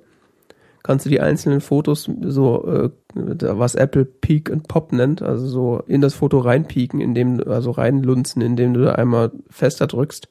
kannst 0.84 1.06
du 1.06 1.10
die 1.10 1.20
einzelnen 1.20 1.62
Fotos 1.62 2.10
so, 2.22 2.66
äh, 2.66 2.90
was 3.14 3.76
Apple 3.76 4.06
Peak 4.06 4.52
and 4.52 4.68
Pop 4.68 4.94
nennt, 4.94 5.22
also 5.22 5.48
so 5.48 5.84
in 5.88 6.02
das 6.02 6.14
Foto 6.14 6.40
reinpieken, 6.40 7.02
indem 7.02 7.42
also 7.48 7.72
reinlunzen, 7.72 8.42
indem 8.42 8.74
du 8.74 8.84
da 8.86 8.94
einmal 8.94 9.32
fester 9.50 9.88
drückst. 9.88 10.30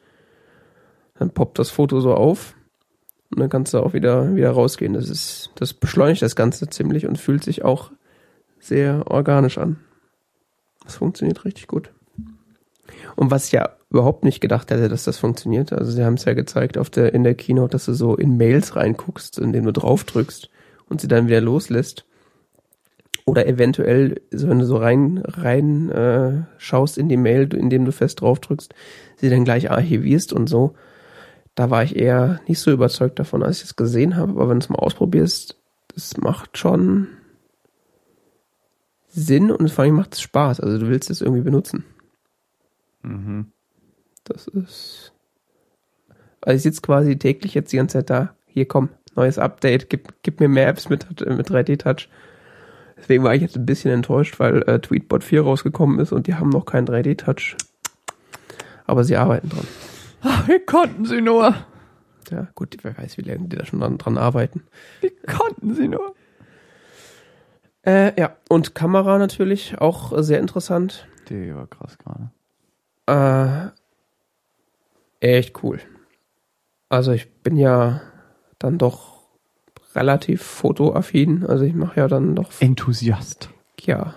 Dann 1.18 1.30
poppt 1.30 1.58
das 1.58 1.70
Foto 1.70 2.00
so 2.00 2.14
auf 2.14 2.54
und 3.30 3.40
dann 3.40 3.48
kannst 3.48 3.74
du 3.74 3.80
auch 3.80 3.92
wieder, 3.92 4.34
wieder 4.34 4.50
rausgehen. 4.50 4.94
Das 4.94 5.08
ist, 5.08 5.50
das 5.54 5.74
beschleunigt 5.74 6.22
das 6.22 6.36
Ganze 6.36 6.68
ziemlich 6.68 7.06
und 7.06 7.18
fühlt 7.18 7.44
sich 7.44 7.64
auch 7.64 7.90
sehr 8.62 9.10
organisch 9.10 9.58
an. 9.58 9.76
Das 10.84 10.96
funktioniert 10.96 11.44
richtig 11.44 11.66
gut. 11.66 11.90
Und 13.16 13.30
was 13.30 13.46
ich 13.46 13.52
ja 13.52 13.70
überhaupt 13.90 14.24
nicht 14.24 14.40
gedacht 14.40 14.70
hätte, 14.70 14.88
dass 14.88 15.04
das 15.04 15.18
funktioniert. 15.18 15.72
Also 15.72 15.92
sie 15.92 16.04
haben 16.04 16.14
es 16.14 16.24
ja 16.24 16.32
gezeigt 16.32 16.78
auf 16.78 16.88
der, 16.88 17.12
in 17.12 17.24
der 17.24 17.34
Keynote, 17.34 17.72
dass 17.72 17.84
du 17.84 17.92
so 17.92 18.16
in 18.16 18.38
Mails 18.38 18.74
reinguckst, 18.74 19.38
indem 19.38 19.64
du 19.66 19.72
drauf 19.72 20.04
drückst 20.04 20.48
und 20.88 21.00
sie 21.00 21.08
dann 21.08 21.26
wieder 21.26 21.40
loslässt. 21.40 22.06
Oder 23.24 23.46
eventuell, 23.46 24.20
wenn 24.30 24.58
du 24.58 24.64
so 24.64 24.76
rein, 24.78 25.22
rein 25.24 25.90
äh, 25.90 26.42
schaust 26.58 26.98
in 26.98 27.08
die 27.08 27.16
Mail, 27.16 27.52
indem 27.54 27.84
du 27.84 27.92
fest 27.92 28.20
drauf 28.20 28.40
drückst, 28.40 28.74
sie 29.16 29.28
dann 29.28 29.44
gleich 29.44 29.70
archivierst 29.70 30.32
und 30.32 30.48
so. 30.48 30.74
Da 31.54 31.68
war 31.68 31.84
ich 31.84 31.96
eher 31.96 32.40
nicht 32.48 32.60
so 32.60 32.70
überzeugt 32.70 33.18
davon, 33.18 33.42
als 33.42 33.58
ich 33.58 33.64
es 33.64 33.76
gesehen 33.76 34.16
habe. 34.16 34.32
Aber 34.32 34.48
wenn 34.48 34.58
du 34.58 34.64
es 34.64 34.70
mal 34.70 34.78
ausprobierst, 34.78 35.58
das 35.94 36.16
macht 36.16 36.56
schon 36.56 37.08
Sinn 39.12 39.50
und 39.50 39.70
vor 39.70 39.84
allem 39.84 39.96
macht 39.96 40.14
es 40.14 40.22
Spaß. 40.22 40.60
Also 40.60 40.78
du 40.78 40.88
willst 40.88 41.10
es 41.10 41.20
irgendwie 41.20 41.42
benutzen. 41.42 41.84
Mhm. 43.02 43.52
Das 44.24 44.48
ist. 44.48 45.12
Also 46.40 46.56
ich 46.56 46.62
sitze 46.62 46.80
quasi 46.80 47.18
täglich 47.18 47.54
jetzt 47.54 47.72
die 47.72 47.76
ganze 47.76 47.98
Zeit 47.98 48.10
da. 48.10 48.34
Hier 48.46 48.66
komm, 48.66 48.88
neues 49.14 49.38
Update, 49.38 49.90
gib, 49.90 50.12
gib 50.22 50.40
mir 50.40 50.48
mehr 50.48 50.68
Apps 50.68 50.88
mit, 50.88 51.08
mit 51.26 51.48
3D-Touch. 51.48 52.08
Deswegen 52.96 53.24
war 53.24 53.34
ich 53.34 53.42
jetzt 53.42 53.56
ein 53.56 53.66
bisschen 53.66 53.92
enttäuscht, 53.92 54.38
weil 54.38 54.62
äh, 54.62 54.78
Tweetbot 54.78 55.24
4 55.24 55.42
rausgekommen 55.42 55.98
ist 55.98 56.12
und 56.12 56.26
die 56.26 56.34
haben 56.34 56.50
noch 56.50 56.64
keinen 56.64 56.86
3D-Touch. 56.86 57.56
Aber 58.86 59.04
sie 59.04 59.16
arbeiten 59.16 59.48
dran. 59.48 59.66
Ach, 60.22 60.48
wie 60.48 60.60
konnten 60.60 61.04
sie 61.04 61.20
nur? 61.20 61.54
Ja, 62.30 62.48
gut, 62.54 62.76
wer 62.82 62.96
weiß, 62.96 63.18
wie 63.18 63.22
lange 63.22 63.48
die 63.48 63.56
da 63.56 63.64
schon 63.64 63.80
dran, 63.80 63.98
dran 63.98 64.18
arbeiten. 64.18 64.62
Wie 65.00 65.12
konnten 65.26 65.74
sie 65.74 65.88
nur? 65.88 66.14
Äh, 67.84 68.18
ja, 68.20 68.36
und 68.48 68.74
Kamera 68.74 69.18
natürlich 69.18 69.78
auch 69.78 70.12
sehr 70.22 70.38
interessant. 70.38 71.06
Die 71.28 71.54
war 71.54 71.66
krass 71.66 71.98
gerade. 71.98 73.72
Äh, 75.20 75.26
echt 75.34 75.62
cool. 75.62 75.80
Also 76.88 77.12
ich 77.12 77.32
bin 77.42 77.56
ja 77.56 78.02
dann 78.58 78.78
doch 78.78 79.22
relativ 79.94 80.42
fotoaffin. 80.42 81.44
Also 81.46 81.64
ich 81.64 81.74
mache 81.74 82.00
ja 82.00 82.08
dann 82.08 82.36
doch. 82.36 82.50
Enthusiast. 82.60 83.50
Ja. 83.80 84.14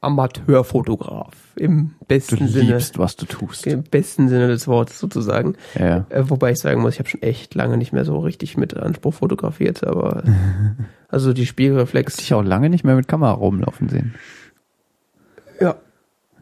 Amateurfotograf. 0.00 1.34
Im 1.56 1.94
besten 2.06 2.36
du 2.38 2.48
Sinne. 2.48 2.72
liebst, 2.72 2.98
was 2.98 3.16
du 3.16 3.26
tust. 3.26 3.66
Im 3.66 3.82
besten 3.82 4.28
Sinne 4.28 4.48
des 4.48 4.68
Wortes 4.68 4.98
sozusagen. 4.98 5.56
Ja. 5.78 6.06
Äh, 6.08 6.30
wobei 6.30 6.52
ich 6.52 6.58
sagen 6.58 6.80
muss, 6.80 6.94
ich 6.94 6.98
habe 7.00 7.08
schon 7.08 7.22
echt 7.22 7.54
lange 7.54 7.76
nicht 7.76 7.92
mehr 7.92 8.04
so 8.04 8.18
richtig 8.18 8.56
mit 8.56 8.76
Anspruch 8.76 9.14
fotografiert, 9.14 9.84
aber 9.84 10.22
also 11.08 11.32
die 11.32 11.46
Spiegelreflex. 11.46 12.16
Dich 12.16 12.32
auch 12.34 12.42
lange 12.42 12.70
nicht 12.70 12.84
mehr 12.84 12.94
mit 12.94 13.08
Kamera 13.08 13.32
rumlaufen 13.32 13.88
sehen. 13.88 14.14
Ja. 15.60 15.76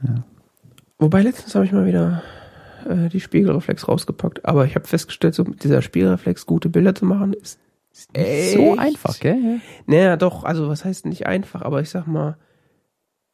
Ja. 0.06 0.24
Wobei 0.98 1.22
letztens 1.22 1.54
habe 1.54 1.64
ich 1.64 1.72
mal 1.72 1.86
wieder 1.86 2.22
äh, 2.88 3.08
die 3.08 3.20
Spiegelreflex 3.20 3.88
rausgepackt. 3.88 4.44
Aber 4.44 4.64
ich 4.66 4.74
habe 4.74 4.86
festgestellt, 4.86 5.34
so 5.34 5.44
mit 5.44 5.64
dieser 5.64 5.82
Spiegelreflex 5.82 6.46
gute 6.46 6.68
Bilder 6.68 6.94
zu 6.94 7.04
machen, 7.06 7.32
ist 7.32 7.58
Nicht 8.14 8.52
so 8.52 8.76
einfach, 8.76 9.18
gell? 9.20 9.60
Naja, 9.86 10.16
doch, 10.16 10.44
also 10.44 10.68
was 10.68 10.84
heißt 10.84 11.06
nicht 11.06 11.26
einfach, 11.26 11.62
aber 11.62 11.80
ich 11.80 11.90
sag 11.90 12.06
mal, 12.06 12.36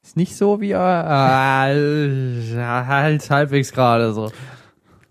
Ist 0.04 0.16
nicht 0.16 0.36
so 0.36 0.60
wie 0.60 0.72
äh, 0.72 0.76
halt 0.76 1.30
halbwegs 3.30 3.72
gerade 3.72 4.12
so. 4.12 4.30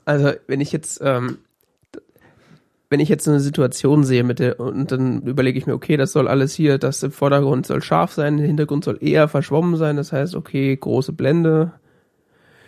also 0.06 0.32
wenn 0.48 0.62
ich 0.62 0.72
jetzt, 0.72 1.02
ähm, 1.04 1.40
wenn 2.90 3.00
ich 3.00 3.08
jetzt 3.08 3.24
so 3.24 3.32
eine 3.32 3.40
Situation 3.40 4.04
sehe 4.04 4.24
mit 4.26 4.40
der, 4.40 4.60
und 4.60 4.92
dann 4.92 5.22
überlege 5.22 5.58
ich 5.58 5.66
mir, 5.66 5.74
okay, 5.74 5.96
das 5.96 6.12
soll 6.12 6.28
alles 6.28 6.54
hier, 6.54 6.78
das 6.78 7.02
im 7.04 7.12
Vordergrund 7.14 7.66
soll 7.66 7.82
scharf 7.82 8.12
sein, 8.12 8.36
der 8.38 8.48
Hintergrund 8.48 8.84
soll 8.84 8.98
eher 9.02 9.30
verschwommen 9.30 9.78
sein, 9.78 9.96
das 9.96 10.12
heißt, 10.12 10.36
okay, 10.36 10.76
große 10.76 11.14
Blende, 11.14 11.72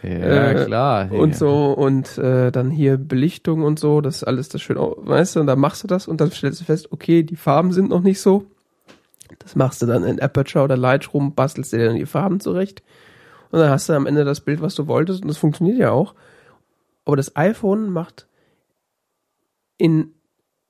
Ja, 0.01 0.51
Äh, 0.51 0.65
klar. 0.65 1.11
und 1.11 1.35
so 1.35 1.73
und 1.73 2.17
äh, 2.17 2.51
dann 2.51 2.71
hier 2.71 2.95
Belichtung 2.97 3.63
und 3.63 3.79
so, 3.79 3.99
das 3.99 4.17
ist 4.17 4.23
alles 4.23 4.47
das 4.47 4.61
schön, 4.61 4.77
au- 4.77 4.95
weißt 4.97 5.35
du, 5.35 5.41
und 5.41 5.47
dann 5.47 5.59
machst 5.59 5.83
du 5.83 5.87
das 5.87 6.07
und 6.07 6.21
dann 6.21 6.31
stellst 6.31 6.61
du 6.61 6.65
fest, 6.65 6.87
okay, 6.91 7.23
die 7.23 7.35
Farben 7.35 7.73
sind 7.73 7.89
noch 7.89 8.01
nicht 8.01 8.21
so. 8.21 8.45
Das 9.44 9.56
machst 9.56 9.82
du 9.82 9.86
dann 9.86 10.03
in 10.03 10.22
Aperture 10.22 10.64
oder 10.64 10.78
Lightroom, 10.78 11.36
bastelst 11.36 11.74
dir 11.74 11.86
dann 11.86 11.95
die 11.95 12.06
Farben 12.06 12.40
zurecht 12.40 12.82
und 13.52 13.60
dann 13.60 13.70
hast 13.70 13.88
du 13.88 13.94
am 13.94 14.07
Ende 14.07 14.26
das 14.26 14.41
Bild, 14.41 14.61
was 14.61 14.76
du 14.76 14.88
wolltest 14.88 15.22
und 15.22 15.28
das 15.28 15.38
funktioniert 15.38 15.78
ja 15.78 15.91
auch. 15.91 16.15
Aber 17.06 17.18
das 17.18 17.36
iPhone 17.36 17.90
macht 17.90 18.28
in 19.78 20.14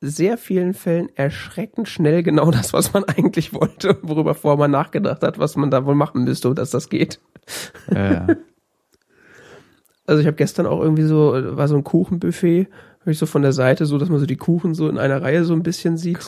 sehr 0.01 0.37
vielen 0.37 0.73
Fällen 0.73 1.07
erschreckend 1.15 1.87
schnell 1.87 2.23
genau 2.23 2.51
das, 2.51 2.73
was 2.73 2.91
man 2.91 3.03
eigentlich 3.07 3.53
wollte, 3.53 3.99
worüber 4.01 4.35
vorher 4.35 4.59
man 4.59 4.71
nachgedacht 4.71 5.23
hat, 5.23 5.39
was 5.39 5.55
man 5.55 5.71
da 5.71 5.85
wohl 5.85 5.95
machen 5.95 6.25
müsste, 6.25 6.53
dass 6.53 6.71
das 6.71 6.89
geht. 6.89 7.19
Ja. 7.93 8.27
Also 10.05 10.19
ich 10.19 10.27
habe 10.27 10.35
gestern 10.35 10.65
auch 10.65 10.81
irgendwie 10.81 11.03
so, 11.03 11.31
war 11.33 11.69
so 11.69 11.77
ein 11.77 11.85
Kuchenbuffet, 11.85 12.67
habe 13.03 13.11
ich 13.11 13.19
so 13.19 13.25
von 13.25 13.41
der 13.41 13.51
Seite 13.51 13.85
so, 13.85 13.97
dass 13.97 14.07
man 14.07 14.19
so 14.19 14.25
die 14.25 14.37
Kuchen 14.37 14.73
so 14.73 14.87
in 14.87 14.97
einer 14.97 15.21
Reihe 15.21 15.43
so 15.43 15.51
ein 15.53 15.61
bisschen 15.61 15.97
sieht. 15.97 16.19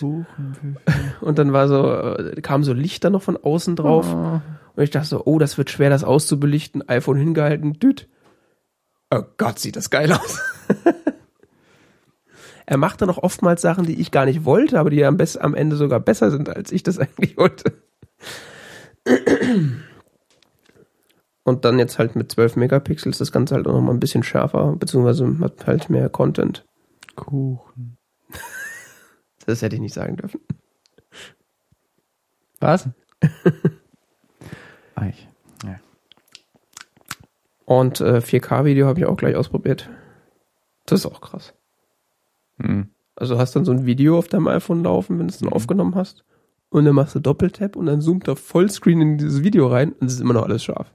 Und 1.22 1.40
dann 1.40 1.54
war 1.54 1.70
so, 1.70 1.90
äh, 1.90 2.42
kam 2.42 2.66
so 2.66 2.74
Lichter 2.74 3.10
noch 3.10 3.22
von 3.22 3.38
außen 3.38 3.78
drauf. 3.78 4.06
Oh. 4.14 4.42
Und 4.76 4.84
ich 4.84 4.90
dachte 4.90 5.08
so, 5.08 5.22
oh, 5.24 5.40
das 5.40 5.58
wird 5.58 5.70
schwer, 5.70 5.90
das 5.90 6.04
auszubelichten. 6.04 6.88
iPhone 6.90 7.16
hingehalten, 7.16 7.80
düt. 7.80 8.10
Oh 9.10 9.22
Gott, 9.38 9.58
sieht 9.58 9.78
das 9.78 9.90
geil 9.90 10.12
aus. 10.12 10.42
er 12.66 12.76
macht 12.76 13.02
dann 13.02 13.10
auch 13.10 13.20
oftmals 13.20 13.62
Sachen, 13.62 13.86
die 13.86 14.02
ich 14.02 14.12
gar 14.12 14.26
nicht 14.26 14.44
wollte, 14.44 14.78
aber 14.78 14.90
die 14.90 15.06
am, 15.06 15.16
best, 15.16 15.40
am 15.40 15.56
Ende 15.56 15.78
sogar 15.78 16.02
besser 16.02 16.30
sind, 16.30 16.50
als 16.50 16.74
ich 16.74 16.84
das 16.84 17.00
eigentlich 17.00 17.38
wollte. 17.38 17.72
Und 21.46 21.64
dann 21.64 21.78
jetzt 21.80 22.00
halt 22.00 22.16
mit 22.16 22.32
12 22.32 22.56
Megapixels 22.58 23.20
das 23.20 23.32
Ganze 23.32 23.56
halt 23.56 23.68
auch 23.68 23.74
nochmal 23.74 23.94
ein 23.94 24.00
bisschen 24.00 24.24
schärfer, 24.24 24.76
beziehungsweise 24.76 25.40
hat 25.40 25.66
halt 25.68 25.90
mehr 25.90 26.10
Content. 26.10 26.66
Kuchen. 27.16 27.98
Das 29.48 29.62
hätte 29.62 29.76
ich 29.76 29.82
nicht 29.82 29.94
sagen 29.94 30.18
dürfen. 30.18 30.42
Was? 32.60 32.90
Ah, 34.96 35.08
ich. 35.08 35.28
Ja. 35.66 35.78
Und 37.66 38.00
äh, 38.00 38.20
4K-Video 38.22 38.88
habe 38.88 39.00
ich 39.00 39.06
auch 39.06 39.18
gleich 39.18 39.36
ausprobiert. 39.36 39.90
Das 40.86 41.02
ist 41.02 41.06
auch 41.06 41.20
krass. 41.20 41.54
Hm. 42.62 42.90
Also 43.18 43.38
hast 43.38 43.56
dann 43.58 43.66
so 43.66 43.74
ein 43.74 43.86
Video 43.86 44.18
auf 44.18 44.30
deinem 44.30 44.48
iPhone 44.48 44.84
laufen, 44.84 45.20
wenn 45.20 45.28
du 45.28 45.34
es 45.34 45.40
dann 45.40 45.50
Mhm. 45.50 45.54
aufgenommen 45.54 45.96
hast. 45.96 46.24
Und 46.70 46.86
dann 46.86 46.96
machst 46.96 47.14
du 47.14 47.20
Doppeltap 47.20 47.76
und 47.76 47.88
dann 47.88 48.00
zoomt 48.02 48.28
er 48.30 48.38
Vollscreen 48.38 49.02
in 49.02 49.18
dieses 49.18 49.44
Video 49.44 49.68
rein 49.68 49.92
und 49.92 50.08
es 50.08 50.14
ist 50.14 50.22
immer 50.22 50.34
noch 50.34 50.44
alles 50.44 50.64
scharf. 50.64 50.95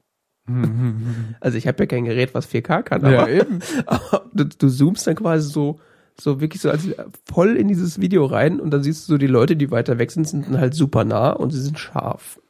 Also 1.41 1.57
ich 1.59 1.67
habe 1.67 1.83
ja 1.83 1.87
kein 1.87 2.05
Gerät, 2.05 2.35
was 2.35 2.49
4K 2.49 2.83
kann, 2.83 3.03
Ja, 3.11 3.23
aber, 3.23 3.31
eben. 3.31 3.61
aber 3.87 4.25
du, 4.35 4.45
du 4.45 4.69
zoomst 4.69 5.07
dann 5.07 5.15
quasi 5.17 5.49
so, 5.51 5.81
so 6.21 6.41
wirklich 6.41 6.61
so 6.63 6.71
als 6.71 6.89
voll 7.31 7.57
in 7.57 7.69
dieses 7.69 8.01
Video 8.01 8.27
rein 8.27 8.61
und 8.61 8.71
dann 8.71 8.83
siehst 8.83 9.09
du 9.09 9.13
so 9.15 9.19
die 9.19 9.27
Leute, 9.27 9.57
die 9.57 9.71
weiter 9.71 9.99
weg 9.99 10.11
sind, 10.11 10.29
sind 10.29 10.47
dann 10.47 10.59
halt 10.59 10.75
super 10.75 11.05
nah 11.05 11.31
und 11.31 11.51
sie 11.51 11.61
sind 11.63 11.79
scharf. 11.79 12.41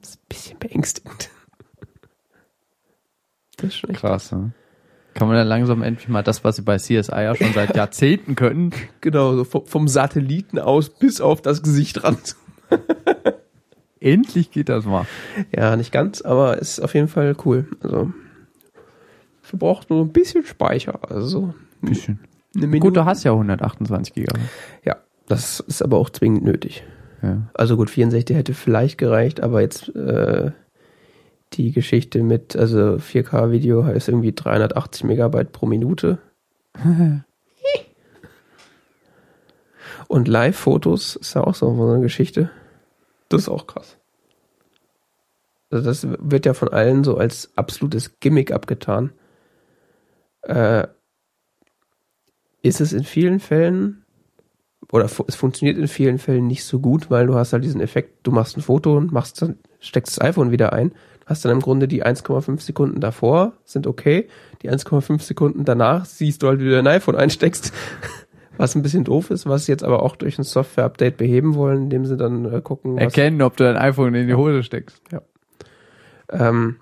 Das 0.00 0.10
ist 0.10 0.16
ein 0.20 0.26
bisschen 0.28 0.58
beängstigend. 0.58 1.30
Das 3.56 3.68
ist 3.70 3.76
schon 3.78 3.92
Krass, 3.92 4.32
ne? 4.32 4.52
Kann 5.14 5.26
man 5.26 5.36
dann 5.36 5.48
langsam 5.48 5.82
endlich 5.82 6.08
mal 6.08 6.22
das, 6.22 6.44
was 6.44 6.56
sie 6.56 6.62
bei 6.62 6.76
CSI 6.76 6.94
ja 7.22 7.34
schon 7.34 7.52
seit 7.52 7.74
Jahrzehnten 7.76 8.36
können, 8.36 8.72
Genau, 9.00 9.34
so 9.34 9.42
vom, 9.44 9.66
vom 9.66 9.88
Satelliten 9.88 10.60
aus 10.60 10.90
bis 10.90 11.20
auf 11.20 11.42
das 11.42 11.62
Gesicht 11.62 12.04
ran. 12.04 12.18
Endlich 14.00 14.50
geht 14.50 14.68
das 14.68 14.84
mal. 14.84 15.06
Ja, 15.54 15.76
nicht 15.76 15.92
ganz, 15.92 16.22
aber 16.22 16.58
ist 16.58 16.80
auf 16.80 16.94
jeden 16.94 17.08
Fall 17.08 17.36
cool. 17.44 17.66
Also 17.80 18.12
verbraucht 19.42 19.90
nur 19.90 20.04
ein 20.04 20.12
bisschen 20.12 20.44
Speicher. 20.44 21.00
Also 21.10 21.54
Bisschen. 21.80 22.20
eine 22.54 22.66
Minute. 22.66 22.80
Gut, 22.80 22.96
du 22.96 23.04
hast 23.04 23.24
ja 23.24 23.32
128 23.32 24.14
Gigabyte. 24.14 24.48
Ja, 24.84 24.96
das 25.26 25.60
ist 25.60 25.82
aber 25.82 25.98
auch 25.98 26.10
zwingend 26.10 26.44
nötig. 26.44 26.84
Ja. 27.22 27.48
Also 27.54 27.76
gut, 27.76 27.90
64 27.90 28.36
hätte 28.36 28.54
vielleicht 28.54 28.98
gereicht, 28.98 29.40
aber 29.40 29.60
jetzt 29.60 29.94
äh, 29.96 30.52
die 31.54 31.72
Geschichte 31.72 32.22
mit, 32.22 32.54
also 32.56 32.96
4K-Video 32.96 33.84
heißt 33.84 34.08
irgendwie 34.08 34.32
380 34.32 35.04
Megabyte 35.04 35.52
pro 35.52 35.66
Minute. 35.66 36.18
Und 40.08 40.26
Live-Fotos 40.26 41.16
ist 41.16 41.34
ja 41.34 41.44
auch 41.44 41.54
so 41.54 41.70
eine 41.70 42.00
Geschichte. 42.00 42.50
Das 43.28 43.42
ist 43.42 43.48
auch 43.48 43.66
krass. 43.66 43.98
Also 45.70 45.84
das 45.84 46.06
wird 46.08 46.46
ja 46.46 46.54
von 46.54 46.68
allen 46.68 47.04
so 47.04 47.16
als 47.18 47.50
absolutes 47.56 48.18
Gimmick 48.20 48.52
abgetan. 48.52 49.12
Äh, 50.42 50.86
ist 52.62 52.80
es 52.80 52.92
in 52.92 53.04
vielen 53.04 53.38
Fällen 53.40 54.04
oder 54.90 55.08
fu- 55.08 55.24
es 55.28 55.36
funktioniert 55.36 55.76
in 55.78 55.88
vielen 55.88 56.18
Fällen 56.18 56.46
nicht 56.46 56.64
so 56.64 56.80
gut, 56.80 57.10
weil 57.10 57.26
du 57.26 57.34
hast 57.34 57.52
halt 57.52 57.64
diesen 57.64 57.80
Effekt, 57.80 58.26
du 58.26 58.30
machst 58.32 58.56
ein 58.56 58.62
Foto 58.62 58.96
und 58.96 59.12
machst 59.12 59.42
dann, 59.42 59.58
steckst 59.80 60.16
das 60.16 60.24
iPhone 60.24 60.50
wieder 60.50 60.72
ein, 60.72 60.92
hast 61.26 61.44
dann 61.44 61.52
im 61.52 61.60
Grunde 61.60 61.86
die 61.88 62.04
1,5 62.04 62.60
Sekunden 62.60 63.00
davor, 63.00 63.52
sind 63.64 63.86
okay, 63.86 64.28
die 64.62 64.70
1,5 64.70 65.20
Sekunden 65.20 65.64
danach 65.64 66.06
siehst 66.06 66.42
du 66.42 66.48
halt, 66.48 66.60
wie 66.60 66.64
du 66.64 66.70
dein 66.70 66.86
iPhone 66.86 67.16
einsteckst, 67.16 67.72
was 68.58 68.74
ein 68.74 68.82
bisschen 68.82 69.04
doof 69.04 69.30
ist, 69.30 69.46
was 69.46 69.64
sie 69.64 69.72
jetzt 69.72 69.84
aber 69.84 70.02
auch 70.02 70.16
durch 70.16 70.38
ein 70.38 70.44
Software-Update 70.44 71.16
beheben 71.16 71.54
wollen, 71.54 71.84
indem 71.84 72.04
sie 72.04 72.16
dann 72.16 72.44
äh, 72.52 72.60
gucken, 72.60 72.96
was, 72.96 73.04
Erkennen, 73.04 73.40
ob 73.40 73.56
du 73.56 73.64
dein 73.64 73.76
iPhone 73.76 74.14
in 74.14 74.26
die 74.26 74.34
Hose 74.34 74.62
steckst. 74.62 75.00
ähm, 76.30 76.76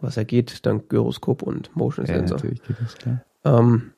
was 0.00 0.16
er 0.16 0.24
geht, 0.24 0.66
dank 0.66 0.88
Gyroskop 0.88 1.42
und 1.42 1.74
Motion 1.74 2.04
Sensor. 2.04 2.36
natürlich 2.36 2.62
geht 2.62 2.76
das 2.80 2.94
klar. 2.96 3.24
Ähm, 3.44 3.92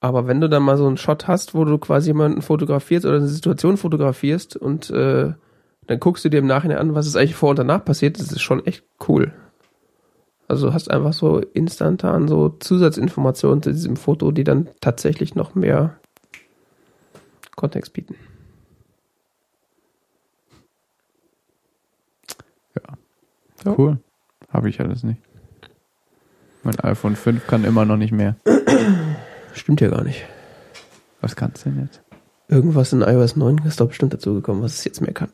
aber 0.00 0.28
wenn 0.28 0.40
du 0.40 0.48
dann 0.48 0.62
mal 0.62 0.76
so 0.76 0.86
einen 0.86 0.96
Shot 0.96 1.26
hast, 1.26 1.54
wo 1.54 1.64
du 1.64 1.76
quasi 1.78 2.10
jemanden 2.10 2.40
fotografierst 2.40 3.04
oder 3.04 3.16
eine 3.16 3.26
Situation 3.26 3.76
fotografierst 3.76 4.56
und 4.56 4.90
äh, 4.90 5.32
dann 5.86 6.00
guckst 6.00 6.24
du 6.24 6.28
dir 6.28 6.38
im 6.38 6.46
Nachhinein 6.46 6.78
an, 6.78 6.94
was 6.94 7.06
ist 7.06 7.16
eigentlich 7.16 7.34
vor 7.34 7.50
und 7.50 7.58
danach 7.58 7.84
passiert, 7.84 8.20
das 8.20 8.30
ist 8.30 8.42
schon 8.42 8.64
echt 8.64 8.84
cool. 9.08 9.32
Also 10.48 10.68
du 10.68 10.72
hast 10.72 10.90
einfach 10.90 11.12
so 11.12 11.38
instantan 11.38 12.26
so 12.26 12.48
Zusatzinformationen 12.48 13.62
zu 13.62 13.70
diesem 13.70 13.96
Foto, 13.96 14.30
die 14.30 14.44
dann 14.44 14.68
tatsächlich 14.80 15.34
noch 15.34 15.54
mehr 15.54 16.00
Kontext 17.54 17.92
bieten. 17.92 18.14
Ja. 23.64 23.76
Cool. 23.76 23.98
Habe 24.48 24.70
ich 24.70 24.80
alles 24.80 25.02
nicht. 25.02 25.20
Mein 26.62 26.80
iPhone 26.80 27.16
5 27.16 27.46
kann 27.46 27.64
immer 27.64 27.84
noch 27.84 27.98
nicht 27.98 28.12
mehr. 28.12 28.36
Stimmt 29.52 29.82
ja 29.82 29.88
gar 29.88 30.02
nicht. 30.02 30.24
Was 31.20 31.36
kannst 31.36 31.66
du 31.66 31.70
denn 31.70 31.82
jetzt? 31.82 32.00
Irgendwas 32.48 32.92
in 32.94 33.02
iOS 33.02 33.36
9 33.36 33.58
ist 33.66 33.80
doch 33.80 33.88
bestimmt 33.88 34.14
dazugekommen, 34.14 34.62
was 34.62 34.74
es 34.74 34.84
jetzt 34.84 35.02
mehr 35.02 35.12
kann. 35.12 35.30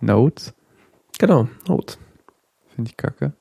Notes? 0.00 0.54
Genau, 1.18 1.48
Notes. 1.66 1.98
Finde 2.76 2.90
ich 2.90 2.96
kacke. 2.96 3.32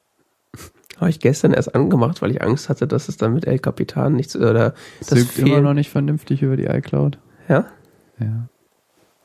Habe 0.98 1.10
ich 1.10 1.20
gestern 1.20 1.52
erst 1.52 1.76
angemacht, 1.76 2.22
weil 2.22 2.32
ich 2.32 2.42
Angst 2.42 2.70
hatte, 2.70 2.88
dass 2.88 3.10
es 3.10 3.18
dann 3.18 3.34
mit 3.34 3.46
El 3.46 3.60
Capitan 3.60 4.16
nichts 4.16 4.36
oder 4.36 4.74
das 5.00 5.10
Synkt 5.10 5.38
immer 5.38 5.60
noch 5.60 5.74
nicht 5.74 5.90
vernünftig 5.90 6.42
über 6.42 6.56
die 6.56 6.66
iCloud. 6.66 7.20
Ja? 7.50 7.66
Ja. 8.18 8.48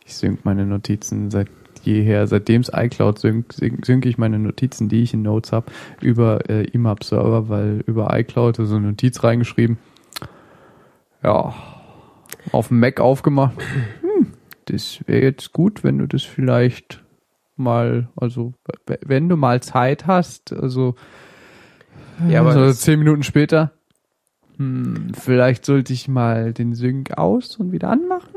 Ich 0.05 0.17
sync 0.17 0.45
meine 0.45 0.67
Notizen 0.67 1.31
seit 1.31 1.49
jeher. 1.85 2.27
Seitdem 2.27 2.63
es 2.63 2.73
iCloud 2.75 3.21
sync, 3.21 3.53
sync, 3.53 3.87
sync 3.87 4.05
ich 4.05 4.19
meine 4.19 4.41
Notizen, 4.41 4.89
die 4.89 5.05
ich 5.05 5.15
in 5.15 5.23
Notes 5.23 5.53
habe, 5.53 5.71
über 6.01 6.51
äh, 6.51 6.65
IMAP-Server, 6.65 7.49
weil 7.49 7.85
über 7.87 8.19
iCloud 8.19 8.57
so 8.57 8.75
eine 8.75 8.89
Notiz 8.89 9.23
reingeschrieben. 9.23 9.79
Ja. 11.23 11.55
Auf 12.51 12.69
dem 12.69 12.81
Mac 12.81 12.99
aufgemacht. 12.99 13.57
Hm, 14.01 14.33
das 14.65 14.99
wäre 15.07 15.23
jetzt 15.23 15.53
gut, 15.53 15.85
wenn 15.85 15.99
du 15.99 16.09
das 16.09 16.25
vielleicht 16.25 17.00
mal, 17.61 18.09
also 18.17 18.55
wenn 19.07 19.29
du 19.29 19.37
mal 19.37 19.63
Zeit 19.63 20.07
hast, 20.07 20.53
also 20.53 20.95
Ja, 22.29 22.41
aber 22.41 22.53
so 22.53 22.73
zehn 22.73 22.99
Minuten 22.99 23.23
später, 23.23 23.73
hm, 24.57 25.13
vielleicht 25.15 25.65
sollte 25.65 25.93
ich 25.93 26.09
mal 26.09 26.53
den 26.53 26.75
Sync 26.75 27.17
aus 27.17 27.57
und 27.57 27.73
wieder 27.73 27.89
anmachen. 27.91 28.35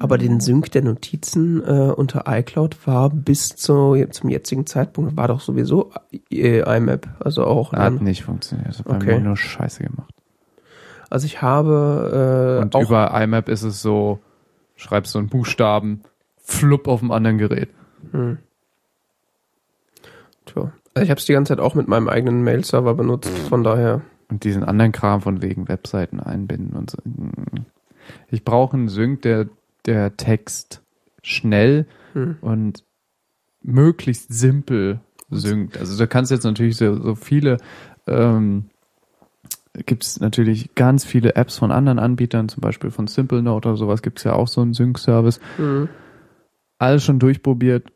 Aber 0.00 0.18
den 0.18 0.40
Sync 0.40 0.72
der 0.72 0.82
Notizen 0.82 1.62
äh, 1.62 1.92
unter 1.92 2.24
iCloud 2.26 2.86
war 2.86 3.08
bis 3.10 3.50
zu, 3.50 3.94
zum 4.10 4.28
jetzigen 4.28 4.66
Zeitpunkt 4.66 5.16
war 5.16 5.28
doch 5.28 5.40
sowieso 5.40 5.92
äh, 6.30 6.58
IMAP, 6.76 7.08
also 7.20 7.44
auch. 7.44 7.72
Hat 7.72 7.78
Dann, 7.80 8.02
nicht 8.02 8.24
funktioniert. 8.24 8.68
Das 8.68 8.78
hat 8.80 8.86
bei 8.88 8.96
Okay. 8.96 9.14
mir 9.18 9.20
nur 9.20 9.36
Scheiße 9.36 9.84
gemacht. 9.84 10.12
also 11.10 11.26
ich 11.26 11.40
habe 11.42 12.58
äh, 12.58 12.62
Und 12.62 12.74
über 12.74 13.12
IMAP 13.22 13.48
ist 13.48 13.62
es 13.62 13.80
so, 13.80 14.18
schreibst 14.74 15.12
so 15.12 15.20
einen 15.20 15.28
Buchstaben, 15.28 16.02
flupp 16.38 16.88
auf 16.88 16.98
dem 17.00 17.12
anderen 17.12 17.38
Gerät. 17.38 17.70
Hm. 18.10 18.38
Ich 20.96 21.10
habe 21.10 21.18
es 21.18 21.24
die 21.24 21.32
ganze 21.32 21.50
Zeit 21.50 21.60
auch 21.60 21.74
mit 21.74 21.88
meinem 21.88 22.08
eigenen 22.08 22.42
Mail-Server 22.44 22.94
benutzt, 22.94 23.36
von 23.48 23.64
daher. 23.64 24.02
Und 24.28 24.44
diesen 24.44 24.64
anderen 24.64 24.92
Kram 24.92 25.20
von 25.20 25.42
wegen 25.42 25.68
Webseiten 25.68 26.20
einbinden 26.20 26.76
und 26.76 26.90
so. 26.90 26.98
Ich 28.30 28.44
brauche 28.44 28.76
einen 28.76 28.88
Sync, 28.88 29.22
der, 29.22 29.48
der 29.86 30.16
Text 30.16 30.82
schnell 31.22 31.86
Hm. 32.14 32.36
und 32.40 32.84
möglichst 33.62 34.32
simpel 34.32 35.00
synkt. 35.30 35.76
Also 35.78 35.98
du 35.98 36.06
kannst 36.06 36.30
jetzt 36.30 36.44
natürlich 36.44 36.76
so, 36.76 36.94
so 37.00 37.14
viele, 37.14 37.58
ähm, 38.06 38.66
gibt 39.86 40.04
es 40.04 40.20
natürlich 40.20 40.74
ganz 40.76 41.04
viele 41.04 41.34
Apps 41.34 41.58
von 41.58 41.72
anderen 41.72 41.98
Anbietern, 41.98 42.48
zum 42.48 42.60
Beispiel 42.60 42.90
von 42.90 43.08
Simple 43.08 43.42
Note 43.42 43.68
oder 43.68 43.76
sowas, 43.76 44.02
gibt 44.02 44.18
es 44.18 44.24
ja 44.24 44.34
auch 44.34 44.48
so 44.48 44.60
einen 44.60 44.74
Sync-Service. 44.74 45.40
Hm. 45.56 45.88
Alles 46.78 47.04
schon 47.04 47.18
durchprobiert. 47.18 47.90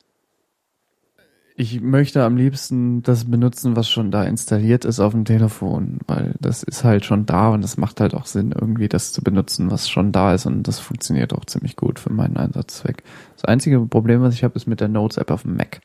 Ich 1.60 1.80
möchte 1.80 2.22
am 2.22 2.36
liebsten 2.36 3.02
das 3.02 3.28
benutzen, 3.28 3.74
was 3.74 3.90
schon 3.90 4.12
da 4.12 4.22
installiert 4.22 4.84
ist 4.84 5.00
auf 5.00 5.12
dem 5.12 5.24
Telefon, 5.24 5.98
weil 6.06 6.36
das 6.38 6.62
ist 6.62 6.84
halt 6.84 7.04
schon 7.04 7.26
da 7.26 7.48
und 7.48 7.64
es 7.64 7.76
macht 7.76 8.00
halt 8.00 8.14
auch 8.14 8.26
Sinn, 8.26 8.52
irgendwie 8.52 8.88
das 8.88 9.12
zu 9.12 9.22
benutzen, 9.22 9.68
was 9.68 9.88
schon 9.88 10.12
da 10.12 10.34
ist 10.34 10.46
und 10.46 10.68
das 10.68 10.78
funktioniert 10.78 11.32
auch 11.32 11.44
ziemlich 11.46 11.74
gut 11.74 11.98
für 11.98 12.12
meinen 12.12 12.36
Einsatzzweck. 12.36 13.02
Das 13.34 13.44
einzige 13.44 13.80
Problem, 13.80 14.22
was 14.22 14.34
ich 14.34 14.44
habe, 14.44 14.54
ist 14.54 14.68
mit 14.68 14.78
der 14.78 14.86
Notes-App 14.86 15.32
auf 15.32 15.42
dem 15.42 15.56
Mac. 15.56 15.80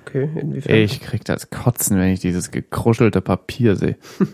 Okay, 0.00 0.30
inwiefern? 0.40 0.74
Ich 0.74 1.02
krieg 1.02 1.26
das 1.26 1.50
Kotzen, 1.50 1.98
wenn 1.98 2.14
ich 2.14 2.20
dieses 2.20 2.50
gekruschelte 2.50 3.20
Papier 3.20 3.76
sehe. 3.76 3.98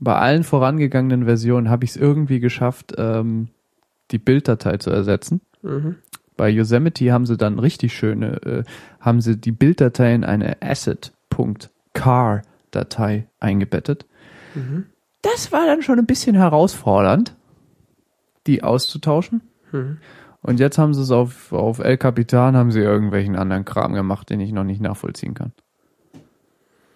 Bei 0.00 0.16
allen 0.16 0.42
vorangegangenen 0.42 1.26
Versionen 1.26 1.70
habe 1.70 1.84
ich 1.84 1.90
es 1.90 1.96
irgendwie 1.96 2.40
geschafft, 2.40 2.94
ähm, 2.98 3.50
die 4.10 4.18
Bilddatei 4.18 4.78
zu 4.78 4.90
ersetzen. 4.90 5.40
Mhm. 5.62 5.98
Bei 6.36 6.48
Yosemite 6.48 7.12
haben 7.12 7.26
sie 7.26 7.36
dann 7.36 7.58
richtig 7.58 7.92
schöne, 7.94 8.42
äh, 8.42 8.62
haben 9.00 9.20
sie 9.20 9.36
die 9.36 9.52
Bilddatei 9.52 10.14
in 10.14 10.24
eine 10.24 10.62
Asset.car-Datei 10.62 13.28
eingebettet. 13.38 14.06
Mhm. 14.54 14.86
Das 15.22 15.52
war 15.52 15.66
dann 15.66 15.82
schon 15.82 15.98
ein 15.98 16.06
bisschen 16.06 16.34
herausfordernd, 16.34 17.36
die 18.46 18.62
auszutauschen. 18.62 19.42
Mhm. 19.72 19.98
Und 20.42 20.60
jetzt 20.60 20.76
haben 20.76 20.92
sie 20.92 21.00
es 21.00 21.10
auf, 21.10 21.52
auf 21.52 21.78
El 21.78 21.96
Capitan, 21.96 22.54
haben 22.56 22.70
sie 22.70 22.80
irgendwelchen 22.80 23.36
anderen 23.36 23.64
Kram 23.64 23.94
gemacht, 23.94 24.28
den 24.28 24.40
ich 24.40 24.52
noch 24.52 24.64
nicht 24.64 24.82
nachvollziehen 24.82 25.32
kann. 25.32 25.52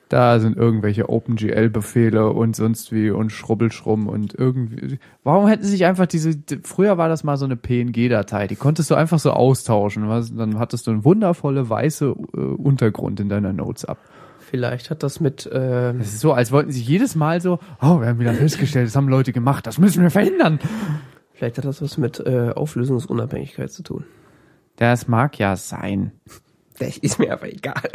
Da 0.08 0.40
sind 0.40 0.56
irgendwelche 0.56 1.10
OpenGL-Befehle 1.10 2.30
und 2.30 2.56
sonst 2.56 2.92
wie 2.92 3.10
und 3.10 3.30
Schrubbelschrumm 3.30 4.06
und 4.06 4.34
irgendwie. 4.34 4.98
Warum 5.22 5.46
hätten 5.48 5.64
sie 5.64 5.70
sich 5.70 5.84
einfach 5.84 6.06
diese, 6.06 6.32
früher 6.62 6.96
war 6.96 7.08
das 7.10 7.24
mal 7.24 7.36
so 7.36 7.44
eine 7.44 7.56
PNG-Datei, 7.56 8.46
die 8.46 8.56
konntest 8.56 8.90
du 8.90 8.94
einfach 8.94 9.18
so 9.18 9.32
austauschen. 9.32 10.08
Was, 10.08 10.34
dann 10.34 10.58
hattest 10.58 10.86
du 10.86 10.92
eine 10.92 11.04
wundervolle 11.04 11.68
weiße 11.68 12.06
äh, 12.06 12.38
Untergrund 12.38 13.20
in 13.20 13.28
deiner 13.28 13.52
Notes 13.52 13.84
ab. 13.84 13.98
Vielleicht 14.38 14.88
hat 14.88 15.02
das 15.02 15.20
mit, 15.20 15.44
äh, 15.44 15.90
Es 15.98 16.14
ist 16.14 16.20
so, 16.20 16.32
als 16.32 16.52
wollten 16.52 16.72
sie 16.72 16.80
jedes 16.80 17.14
Mal 17.14 17.42
so, 17.42 17.58
oh, 17.82 18.00
wir 18.00 18.06
haben 18.06 18.18
wieder 18.18 18.32
festgestellt, 18.32 18.86
das 18.86 18.96
haben 18.96 19.08
Leute 19.08 19.34
gemacht, 19.34 19.66
das 19.66 19.76
müssen 19.76 20.02
wir 20.02 20.10
verhindern. 20.10 20.58
vielleicht 21.34 21.58
hat 21.58 21.66
das 21.66 21.82
was 21.82 21.98
mit 21.98 22.18
äh, 22.20 22.52
Auflösungsunabhängigkeit 22.54 23.70
zu 23.70 23.82
tun. 23.82 24.04
Das 24.76 25.06
mag 25.06 25.38
ja 25.38 25.56
sein. 25.56 26.12
Das 26.78 26.96
ist 26.96 27.18
mir 27.18 27.32
aber 27.32 27.52
egal. 27.52 27.90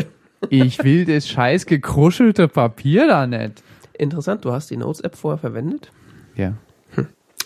Ich 0.49 0.83
will 0.83 1.05
das 1.05 1.27
scheiß 1.27 1.65
gekruschelte 1.65 2.47
Papier 2.47 3.07
da 3.07 3.27
nicht. 3.27 3.63
Interessant, 3.93 4.45
du 4.45 4.51
hast 4.51 4.69
die 4.69 4.77
Notes-App 4.77 5.15
vorher 5.15 5.37
verwendet? 5.37 5.91
Ja. 6.35 6.53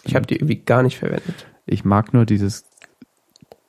Ich 0.04 0.16
habe 0.16 0.26
die 0.26 0.36
irgendwie 0.36 0.56
gar 0.56 0.84
nicht 0.84 0.98
verwendet. 0.98 1.48
Ich 1.66 1.84
mag 1.84 2.14
nur 2.14 2.26
dieses, 2.26 2.64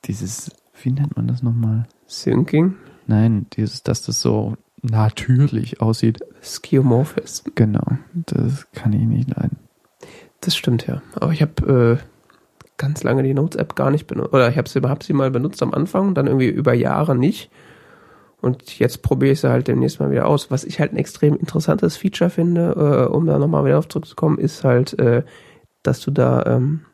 dieses, 0.05 0.51
wie 0.81 0.91
nennt 0.91 1.17
man 1.17 1.27
das 1.27 1.43
nochmal? 1.43 1.87
Syncing, 2.07 2.75
Nein, 3.09 3.47
dieses, 3.53 3.81
dass 3.81 4.03
das 4.03 4.21
so 4.21 4.55
natürlich 4.83 5.81
aussieht. 5.81 6.19
Skeuomorphism. 6.43 7.49
Genau. 7.55 7.97
Das 8.13 8.71
kann 8.71 8.93
ich 8.93 9.01
nicht 9.01 9.29
leiden. 9.35 9.57
Das 10.41 10.55
stimmt 10.55 10.85
ja. 10.85 11.01
Aber 11.15 11.31
ich 11.31 11.41
habe 11.41 11.99
äh, 11.99 12.03
ganz 12.77 13.01
lange 13.03 13.23
die 13.23 13.33
Notes-App 13.33 13.75
gar 13.75 13.89
nicht 13.89 14.05
benutzt. 14.05 14.31
Oder 14.31 14.47
ich 14.49 14.57
habe 14.59 14.69
sie, 14.69 14.79
hab 14.81 15.03
sie 15.03 15.13
mal 15.13 15.31
benutzt 15.31 15.63
am 15.63 15.73
Anfang, 15.73 16.13
dann 16.13 16.27
irgendwie 16.27 16.49
über 16.49 16.73
Jahre 16.73 17.15
nicht. 17.15 17.49
Und 18.41 18.79
jetzt 18.79 19.01
probiere 19.01 19.33
ich 19.33 19.41
sie 19.41 19.49
halt 19.49 19.67
demnächst 19.67 19.99
mal 19.99 20.11
wieder 20.11 20.25
aus. 20.27 20.49
Was 20.49 20.63
ich 20.63 20.79
halt 20.79 20.93
ein 20.93 20.97
extrem 20.97 21.35
interessantes 21.35 21.97
Feature 21.97 22.29
finde, 22.29 23.07
äh, 23.09 23.13
um 23.13 23.25
da 23.25 23.37
nochmal 23.37 23.65
wieder 23.65 23.77
auf 23.79 23.87
zurückzukommen, 23.89 24.37
ist 24.37 24.63
halt, 24.63 24.97
äh, 24.97 25.23
dass 25.83 25.99
du 25.99 26.11
da 26.11 26.43
ähm, 26.45 26.85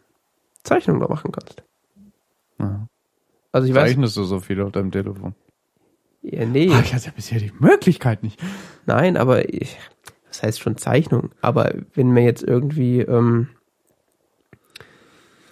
Zeichnungen 0.63 1.01
da 1.01 1.07
machen 1.07 1.31
kannst. 1.31 1.63
Ja. 2.59 2.87
Also 3.51 3.67
ich 3.67 3.75
weiß, 3.75 3.89
Zeichnest 3.89 4.17
du 4.17 4.23
so 4.23 4.39
viel 4.39 4.59
auf 4.61 4.71
deinem 4.71 4.91
Telefon? 4.91 5.35
ja, 6.23 6.45
nee, 6.45 6.71
Ah, 6.73 6.81
ich 6.83 6.93
hatte 6.95 7.05
ja 7.05 7.11
bisher 7.15 7.39
die 7.39 7.51
Möglichkeit 7.59 8.23
nicht. 8.23 8.41
nein, 8.87 9.15
aber 9.15 9.47
ich, 9.53 9.77
das 10.27 10.41
heißt 10.41 10.59
schon 10.59 10.77
Zeichnung. 10.77 11.29
Aber 11.41 11.73
wenn 11.93 12.09
mir 12.09 12.23
jetzt 12.23 12.41
irgendwie, 12.43 13.01
ähm, 13.01 13.49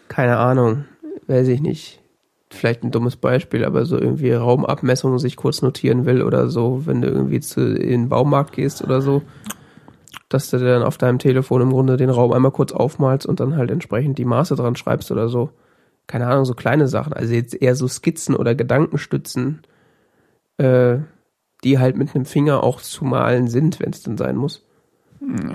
keine 0.08 0.38
Ahnung, 0.38 0.86
weiß 1.28 1.48
ich 1.48 1.62
nicht, 1.62 2.03
vielleicht 2.54 2.84
ein 2.84 2.92
dummes 2.92 3.16
Beispiel, 3.16 3.66
aber 3.66 3.86
so 3.86 3.98
irgendwie 3.98 4.32
Raumabmessungen 4.32 5.20
sich 5.20 5.36
kurz 5.36 5.62
notieren 5.62 6.06
will 6.06 6.22
oder 6.22 6.50
so, 6.50 6.86
wenn 6.86 7.02
du 7.02 7.08
irgendwie 7.08 7.40
zu, 7.40 7.62
in 7.76 7.90
den 7.90 8.10
Baumarkt 8.10 8.54
gehst 8.54 8.84
oder 8.84 9.02
so, 9.02 9.22
dass 10.30 10.50
du 10.50 10.58
dann 10.58 10.84
auf 10.84 10.98
deinem 10.98 11.20
Telefon 11.20 11.62
im 11.62 11.72
Grunde 11.72 11.98
den 11.98 12.10
Raum 12.10 12.32
einmal 12.32 12.52
kurz 12.52 12.72
aufmalst 12.72 13.26
und 13.26 13.40
dann 13.40 13.56
halt 13.56 13.72
entsprechend 13.72 14.18
die 14.18 14.26
Maße 14.26 14.56
dran 14.56 14.76
schreibst 14.76 15.12
oder 15.12 15.30
so. 15.30 15.50
Keine 16.08 16.28
Ahnung, 16.28 16.46
so 16.46 16.54
kleine 16.54 16.88
Sachen. 16.88 17.14
Also 17.14 17.34
jetzt 17.34 17.62
eher 17.62 17.76
so 17.76 17.88
Skizzen 17.88 18.36
oder 18.36 18.56
Gedankenstützen, 18.56 19.62
äh, 20.58 20.98
die 21.64 21.80
halt 21.80 21.98
mit 21.98 22.14
einem 22.14 22.26
Finger 22.26 22.64
auch 22.64 22.82
zu 22.82 23.06
malen 23.06 23.48
sind, 23.48 23.80
wenn 23.80 23.92
es 23.92 24.04
denn 24.04 24.18
sein 24.18 24.36
muss. 24.36 24.66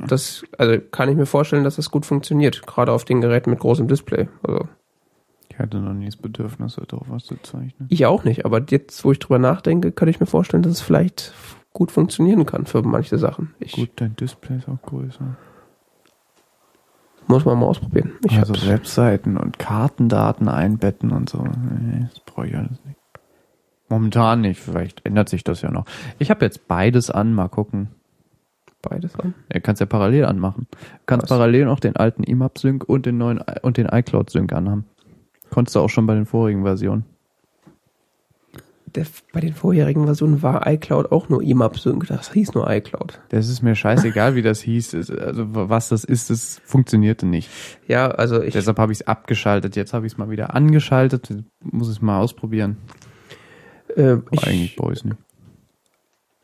Das, 0.06 0.44
also 0.56 0.80
kann 0.90 1.10
ich 1.10 1.16
mir 1.16 1.26
vorstellen, 1.26 1.64
dass 1.64 1.76
das 1.76 1.90
gut 1.90 2.06
funktioniert, 2.06 2.66
gerade 2.66 2.92
auf 2.92 3.04
den 3.04 3.20
Geräten 3.20 3.50
mit 3.50 3.58
großem 3.58 3.86
Display. 3.86 4.28
Also 4.42 4.66
Ich 5.50 5.58
hatte 5.58 5.78
noch 5.78 5.94
nie 5.94 6.06
das 6.06 6.16
Bedürfnis, 6.16 6.76
darauf 6.88 7.08
was 7.10 7.24
zu 7.24 7.36
zeichnen. 7.42 7.88
ich 7.90 8.06
auch 8.06 8.24
nicht, 8.24 8.44
aber 8.44 8.62
jetzt, 8.68 9.04
wo 9.04 9.12
ich 9.12 9.18
drüber 9.18 9.38
nachdenke, 9.38 9.92
kann 9.92 10.08
ich 10.08 10.20
mir 10.20 10.26
vorstellen, 10.26 10.62
dass 10.62 10.72
es 10.72 10.80
vielleicht 10.80 11.32
gut 11.72 11.90
funktionieren 11.90 12.46
kann 12.46 12.66
für 12.66 12.82
manche 12.82 13.18
Sachen. 13.18 13.54
Ich 13.58 13.72
Gut, 13.72 13.90
dein 13.96 14.14
Display 14.16 14.58
ist 14.58 14.68
auch 14.68 14.80
größer. 14.82 15.36
muss 17.26 17.44
mal 17.44 17.54
mal 17.56 17.66
ausprobieren. 17.66 18.12
Ich 18.24 18.38
also 18.38 18.54
hab's- 18.54 18.66
Webseiten 18.68 19.36
und 19.36 19.58
Kartendaten 19.58 20.48
einbetten 20.48 21.10
und 21.12 21.28
so. 21.28 21.42
Nee, 21.42 22.06
das 22.08 22.20
brauche 22.20 22.46
ich 22.46 22.56
alles 22.56 22.82
nicht. 22.84 22.98
Momentan 23.90 24.42
nicht, 24.42 24.60
vielleicht 24.60 25.04
ändert 25.06 25.28
sich 25.28 25.44
das 25.44 25.62
ja 25.62 25.70
noch. 25.70 25.86
Ich 26.18 26.30
habe 26.30 26.44
jetzt 26.44 26.68
beides 26.68 27.10
an, 27.10 27.32
mal 27.32 27.48
gucken. 27.48 27.88
beides 28.82 29.14
an. 29.18 29.34
Er 29.48 29.60
kannst 29.60 29.80
ja 29.80 29.86
parallel 29.86 30.24
anmachen. 30.26 30.66
Du 30.70 30.78
kannst 31.06 31.24
Was? 31.24 31.30
parallel 31.30 31.64
noch 31.66 31.80
den 31.80 31.96
alten 31.96 32.22
IMAP-Sync 32.22 32.84
und 32.84 33.06
den 33.06 33.18
neuen 33.18 33.40
und 33.62 33.76
den 33.76 33.86
iCloud-Sync 33.86 34.52
anhaben. 34.52 34.84
Konntest 35.50 35.74
du 35.76 35.80
auch 35.80 35.88
schon 35.90 36.06
bei 36.06 36.14
den 36.14 36.26
vorigen 36.26 36.62
Versionen. 36.64 37.04
Der, 38.94 39.04
bei 39.34 39.40
den 39.40 39.52
vorherigen 39.52 40.04
Versionen 40.06 40.42
war 40.42 40.66
iCloud 40.66 41.12
auch 41.12 41.28
nur 41.28 41.42
IMAP 41.42 41.78
Sync, 41.78 42.06
das 42.06 42.32
hieß 42.32 42.54
nur 42.54 42.70
iCloud. 42.70 43.20
Das 43.28 43.48
ist 43.48 43.60
mir 43.62 43.74
scheißegal, 43.74 44.34
wie 44.34 44.40
das 44.40 44.60
hieß. 44.62 44.94
Also 45.10 45.44
was 45.52 45.90
das 45.90 46.04
ist, 46.04 46.30
das 46.30 46.58
funktionierte 46.64 47.26
nicht. 47.26 47.50
Ja, 47.86 48.08
also 48.08 48.42
ich, 48.42 48.54
Deshalb 48.54 48.78
habe 48.78 48.92
ich 48.92 49.00
es 49.00 49.06
abgeschaltet. 49.06 49.76
Jetzt 49.76 49.92
habe 49.92 50.06
ich 50.06 50.12
es 50.14 50.18
mal 50.18 50.30
wieder 50.30 50.54
angeschaltet. 50.54 51.28
Muss 51.62 51.88
es 51.88 52.00
mal 52.00 52.18
ausprobieren. 52.18 52.78
äh, 53.94 54.16
ich, 54.30 54.46
eigentlich 54.46 54.76
brauche 54.76 54.92
ich 54.94 55.00
es 55.00 55.04
nicht. 55.04 55.16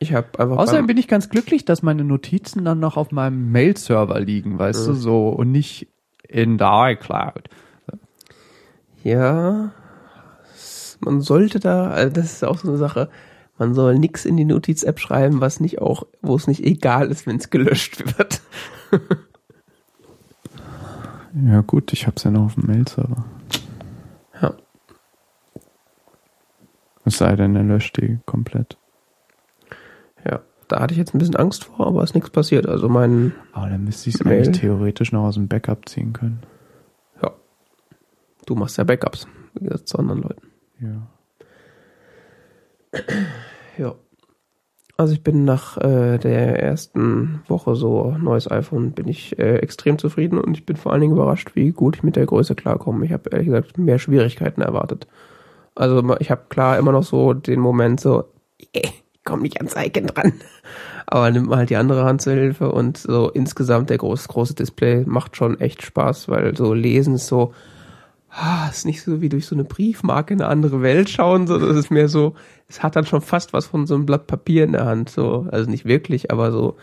ich 0.01 0.13
habe 0.13 0.39
einfach 0.39 0.59
Außerdem 0.59 0.87
bin 0.87 0.99
ich 0.99 1.09
ganz 1.09 1.31
glücklich, 1.31 1.65
dass 1.65 1.83
meine 1.83 2.05
Notizen 2.05 2.63
dann 2.67 2.79
noch 2.79 2.99
auf 2.99 3.11
meinem 3.11 3.53
Mail-Server 3.53 4.21
liegen, 4.21 4.59
weißt 4.59 4.87
du, 4.87 4.91
Mhm. 4.93 4.97
so 4.97 5.29
und 5.31 5.51
nicht 5.51 5.89
in 6.29 6.59
der 6.59 6.91
iCloud. 6.93 7.49
Ja, 9.05 9.71
man 11.01 11.21
sollte 11.21 11.61
da, 11.61 11.91
also 11.91 12.15
das 12.15 12.33
ist 12.33 12.45
auch 12.45 12.59
so 12.59 12.69
eine 12.69 12.79
Sache, 12.79 13.09
man 13.59 13.75
soll 13.75 13.99
nix 13.99 14.25
in 14.25 14.37
die 14.37 14.45
Notiz-App 14.45 14.99
schreiben, 14.99 15.41
was 15.41 15.61
nicht 15.61 15.81
auch, 15.81 16.07
wo 16.23 16.35
es 16.35 16.49
nicht 16.49 16.65
egal 16.65 17.11
ist, 17.11 17.27
wenn 17.27 17.37
es 17.37 17.51
gelöscht 17.51 18.19
wird. 18.19 18.41
Ja 21.35 21.63
gut, 21.63 21.93
ich 21.93 22.07
habe 22.07 22.15
es 22.17 22.23
ja 22.23 22.31
noch 22.31 22.45
auf 22.45 22.55
dem 22.55 22.67
Mail-Server. 22.67 23.25
Ja. 24.41 24.55
Es 27.05 27.19
sei 27.19 27.35
denn, 27.35 27.57
er 27.57 27.65
löscht 27.65 27.97
die 27.97 28.21
komplett. 28.25 28.79
Ja, 30.25 30.43
da 30.69 30.81
hatte 30.81 30.93
ich 30.93 30.99
jetzt 30.99 31.13
ein 31.13 31.19
bisschen 31.19 31.35
Angst 31.35 31.65
vor, 31.65 31.89
aber 31.89 32.05
ist 32.05 32.15
nichts 32.15 32.31
passiert. 32.31 32.69
Also 32.69 32.89
mein, 32.89 33.33
Aber 33.53 33.69
dann 33.69 33.83
müsste 33.83 34.11
ich 34.11 34.15
es 34.15 34.23
eigentlich 34.25 34.61
theoretisch 34.61 35.11
noch 35.11 35.25
aus 35.25 35.35
dem 35.35 35.49
Backup 35.49 35.89
ziehen 35.89 36.13
können. 36.13 36.41
Du 38.47 38.55
machst 38.55 38.79
ja 38.79 38.85
Backups, 38.85 39.27
wie 39.55 39.65
gesagt, 39.65 39.89
zu 39.89 39.99
anderen 39.99 40.23
Leuten. 40.23 40.49
Ja. 40.81 41.07
Ja. 43.77 43.97
Also 44.97 45.13
ich 45.15 45.25
bin 45.25 45.45
nach 45.45 45.77
äh, 45.79 46.19
der 46.19 46.63
ersten 46.63 47.43
Woche 47.49 47.75
so 47.75 48.13
neues 48.17 48.49
iPhone 48.49 48.93
bin 48.93 49.09
ich 49.09 49.37
äh, 49.41 49.57
extrem 49.57 49.99
zufrieden 49.99 50.39
und 50.39 50.57
ich 50.57 50.65
bin 50.65 50.77
vor 50.77 50.93
allen 50.93 51.01
Dingen 51.01 51.15
überrascht, 51.15 51.57
wie 51.57 51.73
gut 51.73 51.97
ich 51.97 52.03
mit 52.05 52.15
der 52.15 52.27
Größe 52.27 52.55
klarkomme. 52.55 53.05
Ich 53.05 53.13
habe 53.13 53.31
ehrlich 53.31 53.49
gesagt 53.49 53.77
mehr 53.77 53.99
Schwierigkeiten 53.99 54.63
erwartet. 54.63 55.09
Also 55.75 56.17
ich 56.21 56.31
habe 56.31 56.43
klar 56.49 56.79
immer 56.79 56.93
noch 56.93 57.03
so 57.03 57.33
den 57.33 57.59
Moment 57.59 57.99
so, 57.99 58.27
äh, 58.73 58.83
ich 58.85 59.25
komme 59.25 59.43
nicht 59.43 59.57
ans 59.57 59.75
Icon 59.77 60.07
dran. 60.07 60.35
Aber 61.07 61.31
nimmt 61.31 61.49
man 61.49 61.59
halt 61.59 61.71
die 61.71 61.77
andere 61.77 62.05
Hand 62.05 62.23
zur 62.23 62.35
Hilfe 62.35 62.71
und 62.71 62.97
so 62.97 63.31
insgesamt 63.31 63.91
der 63.91 63.99
große, 63.99 64.29
große 64.29 64.55
Display 64.55 65.05
macht 65.07 65.37
schon 65.37 65.59
echt 65.61 65.83
Spaß, 65.83 66.29
weil 66.29 66.57
so 66.57 66.73
lesen 66.73 67.17
ist 67.17 67.27
so, 67.27 67.53
ah, 68.35 68.69
ist 68.69 68.85
nicht 68.85 69.03
so 69.03 69.21
wie 69.21 69.29
durch 69.29 69.47
so 69.47 69.55
eine 69.55 69.65
Briefmarke 69.65 70.35
in 70.35 70.41
eine 70.41 70.51
andere 70.51 70.83
Welt 70.83 71.09
schauen, 71.09 71.47
so, 71.47 71.59
das 71.59 71.77
ist 71.77 71.91
mehr 71.91 72.09
so, 72.09 72.35
es 72.69 72.83
hat 72.83 72.97
dann 72.97 73.07
schon 73.07 73.21
fast 73.21 73.53
was 73.53 73.67
von 73.67 73.87
so 73.87 73.95
einem 73.95 74.07
Blatt 74.07 74.27
Papier 74.27 74.65
in 74.65 74.73
der 74.73 74.87
Hand, 74.87 75.09
so, 75.09 75.47
also 75.51 75.71
nicht 75.71 75.85
wirklich, 75.85 76.31
aber 76.33 76.51
so, 76.51 76.77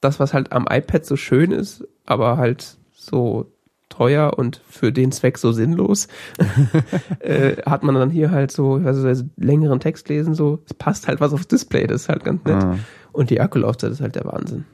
das, 0.00 0.18
was 0.20 0.32
halt 0.32 0.52
am 0.52 0.66
iPad 0.70 1.04
so 1.04 1.16
schön 1.16 1.52
ist, 1.52 1.86
aber 2.06 2.38
halt 2.38 2.78
so 2.92 3.46
teuer 3.88 4.32
und 4.36 4.62
für 4.68 4.92
den 4.92 5.12
Zweck 5.12 5.38
so 5.38 5.52
sinnlos, 5.52 6.08
äh, 7.20 7.56
hat 7.66 7.82
man 7.82 7.94
dann 7.94 8.10
hier 8.10 8.30
halt 8.30 8.50
so, 8.50 8.78
ich 8.78 8.84
weiß 8.84 8.96
nicht, 8.96 9.24
längeren 9.36 9.80
Text 9.80 10.08
lesen, 10.08 10.34
so, 10.34 10.60
es 10.66 10.74
passt 10.74 11.08
halt 11.08 11.20
was 11.20 11.32
aufs 11.32 11.48
Display, 11.48 11.86
das 11.86 12.02
ist 12.02 12.08
halt 12.08 12.24
ganz 12.24 12.44
nett. 12.44 12.64
Ah. 12.64 12.78
Und 13.12 13.30
die 13.30 13.40
Akkulaufzeit 13.40 13.92
ist 13.92 14.00
halt 14.00 14.14
der 14.14 14.24
Wahnsinn. 14.24 14.64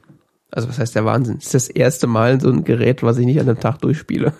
Also 0.51 0.69
was 0.69 0.77
heißt 0.77 0.95
der 0.95 1.05
Wahnsinn? 1.05 1.37
Es 1.37 1.45
ist 1.45 1.53
das 1.53 1.67
erste 1.69 2.07
Mal 2.07 2.39
so 2.39 2.49
ein 2.49 2.63
Gerät, 2.63 3.03
was 3.03 3.17
ich 3.17 3.25
nicht 3.25 3.39
an 3.39 3.49
einem 3.49 3.59
Tag 3.59 3.79
durchspiele. 3.79 4.33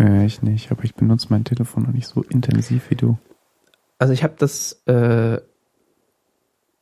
Ja, 0.00 0.22
ich 0.22 0.40
nicht, 0.40 0.70
aber 0.70 0.84
ich 0.84 0.94
benutze 0.94 1.26
mein 1.28 1.44
Telefon 1.44 1.82
noch 1.82 1.92
nicht 1.92 2.06
so 2.06 2.22
intensiv 2.22 2.88
wie 2.88 2.94
du. 2.94 3.18
Also 3.98 4.14
ich 4.14 4.24
habe 4.24 4.32
das, 4.38 4.80
äh, 4.86 5.38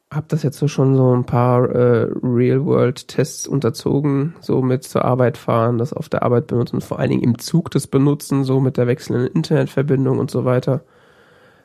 habe 0.08 0.26
das 0.28 0.44
jetzt 0.44 0.56
so 0.56 0.68
schon 0.68 0.94
so 0.94 1.16
ein 1.16 1.24
paar 1.24 1.68
äh, 1.68 2.06
Real-World-Tests 2.22 3.48
unterzogen, 3.48 4.36
so 4.40 4.62
mit 4.62 4.84
zur 4.84 5.04
Arbeit 5.04 5.36
fahren, 5.36 5.78
das 5.78 5.92
auf 5.92 6.08
der 6.08 6.22
Arbeit 6.22 6.46
benutzen, 6.46 6.80
vor 6.80 7.00
allen 7.00 7.10
Dingen 7.10 7.24
im 7.24 7.40
Zug 7.40 7.72
das 7.72 7.88
benutzen, 7.88 8.44
so 8.44 8.60
mit 8.60 8.76
der 8.76 8.86
wechselnden 8.86 9.26
Internetverbindung 9.26 10.20
und 10.20 10.30
so 10.30 10.44
weiter. 10.44 10.82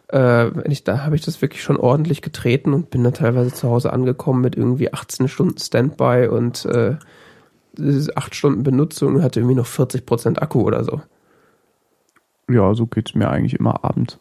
Äh, 0.08 0.50
wenn 0.56 0.72
ich, 0.72 0.84
da 0.84 1.04
habe 1.04 1.16
ich 1.16 1.22
das 1.22 1.40
wirklich 1.44 1.62
schon 1.62 1.78
ordentlich 1.78 2.24
getreten 2.24 2.74
und 2.74 2.90
bin 2.90 3.04
dann 3.04 3.14
teilweise 3.14 3.54
zu 3.54 3.70
Hause 3.70 3.94
angekommen 3.94 4.42
mit 4.42 4.56
irgendwie 4.56 4.92
18 4.92 5.28
Stunden 5.28 5.60
Standby 5.60 6.30
und 6.30 6.66
äh, 6.66 6.96
8 8.16 8.34
Stunden 8.34 8.64
Benutzung 8.64 9.14
und 9.16 9.22
hatte 9.22 9.40
irgendwie 9.40 9.56
noch 9.56 9.68
40% 9.68 10.40
Akku 10.40 10.62
oder 10.62 10.84
so. 10.84 11.00
Ja, 12.50 12.74
so 12.74 12.86
geht's 12.88 13.16
mir 13.16 13.30
eigentlich 13.30 13.54
immer 13.60 13.84
abends. 13.84 14.20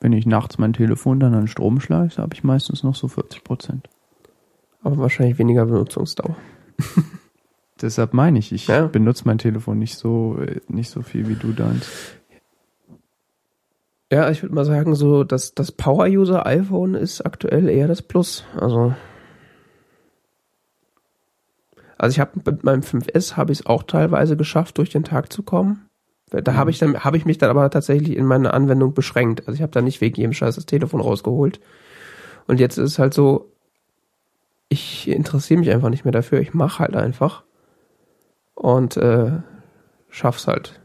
Wenn 0.00 0.12
ich 0.12 0.26
nachts 0.26 0.58
mein 0.58 0.72
Telefon 0.72 1.20
dann 1.20 1.34
an 1.34 1.48
Strom 1.48 1.80
schleife, 1.80 2.20
habe 2.20 2.34
ich 2.34 2.44
meistens 2.44 2.82
noch 2.82 2.94
so 2.94 3.08
40 3.08 3.44
Prozent. 3.44 3.88
Aber 4.82 4.98
wahrscheinlich 4.98 5.38
weniger 5.38 5.66
Benutzungsdauer. 5.66 6.36
Deshalb 7.80 8.14
meine 8.14 8.38
ich, 8.38 8.52
ich 8.52 8.68
Ja. 8.68 8.86
benutze 8.86 9.24
mein 9.26 9.38
Telefon 9.38 9.78
nicht 9.78 9.96
so, 9.96 10.38
äh, 10.40 10.60
nicht 10.68 10.90
so 10.90 11.02
viel 11.02 11.28
wie 11.28 11.34
du 11.34 11.52
deins. 11.52 11.88
Ja, 14.12 14.30
ich 14.30 14.42
würde 14.42 14.54
mal 14.54 14.64
sagen, 14.64 14.94
so 14.94 15.24
das, 15.24 15.54
das 15.54 15.72
Power-User-iPhone 15.72 16.94
ist 16.94 17.22
aktuell 17.26 17.68
eher 17.68 17.88
das 17.88 18.02
Plus. 18.02 18.44
Also, 18.56 18.94
also 21.98 22.14
ich 22.14 22.20
habe 22.20 22.40
mit 22.44 22.62
meinem 22.64 22.82
5S 22.82 23.36
habe 23.36 23.52
ich 23.52 23.60
es 23.60 23.66
auch 23.66 23.82
teilweise 23.82 24.36
geschafft, 24.36 24.78
durch 24.78 24.90
den 24.90 25.04
Tag 25.04 25.32
zu 25.32 25.42
kommen. 25.42 25.86
Da 26.30 26.54
habe 26.54 26.70
ich 26.70 26.78
dann 26.78 27.04
habe 27.04 27.16
ich 27.16 27.24
mich 27.24 27.38
dann 27.38 27.50
aber 27.50 27.70
tatsächlich 27.70 28.16
in 28.16 28.26
meiner 28.26 28.52
Anwendung 28.52 28.94
beschränkt. 28.94 29.46
Also 29.46 29.52
ich 29.52 29.62
habe 29.62 29.72
da 29.72 29.80
nicht 29.80 30.00
wegen 30.00 30.16
jedem 30.16 30.32
Scheiß 30.32 30.56
das 30.56 30.66
Telefon 30.66 31.00
rausgeholt. 31.00 31.60
Und 32.46 32.60
jetzt 32.60 32.78
ist 32.78 32.92
es 32.92 32.98
halt 32.98 33.14
so, 33.14 33.52
ich 34.68 35.08
interessiere 35.08 35.60
mich 35.60 35.70
einfach 35.70 35.88
nicht 35.88 36.04
mehr 36.04 36.12
dafür. 36.12 36.40
Ich 36.40 36.52
mache 36.54 36.80
halt 36.80 36.96
einfach 36.96 37.44
und 38.54 38.96
äh, 38.96 39.30
schaff's 40.08 40.48
halt. 40.48 40.80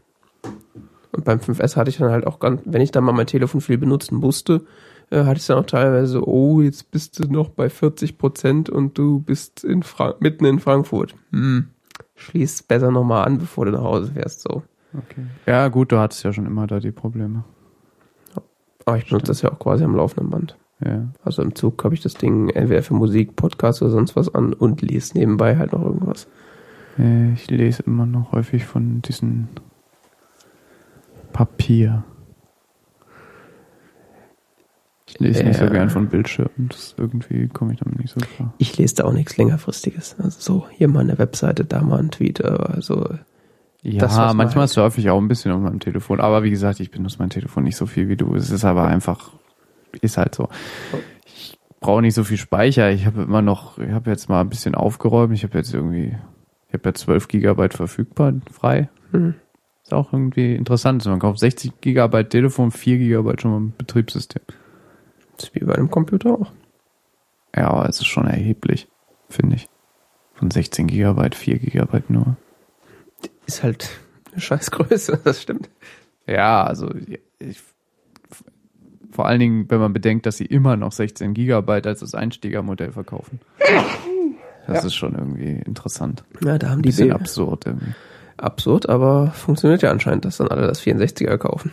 Und 1.10 1.24
beim 1.24 1.40
5S 1.40 1.76
hatte 1.76 1.90
ich 1.90 1.98
dann 1.98 2.10
halt 2.10 2.26
auch 2.26 2.38
ganz, 2.38 2.62
wenn 2.64 2.80
ich 2.80 2.90
dann 2.90 3.04
mal 3.04 3.12
mein 3.12 3.26
Telefon 3.26 3.60
viel 3.60 3.78
benutzen 3.78 4.16
musste, 4.16 4.64
äh, 5.10 5.24
hatte 5.24 5.38
ich 5.38 5.46
dann 5.46 5.58
auch 5.58 5.66
teilweise 5.66 6.06
so, 6.06 6.24
oh, 6.24 6.60
jetzt 6.60 6.90
bist 6.90 7.18
du 7.18 7.30
noch 7.30 7.50
bei 7.50 7.68
40 7.68 8.16
Prozent 8.16 8.70
und 8.70 8.96
du 8.96 9.20
bist 9.20 9.64
in 9.64 9.82
Frank 9.82 10.20
mitten 10.20 10.44
in 10.44 10.60
Frankfurt. 10.60 11.14
Hm. 11.30 11.68
Schließ 12.14 12.62
besser 12.62 12.90
nochmal 12.90 13.26
an, 13.26 13.38
bevor 13.38 13.66
du 13.66 13.72
nach 13.72 13.82
Hause 13.82 14.12
fährst, 14.12 14.42
so. 14.42 14.62
Okay. 14.96 15.24
Ja, 15.46 15.68
gut, 15.68 15.90
du 15.92 15.98
hattest 15.98 16.22
ja 16.24 16.32
schon 16.32 16.46
immer 16.46 16.66
da 16.66 16.80
die 16.80 16.92
Probleme. 16.92 17.44
Aber 18.84 18.98
ich 18.98 19.08
benutze 19.08 19.26
das 19.28 19.42
ja 19.42 19.52
auch 19.52 19.58
quasi 19.58 19.84
am 19.84 19.94
laufenden 19.96 20.30
Band. 20.30 20.56
Ja. 20.84 21.06
Also 21.24 21.42
im 21.42 21.54
Zug 21.54 21.82
habe 21.84 21.94
ich 21.94 22.00
das 22.00 22.14
Ding 22.14 22.48
entweder 22.50 22.82
für 22.82 22.94
Musik, 22.94 23.36
Podcast 23.36 23.80
oder 23.82 23.92
sonst 23.92 24.16
was 24.16 24.34
an 24.34 24.52
und 24.52 24.82
lese 24.82 25.16
nebenbei 25.16 25.56
halt 25.56 25.72
noch 25.72 25.82
irgendwas. 25.82 26.26
Ich 27.34 27.48
lese 27.50 27.84
immer 27.84 28.04
noch 28.04 28.32
häufig 28.32 28.64
von 28.66 29.00
diesen 29.00 29.48
Papier. 31.32 32.04
Ich 35.06 35.18
lese 35.20 35.44
nicht 35.44 35.58
so 35.58 35.64
Ja. 35.64 35.70
gern 35.70 35.88
von 35.88 36.08
Bildschirmen. 36.08 36.68
Das 36.68 36.94
irgendwie 36.98 37.48
komme 37.48 37.72
ich 37.72 37.78
damit 37.78 37.98
nicht 37.98 38.12
so 38.12 38.20
klar. 38.20 38.52
Ich 38.58 38.76
lese 38.76 38.96
da 38.96 39.04
auch 39.04 39.12
nichts 39.12 39.36
längerfristiges. 39.36 40.16
Also 40.18 40.40
so, 40.40 40.66
hier 40.70 40.88
mal 40.88 41.00
eine 41.00 41.18
Webseite, 41.18 41.64
da 41.64 41.80
mal 41.82 41.98
ein 42.00 42.10
Tweet, 42.10 42.44
also 42.44 43.08
Ja, 43.82 44.32
manchmal 44.34 44.62
halt- 44.62 44.70
surfe 44.70 45.00
ich 45.00 45.10
auch 45.10 45.20
ein 45.20 45.28
bisschen 45.28 45.50
auf 45.52 45.60
meinem 45.60 45.80
Telefon. 45.80 46.20
Aber 46.20 46.42
wie 46.44 46.50
gesagt, 46.50 46.78
ich 46.80 46.90
benutze 46.90 47.16
mein 47.18 47.30
Telefon 47.30 47.64
nicht 47.64 47.76
so 47.76 47.86
viel 47.86 48.08
wie 48.08 48.16
du. 48.16 48.34
Es 48.34 48.50
ist 48.50 48.64
aber 48.64 48.86
einfach, 48.86 49.32
ist 50.00 50.18
halt 50.18 50.34
so. 50.34 50.48
Ich 51.26 51.58
brauche 51.80 52.00
nicht 52.02 52.14
so 52.14 52.22
viel 52.22 52.36
Speicher. 52.36 52.90
Ich 52.92 53.06
habe 53.06 53.22
immer 53.22 53.42
noch, 53.42 53.78
ich 53.78 53.90
habe 53.90 54.10
jetzt 54.10 54.28
mal 54.28 54.40
ein 54.40 54.48
bisschen 54.48 54.74
aufgeräumt. 54.76 55.34
Ich 55.34 55.42
habe 55.42 55.58
jetzt 55.58 55.74
irgendwie, 55.74 56.16
ich 56.68 56.74
habe 56.74 56.88
ja 56.88 56.94
12 56.94 57.26
Gigabyte 57.28 57.74
verfügbar, 57.74 58.34
frei. 58.50 58.88
hm. 59.10 59.34
Ist 59.82 59.92
auch 59.92 60.12
irgendwie 60.12 60.54
interessant. 60.54 61.04
Man 61.06 61.18
kauft 61.18 61.40
60 61.40 61.80
Gigabyte 61.80 62.30
Telefon, 62.30 62.70
4 62.70 62.98
Gigabyte 62.98 63.42
schon 63.42 63.50
mal 63.50 63.60
ein 63.60 63.74
Betriebssystem. 63.76 64.42
das 65.36 65.48
ist 65.48 65.54
wie 65.56 65.64
bei 65.64 65.74
einem 65.74 65.90
Computer 65.90 66.34
auch. 66.34 66.52
Ja, 67.56 67.68
aber 67.68 67.88
es 67.88 67.98
ist 68.00 68.06
schon 68.06 68.28
erheblich, 68.28 68.86
finde 69.28 69.56
ich. 69.56 69.68
Von 70.34 70.52
16 70.52 70.86
Gigabyte, 70.86 71.34
4 71.34 71.58
Gigabyte 71.58 72.10
nur. 72.10 72.36
Ist 73.46 73.62
halt 73.62 73.90
eine 74.32 74.40
Scheißgröße, 74.40 75.20
das 75.24 75.42
stimmt. 75.42 75.68
Ja, 76.26 76.64
also 76.64 76.90
ich, 77.38 77.60
vor 79.10 79.26
allen 79.26 79.40
Dingen, 79.40 79.70
wenn 79.70 79.80
man 79.80 79.92
bedenkt, 79.92 80.24
dass 80.26 80.36
sie 80.38 80.46
immer 80.46 80.76
noch 80.76 80.92
16 80.92 81.34
Gigabyte 81.34 81.86
als 81.86 82.00
das 82.00 82.14
Einsteigermodell 82.14 82.92
verkaufen. 82.92 83.40
Das 84.66 84.78
Ja. 84.82 84.86
ist 84.86 84.94
schon 84.94 85.14
irgendwie 85.14 85.60
interessant. 85.66 86.24
Ja, 86.44 86.56
da 86.58 86.70
haben 86.70 86.78
Ein 86.78 86.82
die 86.82 86.88
bisschen 86.90 87.08
B 87.08 87.14
absurd 87.14 87.66
irgendwie. 87.66 87.92
absurd, 88.38 88.88
aber 88.88 89.32
funktioniert 89.32 89.82
ja 89.82 89.90
anscheinend, 89.90 90.24
dass 90.24 90.36
dann 90.38 90.48
alle 90.48 90.66
das 90.68 90.80
64er 90.82 91.36
kaufen. 91.36 91.72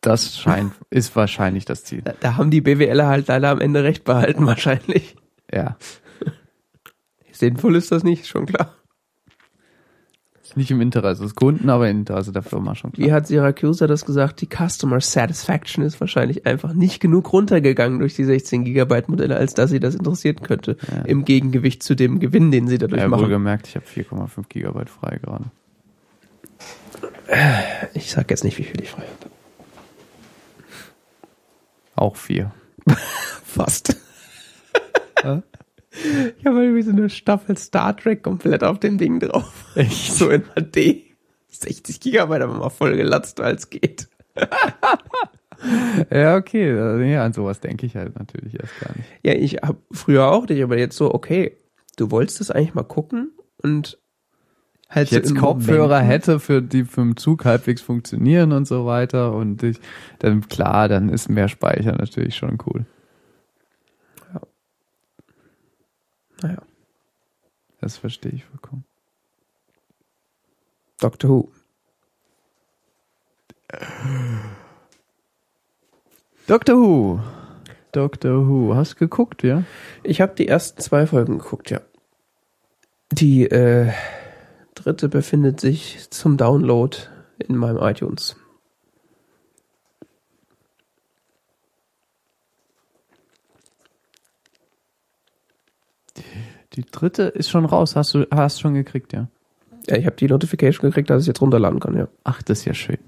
Das 0.00 0.38
scheint, 0.38 0.72
ist 0.90 1.16
wahrscheinlich 1.16 1.64
das 1.64 1.82
Ziel. 1.82 2.02
Da, 2.02 2.14
da 2.20 2.36
haben 2.36 2.50
die 2.52 2.60
BWLer 2.60 3.08
halt 3.08 3.26
leider 3.26 3.48
am 3.50 3.60
Ende 3.60 3.82
recht 3.82 4.04
behalten, 4.04 4.46
wahrscheinlich. 4.46 5.16
Ja. 5.52 5.76
Sinnvoll 7.38 7.76
ist 7.76 7.92
das 7.92 8.02
nicht, 8.04 8.26
schon 8.26 8.46
klar. 8.46 8.74
Ist 10.42 10.56
nicht 10.56 10.70
im 10.70 10.80
Interesse 10.80 11.22
des 11.24 11.34
Kunden, 11.34 11.68
aber 11.70 11.90
im 11.90 11.98
Interesse 11.98 12.32
der 12.32 12.42
Firma 12.42 12.74
schon 12.76 12.92
klar. 12.92 13.06
Wie 13.06 13.12
hat 13.12 13.26
Syracuse 13.26 13.86
das 13.88 14.04
gesagt? 14.06 14.40
Die 14.40 14.46
Customer 14.48 15.00
Satisfaction 15.00 15.84
ist 15.84 16.00
wahrscheinlich 16.00 16.46
einfach 16.46 16.72
nicht 16.72 17.00
genug 17.00 17.32
runtergegangen 17.32 17.98
durch 17.98 18.14
die 18.14 18.24
16 18.24 18.64
Gigabyte 18.64 19.08
Modelle, 19.08 19.36
als 19.36 19.54
dass 19.54 19.70
sie 19.70 19.80
das 19.80 19.94
interessieren 19.96 20.40
könnte. 20.42 20.76
Ja. 20.90 21.02
Im 21.02 21.24
Gegengewicht 21.24 21.82
zu 21.82 21.96
dem 21.96 22.20
Gewinn, 22.20 22.52
den 22.52 22.68
sie 22.68 22.78
dadurch 22.78 23.02
Ja, 23.02 23.08
machen. 23.08 23.22
wohlgemerkt, 23.24 23.66
ich 23.66 23.74
habe 23.74 23.86
4,5 23.86 24.44
Gigabyte 24.48 24.88
frei 24.90 25.18
gerade. 25.20 25.44
Ich 27.94 28.12
sag 28.12 28.30
jetzt 28.30 28.44
nicht, 28.44 28.56
wie 28.58 28.62
viel 28.62 28.80
ich 28.80 28.90
frei 28.90 29.02
habe. 29.02 29.30
Auch 31.96 32.14
4. 32.16 32.52
Fast. 33.44 33.96
Ich 36.38 36.44
habe 36.46 36.62
irgendwie 36.62 36.82
so 36.82 36.90
eine 36.90 37.08
Staffel 37.10 37.56
Star 37.56 37.96
Trek 37.96 38.22
komplett 38.22 38.62
auf 38.64 38.78
dem 38.80 38.98
Ding 38.98 39.20
drauf. 39.20 39.52
Echt? 39.74 40.12
So 40.14 40.30
in 40.30 40.42
HD. 40.54 41.02
60 41.48 42.00
Gigabyte 42.00 42.42
aber 42.42 42.54
mal 42.54 42.68
voll 42.70 42.96
gelatzt, 42.96 43.38
weil 43.38 43.54
es 43.54 43.70
geht. 43.70 44.08
Ja, 46.10 46.36
okay. 46.36 47.10
Ja, 47.10 47.24
an 47.24 47.32
sowas 47.32 47.60
denke 47.60 47.86
ich 47.86 47.96
halt 47.96 48.18
natürlich 48.18 48.60
erst 48.60 48.78
gar 48.80 48.94
nicht. 48.94 49.08
Ja, 49.22 49.32
ich 49.32 49.54
habe 49.62 49.78
früher 49.90 50.30
auch 50.30 50.46
nicht, 50.46 50.62
aber 50.62 50.78
jetzt 50.78 50.96
so, 50.96 51.12
okay, 51.14 51.56
du 51.96 52.10
wolltest 52.10 52.40
das 52.40 52.50
eigentlich 52.50 52.74
mal 52.74 52.82
gucken 52.82 53.30
und 53.62 53.98
halt 54.90 55.06
ich 55.08 55.12
jetzt 55.12 55.34
Kopfhörer 55.34 56.00
Momenten- 56.00 56.06
hätte, 56.06 56.40
für 56.40 56.60
die 56.60 56.84
für 56.84 57.00
den 57.00 57.16
Zug 57.16 57.46
halbwegs 57.46 57.80
funktionieren 57.80 58.52
und 58.52 58.68
so 58.68 58.84
weiter 58.84 59.32
und 59.34 59.62
ich, 59.62 59.78
dann 60.18 60.46
klar, 60.46 60.88
dann 60.88 61.08
ist 61.08 61.30
mehr 61.30 61.48
Speicher 61.48 61.92
natürlich 61.92 62.36
schon 62.36 62.58
cool. 62.66 62.84
Naja, 66.42 66.62
Das 67.80 67.96
verstehe 67.96 68.32
ich 68.32 68.44
vollkommen. 68.44 68.84
Doctor 71.00 71.30
Who. 71.30 71.52
Doctor 76.46 76.76
Who. 76.76 77.20
Doctor 77.92 78.46
Who. 78.48 78.74
Hast 78.74 78.96
geguckt, 78.96 79.42
ja? 79.42 79.64
Ich 80.02 80.20
habe 80.20 80.34
die 80.34 80.48
ersten 80.48 80.80
zwei 80.80 81.06
Folgen 81.06 81.38
geguckt, 81.38 81.70
ja. 81.70 81.80
Die 83.12 83.44
äh, 83.46 83.92
dritte 84.74 85.08
befindet 85.08 85.60
sich 85.60 86.08
zum 86.10 86.36
Download 86.36 86.96
in 87.38 87.56
meinem 87.56 87.78
iTunes. 87.78 88.36
Die 96.76 96.84
dritte 96.84 97.24
ist 97.24 97.50
schon 97.50 97.64
raus. 97.64 97.96
Hast 97.96 98.14
du 98.14 98.26
hast 98.30 98.60
schon 98.60 98.74
gekriegt, 98.74 99.12
ja? 99.12 99.28
Ja, 99.88 99.96
ich 99.96 100.06
habe 100.06 100.16
die 100.16 100.26
Notification 100.28 100.90
gekriegt, 100.90 101.10
dass 101.10 101.22
ich 101.22 101.28
jetzt 101.28 101.40
runterladen 101.40 101.80
kann, 101.80 101.96
ja. 101.96 102.08
Ach, 102.24 102.42
das 102.42 102.60
ist 102.60 102.64
ja 102.66 102.74
schön. 102.74 102.98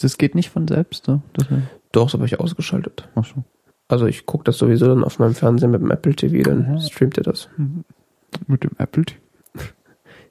Das 0.00 0.18
geht 0.18 0.34
nicht 0.34 0.50
von 0.50 0.68
selbst, 0.68 1.06
so? 1.06 1.22
Das, 1.34 1.46
Doch, 1.92 2.04
das 2.06 2.14
habe 2.14 2.26
ich 2.26 2.38
ausgeschaltet. 2.40 3.08
ach 3.14 3.24
so. 3.24 3.42
Also 3.88 4.06
ich 4.06 4.26
gucke 4.26 4.44
das 4.44 4.58
sowieso 4.58 4.86
dann 4.86 5.02
auf 5.02 5.18
meinem 5.18 5.34
Fernseher 5.34 5.68
mit 5.68 5.80
dem 5.80 5.90
Apple 5.90 6.14
TV, 6.14 6.42
dann 6.42 6.72
Mhm. 6.72 6.80
streamt 6.80 7.16
er 7.16 7.24
das. 7.24 7.48
Mit 8.46 8.64
dem 8.64 8.72
Apple 8.78 9.04
TV. 9.06 9.20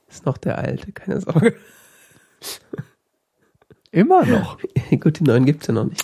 Ist 0.10 0.26
noch 0.26 0.38
der 0.38 0.58
alte, 0.60 0.92
keine 0.92 1.20
Sorge. 1.22 1.56
Immer 3.92 4.26
noch. 4.26 4.60
Gut, 5.00 5.20
die 5.20 5.24
neuen 5.24 5.46
gibt's 5.46 5.68
ja 5.68 5.74
noch 5.74 5.86
nicht. 5.86 6.04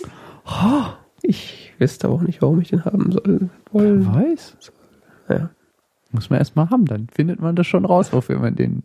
Ich 1.22 1.74
wüsste 1.78 2.10
auch 2.10 2.22
nicht, 2.22 2.42
warum 2.42 2.60
ich 2.62 2.70
den 2.70 2.86
haben 2.86 3.12
soll. 3.12 3.50
Wollen. 3.72 4.06
weiß. 4.14 4.58
Ja, 5.30 5.50
Muss 6.14 6.30
man 6.30 6.40
erst 6.40 6.56
mal 6.56 6.70
haben, 6.70 6.86
dann 6.86 7.08
findet 7.10 7.42
man 7.42 7.56
das 7.56 7.68
schon 7.68 7.86
raus, 7.86 8.14
wofür 8.14 8.40
man 8.40 8.56
den 8.56 8.84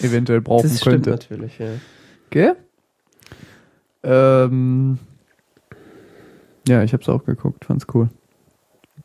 eventuell 0.00 0.40
brauchen 0.40 0.68
das 0.68 0.80
stimmt 0.80 1.06
könnte. 1.06 1.10
natürlich, 1.10 1.58
ja. 1.58 1.70
Gell? 2.30 2.56
Ähm, 4.02 4.98
ja, 6.68 6.82
ich 6.82 6.92
hab's 6.92 7.08
auch 7.08 7.24
geguckt, 7.24 7.64
fand's 7.64 7.86
cool. 7.94 8.10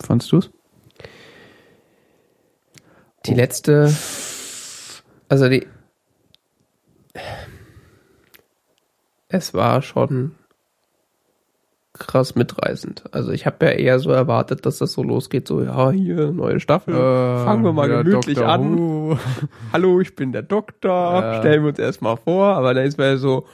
Fandst 0.02 0.32
du's? 0.32 0.52
Die 3.26 3.34
letzte, 3.34 3.94
also 5.30 5.48
die, 5.48 5.66
es 9.30 9.54
war 9.54 9.82
schon 9.82 10.36
krass 12.08 12.36
mitreißend. 12.36 13.04
Also 13.12 13.32
ich 13.32 13.46
habe 13.46 13.66
ja 13.66 13.72
eher 13.72 14.00
so 14.00 14.12
erwartet, 14.12 14.66
dass 14.66 14.78
das 14.78 14.94
so 14.94 15.04
losgeht, 15.04 15.48
so 15.48 15.62
ja, 15.62 15.92
hier, 15.92 16.32
neue 16.32 16.60
Staffel, 16.60 16.94
fangen 16.94 17.64
wir 17.64 17.74
mal 17.74 17.90
Äh, 17.90 17.94
ja, 17.94 18.02
gemütlich 18.04 18.38
Dr. 18.38 18.50
an. 18.50 18.78
Who. 18.78 19.18
Hallo, 19.74 20.00
ich 20.00 20.16
bin 20.16 20.32
der 20.32 20.44
Doktor, 20.44 20.92
Ja. 21.22 21.40
stellen 21.40 21.64
wir 21.64 21.70
uns 21.70 21.80
erstmal 21.80 22.18
vor, 22.18 22.46
aber 22.56 22.74
dann 22.74 22.86
ist 22.86 22.98
man 22.98 23.08
ja 23.08 23.18
so, 23.18 23.46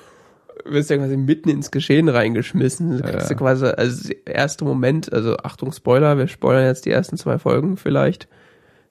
wirst 0.65 0.89
ja 0.89 0.97
quasi 0.97 1.17
mitten 1.17 1.49
ins 1.49 1.71
Geschehen 1.71 2.09
reingeschmissen. 2.09 2.97
Du 2.97 3.03
kriegst 3.03 3.29
ja. 3.29 3.35
Ja. 3.35 3.37
quasi, 3.37 3.65
also 3.65 4.09
der 4.09 4.35
erste 4.35 4.65
Moment, 4.65 5.11
also 5.13 5.37
Achtung, 5.37 5.71
Spoiler, 5.71 6.17
wir 6.17 6.27
spoilern 6.27 6.65
jetzt 6.65 6.85
die 6.85 6.91
ersten 6.91 7.17
zwei 7.17 7.37
Folgen 7.39 7.77
vielleicht. 7.77 8.27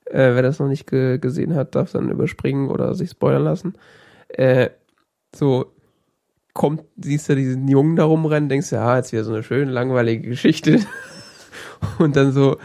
Äh, 0.07 0.35
wer 0.35 0.43
das 0.43 0.59
noch 0.59 0.69
nicht 0.69 0.87
ge 0.87 1.19
gesehen 1.19 1.55
hat, 1.55 1.75
darf 1.75 1.93
dann 1.93 2.09
überspringen 2.11 2.71
oder 2.71 2.95
sich 2.95 3.11
spoilern 3.11 3.45
lassen. 3.45 3.75
Äh, 4.29 4.71
so 5.37 5.73
kommt, 6.59 6.83
siehst 6.97 7.29
du 7.29 7.37
diesen 7.37 7.69
Jungen 7.69 7.97
da 7.97 8.05
rumrennen, 8.05 8.49
denkst 8.49 8.71
du, 8.71 8.77
ja, 8.77 8.97
jetzt 8.97 9.13
wieder 9.13 9.25
so 9.25 9.33
eine 9.33 9.45
schön 9.45 9.69
langweilige 9.69 10.29
Geschichte. 10.29 10.81
Und 11.99 12.17
dann 12.17 12.33
so 12.33 12.59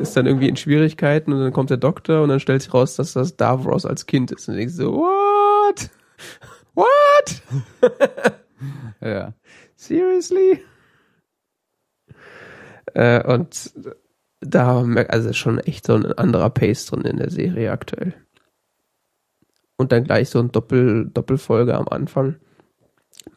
ist 0.00 0.16
dann 0.16 0.26
irgendwie 0.26 0.48
in 0.48 0.56
Schwierigkeiten 0.56 1.32
und 1.32 1.40
dann 1.40 1.52
kommt 1.52 1.70
der 1.70 1.76
Doktor 1.76 2.22
und 2.22 2.28
dann 2.28 2.38
stellt 2.38 2.62
sich 2.62 2.72
raus, 2.72 2.94
dass 2.94 3.14
das 3.14 3.36
Davros 3.36 3.84
als 3.84 4.06
Kind 4.06 4.30
ist. 4.30 4.48
Und 4.48 4.54
denkst 4.54 4.74
so, 4.74 4.94
what? 4.94 5.90
What? 6.74 7.42
Ja. 9.00 9.34
Seriously? 9.74 10.62
Äh, 12.94 13.24
und 13.24 13.72
da 14.40 14.82
merkt 14.84 15.12
also 15.12 15.32
schon 15.32 15.58
echt 15.58 15.86
so 15.86 15.94
ein 15.94 16.12
anderer 16.12 16.50
Pace 16.50 16.86
drin 16.86 17.00
in 17.00 17.16
der 17.16 17.30
Serie 17.30 17.72
aktuell. 17.72 18.14
Und 19.76 19.90
dann 19.90 20.04
gleich 20.04 20.30
so 20.30 20.38
ein 20.38 20.52
Doppel, 20.52 21.10
Doppelfolge 21.12 21.74
am 21.74 21.88
Anfang 21.88 22.36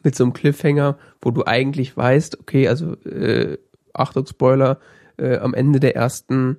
mit 0.06 0.14
so 0.14 0.22
einem 0.22 0.32
Cliffhanger, 0.32 0.96
wo 1.20 1.32
du 1.32 1.44
eigentlich 1.44 1.96
weißt, 1.96 2.38
okay, 2.38 2.68
also 2.68 2.94
äh, 3.04 3.58
Achtung 3.92 4.24
Spoiler, 4.24 4.78
äh, 5.18 5.38
am 5.38 5.52
Ende 5.52 5.80
der 5.80 5.96
ersten 5.96 6.58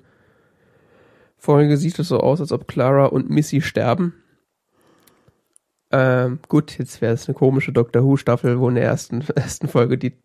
Folge 1.37 1.77
sieht 1.77 1.97
es 1.97 2.09
so 2.09 2.19
aus, 2.19 2.41
als 2.41 2.51
ob 2.51 2.67
Clara 2.67 3.05
und 3.05 3.29
Missy 3.29 3.61
sterben. 3.61 4.15
Ähm, 5.91 6.39
gut, 6.49 6.77
jetzt 6.77 6.99
wäre 6.99 7.13
es 7.13 7.29
eine 7.29 7.35
komische 7.35 7.71
Doctor 7.71 8.03
Who 8.03 8.17
Staffel, 8.17 8.59
wo 8.59 8.67
in 8.67 8.75
der 8.75 8.83
ersten, 8.83 9.21
ersten 9.35 9.69
Folge 9.69 9.97
die 9.97 10.17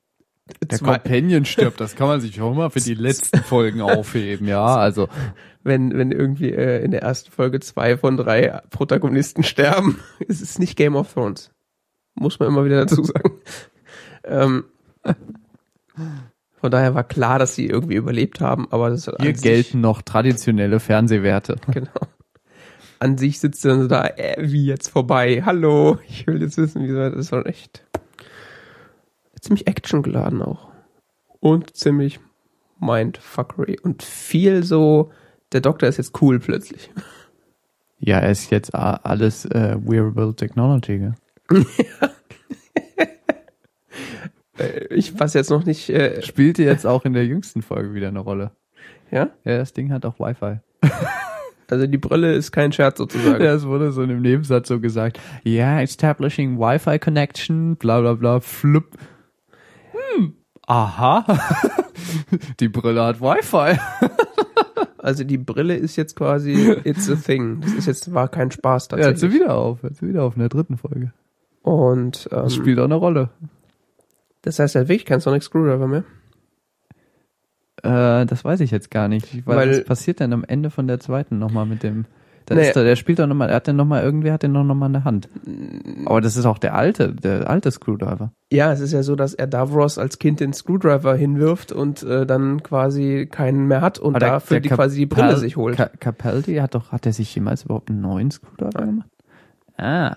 Der 0.69 0.79
zwei, 0.81 0.99
Companion 0.99 1.45
stirbt, 1.45 1.81
das 1.81 1.95
kann 1.95 2.09
man 2.09 2.21
sich 2.21 2.41
auch 2.41 2.55
mal 2.55 2.71
für 2.71 2.81
die 2.81 2.95
letzten 2.95 3.39
Folgen 3.45 3.83
aufheben, 3.83 4.49
ja. 4.49 4.65
Also 4.65 5.09
wenn, 5.63 5.97
wenn 5.97 6.11
irgendwie 6.11 6.51
äh, 6.51 6.85
in 6.85 6.91
der 6.91 7.03
ersten 7.03 7.31
Folge 7.31 7.61
zwei 7.61 7.97
von 7.97 8.17
drei 8.17 8.61
Protagonisten 8.71 9.45
sterben, 9.45 10.01
ist 10.19 10.43
es 10.43 10.59
nicht 10.59 10.77
Game 10.77 10.97
of 10.97 11.13
Thrones. 11.13 11.53
Muss 12.15 12.39
man 12.39 12.49
immer 12.49 12.65
wieder 12.65 12.85
dazu 12.85 13.03
sagen. 13.05 13.33
Ähm, 14.25 14.65
von 16.61 16.71
daher 16.71 16.95
war 16.95 17.05
klar, 17.05 17.39
dass 17.39 17.55
sie 17.55 17.67
irgendwie 17.67 17.97
überlebt 17.97 18.41
haben, 18.41 18.69
aber 18.71 18.91
das 18.91 19.09
hat 19.09 19.21
hier 19.21 19.33
gelten 19.33 19.81
noch 19.81 20.03
traditionelle 20.03 20.81
Fernsehwerte. 20.81 21.57
Genau. 21.73 21.91
An 23.01 23.19
sich 23.19 23.41
sitzt 23.41 23.65
er 23.65 23.73
dann 23.73 23.83
so 23.83 23.89
da, 23.89 24.07
äh, 24.07 24.37
wie 24.39 24.65
jetzt 24.65 24.89
vorbei? 24.89 25.43
Hallo, 25.45 25.99
ich 26.09 26.25
will 26.29 26.41
jetzt 26.41 26.57
wissen, 26.57 26.85
wie 26.85 26.93
das 26.93 27.15
ist 27.15 27.31
schon 27.31 27.47
echt 27.47 27.85
ziemlich 29.41 29.67
actiongeladen 29.67 30.41
auch. 30.41 30.69
Und 31.41 31.77
ziemlich 31.77 32.21
Mindfuckery. 32.79 33.79
Und 33.83 34.03
viel 34.03 34.63
so, 34.63 35.11
der 35.53 35.61
Doktor 35.61 35.89
ist 35.89 35.99
jetzt 35.99 36.23
cool 36.23 36.39
plötzlich. 36.39 36.91
Ja, 37.99 38.19
er 38.19 38.31
ist 38.31 38.51
jetzt 38.51 38.75
alles 38.75 39.45
äh, 39.47 39.77
Wearable 39.81 40.35
Technology. 40.35 40.99
Gell? 40.99 41.15
Äh, 44.59 44.95
ich 44.95 45.19
weiß 45.19 45.33
jetzt 45.33 45.49
noch 45.51 45.65
nicht, 45.65 45.89
äh, 45.89 46.21
Spielte 46.23 46.63
jetzt 46.63 46.87
auch 46.87 47.07
in 47.07 47.15
der 47.15 47.25
jüngsten 47.25 47.63
Folge 47.63 47.95
wieder 47.95 48.09
eine 48.09 48.19
Rolle. 48.21 48.51
ja? 49.11 49.31
Ja, 49.45 49.57
das 49.59 49.73
Ding 49.73 49.91
hat 49.93 50.05
auch 50.05 50.19
Wi-Fi. 50.19 50.61
Also 51.71 51.87
die 51.87 51.97
Brille 51.97 52.35
ist 52.35 52.53
kein 52.53 52.71
Scherz 52.71 52.99
sozusagen. 52.99 53.43
Ja, 53.43 53.55
es 53.55 53.65
wurde 53.65 53.93
so 53.93 54.03
in 54.03 54.11
einem 54.11 54.21
Nebensatz 54.21 54.69
so 54.69 54.79
gesagt, 54.79 55.19
ja, 55.43 55.81
establishing 55.81 56.59
Wi-Fi 56.59 56.99
connection, 56.99 57.77
bla 57.77 58.03
bla 58.03 58.13
bla, 58.13 58.41
flup. 58.41 58.91
Hm, 59.93 60.35
aha. 60.67 61.25
Die 62.61 62.69
Brille 62.69 63.03
hat 63.03 63.23
Wi-Fi. 63.23 63.79
Also 64.99 65.25
die 65.25 65.39
Brille 65.39 65.75
ist 65.75 65.97
jetzt 65.97 66.15
quasi, 66.15 66.53
it's 66.85 67.11
a 67.11 67.17
thing. 67.17 67.63
Das 67.63 67.73
ist 67.73 67.87
jetzt, 67.87 68.13
war 68.13 68.29
kein 68.29 68.51
Spaß 68.51 68.89
Ja, 68.91 68.99
hat 68.99 69.03
sie 69.03 69.09
tatsächlich. 69.11 69.41
wieder 69.41 69.55
auf, 69.57 69.79
sie 69.93 70.07
wieder 70.07 70.25
auf 70.25 70.35
in 70.37 70.41
der 70.41 70.51
dritten 70.51 70.77
Folge. 70.77 71.15
Und 71.63 72.29
Das 72.31 72.55
ähm, 72.57 72.61
spielt 72.63 72.79
auch 72.81 72.85
eine 72.85 72.95
Rolle. 72.97 73.31
das 74.43 74.59
heißt, 74.59 74.75
er 74.75 74.83
hat 74.83 74.89
wirklich 74.89 75.07
keinen 75.07 75.21
Sonic 75.21 75.43
Screwdriver 75.43 75.87
mehr. 75.87 76.05
Äh, 77.83 78.27
das 78.27 78.45
weiß 78.45 78.61
ich 78.61 78.71
jetzt 78.71 78.91
gar 78.91 79.09
nicht. 79.09 79.47
Weil, 79.47 79.57
Weil- 79.57 79.71
was 79.79 79.85
passiert 79.85 80.21
denn 80.21 80.33
am 80.33 80.45
Ende 80.45 80.71
von 80.71 80.87
der 80.87 81.01
zweiten 81.01 81.39
nochmal 81.39 81.67
mit 81.67 81.83
dem? 81.83 82.05
Da 82.47 82.57
Nee. 82.57 82.63
ist 82.67 82.75
der, 82.75 82.83
der 82.83 82.97
spielt 82.97 83.21
doch 83.21 83.29
nochmal, 83.29 83.51
er 83.51 83.55
hat 83.57 83.69
den 83.69 83.77
nochmal, 83.77 84.03
irgendwer 84.03 84.33
hat 84.33 84.43
den 84.43 84.51
noch 84.51 84.65
nochmal 84.65 84.89
in 84.89 84.93
der 84.95 85.05
Hand. 85.05 85.29
Aber 86.07 86.21
das 86.21 86.37
ist 86.37 86.45
auch 86.45 86.59
der 86.59 86.75
alte, 86.75 87.13
der 87.15 87.49
alte 87.49 87.71
Screwdriver. 87.71 88.33
Ja, 88.51 88.73
es 88.73 88.81
ist 88.81 88.93
ja 88.93 89.05
so, 89.05 89.15
dass 89.15 89.33
er 89.33 89.47
Davros 89.47 89.97
als 89.97 90.19
Kind 90.19 90.41
den 90.41 90.53
Screwdriver 90.53 91.15
hinwirft 91.15 91.71
und 91.71 92.03
äh, 92.03 92.27
dann 92.27 92.61
quasi 92.65 93.29
keinen 93.31 93.69
mehr 93.69 93.81
hat 93.81 94.01
und 94.01 94.17
Aber 94.17 94.27
dafür 94.27 94.59
die 94.59 94.71
quasi 94.71 94.97
die 94.99 95.07
Brille 95.07 95.37
sich 95.37 95.57
holt. 95.57 95.77
Ca 95.77 95.87
Capaldi 96.01 96.57
hat 96.57 96.75
doch, 96.75 96.91
hat 96.91 97.07
er 97.07 97.13
sich 97.13 97.33
jemals 97.33 97.63
überhaupt 97.65 97.91
einen 97.91 98.01
neuen 98.01 98.33
Screwdriver 98.33 98.87
gemacht? 98.87 99.09
Ah. 99.77 100.17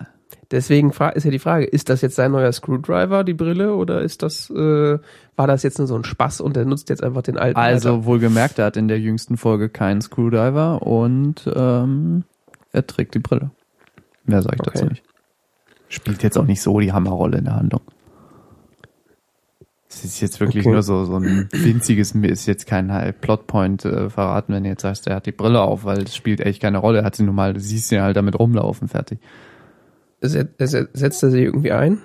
Deswegen 0.50 0.90
ist 0.90 1.24
ja 1.24 1.30
die 1.30 1.38
Frage, 1.40 1.64
ist 1.64 1.88
das 1.88 2.02
jetzt 2.02 2.14
sein 2.14 2.30
neuer 2.30 2.52
Screwdriver, 2.52 3.24
die 3.24 3.34
Brille, 3.34 3.74
oder 3.74 4.00
ist 4.02 4.22
das, 4.22 4.48
äh, 4.50 4.98
war 5.36 5.46
das 5.46 5.64
jetzt 5.64 5.78
nur 5.78 5.88
so 5.88 5.96
ein 5.96 6.04
Spaß 6.04 6.40
und 6.40 6.56
er 6.56 6.64
nutzt 6.64 6.88
jetzt 6.88 7.02
einfach 7.02 7.22
den 7.22 7.36
alten? 7.36 7.58
Also 7.58 8.04
wohlgemerkt, 8.04 8.58
er 8.58 8.66
hat 8.66 8.76
in 8.76 8.86
der 8.86 9.00
jüngsten 9.00 9.36
Folge 9.36 9.68
keinen 9.68 10.00
Screwdriver 10.00 10.82
und 10.82 11.50
ähm, 11.52 12.24
er 12.72 12.86
trägt 12.86 13.14
die 13.14 13.18
Brille. 13.18 13.50
Mehr 14.24 14.42
sage 14.42 14.56
ich 14.56 14.60
Okay. 14.60 14.70
dazu 14.74 14.86
nicht. 14.86 15.02
Spielt 15.88 16.22
jetzt 16.22 16.36
auch 16.38 16.46
nicht 16.46 16.62
so 16.62 16.78
die 16.80 16.92
Hammerrolle 16.92 17.38
in 17.38 17.44
der 17.44 17.56
Handlung. 17.56 17.82
Es 19.88 20.04
ist 20.04 20.20
jetzt 20.20 20.40
wirklich 20.40 20.64
Okay. 20.64 20.72
nur 20.72 20.82
so, 20.82 21.04
so 21.04 21.16
ein 21.16 21.48
winziges, 21.52 22.12
ist 22.12 22.46
jetzt 22.46 22.66
kein 22.66 22.92
halt 22.92 23.20
Plotpoint 23.20 23.84
äh, 23.84 24.10
verraten, 24.10 24.52
wenn 24.52 24.64
du 24.64 24.68
jetzt 24.68 24.82
sagst, 24.82 25.06
er 25.06 25.16
hat 25.16 25.26
die 25.26 25.32
Brille 25.32 25.60
auf, 25.60 25.84
weil 25.84 26.02
es 26.02 26.14
spielt 26.14 26.40
echt 26.40 26.60
keine 26.60 26.78
Rolle. 26.78 26.98
Er 26.98 27.04
hat 27.04 27.14
sie 27.16 27.22
nun 27.22 27.34
mal, 27.34 27.54
du 27.54 27.60
siehst 27.60 27.90
ihn 27.92 28.02
halt 28.02 28.16
damit 28.16 28.38
rumlaufen, 28.38 28.88
fertig. 28.88 29.20
Set, 30.20 30.50
set, 30.58 30.88
setzt 30.92 31.22
er 31.22 31.30
sich 31.30 31.42
irgendwie 31.42 31.72
ein? 31.72 31.98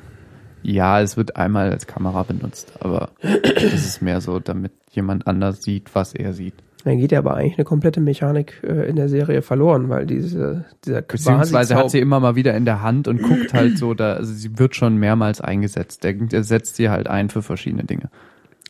Ja, 0.63 1.01
es 1.01 1.17
wird 1.17 1.37
einmal 1.37 1.71
als 1.71 1.87
Kamera 1.87 2.23
benutzt, 2.23 2.73
aber 2.79 3.09
es 3.21 3.85
ist 3.85 4.01
mehr 4.01 4.21
so, 4.21 4.39
damit 4.39 4.73
jemand 4.91 5.25
anders 5.25 5.63
sieht, 5.63 5.95
was 5.95 6.13
er 6.13 6.33
sieht. 6.33 6.53
Dann 6.83 6.97
geht 6.97 7.11
ja 7.11 7.19
aber 7.19 7.35
eigentlich 7.35 7.57
eine 7.57 7.65
komplette 7.65 7.99
Mechanik 7.99 8.61
äh, 8.63 8.89
in 8.89 8.95
der 8.95 9.07
Serie 9.07 9.41
verloren, 9.41 9.89
weil 9.89 10.05
diese, 10.07 10.65
dieser 10.83 11.01
Beziehungsweise 11.03 11.75
hat 11.75 11.91
sie 11.91 11.99
immer 11.99 12.19
mal 12.19 12.35
wieder 12.35 12.55
in 12.55 12.65
der 12.65 12.81
Hand 12.81 13.07
und 13.07 13.21
guckt 13.21 13.53
halt 13.53 13.77
so, 13.77 13.93
da, 13.93 14.13
also 14.13 14.33
sie 14.33 14.57
wird 14.57 14.75
schon 14.75 14.97
mehrmals 14.97 15.41
eingesetzt. 15.41 16.03
Der, 16.03 16.13
der 16.13 16.43
setzt 16.43 16.75
sie 16.75 16.89
halt 16.89 17.07
ein 17.07 17.29
für 17.29 17.43
verschiedene 17.43 17.83
Dinge. 17.83 18.09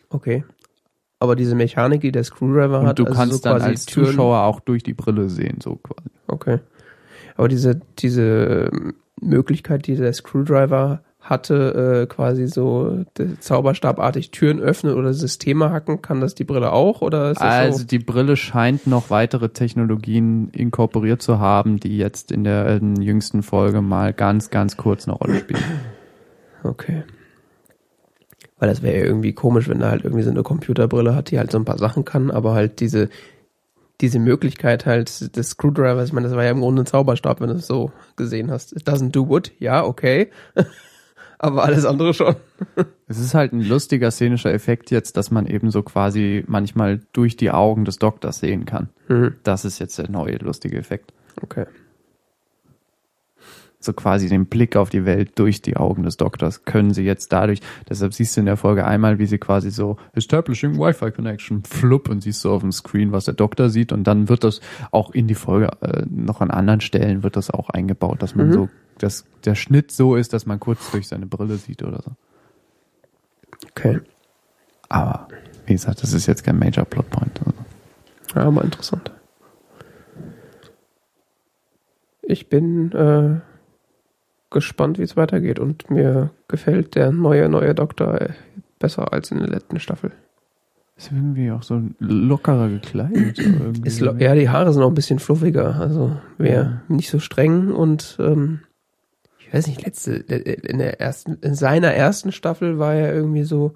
Okay. 0.09 0.43
Aber 1.19 1.35
diese 1.35 1.55
Mechanik, 1.55 2.01
die 2.01 2.11
der 2.11 2.23
Screwdriver 2.23 2.81
Und 2.81 2.87
hat, 2.87 2.99
du 2.99 3.05
also 3.05 3.17
kannst 3.17 3.35
so 3.35 3.41
dann 3.43 3.57
quasi 3.57 3.69
als 3.69 3.85
Türen- 3.85 4.07
Zuschauer 4.07 4.43
auch 4.43 4.59
durch 4.59 4.83
die 4.83 4.93
Brille 4.93 5.29
sehen, 5.29 5.59
so 5.61 5.75
quasi. 5.75 6.09
Okay. 6.27 6.59
Aber 7.37 7.47
diese, 7.47 7.79
diese 7.99 8.71
Möglichkeit, 9.21 9.87
die 9.87 9.95
der 9.95 10.13
Screwdriver 10.13 11.01
hatte, 11.21 12.01
äh, 12.01 12.07
quasi 12.07 12.47
so 12.47 13.05
zauberstabartig 13.39 14.31
Türen 14.31 14.59
öffnen 14.59 14.95
oder 14.95 15.13
Systeme 15.13 15.69
hacken, 15.69 16.01
kann 16.01 16.19
das 16.19 16.33
die 16.33 16.43
Brille 16.43 16.71
auch? 16.71 17.01
Oder 17.01 17.39
Also 17.39 17.79
so? 17.79 17.85
die 17.85 17.99
Brille 17.99 18.35
scheint 18.35 18.87
noch 18.87 19.11
weitere 19.11 19.49
Technologien 19.49 20.49
inkorporiert 20.49 21.21
zu 21.21 21.39
haben, 21.39 21.79
die 21.79 21.97
jetzt 21.97 22.31
in 22.31 22.43
der 22.43 22.65
äh, 22.65 22.79
jüngsten 22.99 23.43
Folge 23.43 23.81
mal 23.81 24.13
ganz, 24.13 24.49
ganz 24.49 24.77
kurz 24.77 25.07
eine 25.07 25.15
Rolle 25.15 25.37
spielen. 25.39 25.63
Okay. 26.63 27.03
Weil 28.57 28.69
das 28.69 28.81
wäre 28.83 28.97
ja 28.97 29.05
irgendwie 29.05 29.33
komisch, 29.33 29.67
wenn 29.69 29.81
er 29.81 29.89
halt 29.89 30.03
irgendwie 30.03 30.23
so 30.23 30.29
eine 30.29 30.43
Computerbrille 30.43 31.15
hat, 31.15 31.31
die 31.31 31.39
halt 31.39 31.51
so 31.51 31.57
ein 31.57 31.65
paar 31.65 31.79
Sachen 31.79 32.05
kann, 32.05 32.29
aber 32.29 32.53
halt 32.53 32.79
diese, 32.79 33.09
diese 34.01 34.19
Möglichkeit 34.19 34.85
halt 34.85 35.35
des 35.35 35.49
Screwdrivers, 35.51 36.09
ich 36.09 36.13
meine, 36.13 36.27
das 36.27 36.35
war 36.35 36.43
ja 36.43 36.51
im 36.51 36.59
Grunde 36.59 36.83
ein 36.83 36.87
Zauberstab, 36.87 37.39
wenn 37.39 37.49
du 37.49 37.55
es 37.55 37.67
so 37.67 37.91
gesehen 38.15 38.51
hast. 38.51 38.73
It 38.73 38.87
doesn't 38.87 39.11
do 39.11 39.27
wood, 39.27 39.51
ja, 39.59 39.83
okay. 39.83 40.29
aber 41.39 41.63
alles 41.63 41.85
andere 41.85 42.13
schon. 42.13 42.35
Es 43.07 43.19
ist 43.19 43.33
halt 43.33 43.51
ein 43.51 43.61
lustiger 43.61 44.09
szenischer 44.09 44.53
Effekt 44.53 44.89
jetzt, 44.89 45.17
dass 45.17 45.31
man 45.31 45.45
eben 45.45 45.69
so 45.69 45.83
quasi 45.83 46.45
manchmal 46.47 47.01
durch 47.11 47.35
die 47.35 47.51
Augen 47.51 47.83
des 47.83 47.99
Doktors 47.99 48.39
sehen 48.39 48.63
kann. 48.63 48.87
Mhm. 49.09 49.35
Das 49.43 49.65
ist 49.65 49.79
jetzt 49.79 49.97
der 49.97 50.09
neue 50.09 50.37
lustige 50.37 50.77
Effekt. 50.77 51.11
Okay. 51.41 51.65
So 53.83 53.93
quasi 53.93 54.29
den 54.29 54.45
Blick 54.45 54.75
auf 54.75 54.89
die 54.89 55.05
Welt 55.05 55.31
durch 55.35 55.61
die 55.61 55.77
Augen 55.77 56.03
des 56.03 56.17
Doktors 56.17 56.65
können 56.65 56.93
sie 56.93 57.03
jetzt 57.03 57.31
dadurch, 57.33 57.59
deshalb 57.89 58.13
siehst 58.13 58.35
du 58.35 58.41
in 58.41 58.45
der 58.45 58.57
Folge 58.57 58.85
einmal, 58.85 59.19
wie 59.19 59.25
sie 59.25 59.37
quasi 59.37 59.71
so 59.71 59.97
establishing 60.13 60.77
Wi-Fi 60.77 61.11
Connection 61.11 61.63
flupp 61.63 62.09
und 62.09 62.21
siehst 62.21 62.41
so 62.41 62.51
auf 62.51 62.61
dem 62.61 62.71
Screen, 62.71 63.11
was 63.11 63.25
der 63.25 63.33
Doktor 63.33 63.69
sieht 63.69 63.91
und 63.91 64.05
dann 64.05 64.29
wird 64.29 64.43
das 64.43 64.61
auch 64.91 65.11
in 65.11 65.27
die 65.27 65.35
Folge 65.35 65.69
äh, 65.81 66.03
noch 66.09 66.41
an 66.41 66.51
anderen 66.51 66.81
Stellen 66.81 67.23
wird 67.23 67.35
das 67.35 67.49
auch 67.49 67.69
eingebaut, 67.69 68.21
dass 68.21 68.35
man 68.35 68.47
Mhm. 68.49 68.53
so, 68.53 68.69
dass 68.97 69.25
der 69.45 69.55
Schnitt 69.55 69.91
so 69.91 70.15
ist, 70.15 70.33
dass 70.33 70.45
man 70.45 70.59
kurz 70.59 70.91
durch 70.91 71.07
seine 71.07 71.25
Brille 71.25 71.55
sieht 71.57 71.81
oder 71.83 72.01
so. 72.03 72.11
Okay. 73.71 73.99
Aber 74.89 75.27
wie 75.65 75.73
gesagt, 75.73 76.03
das 76.03 76.13
ist 76.13 76.25
jetzt 76.27 76.43
kein 76.43 76.59
Major 76.59 76.85
Plotpoint. 76.85 77.39
Also. 77.45 77.57
Ja, 78.35 78.43
aber 78.47 78.63
interessant. 78.63 79.11
Ich 82.23 82.49
bin 82.49 82.91
äh, 82.91 83.39
gespannt, 84.51 84.99
wie 84.99 85.03
es 85.03 85.17
weitergeht 85.17 85.59
und 85.59 85.89
mir 85.89 86.29
gefällt 86.47 86.95
der 86.95 87.11
neue, 87.11 87.49
neue 87.49 87.73
Doktor 87.73 88.21
äh, 88.21 88.29
besser 88.79 89.11
als 89.13 89.31
in 89.31 89.39
der 89.39 89.47
letzten 89.47 89.79
Staffel. 89.79 90.11
Ist 90.97 91.11
irgendwie 91.11 91.49
auch 91.51 91.63
so 91.63 91.81
lockerer 91.99 92.69
gekleidet. 92.69 93.39
lo- 94.01 94.15
ja, 94.17 94.35
die 94.35 94.49
Haare 94.49 94.71
sind 94.73 94.83
auch 94.83 94.89
ein 94.89 94.93
bisschen 94.93 95.19
fluffiger, 95.19 95.75
also 95.75 96.17
wäre 96.37 96.81
nicht 96.89 97.09
so 97.09 97.19
streng 97.19 97.71
und 97.71 98.17
ähm, 98.19 98.59
ich 99.39 99.53
weiß 99.53 99.67
nicht, 99.67 99.83
letzte, 99.85 100.13
in 100.13 100.77
der 100.77 101.01
ersten, 101.01 101.35
in 101.41 101.55
seiner 101.55 101.93
ersten 101.93 102.31
Staffel 102.31 102.77
war 102.79 102.93
er 102.93 103.13
irgendwie 103.13 103.43
so 103.43 103.73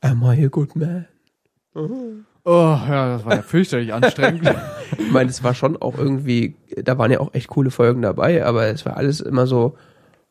Am 0.00 0.22
I 0.22 0.44
a 0.44 0.48
good 0.48 0.74
man? 0.76 1.06
Oh, 2.48 2.78
ja, 2.88 3.08
das 3.16 3.24
war 3.24 3.34
ja 3.36 3.42
fürchterlich 3.42 3.92
anstrengend. 3.92 4.48
Ich 4.98 5.10
meine, 5.10 5.28
es 5.28 5.42
war 5.42 5.52
schon 5.54 5.76
auch 5.82 5.98
irgendwie, 5.98 6.54
da 6.82 6.96
waren 6.96 7.10
ja 7.10 7.18
auch 7.20 7.34
echt 7.34 7.48
coole 7.48 7.70
Folgen 7.72 8.02
dabei, 8.02 8.44
aber 8.46 8.66
es 8.68 8.86
war 8.86 8.96
alles 8.96 9.20
immer 9.20 9.46
so, 9.48 9.76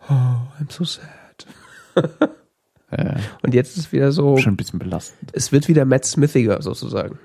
oh, 0.09 0.13
I'm 0.13 0.69
so 0.71 0.85
sad. 0.85 1.45
Und 3.43 3.53
jetzt 3.53 3.71
ist 3.77 3.85
es 3.87 3.91
wieder 3.91 4.11
so, 4.13 4.37
schon 4.37 4.53
ein 4.53 4.57
bisschen 4.57 4.79
belastend. 4.79 5.31
es 5.33 5.51
wird 5.51 5.67
wieder 5.67 5.83
Matt 5.85 6.05
Smithiger 6.05 6.61
sozusagen. 6.61 7.19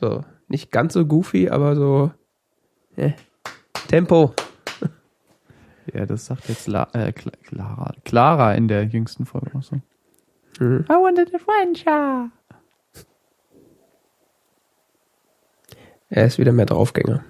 So, 0.00 0.24
nicht 0.46 0.70
ganz 0.70 0.92
so 0.94 1.04
goofy, 1.04 1.48
aber 1.50 1.74
so, 1.76 2.12
eh, 2.96 3.12
Tempo. 3.88 4.34
Ja, 5.92 6.04
das 6.06 6.26
sagt 6.26 6.48
jetzt 6.50 6.66
La 6.68 6.86
äh, 6.92 7.12
Cla- 7.12 7.32
Clara. 7.44 7.94
Clara 8.04 8.52
in 8.54 8.68
der 8.68 8.84
jüngsten 8.84 9.24
Folge 9.24 9.50
noch 9.54 9.62
so. 9.62 9.76
Mhm. 10.60 10.84
I 10.88 10.92
wanted 10.92 11.34
adventure. 11.34 12.30
Er 16.10 16.26
ist 16.26 16.38
wieder 16.38 16.52
mehr 16.52 16.66
Draufgänger. 16.66 17.24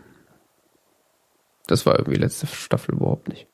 Das 1.66 1.84
war 1.84 1.98
irgendwie 1.98 2.18
letzte 2.18 2.46
Staffel 2.46 2.94
überhaupt 2.94 3.28
nicht. 3.28 3.46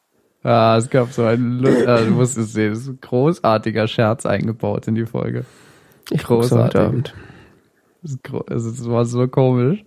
Ah, 0.43 0.77
es 0.77 0.91
gab 0.91 1.13
so 1.13 1.25
einen, 1.25 1.67
ah, 1.87 2.03
du 2.03 2.11
musst 2.11 2.37
es 2.37 2.53
sehen, 2.53 2.73
ist 2.73 2.87
ein 2.87 3.01
großartiger 3.01 3.89
Scherz 3.89 4.27
eingebaut 4.27 4.87
in 4.87 4.95
die 4.95 5.07
Folge. 5.07 5.47
Ich 6.11 6.23
Großartig. 6.23 6.81
Abend. 6.81 7.15
Also, 8.03 8.71
das 8.71 8.87
war 8.87 9.07
so 9.07 9.27
komisch. 9.27 9.83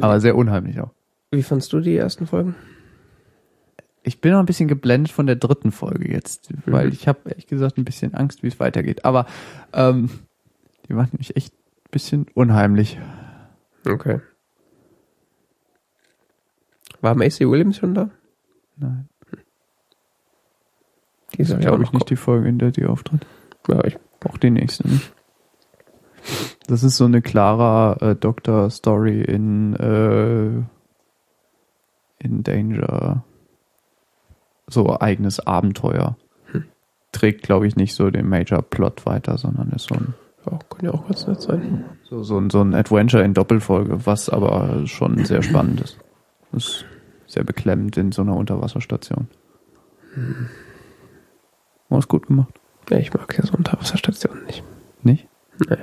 Aber 0.00 0.20
sehr 0.20 0.36
unheimlich 0.36 0.78
auch. 0.80 0.90
Wie 1.32 1.42
fandst 1.42 1.72
du 1.72 1.80
die 1.80 1.96
ersten 1.96 2.26
Folgen? 2.26 2.54
Ich 4.04 4.20
bin 4.20 4.32
noch 4.32 4.38
ein 4.38 4.46
bisschen 4.46 4.68
geblendet 4.68 5.10
von 5.10 5.26
der 5.26 5.34
dritten 5.34 5.72
Folge 5.72 6.12
jetzt, 6.12 6.50
weil 6.66 6.92
ich 6.92 7.08
habe 7.08 7.28
ehrlich 7.28 7.48
gesagt 7.48 7.76
ein 7.76 7.84
bisschen 7.84 8.14
Angst, 8.14 8.44
wie 8.44 8.48
es 8.48 8.60
weitergeht. 8.60 9.04
Aber 9.04 9.26
ähm, 9.72 10.10
die 10.88 10.94
macht 10.94 11.16
mich 11.16 11.36
echt 11.36 11.52
ein 11.54 11.90
bisschen 11.90 12.26
unheimlich. 12.34 12.98
Okay. 13.86 14.20
War 17.00 17.14
Macy 17.14 17.48
Williams 17.48 17.76
schon 17.76 17.94
da? 17.94 18.10
Nein. 18.76 19.08
Die 21.34 21.38
Das 21.38 21.48
ist, 21.48 21.52
ja 21.52 21.56
auch 21.56 21.60
glaube 21.60 21.82
noch 21.82 21.88
ich, 21.88 21.92
nicht 21.92 22.10
die 22.10 22.16
Folge, 22.16 22.48
in 22.48 22.58
der 22.58 22.70
die 22.70 22.86
auftritt. 22.86 23.26
Ja, 23.68 23.84
ich, 23.84 23.98
Auch 24.24 24.38
die 24.38 24.50
nächste 24.50 24.88
nicht. 24.88 25.12
Das 26.66 26.82
ist 26.82 26.96
so 26.96 27.04
eine 27.04 27.22
klarer 27.22 28.02
äh, 28.02 28.16
Doktor-Story 28.16 29.22
in 29.22 29.74
äh, 29.76 30.64
in 32.18 32.42
Danger. 32.42 33.24
So 34.66 34.98
eigenes 34.98 35.38
Abenteuer. 35.38 36.16
Trägt, 37.12 37.42
glaube 37.42 37.66
ich, 37.68 37.76
nicht 37.76 37.94
so 37.94 38.10
den 38.10 38.28
Major-Plot 38.28 39.06
weiter, 39.06 39.38
sondern 39.38 39.70
ist 39.70 39.88
so 39.88 39.94
ein, 39.94 40.14
ja, 40.50 40.58
kann 40.70 40.84
ja 40.84 40.92
auch 40.92 41.06
ganz 41.06 41.26
nett 41.26 41.40
sein. 41.40 41.84
so, 42.04 42.22
so, 42.22 42.38
ein, 42.38 42.50
so 42.50 42.60
ein 42.60 42.74
Adventure 42.74 43.22
in 43.22 43.34
Doppelfolge, 43.34 44.06
was 44.06 44.28
aber 44.28 44.86
schon 44.86 45.24
sehr 45.24 45.42
spannend 45.42 45.80
ist. 45.80 45.98
Ist 46.52 46.84
sehr 47.26 47.44
beklemmend 47.44 47.96
in 47.96 48.12
so 48.12 48.22
einer 48.22 48.36
Unterwasserstation. 48.36 49.28
War 51.88 51.98
es 51.98 52.08
gut 52.08 52.28
gemacht. 52.28 52.60
Ja, 52.88 52.98
ich 52.98 53.12
mag 53.12 53.36
ja 53.36 53.44
so 53.44 53.54
Unterwasserstationen 53.54 54.44
nicht. 54.44 54.62
Nicht? 55.02 55.28
Nee. 55.68 55.76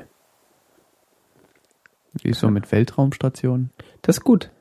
Wie 2.21 2.29
ist 2.29 2.39
so 2.39 2.49
mit 2.49 2.71
Weltraumstationen? 2.71 3.71
Das 4.01 4.17
ist 4.17 4.23
gut. 4.23 4.51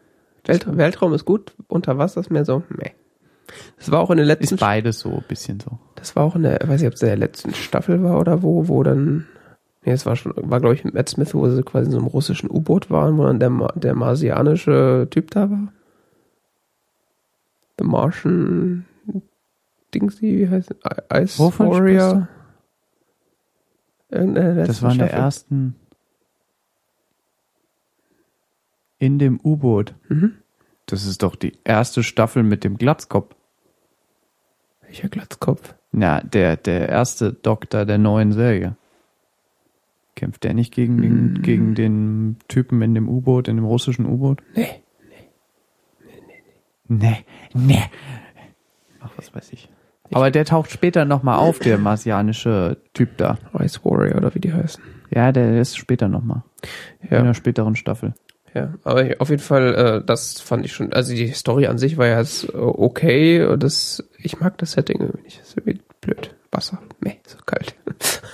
Welt, 0.44 0.66
Weltraum 0.76 1.14
ist 1.14 1.24
gut, 1.24 1.54
unter 1.68 1.98
Wasser 1.98 2.20
ist 2.20 2.30
mehr 2.30 2.44
so, 2.44 2.64
meh. 2.68 2.90
Das 3.76 3.90
war 3.90 4.00
auch 4.00 4.10
in 4.10 4.16
der 4.16 4.26
letzten 4.26 4.54
Ist 4.54 4.60
beides 4.60 5.00
so 5.00 5.10
ein 5.10 5.24
bisschen 5.28 5.60
so. 5.60 5.78
Das 5.94 6.16
war 6.16 6.24
auch 6.24 6.36
in 6.36 6.42
der, 6.42 6.60
weiß 6.66 6.80
nicht, 6.80 6.88
ob 6.88 6.94
es 6.94 7.02
in 7.02 7.08
der 7.08 7.16
letzten 7.16 7.54
Staffel 7.54 8.02
war 8.02 8.18
oder 8.18 8.42
wo, 8.42 8.68
wo 8.68 8.82
dann, 8.82 9.26
nee, 9.84 9.92
es 9.92 10.06
war 10.06 10.16
schon, 10.16 10.32
war 10.36 10.60
glaube 10.60 10.74
ich 10.74 10.84
mit 10.84 10.94
Matt 10.94 11.08
Smith, 11.08 11.34
wo 11.34 11.48
sie 11.48 11.62
quasi 11.62 11.86
in 11.86 11.92
so 11.92 11.98
einem 11.98 12.06
russischen 12.06 12.50
U-Boot 12.50 12.90
waren, 12.90 13.18
wo 13.18 13.24
dann 13.24 13.40
der, 13.40 13.50
der 13.74 13.94
marsianische 13.94 15.08
Typ 15.10 15.30
da 15.30 15.50
war. 15.50 15.72
The 17.78 17.84
Martian 17.84 18.84
Dingsy, 19.94 20.38
wie 20.38 20.48
heißt 20.48 20.70
es? 20.70 20.76
Ice 21.12 21.38
Wovon 21.38 21.70
Warrior. 21.70 22.28
Das 24.08 24.82
war 24.82 24.92
in 24.92 24.98
der 24.98 25.08
Staffel. 25.08 25.08
ersten. 25.08 25.74
In 28.98 29.18
dem 29.18 29.40
U-Boot. 29.42 29.94
Mhm. 30.08 30.34
Das 30.86 31.06
ist 31.06 31.22
doch 31.22 31.34
die 31.34 31.58
erste 31.64 32.02
Staffel 32.02 32.42
mit 32.42 32.62
dem 32.64 32.76
Glatzkopf. 32.76 33.34
Welcher 34.82 35.08
Glatzkopf? 35.08 35.74
Na, 35.92 36.20
der, 36.20 36.56
der 36.56 36.88
erste 36.88 37.32
Doktor 37.32 37.84
der 37.86 37.98
neuen 37.98 38.32
Serie. 38.32 38.76
Kämpft 40.14 40.44
der 40.44 40.54
nicht 40.54 40.74
gegen 40.74 41.00
den, 41.00 41.36
Hm. 41.36 41.42
gegen 41.42 41.74
den 41.74 42.36
Typen 42.48 42.82
in 42.82 42.94
dem 42.94 43.08
U-Boot, 43.08 43.48
in 43.48 43.56
dem 43.56 43.64
russischen 43.64 44.06
U-Boot? 44.06 44.42
Nee. 44.54 44.82
Nee, 46.88 47.24
nee. 47.54 47.82
Ach, 49.00 49.10
was 49.16 49.34
weiß 49.34 49.52
ich. 49.52 49.68
Aber 50.12 50.30
der 50.30 50.44
taucht 50.44 50.70
später 50.70 51.04
nochmal 51.06 51.38
auf, 51.38 51.58
der 51.58 51.78
marsianische 51.78 52.76
Typ 52.92 53.16
da. 53.16 53.38
Ice 53.58 53.80
Warrior 53.82 54.16
oder 54.18 54.34
wie 54.34 54.40
die 54.40 54.52
heißen. 54.52 54.82
Ja, 55.10 55.32
der 55.32 55.58
ist 55.60 55.76
später 55.78 56.08
nochmal. 56.08 56.42
In 57.00 57.08
Ja. 57.10 57.18
einer 57.20 57.32
späteren 57.34 57.76
Staffel. 57.76 58.12
Ja, 58.54 58.74
aber 58.84 59.08
auf 59.18 59.30
jeden 59.30 59.40
Fall, 59.40 59.74
äh, 60.02 60.04
das 60.04 60.38
fand 60.38 60.66
ich 60.66 60.74
schon, 60.74 60.92
also 60.92 61.14
die 61.14 61.28
Story 61.28 61.66
an 61.66 61.78
sich 61.78 61.96
war 61.96 62.06
ja 62.06 62.20
äh, 62.20 62.26
okay, 62.52 63.42
und 63.46 63.62
das, 63.62 64.06
ich 64.18 64.40
mag 64.40 64.58
das 64.58 64.72
Setting 64.72 65.00
irgendwie 65.00 65.22
nicht, 65.22 65.40
das 65.40 65.48
ist 65.48 65.56
irgendwie 65.56 65.80
blöd. 66.02 66.34
Wasser, 66.50 66.78
meh, 67.00 67.16
so 67.26 67.38
kalt. 67.46 67.74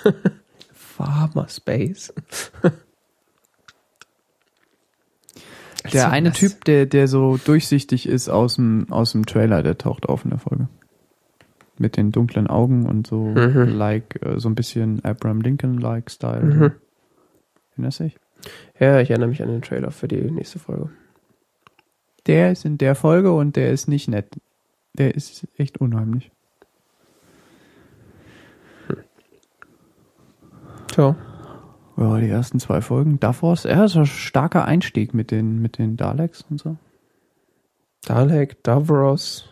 Farmer 0.99 1.49
Space. 1.49 2.13
Der 5.93 6.11
eine 6.11 6.33
Typ, 6.33 6.65
der, 6.65 6.87
der 6.87 7.07
so 7.09 7.39
durchsichtig 7.39 8.07
ist 8.09 8.29
aus 8.29 8.57
dem, 8.57 8.87
aus 8.91 9.13
dem 9.13 9.25
Trailer, 9.27 9.63
der 9.63 9.79
taucht 9.79 10.09
auf 10.09 10.25
in 10.25 10.31
der 10.31 10.39
Folge. 10.41 10.69
Mit 11.79 11.97
den 11.97 12.11
dunklen 12.11 12.49
Augen 12.49 12.87
und 12.87 13.07
so, 13.07 13.27
Mhm. 13.27 13.69
like, 13.69 14.21
äh, 14.23 14.39
so 14.41 14.49
ein 14.49 14.57
bisschen 14.57 15.03
Abraham 15.05 15.41
Lincoln-like 15.41 16.11
Style. 16.11 16.43
Mhm. 16.43 16.73
Erinnerst 17.73 18.01
du 18.01 18.05
dich? 18.05 18.17
Ja, 18.81 19.01
ich 19.01 19.11
erinnere 19.11 19.29
mich 19.29 19.43
an 19.43 19.49
den 19.49 19.63
Trailer 19.63 19.91
für 19.93 20.09
die 20.09 20.21
nächste 20.31 20.59
Folge. 20.59 20.91
Der 22.27 22.51
ist 22.53 22.65
in 22.65 22.77
der 22.77 22.95
Folge 22.97 23.33
und 23.33 23.55
der 23.57 23.71
ist 23.71 23.87
nicht 23.89 24.09
nett. 24.09 24.29
Der 24.95 25.15
ist 25.15 25.47
echt 25.57 25.79
unheimlich. 25.79 26.31
Tja, 30.99 31.15
Ja, 31.97 32.19
die 32.19 32.29
ersten 32.29 32.59
zwei 32.59 32.81
Folgen. 32.81 33.21
Davor 33.21 33.53
ist 33.53 33.67
er 33.67 33.87
so 33.87 34.01
ein 34.01 34.07
starker 34.07 34.65
Einstieg 34.65 35.15
mit 35.15 35.31
den, 35.31 35.63
mit 35.63 35.79
den 35.79 35.97
Daleks 35.97 36.45
und 36.51 36.61
so. 36.61 36.77
Dalek, 38.05 38.65
Davros, 38.65 39.49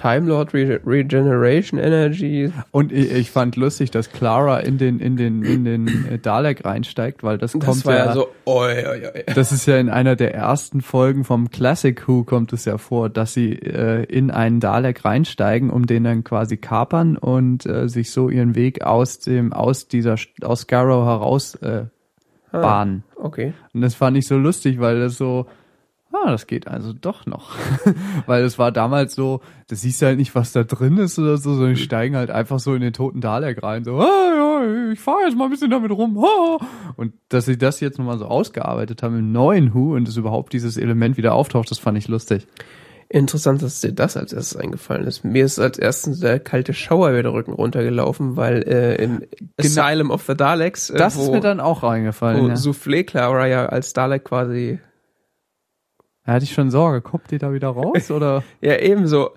Time 0.00 0.26
Lord 0.26 0.54
Re 0.54 0.80
Regeneration 0.86 1.78
Energy. 1.78 2.50
Und 2.70 2.90
ich, 2.90 3.12
ich 3.12 3.30
fand 3.30 3.56
lustig, 3.56 3.90
dass 3.90 4.10
Clara 4.10 4.60
in 4.60 4.78
den, 4.78 4.98
in 4.98 5.16
den, 5.16 5.42
in 5.42 5.64
den 5.66 5.88
äh, 6.10 6.18
Dalek 6.18 6.64
reinsteigt, 6.64 7.22
weil 7.22 7.36
das, 7.36 7.52
Das 7.52 7.62
kommt 7.62 7.84
war 7.84 7.94
ja, 7.94 8.06
ja 8.06 8.12
so, 8.14 8.28
oi, 8.46 8.86
oi, 8.86 9.06
oi. 9.06 9.24
Das 9.34 9.52
ist 9.52 9.66
ja 9.66 9.76
in 9.76 9.90
einer 9.90 10.16
der 10.16 10.34
ersten 10.34 10.80
Folgen 10.80 11.24
vom 11.24 11.50
Classic 11.50 12.08
Who 12.08 12.24
kommt 12.24 12.54
es 12.54 12.64
ja 12.64 12.78
vor, 12.78 13.10
dass 13.10 13.34
sie 13.34 13.52
äh, 13.52 14.04
in 14.04 14.30
einen 14.30 14.60
Dalek 14.60 15.04
reinsteigen, 15.04 15.68
um 15.68 15.84
den 15.84 16.04
dann 16.04 16.24
quasi 16.24 16.56
kapern 16.56 17.18
und 17.18 17.66
äh, 17.66 17.86
sich 17.86 18.10
so 18.10 18.30
ihren 18.30 18.54
Weg 18.54 18.82
aus 18.82 19.18
dem 19.18 19.52
aus 19.52 19.86
dieser 19.86 20.16
aus 20.42 20.62
Scarrow 20.62 21.04
heraus 21.04 21.56
äh, 21.56 21.84
Ah, 22.52 22.60
bahnen. 22.60 23.04
Okay. 23.14 23.52
Und 23.72 23.82
das 23.82 23.94
fand 23.94 24.16
ich 24.16 24.26
so 24.26 24.36
lustig, 24.36 24.80
weil 24.80 24.98
das 24.98 25.16
so 25.16 25.46
Ah, 26.12 26.30
das 26.30 26.46
geht 26.46 26.66
also 26.66 26.92
doch 26.92 27.24
noch. 27.26 27.50
Weil 28.26 28.42
es 28.42 28.58
war 28.58 28.72
damals 28.72 29.14
so, 29.14 29.40
das 29.68 29.82
siehst 29.82 30.02
du 30.02 30.06
halt 30.06 30.18
nicht, 30.18 30.34
was 30.34 30.52
da 30.52 30.64
drin 30.64 30.98
ist 30.98 31.18
oder 31.18 31.36
so, 31.36 31.54
sondern 31.54 31.74
die 31.74 31.80
steigen 31.80 32.16
halt 32.16 32.30
einfach 32.30 32.58
so 32.58 32.74
in 32.74 32.80
den 32.80 32.92
toten 32.92 33.20
Dalek 33.20 33.62
rein, 33.62 33.84
so, 33.84 34.00
ah, 34.00 34.04
ja, 34.04 34.90
ich 34.92 34.98
fahre 34.98 35.22
jetzt 35.24 35.36
mal 35.36 35.44
ein 35.44 35.50
bisschen 35.50 35.70
damit 35.70 35.92
rum. 35.92 36.18
Ah. 36.18 36.58
Und 36.96 37.12
dass 37.28 37.44
sie 37.46 37.58
das 37.58 37.80
jetzt 37.80 37.98
nochmal 37.98 38.18
so 38.18 38.26
ausgearbeitet 38.26 39.02
haben 39.02 39.18
im 39.18 39.32
neuen 39.32 39.72
Who 39.72 39.94
und 39.94 40.08
dass 40.08 40.16
überhaupt 40.16 40.52
dieses 40.52 40.76
Element 40.76 41.16
wieder 41.16 41.34
auftaucht, 41.34 41.70
das 41.70 41.78
fand 41.78 41.96
ich 41.96 42.08
lustig. 42.08 42.46
Interessant, 43.12 43.60
dass 43.60 43.80
dir 43.80 43.92
das 43.92 44.16
als 44.16 44.32
erstes 44.32 44.56
eingefallen 44.56 45.04
ist. 45.04 45.24
Mir 45.24 45.44
ist 45.44 45.58
als 45.58 45.78
erstes 45.78 46.20
der 46.20 46.38
kalte 46.38 46.72
Schauer 46.72 47.10
über 47.10 47.24
den 47.24 47.32
Rücken 47.32 47.52
runtergelaufen, 47.52 48.36
weil 48.36 48.62
äh, 48.62 49.02
im 49.02 49.22
Asylum 49.58 50.12
of 50.12 50.22
the 50.28 50.36
Daleks, 50.36 50.90
äh, 50.90 50.96
Das 50.96 51.18
wo, 51.18 51.22
ist 51.22 51.30
mir 51.32 51.40
dann 51.40 51.58
auch 51.58 51.82
wo 51.82 51.88
reingefallen. 51.88 52.46
Ja. 52.46 52.54
Soufflé 52.54 53.02
Clara 53.02 53.48
ja 53.48 53.66
als 53.66 53.94
Dalek 53.94 54.22
quasi, 54.22 54.78
Da 56.24 56.32
hatte 56.32 56.44
ich 56.44 56.52
schon 56.52 56.70
Sorge, 56.70 57.00
kommt 57.00 57.30
die 57.30 57.38
da 57.38 57.52
wieder 57.52 57.68
raus 57.68 58.10
oder? 58.10 58.44
ja 58.60 58.78
ebenso. 58.78 59.30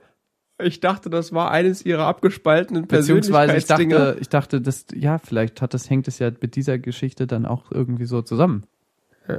Ich 0.61 0.79
dachte, 0.79 1.09
das 1.09 1.33
war 1.33 1.51
eines 1.51 1.83
ihrer 1.83 2.05
abgespaltenen 2.05 2.87
Beziehungsweise 2.87 3.57
ich 3.57 3.65
dachte, 3.65 4.17
ich 4.19 4.29
dachte, 4.29 4.61
das, 4.61 4.85
ja, 4.93 5.17
vielleicht 5.17 5.61
hat 5.61 5.73
das, 5.73 5.89
hängt 5.89 6.07
es 6.07 6.19
ja 6.19 6.31
mit 6.41 6.55
dieser 6.55 6.77
Geschichte 6.77 7.25
dann 7.25 7.45
auch 7.45 7.71
irgendwie 7.71 8.05
so 8.05 8.21
zusammen. 8.21 8.65
Ich 9.27 9.35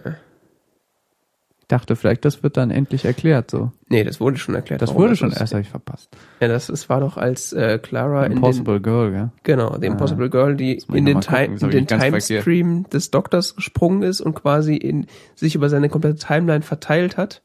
dachte, 1.68 1.96
vielleicht 1.96 2.24
das 2.24 2.42
wird 2.42 2.56
dann 2.56 2.70
endlich 2.70 3.04
erklärt, 3.04 3.50
so. 3.50 3.72
Nee, 3.88 4.04
das 4.04 4.20
wurde 4.20 4.36
schon 4.36 4.54
erklärt. 4.54 4.82
Das 4.82 4.94
wurde 4.94 5.16
schon 5.16 5.30
ist. 5.30 5.40
erst, 5.40 5.52
habe 5.52 5.62
ich 5.62 5.68
verpasst. 5.68 6.10
Ja, 6.40 6.48
das, 6.48 6.66
das 6.66 6.88
war 6.88 7.00
doch 7.00 7.16
als 7.16 7.52
äh, 7.52 7.78
Clara 7.78 8.24
in 8.24 8.32
den, 8.32 8.38
Impossible 8.38 8.80
Girl, 8.80 9.10
gell? 9.10 9.30
genau, 9.42 9.76
die 9.76 9.86
Impossible 9.86 10.30
Girl, 10.30 10.56
die 10.56 10.82
in 10.92 11.04
den, 11.04 11.20
gucken, 11.20 11.34
Time, 11.34 11.54
das 11.54 11.62
in 11.62 11.70
den. 11.70 11.86
Timestream 11.86 12.88
des 12.90 13.10
Doktors 13.10 13.56
gesprungen 13.56 14.02
ist 14.02 14.20
und 14.20 14.34
quasi 14.34 14.76
in, 14.76 15.06
sich 15.34 15.54
über 15.54 15.68
seine 15.68 15.88
komplette 15.88 16.18
Timeline 16.18 16.62
verteilt 16.62 17.16
hat 17.16 17.42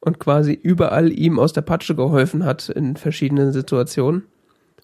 und 0.00 0.18
quasi 0.18 0.52
überall 0.52 1.12
ihm 1.12 1.38
aus 1.38 1.52
der 1.52 1.62
Patsche 1.62 1.94
geholfen 1.94 2.44
hat 2.44 2.68
in 2.68 2.96
verschiedenen 2.96 3.52
Situationen 3.52 4.24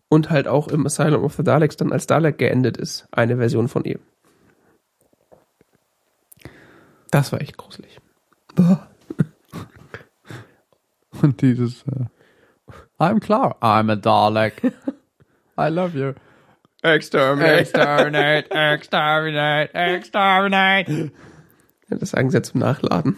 und 0.08 0.30
halt 0.30 0.46
auch 0.48 0.68
im 0.68 0.86
Asylum 0.86 1.24
of 1.24 1.34
the 1.34 1.42
Daleks 1.42 1.76
dann 1.76 1.92
als 1.92 2.06
Dalek 2.06 2.38
geendet 2.38 2.76
ist. 2.76 3.08
Eine 3.10 3.36
Version 3.36 3.68
von 3.68 3.84
ihm. 3.84 3.98
Das 7.10 7.32
war 7.32 7.40
echt 7.40 7.56
gruselig. 7.56 8.00
Und 11.22 11.42
dieses, 11.42 11.84
äh, 11.84 12.06
I'm 12.98 13.20
klar, 13.20 13.56
I'm 13.60 13.90
a 13.90 13.96
Dalek. 13.96 14.72
I 15.58 15.68
love 15.68 15.98
you. 15.98 16.14
Exterminate. 16.82 17.60
Exterminate, 17.60 18.50
exterminate, 18.74 19.74
exterminate. 19.74 21.10
Ja, 21.90 21.96
das 21.96 22.10
sagen 22.10 22.30
sie 22.30 22.36
ja 22.36 22.42
zum 22.42 22.60
Nachladen. 22.60 23.16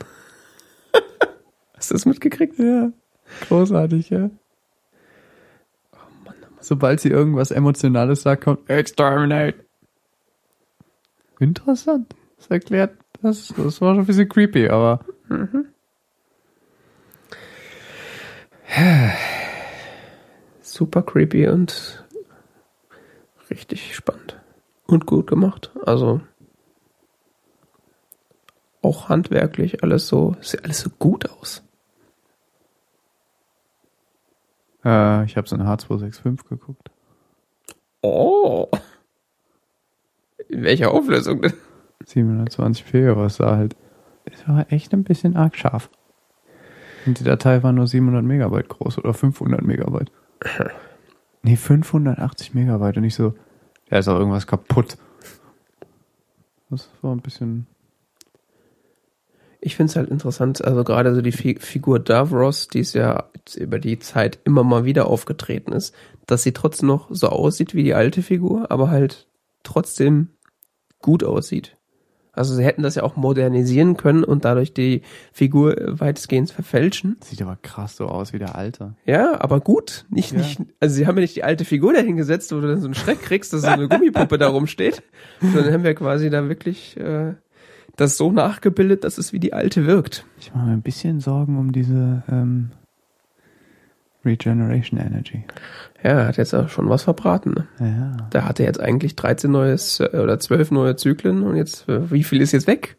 Hast 1.76 1.90
du 1.90 1.94
das 1.94 2.06
mitgekriegt? 2.06 2.58
Ja. 2.58 2.90
Großartig, 3.48 4.10
ja. 4.10 4.30
Oh 5.92 5.98
Mann, 6.24 6.34
oh 6.42 6.50
Mann. 6.50 6.58
Sobald 6.60 7.00
sie 7.00 7.10
irgendwas 7.10 7.50
Emotionales 7.50 8.22
sagt, 8.22 8.44
kommt 8.44 8.68
Exterminate. 8.68 9.64
Interessant. 11.38 12.14
Das 12.36 12.48
erklärt, 12.48 12.96
das, 13.22 13.52
das 13.56 13.80
war 13.80 13.94
schon 13.94 14.00
ein 14.00 14.06
bisschen 14.06 14.28
creepy, 14.28 14.68
aber 14.68 15.00
Super 20.60 21.02
creepy 21.02 21.48
und 21.48 22.04
richtig 23.50 23.94
spannend. 23.94 24.40
Und 24.86 25.06
gut 25.06 25.26
gemacht. 25.26 25.70
Also 25.84 26.20
auch 28.82 29.08
handwerklich 29.08 29.82
alles 29.82 30.08
so, 30.08 30.36
sieht 30.40 30.64
alles 30.64 30.80
so 30.80 30.90
gut 30.98 31.28
aus. 31.30 31.62
äh, 34.84 35.24
ich 35.24 35.36
habe 35.36 35.48
so 35.48 35.56
eine 35.56 35.64
H265 35.64 36.48
geguckt. 36.48 36.90
Oh. 38.02 38.68
In 40.48 40.62
welcher 40.62 40.90
Auflösung 40.92 41.42
denn? 41.42 41.52
720p, 42.06 43.10
aber 43.10 43.26
es 43.26 43.36
sah 43.36 43.56
halt, 43.56 43.76
es 44.32 44.46
war 44.48 44.70
echt 44.72 44.92
ein 44.92 45.04
bisschen 45.04 45.36
arg 45.36 45.56
scharf. 45.56 45.90
Und 47.06 47.18
die 47.18 47.24
Datei 47.24 47.62
war 47.62 47.72
nur 47.72 47.86
700 47.86 48.24
Megabyte 48.24 48.68
groß 48.68 48.98
oder 48.98 49.14
500 49.14 49.62
Megabyte. 49.62 50.10
Nee, 51.42 51.56
580 51.56 52.52
Megabyte 52.52 52.98
und 52.98 53.04
ich 53.04 53.14
so, 53.14 53.32
da 53.88 53.96
ist 53.96 54.08
auch 54.08 54.18
irgendwas 54.18 54.46
kaputt. 54.46 54.98
Das 56.68 56.90
war 57.00 57.12
ein 57.12 57.22
bisschen, 57.22 57.66
Ich 59.60 59.74
finde 59.74 59.90
es 59.90 59.96
halt 59.96 60.10
interessant, 60.10 60.62
also 60.62 60.84
gerade 60.84 61.14
so 61.14 61.22
die 61.22 61.32
Fi 61.32 61.56
Figur 61.58 61.98
Davros, 61.98 62.68
die 62.68 62.80
ist 62.80 62.94
ja 62.94 63.30
über 63.56 63.78
die 63.78 63.98
Zeit 63.98 64.38
immer 64.44 64.64
mal 64.64 64.84
wieder 64.84 65.06
aufgetreten 65.06 65.72
ist, 65.72 65.94
dass 66.26 66.42
sie 66.42 66.52
trotzdem 66.52 66.88
noch 66.88 67.08
so 67.10 67.28
aussieht 67.30 67.74
wie 67.74 67.84
die 67.84 67.94
alte 67.94 68.22
Figur, 68.22 68.70
aber 68.70 68.90
halt 68.90 69.26
trotzdem 69.62 70.28
gut 71.00 71.24
aussieht. 71.24 71.76
Also 72.32 72.54
sie 72.54 72.64
hätten 72.64 72.82
das 72.82 72.94
ja 72.94 73.02
auch 73.02 73.16
modernisieren 73.16 73.96
können 73.96 74.24
und 74.24 74.44
dadurch 74.44 74.72
die 74.72 75.02
Figur 75.32 75.74
weitestgehend 75.86 76.50
verfälschen. 76.50 77.16
sieht 77.24 77.42
aber 77.42 77.56
krass 77.60 77.96
so 77.96 78.06
aus 78.06 78.32
wie 78.32 78.38
der 78.38 78.54
Alte. 78.56 78.94
Ja, 79.04 79.40
aber 79.40 79.60
gut. 79.60 80.06
Nicht, 80.10 80.32
Ja. 80.32 80.38
nicht, 80.38 80.60
also 80.78 80.94
sie 80.94 81.06
haben 81.06 81.16
ja 81.16 81.22
nicht 81.22 81.36
die 81.36 81.44
alte 81.44 81.64
Figur 81.64 81.92
dahingesetzt, 81.92 82.52
wo 82.52 82.60
du 82.60 82.68
dann 82.68 82.80
so 82.80 82.86
einen 82.86 82.94
Schreck 82.94 83.20
kriegst, 83.20 83.52
dass 83.52 83.62
so 83.62 83.66
eine 83.68 83.88
Gummipuppe 83.88 84.38
da 84.38 84.48
rumsteht, 84.48 85.02
sondern 85.40 85.72
haben 85.72 85.84
wir 85.84 85.94
quasi 85.94 86.30
da 86.30 86.48
wirklich 86.48 86.96
äh, 86.96 87.34
das 87.96 88.16
so 88.16 88.30
nachgebildet, 88.32 89.04
dass 89.04 89.18
es 89.18 89.32
wie 89.32 89.40
die 89.40 89.52
alte 89.52 89.86
wirkt. 89.86 90.24
Ich 90.38 90.54
mache 90.54 90.66
mir 90.66 90.72
ein 90.72 90.82
bisschen 90.82 91.20
Sorgen 91.20 91.58
um 91.58 91.72
diese 91.72 92.22
ähm, 92.30 92.70
Regeneration 94.24 95.00
Energy. 95.00 95.44
Ja, 96.02 96.10
er 96.10 96.28
hat 96.28 96.36
jetzt 96.36 96.54
auch 96.54 96.68
schon 96.68 96.88
was 96.88 97.02
verbraten. 97.02 97.54
Ne? 97.54 97.66
Ja. 97.78 98.28
Da 98.30 98.44
hatte 98.44 98.62
jetzt 98.62 98.80
eigentlich 98.80 99.16
13 99.16 99.50
neue 99.50 99.74
äh, 99.74 100.16
oder 100.18 100.38
12 100.38 100.70
neue 100.70 100.96
Zyklen 100.96 101.42
und 101.42 101.56
jetzt, 101.56 101.88
äh, 101.88 102.10
wie 102.10 102.24
viel 102.24 102.40
ist 102.40 102.52
jetzt 102.52 102.66
weg? 102.66 102.96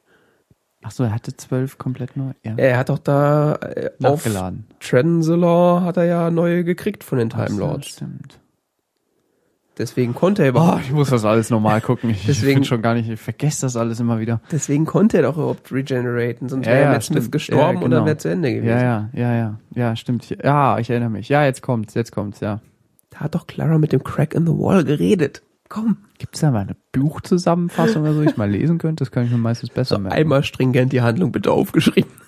Ach 0.84 0.92
so, 0.92 1.04
er 1.04 1.14
hatte 1.14 1.36
zwölf 1.38 1.78
komplett 1.78 2.18
neu. 2.18 2.32
Ja. 2.44 2.56
Er 2.58 2.78
hat 2.78 2.90
doch 2.90 2.98
da 2.98 3.56
äh, 3.56 3.92
auf. 4.04 4.28
Transalore 4.80 5.84
hat 5.84 5.98
er 5.98 6.06
ja 6.06 6.32
neue 6.32 6.64
gekriegt 6.64 7.04
von 7.04 7.20
den 7.20 7.30
Time 7.30 7.46
Ach 7.46 7.50
so, 7.50 7.60
Lords. 7.60 7.88
Stimmt. 7.88 8.41
Deswegen 9.82 10.14
konnte 10.14 10.44
er 10.44 10.50
Oh, 10.50 10.52
überhaupt, 10.52 10.82
ich 10.86 10.92
muss 10.92 11.10
das 11.10 11.26
alles 11.26 11.50
nochmal 11.50 11.82
gucken. 11.82 12.12
Ich 12.12 12.26
Deswegen- 12.26 12.60
bin 12.60 12.64
schon 12.66 12.82
gar 12.82 12.94
nicht, 12.94 13.10
ich 13.10 13.20
vergesse 13.20 13.62
das 13.64 13.76
alles 13.76 14.00
immer 14.00 14.20
wieder. 14.20 14.40
deswegen 14.52 14.86
konnte 14.86 15.18
er 15.18 15.24
doch 15.24 15.36
überhaupt 15.38 15.72
regeneraten, 15.72 16.48
sonst 16.50 16.68
Ja, 16.68 16.72
wäre 16.74 16.84
ja, 16.84 16.92
Matt 16.92 17.04
Smith 17.04 17.18
stimmt. 17.24 17.32
gestorben 17.32 17.60
Ja, 17.62 17.68
und 17.70 17.82
dann 17.82 17.90
genau. 17.92 18.06
wäre 18.06 18.18
zu 18.18 18.30
Ende 18.30 18.54
gewesen. 18.54 18.68
Ja, 18.70 18.82
ja, 18.82 19.10
ja, 19.14 19.36
ja, 19.36 19.60
ja, 19.74 19.96
stimmt. 19.96 20.30
Ja, 20.44 20.78
ich 20.80 20.90
erinnere 20.90 21.10
mich. 21.10 21.28
Ja, 21.30 21.44
jetzt 21.46 21.62
kommt's, 21.62 21.94
jetzt 21.96 22.12
kommt's, 22.12 22.40
ja. 22.40 22.62
Da 23.10 23.20
hat 23.22 23.36
doch 23.36 23.48
Clara 23.48 23.78
mit 23.80 23.92
dem 23.92 24.04
Crack 24.04 24.34
in 24.34 24.46
the 24.46 24.54
Wall 24.54 24.84
geredet. 24.86 25.42
Komm, 25.68 25.98
Gibt's 26.20 26.40
da 26.42 26.52
mal 26.52 26.60
eine 26.60 26.76
Buchzusammenfassung 26.92 28.04
oder 28.04 28.14
so, 28.14 28.22
die 28.22 28.30
ich 28.30 28.38
mal 28.38 28.50
lesen 28.52 28.78
könnte? 28.78 29.04
Das 29.04 29.12
kann 29.12 29.26
ich 29.26 29.32
mir 29.32 29.38
meistens 29.38 29.70
besser 29.72 29.96
so 29.96 30.02
merken. 30.02 30.16
einmal 30.18 30.44
stringent 30.44 30.94
die 30.94 31.02
Handlung 31.02 31.32
bitte 31.32 31.52
aufgeschrieben. 31.52 32.12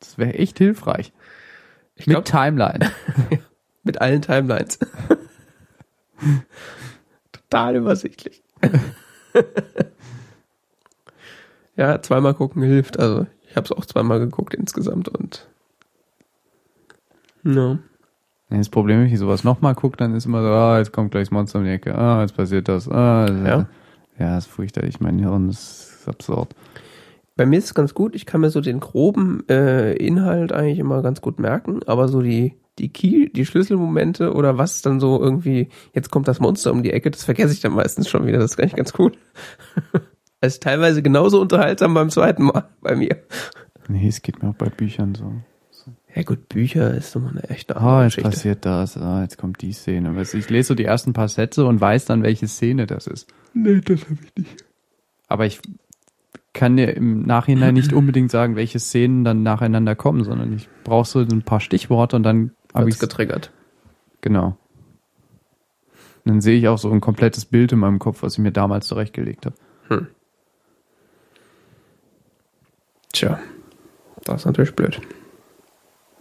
Das 0.00 0.18
wäre 0.18 0.34
echt 0.34 0.58
hilfreich. 0.58 1.12
Ich 1.94 2.06
Mit 2.06 2.14
glaube, 2.16 2.24
Timeline. 2.28 2.90
mit 3.82 4.00
allen 4.00 4.20
Timelines. 4.20 4.78
Total 7.32 7.76
übersichtlich. 7.76 8.42
ja, 11.76 12.00
zweimal 12.02 12.34
gucken 12.34 12.62
hilft. 12.62 12.98
Also 12.98 13.26
ich 13.48 13.56
habe 13.56 13.64
es 13.64 13.72
auch 13.72 13.84
zweimal 13.84 14.18
geguckt 14.18 14.54
insgesamt 14.54 15.08
und. 15.08 15.48
Wenn 18.48 18.58
das 18.58 18.68
Problem, 18.68 19.00
wenn 19.00 19.06
ich 19.06 19.18
sowas 19.18 19.44
nochmal 19.44 19.74
gucke, 19.74 19.96
dann 19.96 20.14
ist 20.14 20.26
immer 20.26 20.42
so, 20.42 20.48
ah, 20.48 20.78
jetzt 20.78 20.92
kommt 20.92 21.10
gleich 21.10 21.24
das 21.24 21.30
Monster 21.32 21.58
um 21.58 21.64
die 21.64 21.70
Ecke, 21.70 21.96
ah, 21.96 22.20
jetzt 22.20 22.36
passiert 22.36 22.68
das, 22.68 22.88
ah, 22.88 23.26
das 23.26 23.48
Ja. 23.48 23.68
ja, 24.18 24.34
das 24.34 24.46
ist 24.46 24.52
furchterlich, 24.52 25.00
mein 25.00 25.18
Hirn 25.18 25.48
das 25.48 25.96
ist 26.00 26.08
absurd. 26.08 26.54
Bei 27.34 27.46
mir 27.46 27.58
ist 27.58 27.64
es 27.64 27.74
ganz 27.74 27.94
gut. 27.94 28.14
Ich 28.14 28.26
kann 28.26 28.42
mir 28.42 28.50
so 28.50 28.60
den 28.60 28.78
groben 28.78 29.42
äh, 29.48 29.94
Inhalt 29.94 30.52
eigentlich 30.52 30.78
immer 30.78 31.02
ganz 31.02 31.22
gut 31.22 31.40
merken, 31.40 31.80
aber 31.86 32.08
so 32.08 32.20
die 32.20 32.54
die 32.78 32.88
Key, 32.92 33.28
die 33.30 33.44
Schlüsselmomente 33.46 34.32
oder 34.32 34.56
was 34.58 34.82
dann 34.82 34.98
so 35.00 35.20
irgendwie, 35.20 35.68
jetzt 35.94 36.10
kommt 36.10 36.26
das 36.28 36.40
Monster 36.40 36.72
um 36.72 36.82
die 36.82 36.92
Ecke, 36.92 37.10
das 37.10 37.24
vergesse 37.24 37.52
ich 37.52 37.60
dann 37.60 37.72
meistens 37.74 38.08
schon 38.08 38.26
wieder. 38.26 38.38
Das 38.38 38.52
ist 38.52 38.60
eigentlich 38.60 38.76
ganz 38.76 38.92
cool. 38.98 39.12
Es 40.44 40.54
ist 40.54 40.62
teilweise 40.64 41.02
genauso 41.02 41.40
unterhaltsam 41.40 41.94
beim 41.94 42.10
zweiten 42.10 42.42
Mal 42.42 42.64
bei 42.80 42.96
mir. 42.96 43.16
Nee, 43.86 44.08
es 44.08 44.22
geht 44.22 44.42
mir 44.42 44.48
auch 44.50 44.56
bei 44.56 44.70
Büchern 44.70 45.14
so. 45.14 45.32
Ja 46.16 46.24
gut, 46.24 46.48
Bücher 46.48 46.92
ist 46.94 47.14
nochmal 47.14 47.30
eine 47.38 47.44
echte 47.48 47.76
Ah, 47.76 47.78
andere 47.78 48.02
jetzt 48.06 48.16
Geschichte. 48.16 48.30
passiert 48.30 48.64
das, 48.66 48.96
ah, 48.96 49.22
jetzt 49.22 49.38
kommt 49.38 49.62
die 49.62 49.72
Szene. 49.72 50.16
Weißt 50.16 50.34
du, 50.34 50.38
Ich 50.38 50.50
lese 50.50 50.68
so 50.68 50.74
die 50.74 50.84
ersten 50.84 51.12
paar 51.12 51.28
Sätze 51.28 51.64
und 51.64 51.80
weiß 51.80 52.06
dann, 52.06 52.24
welche 52.24 52.48
Szene 52.48 52.86
das 52.88 53.06
ist. 53.06 53.28
Nee, 53.54 53.80
das 53.84 54.00
habe 54.02 54.18
ich 54.24 54.34
nicht. 54.36 54.64
Aber 55.28 55.46
ich 55.46 55.60
kann 56.52 56.76
dir 56.76 56.94
im 56.96 57.22
Nachhinein 57.22 57.74
nicht 57.74 57.92
unbedingt 57.92 58.32
sagen, 58.32 58.56
welche 58.56 58.80
Szenen 58.80 59.22
dann 59.22 59.44
nacheinander 59.44 59.94
kommen, 59.94 60.24
sondern 60.24 60.52
ich 60.52 60.68
brauche 60.82 61.06
so 61.08 61.20
ein 61.20 61.42
paar 61.42 61.60
Stichworte 61.60 62.16
und 62.16 62.24
dann 62.24 62.50
habe 62.74 62.84
Hab's 62.84 62.94
ich 62.94 63.00
getriggert. 63.00 63.50
genau. 64.20 64.56
Und 66.24 66.30
dann 66.30 66.40
sehe 66.40 66.56
ich 66.56 66.68
auch 66.68 66.78
so 66.78 66.88
ein 66.92 67.00
komplettes 67.00 67.44
Bild 67.44 67.72
in 67.72 67.80
meinem 67.80 67.98
Kopf, 67.98 68.22
was 68.22 68.34
ich 68.34 68.38
mir 68.38 68.52
damals 68.52 68.86
zurechtgelegt 68.86 69.46
habe. 69.46 69.56
Hm. 69.88 70.06
Tja, 73.12 73.38
das 74.24 74.42
ist 74.42 74.46
natürlich 74.46 74.74
blöd. 74.76 75.00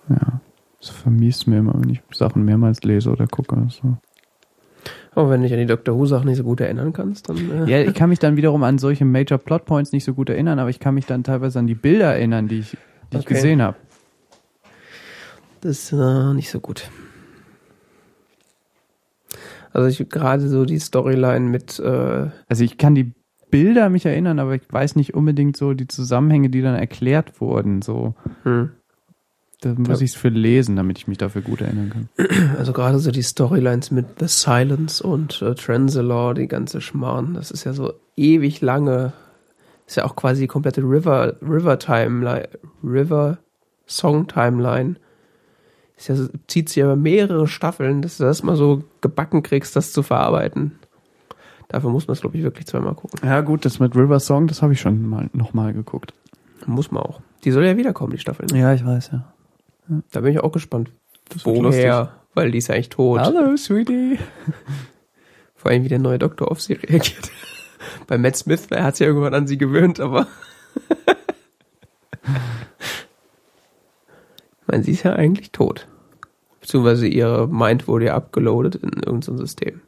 Ja. 0.10 0.42
Das 0.80 0.90
vermisst 0.90 1.48
mir 1.48 1.58
immer, 1.60 1.76
wenn 1.80 1.90
ich 1.92 2.02
Sachen 2.12 2.44
mehrmals 2.44 2.82
lese 2.84 3.12
oder 3.12 3.28
gucke. 3.28 3.68
So. 3.70 3.98
Aber 5.14 5.30
wenn 5.30 5.42
du 5.42 5.44
dich 5.48 5.54
an 5.54 5.60
die 5.60 5.68
Doctor 5.68 5.96
Who 5.96 6.08
Sachen 6.08 6.28
nicht 6.28 6.38
so 6.38 6.44
gut 6.44 6.60
erinnern 6.60 6.92
kannst, 6.94 7.30
dann 7.30 7.68
äh, 7.68 7.70
Ja, 7.70 7.80
ich 7.88 7.94
kann 7.94 8.10
mich 8.10 8.18
dann 8.18 8.36
wiederum 8.36 8.64
an 8.64 8.80
solche 8.80 9.06
Major 9.06 9.38
Plot 9.38 9.66
Points 9.66 9.92
nicht 9.92 10.04
so 10.04 10.16
gut 10.16 10.30
erinnern, 10.30 10.58
aber 10.58 10.72
ich 10.72 10.80
kann 10.80 10.96
mich 10.96 11.06
dann 11.06 11.24
teilweise 11.24 11.60
an 11.60 11.68
die 11.68 11.76
Bilder 11.76 12.16
erinnern, 12.16 12.48
die 12.48 12.60
ich, 12.60 12.72
die 13.14 13.18
ich 13.18 13.26
Okay. 13.26 13.36
gesehen 13.36 13.62
habe. 13.62 13.78
Das 15.62 15.84
ist 15.84 15.94
äh, 15.94 16.34
nicht 16.34 16.50
so 16.50 16.60
gut. 16.60 16.90
Also 19.74 19.88
ich 19.88 20.10
gerade 20.10 20.48
so 20.48 20.66
die 20.66 20.80
Storyline 20.80 21.48
mit 21.48 21.80
äh, 21.80 22.30
Also 22.48 22.64
ich 22.64 22.78
kann 22.78 22.96
die 22.96 23.14
Bilder 23.50 23.90
mich 23.90 24.06
erinnern, 24.06 24.40
aber 24.40 24.56
ich 24.56 24.64
weiß 24.70 24.96
nicht 24.96 25.14
unbedingt 25.14 25.58
so 25.58 25.74
die 25.74 25.88
Zusammenhänge, 25.88 26.50
die 26.50 26.62
dann 26.62 26.76
erklärt 26.76 27.42
wurden. 27.42 27.82
So, 27.82 28.16
hm, 28.44 28.72
da 29.62 29.76
muss 29.78 30.02
ich 30.02 30.12
es 30.12 30.16
für 30.16 30.30
lesen, 30.30 30.76
damit 30.76 30.98
ich 30.98 31.08
mich 31.08 31.18
dafür 31.18 31.42
gut 31.42 31.62
erinnern 31.62 31.90
kann. 31.90 32.10
also 32.58 32.74
gerade 32.74 32.98
so 32.98 33.12
die 33.12 33.22
Storylines 33.22 33.92
mit 33.92 34.06
The 34.20 34.28
Silence 34.28 35.04
und 35.04 35.42
äh, 35.42 35.54
Transalore, 35.54 36.34
die 36.34 36.48
ganze 36.48 36.82
Schmarrn, 36.82 37.34
das 37.34 37.52
ist 37.52 37.66
ja 37.66 37.74
so 37.74 37.94
ewig 38.16 38.62
lange. 38.62 39.14
Ist 39.86 39.98
ja 39.98 40.06
auch 40.06 40.16
quasi 40.16 40.42
die 40.44 40.48
komplette 40.48 40.82
River 40.82 41.36
River 41.42 41.78
Timeline, 41.78 42.48
River 42.84 43.38
Song 43.86 44.28
Timeline. 44.28 44.96
Ist 46.02 46.08
ja 46.08 46.16
so, 46.16 46.30
zieht 46.48 46.68
sich 46.68 46.82
über 46.82 46.96
mehrere 46.96 47.48
Staffeln, 47.48 48.02
dass 48.02 48.18
du 48.18 48.24
das 48.24 48.42
mal 48.42 48.56
so 48.56 48.84
gebacken 49.02 49.44
kriegst, 49.44 49.76
das 49.76 49.94
zu 49.94 50.02
verarbeiten. 50.02 50.80
Dafür 51.68 51.92
muss 51.92 52.08
man 52.08 52.14
es, 52.14 52.22
glaube 52.22 52.38
ich, 52.38 52.44
wirklich 52.44 52.66
zweimal 52.66 52.96
gucken. 52.96 53.20
Ja 53.24 53.42
gut, 53.42 53.66
das 53.66 53.80
mit 53.80 53.96
River 53.96 54.20
Song, 54.20 54.48
das 54.48 54.64
habe 54.64 54.74
ich 54.74 54.82
schon 54.82 55.08
mal 55.08 55.30
nochmal 55.34 55.74
geguckt. 55.74 56.16
Muss 56.66 56.90
man 56.90 57.04
auch. 57.04 57.22
Die 57.44 57.52
soll 57.52 57.68
ja 57.68 57.78
wiederkommen, 57.78 58.14
die 58.14 58.18
Staffel. 58.18 58.48
ne? 58.52 58.60
Ja, 58.60 58.74
ich 58.74 58.84
weiß, 58.84 59.12
ja. 59.14 59.32
Da 60.12 60.22
bin 60.22 60.34
ich 60.34 60.40
auch 60.40 60.52
gespannt. 60.52 60.92
Das. 61.30 61.46
Woher? 61.46 62.14
Weil 62.34 62.50
die 62.50 62.58
ist 62.58 62.70
ja 62.70 62.74
eigentlich 62.74 62.90
tot. 62.90 63.20
Hallo, 63.20 63.56
Sweetie. 63.56 64.18
Vor 65.56 65.70
allem, 65.70 65.84
wie 65.84 65.90
der 65.90 66.00
neue 66.00 66.18
Doktor 66.18 66.50
auf 66.50 66.62
sie 66.62 66.74
reagiert. 66.74 67.30
Bei 68.08 68.18
Matt 68.18 68.38
Smith, 68.38 68.66
er 68.72 68.86
hat 68.86 68.96
sich 68.96 69.06
ja 69.06 69.08
irgendwann 69.08 69.36
an 69.36 69.46
sie 69.46 69.60
gewöhnt, 69.60 70.00
aber. 70.00 70.26
ich 72.24 72.30
meine, 74.66 74.84
sie 74.84 74.94
ist 74.94 75.04
ja 75.04 75.14
eigentlich 75.14 75.52
tot. 75.52 75.86
Beziehungsweise 76.72 77.06
ihre 77.06 77.50
Mind 77.50 77.90
wurde 77.90 78.06
ja 78.06 78.16
abgeloadet 78.16 78.76
in 78.76 78.92
irgendein 79.04 79.38
System. 79.38 79.82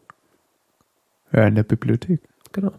Ja, 1.32 1.48
in 1.48 1.56
der 1.56 1.64
Bibliothek. 1.64 2.20
Genau. 2.52 2.74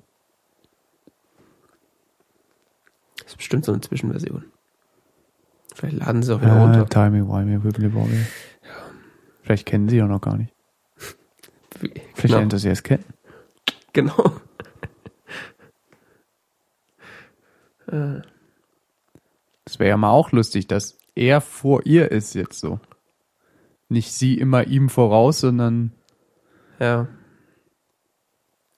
Das 3.16 3.28
ist 3.28 3.36
bestimmt 3.38 3.64
so 3.64 3.72
eine 3.72 3.80
Zwischenversion. 3.80 4.44
Vielleicht 5.74 5.96
laden 5.96 6.22
sie 6.22 6.34
auch 6.34 6.42
wieder 6.42 6.54
Ja, 6.54 6.62
runter. 6.62 6.86
Timey, 6.86 7.26
Wimey, 7.26 7.64
Wibbly 7.64 7.94
Wobbly. 7.94 8.26
Vielleicht 9.40 9.64
kennen 9.64 9.88
sie 9.88 10.02
auch 10.02 10.06
noch 10.08 10.20
gar 10.20 10.36
nicht. 10.36 10.52
Vielleicht 12.14 12.34
Genau. 12.50 12.56
sie 12.58 12.68
erst 12.68 12.84
kennen. 12.84 13.06
genau. 13.94 14.32
Äh, 17.86 18.20
Das 19.64 19.78
wäre 19.78 19.88
ja 19.88 19.96
mal 19.96 20.10
auch 20.10 20.30
lustig, 20.30 20.66
dass 20.66 20.98
er 21.14 21.40
vor 21.40 21.86
ihr 21.86 22.10
ist 22.12 22.34
jetzt 22.34 22.60
so. 22.60 22.80
Nicht 23.94 24.12
sie 24.12 24.36
immer 24.38 24.66
ihm 24.66 24.88
voraus, 24.88 25.38
sondern 25.38 25.92
ja. 26.80 27.06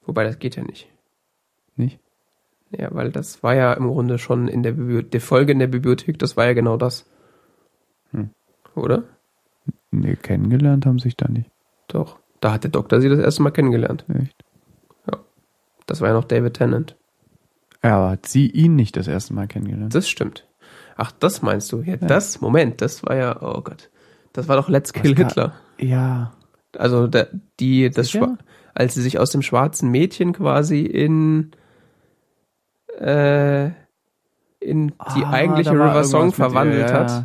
Wobei, 0.05 0.25
das 0.25 0.39
geht 0.39 0.57
ja 0.57 0.63
nicht. 0.63 0.89
nicht. 1.75 1.99
Ja, 2.71 2.95
weil 2.95 3.11
das 3.11 3.43
war 3.43 3.55
ja 3.55 3.73
im 3.73 3.89
Grunde 3.89 4.19
schon 4.19 4.47
in 4.47 4.63
der 4.63 4.73
Bibliothek, 4.73 5.11
die 5.11 5.21
Folge 5.21 5.53
in 5.53 5.59
der 5.59 5.69
Bibliothek, 5.69 6.19
das 6.19 6.37
war 6.37 6.45
ja 6.45 6.53
genau 6.53 6.77
das. 6.77 7.07
Hm. 8.11 8.29
Oder? 8.75 9.05
Nee, 9.91 10.17
kennengelernt 10.17 10.85
haben 10.85 10.99
sich 10.99 11.17
da 11.17 11.29
nicht. 11.29 11.51
Doch. 11.89 12.19
Da 12.41 12.53
hat 12.53 12.65
der 12.65 12.71
Doktor 12.71 13.01
sie 13.01 13.09
das 13.09 13.19
erste 13.19 13.43
Mal 13.43 13.53
kennengelernt. 13.53 14.05
Echt. 14.11 14.45
Das 15.87 16.03
war 16.03 16.09
ja 16.09 16.15
noch 16.15 16.25
David 16.25 16.55
Tennant. 16.55 16.95
Ja, 17.83 17.97
aber 17.97 18.11
hat 18.11 18.27
sie 18.27 18.51
ihn 18.51 18.77
nicht 18.77 18.97
das 18.97 19.09
erste 19.09 19.33
Mal 19.33 19.47
kennengelernt. 19.47 19.95
Das 19.95 20.11
stimmt. 20.11 20.47
Ach, 20.97 21.11
das 21.13 21.41
meinst 21.41 21.73
du? 21.73 21.81
Ja, 21.81 21.97
das, 21.97 22.43
Moment, 22.43 22.83
das 22.83 23.03
war 23.05 23.17
ja, 23.17 23.41
oh 23.41 23.63
Gott. 23.63 23.89
Das 24.37 24.49
war 24.49 24.57
doch 24.57 24.69
Let's 24.69 24.93
Kill 24.93 25.15
kann- 25.15 25.27
Hitler. 25.29 25.53
Ja. 25.79 26.33
Also 26.77 27.07
da, 27.07 27.27
die, 27.59 27.91
das? 27.91 28.11
Schwa 28.11 28.37
als 28.75 28.93
sie 28.95 29.01
sich 29.01 29.19
aus 29.19 29.31
dem 29.31 29.41
schwarzen 29.41 29.91
Mädchen 29.91 30.35
quasi 30.35 30.83
in 30.83 31.53
äh, 33.01 33.67
in 34.61 34.89
die 34.89 34.95
Ah, 35.25 35.31
eigentliche 35.33 35.71
River 35.73 36.05
Song 36.05 36.27
mit 36.27 36.33
ihr, 36.35 36.37
verwandelt 36.37 36.91
ja, 36.91 36.95
hat. 36.95 37.25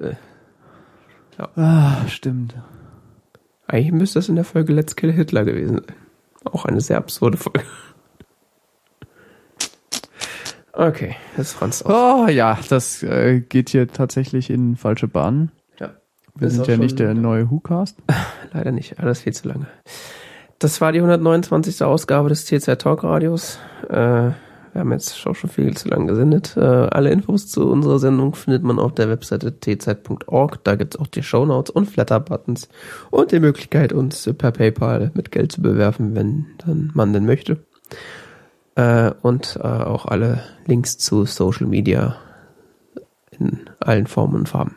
ja. 0.00 0.06
Äh, 0.08 0.14
ja. 1.38 1.48
Ah, 1.56 2.08
stimmt. 2.08 2.54
Eigentlich 3.66 3.92
müsste 3.92 4.18
das 4.18 4.28
in 4.30 4.36
der 4.36 4.44
Folge 4.44 4.72
Let's 4.72 4.96
Kill 4.96 5.12
Hitler 5.12 5.44
gewesen 5.44 5.78
sein. 5.78 5.96
Auch 6.44 6.64
eine 6.64 6.80
sehr 6.80 6.96
absurde 6.98 7.36
Folge. 7.36 7.62
Okay, 10.72 11.16
das 11.36 11.52
Franz 11.52 11.82
auch. 11.82 12.24
Oh 12.24 12.28
ja, 12.28 12.58
das 12.70 13.02
äh, 13.02 13.40
geht 13.40 13.68
hier 13.68 13.88
tatsächlich 13.88 14.48
in 14.48 14.76
falsche 14.76 15.06
Bahnen. 15.08 15.52
Wir 16.34 16.50
sind 16.50 16.66
ja 16.66 16.76
nicht 16.76 16.98
der 16.98 17.14
neue 17.14 17.50
WhoCast. 17.50 17.98
leider 18.52 18.72
nicht. 18.72 18.98
Alles 18.98 19.20
viel 19.20 19.32
zu 19.32 19.48
lange. 19.48 19.66
Das 20.58 20.80
war 20.80 20.92
die 20.92 20.98
129. 20.98 21.82
Ausgabe 21.82 22.28
des 22.28 22.44
TZ 22.44 22.78
Talk 22.78 23.04
Radios. 23.04 23.58
Äh, 23.88 24.30
wir 24.72 24.80
haben 24.80 24.92
jetzt 24.92 25.18
schon 25.18 25.34
schon 25.34 25.50
viel 25.50 25.76
zu 25.76 25.88
lang 25.88 26.06
gesendet. 26.06 26.56
Äh, 26.56 26.60
alle 26.60 27.10
Infos 27.10 27.48
zu 27.48 27.68
unserer 27.68 27.98
Sendung 27.98 28.34
findet 28.34 28.62
man 28.62 28.78
auf 28.78 28.94
der 28.94 29.08
Webseite 29.10 29.58
tz.org. 29.60 30.64
Da 30.64 30.76
gibt's 30.76 30.96
auch 30.96 31.08
die 31.08 31.22
Shownotes 31.22 31.70
und 31.70 31.90
Flatter-Buttons 31.90 32.68
und 33.10 33.32
die 33.32 33.40
Möglichkeit, 33.40 33.92
uns 33.92 34.28
per 34.38 34.52
PayPal 34.52 35.10
mit 35.14 35.30
Geld 35.30 35.52
zu 35.52 35.60
bewerfen, 35.60 36.14
wenn 36.14 36.46
dann 36.64 36.90
man 36.94 37.12
denn 37.12 37.26
möchte. 37.26 37.58
Äh, 38.74 39.10
und 39.20 39.58
äh, 39.62 39.66
auch 39.66 40.06
alle 40.06 40.42
Links 40.64 40.96
zu 40.96 41.26
Social 41.26 41.66
Media 41.66 42.16
in 43.30 43.60
allen 43.80 44.06
Formen 44.06 44.36
und 44.36 44.48
Farben. 44.48 44.76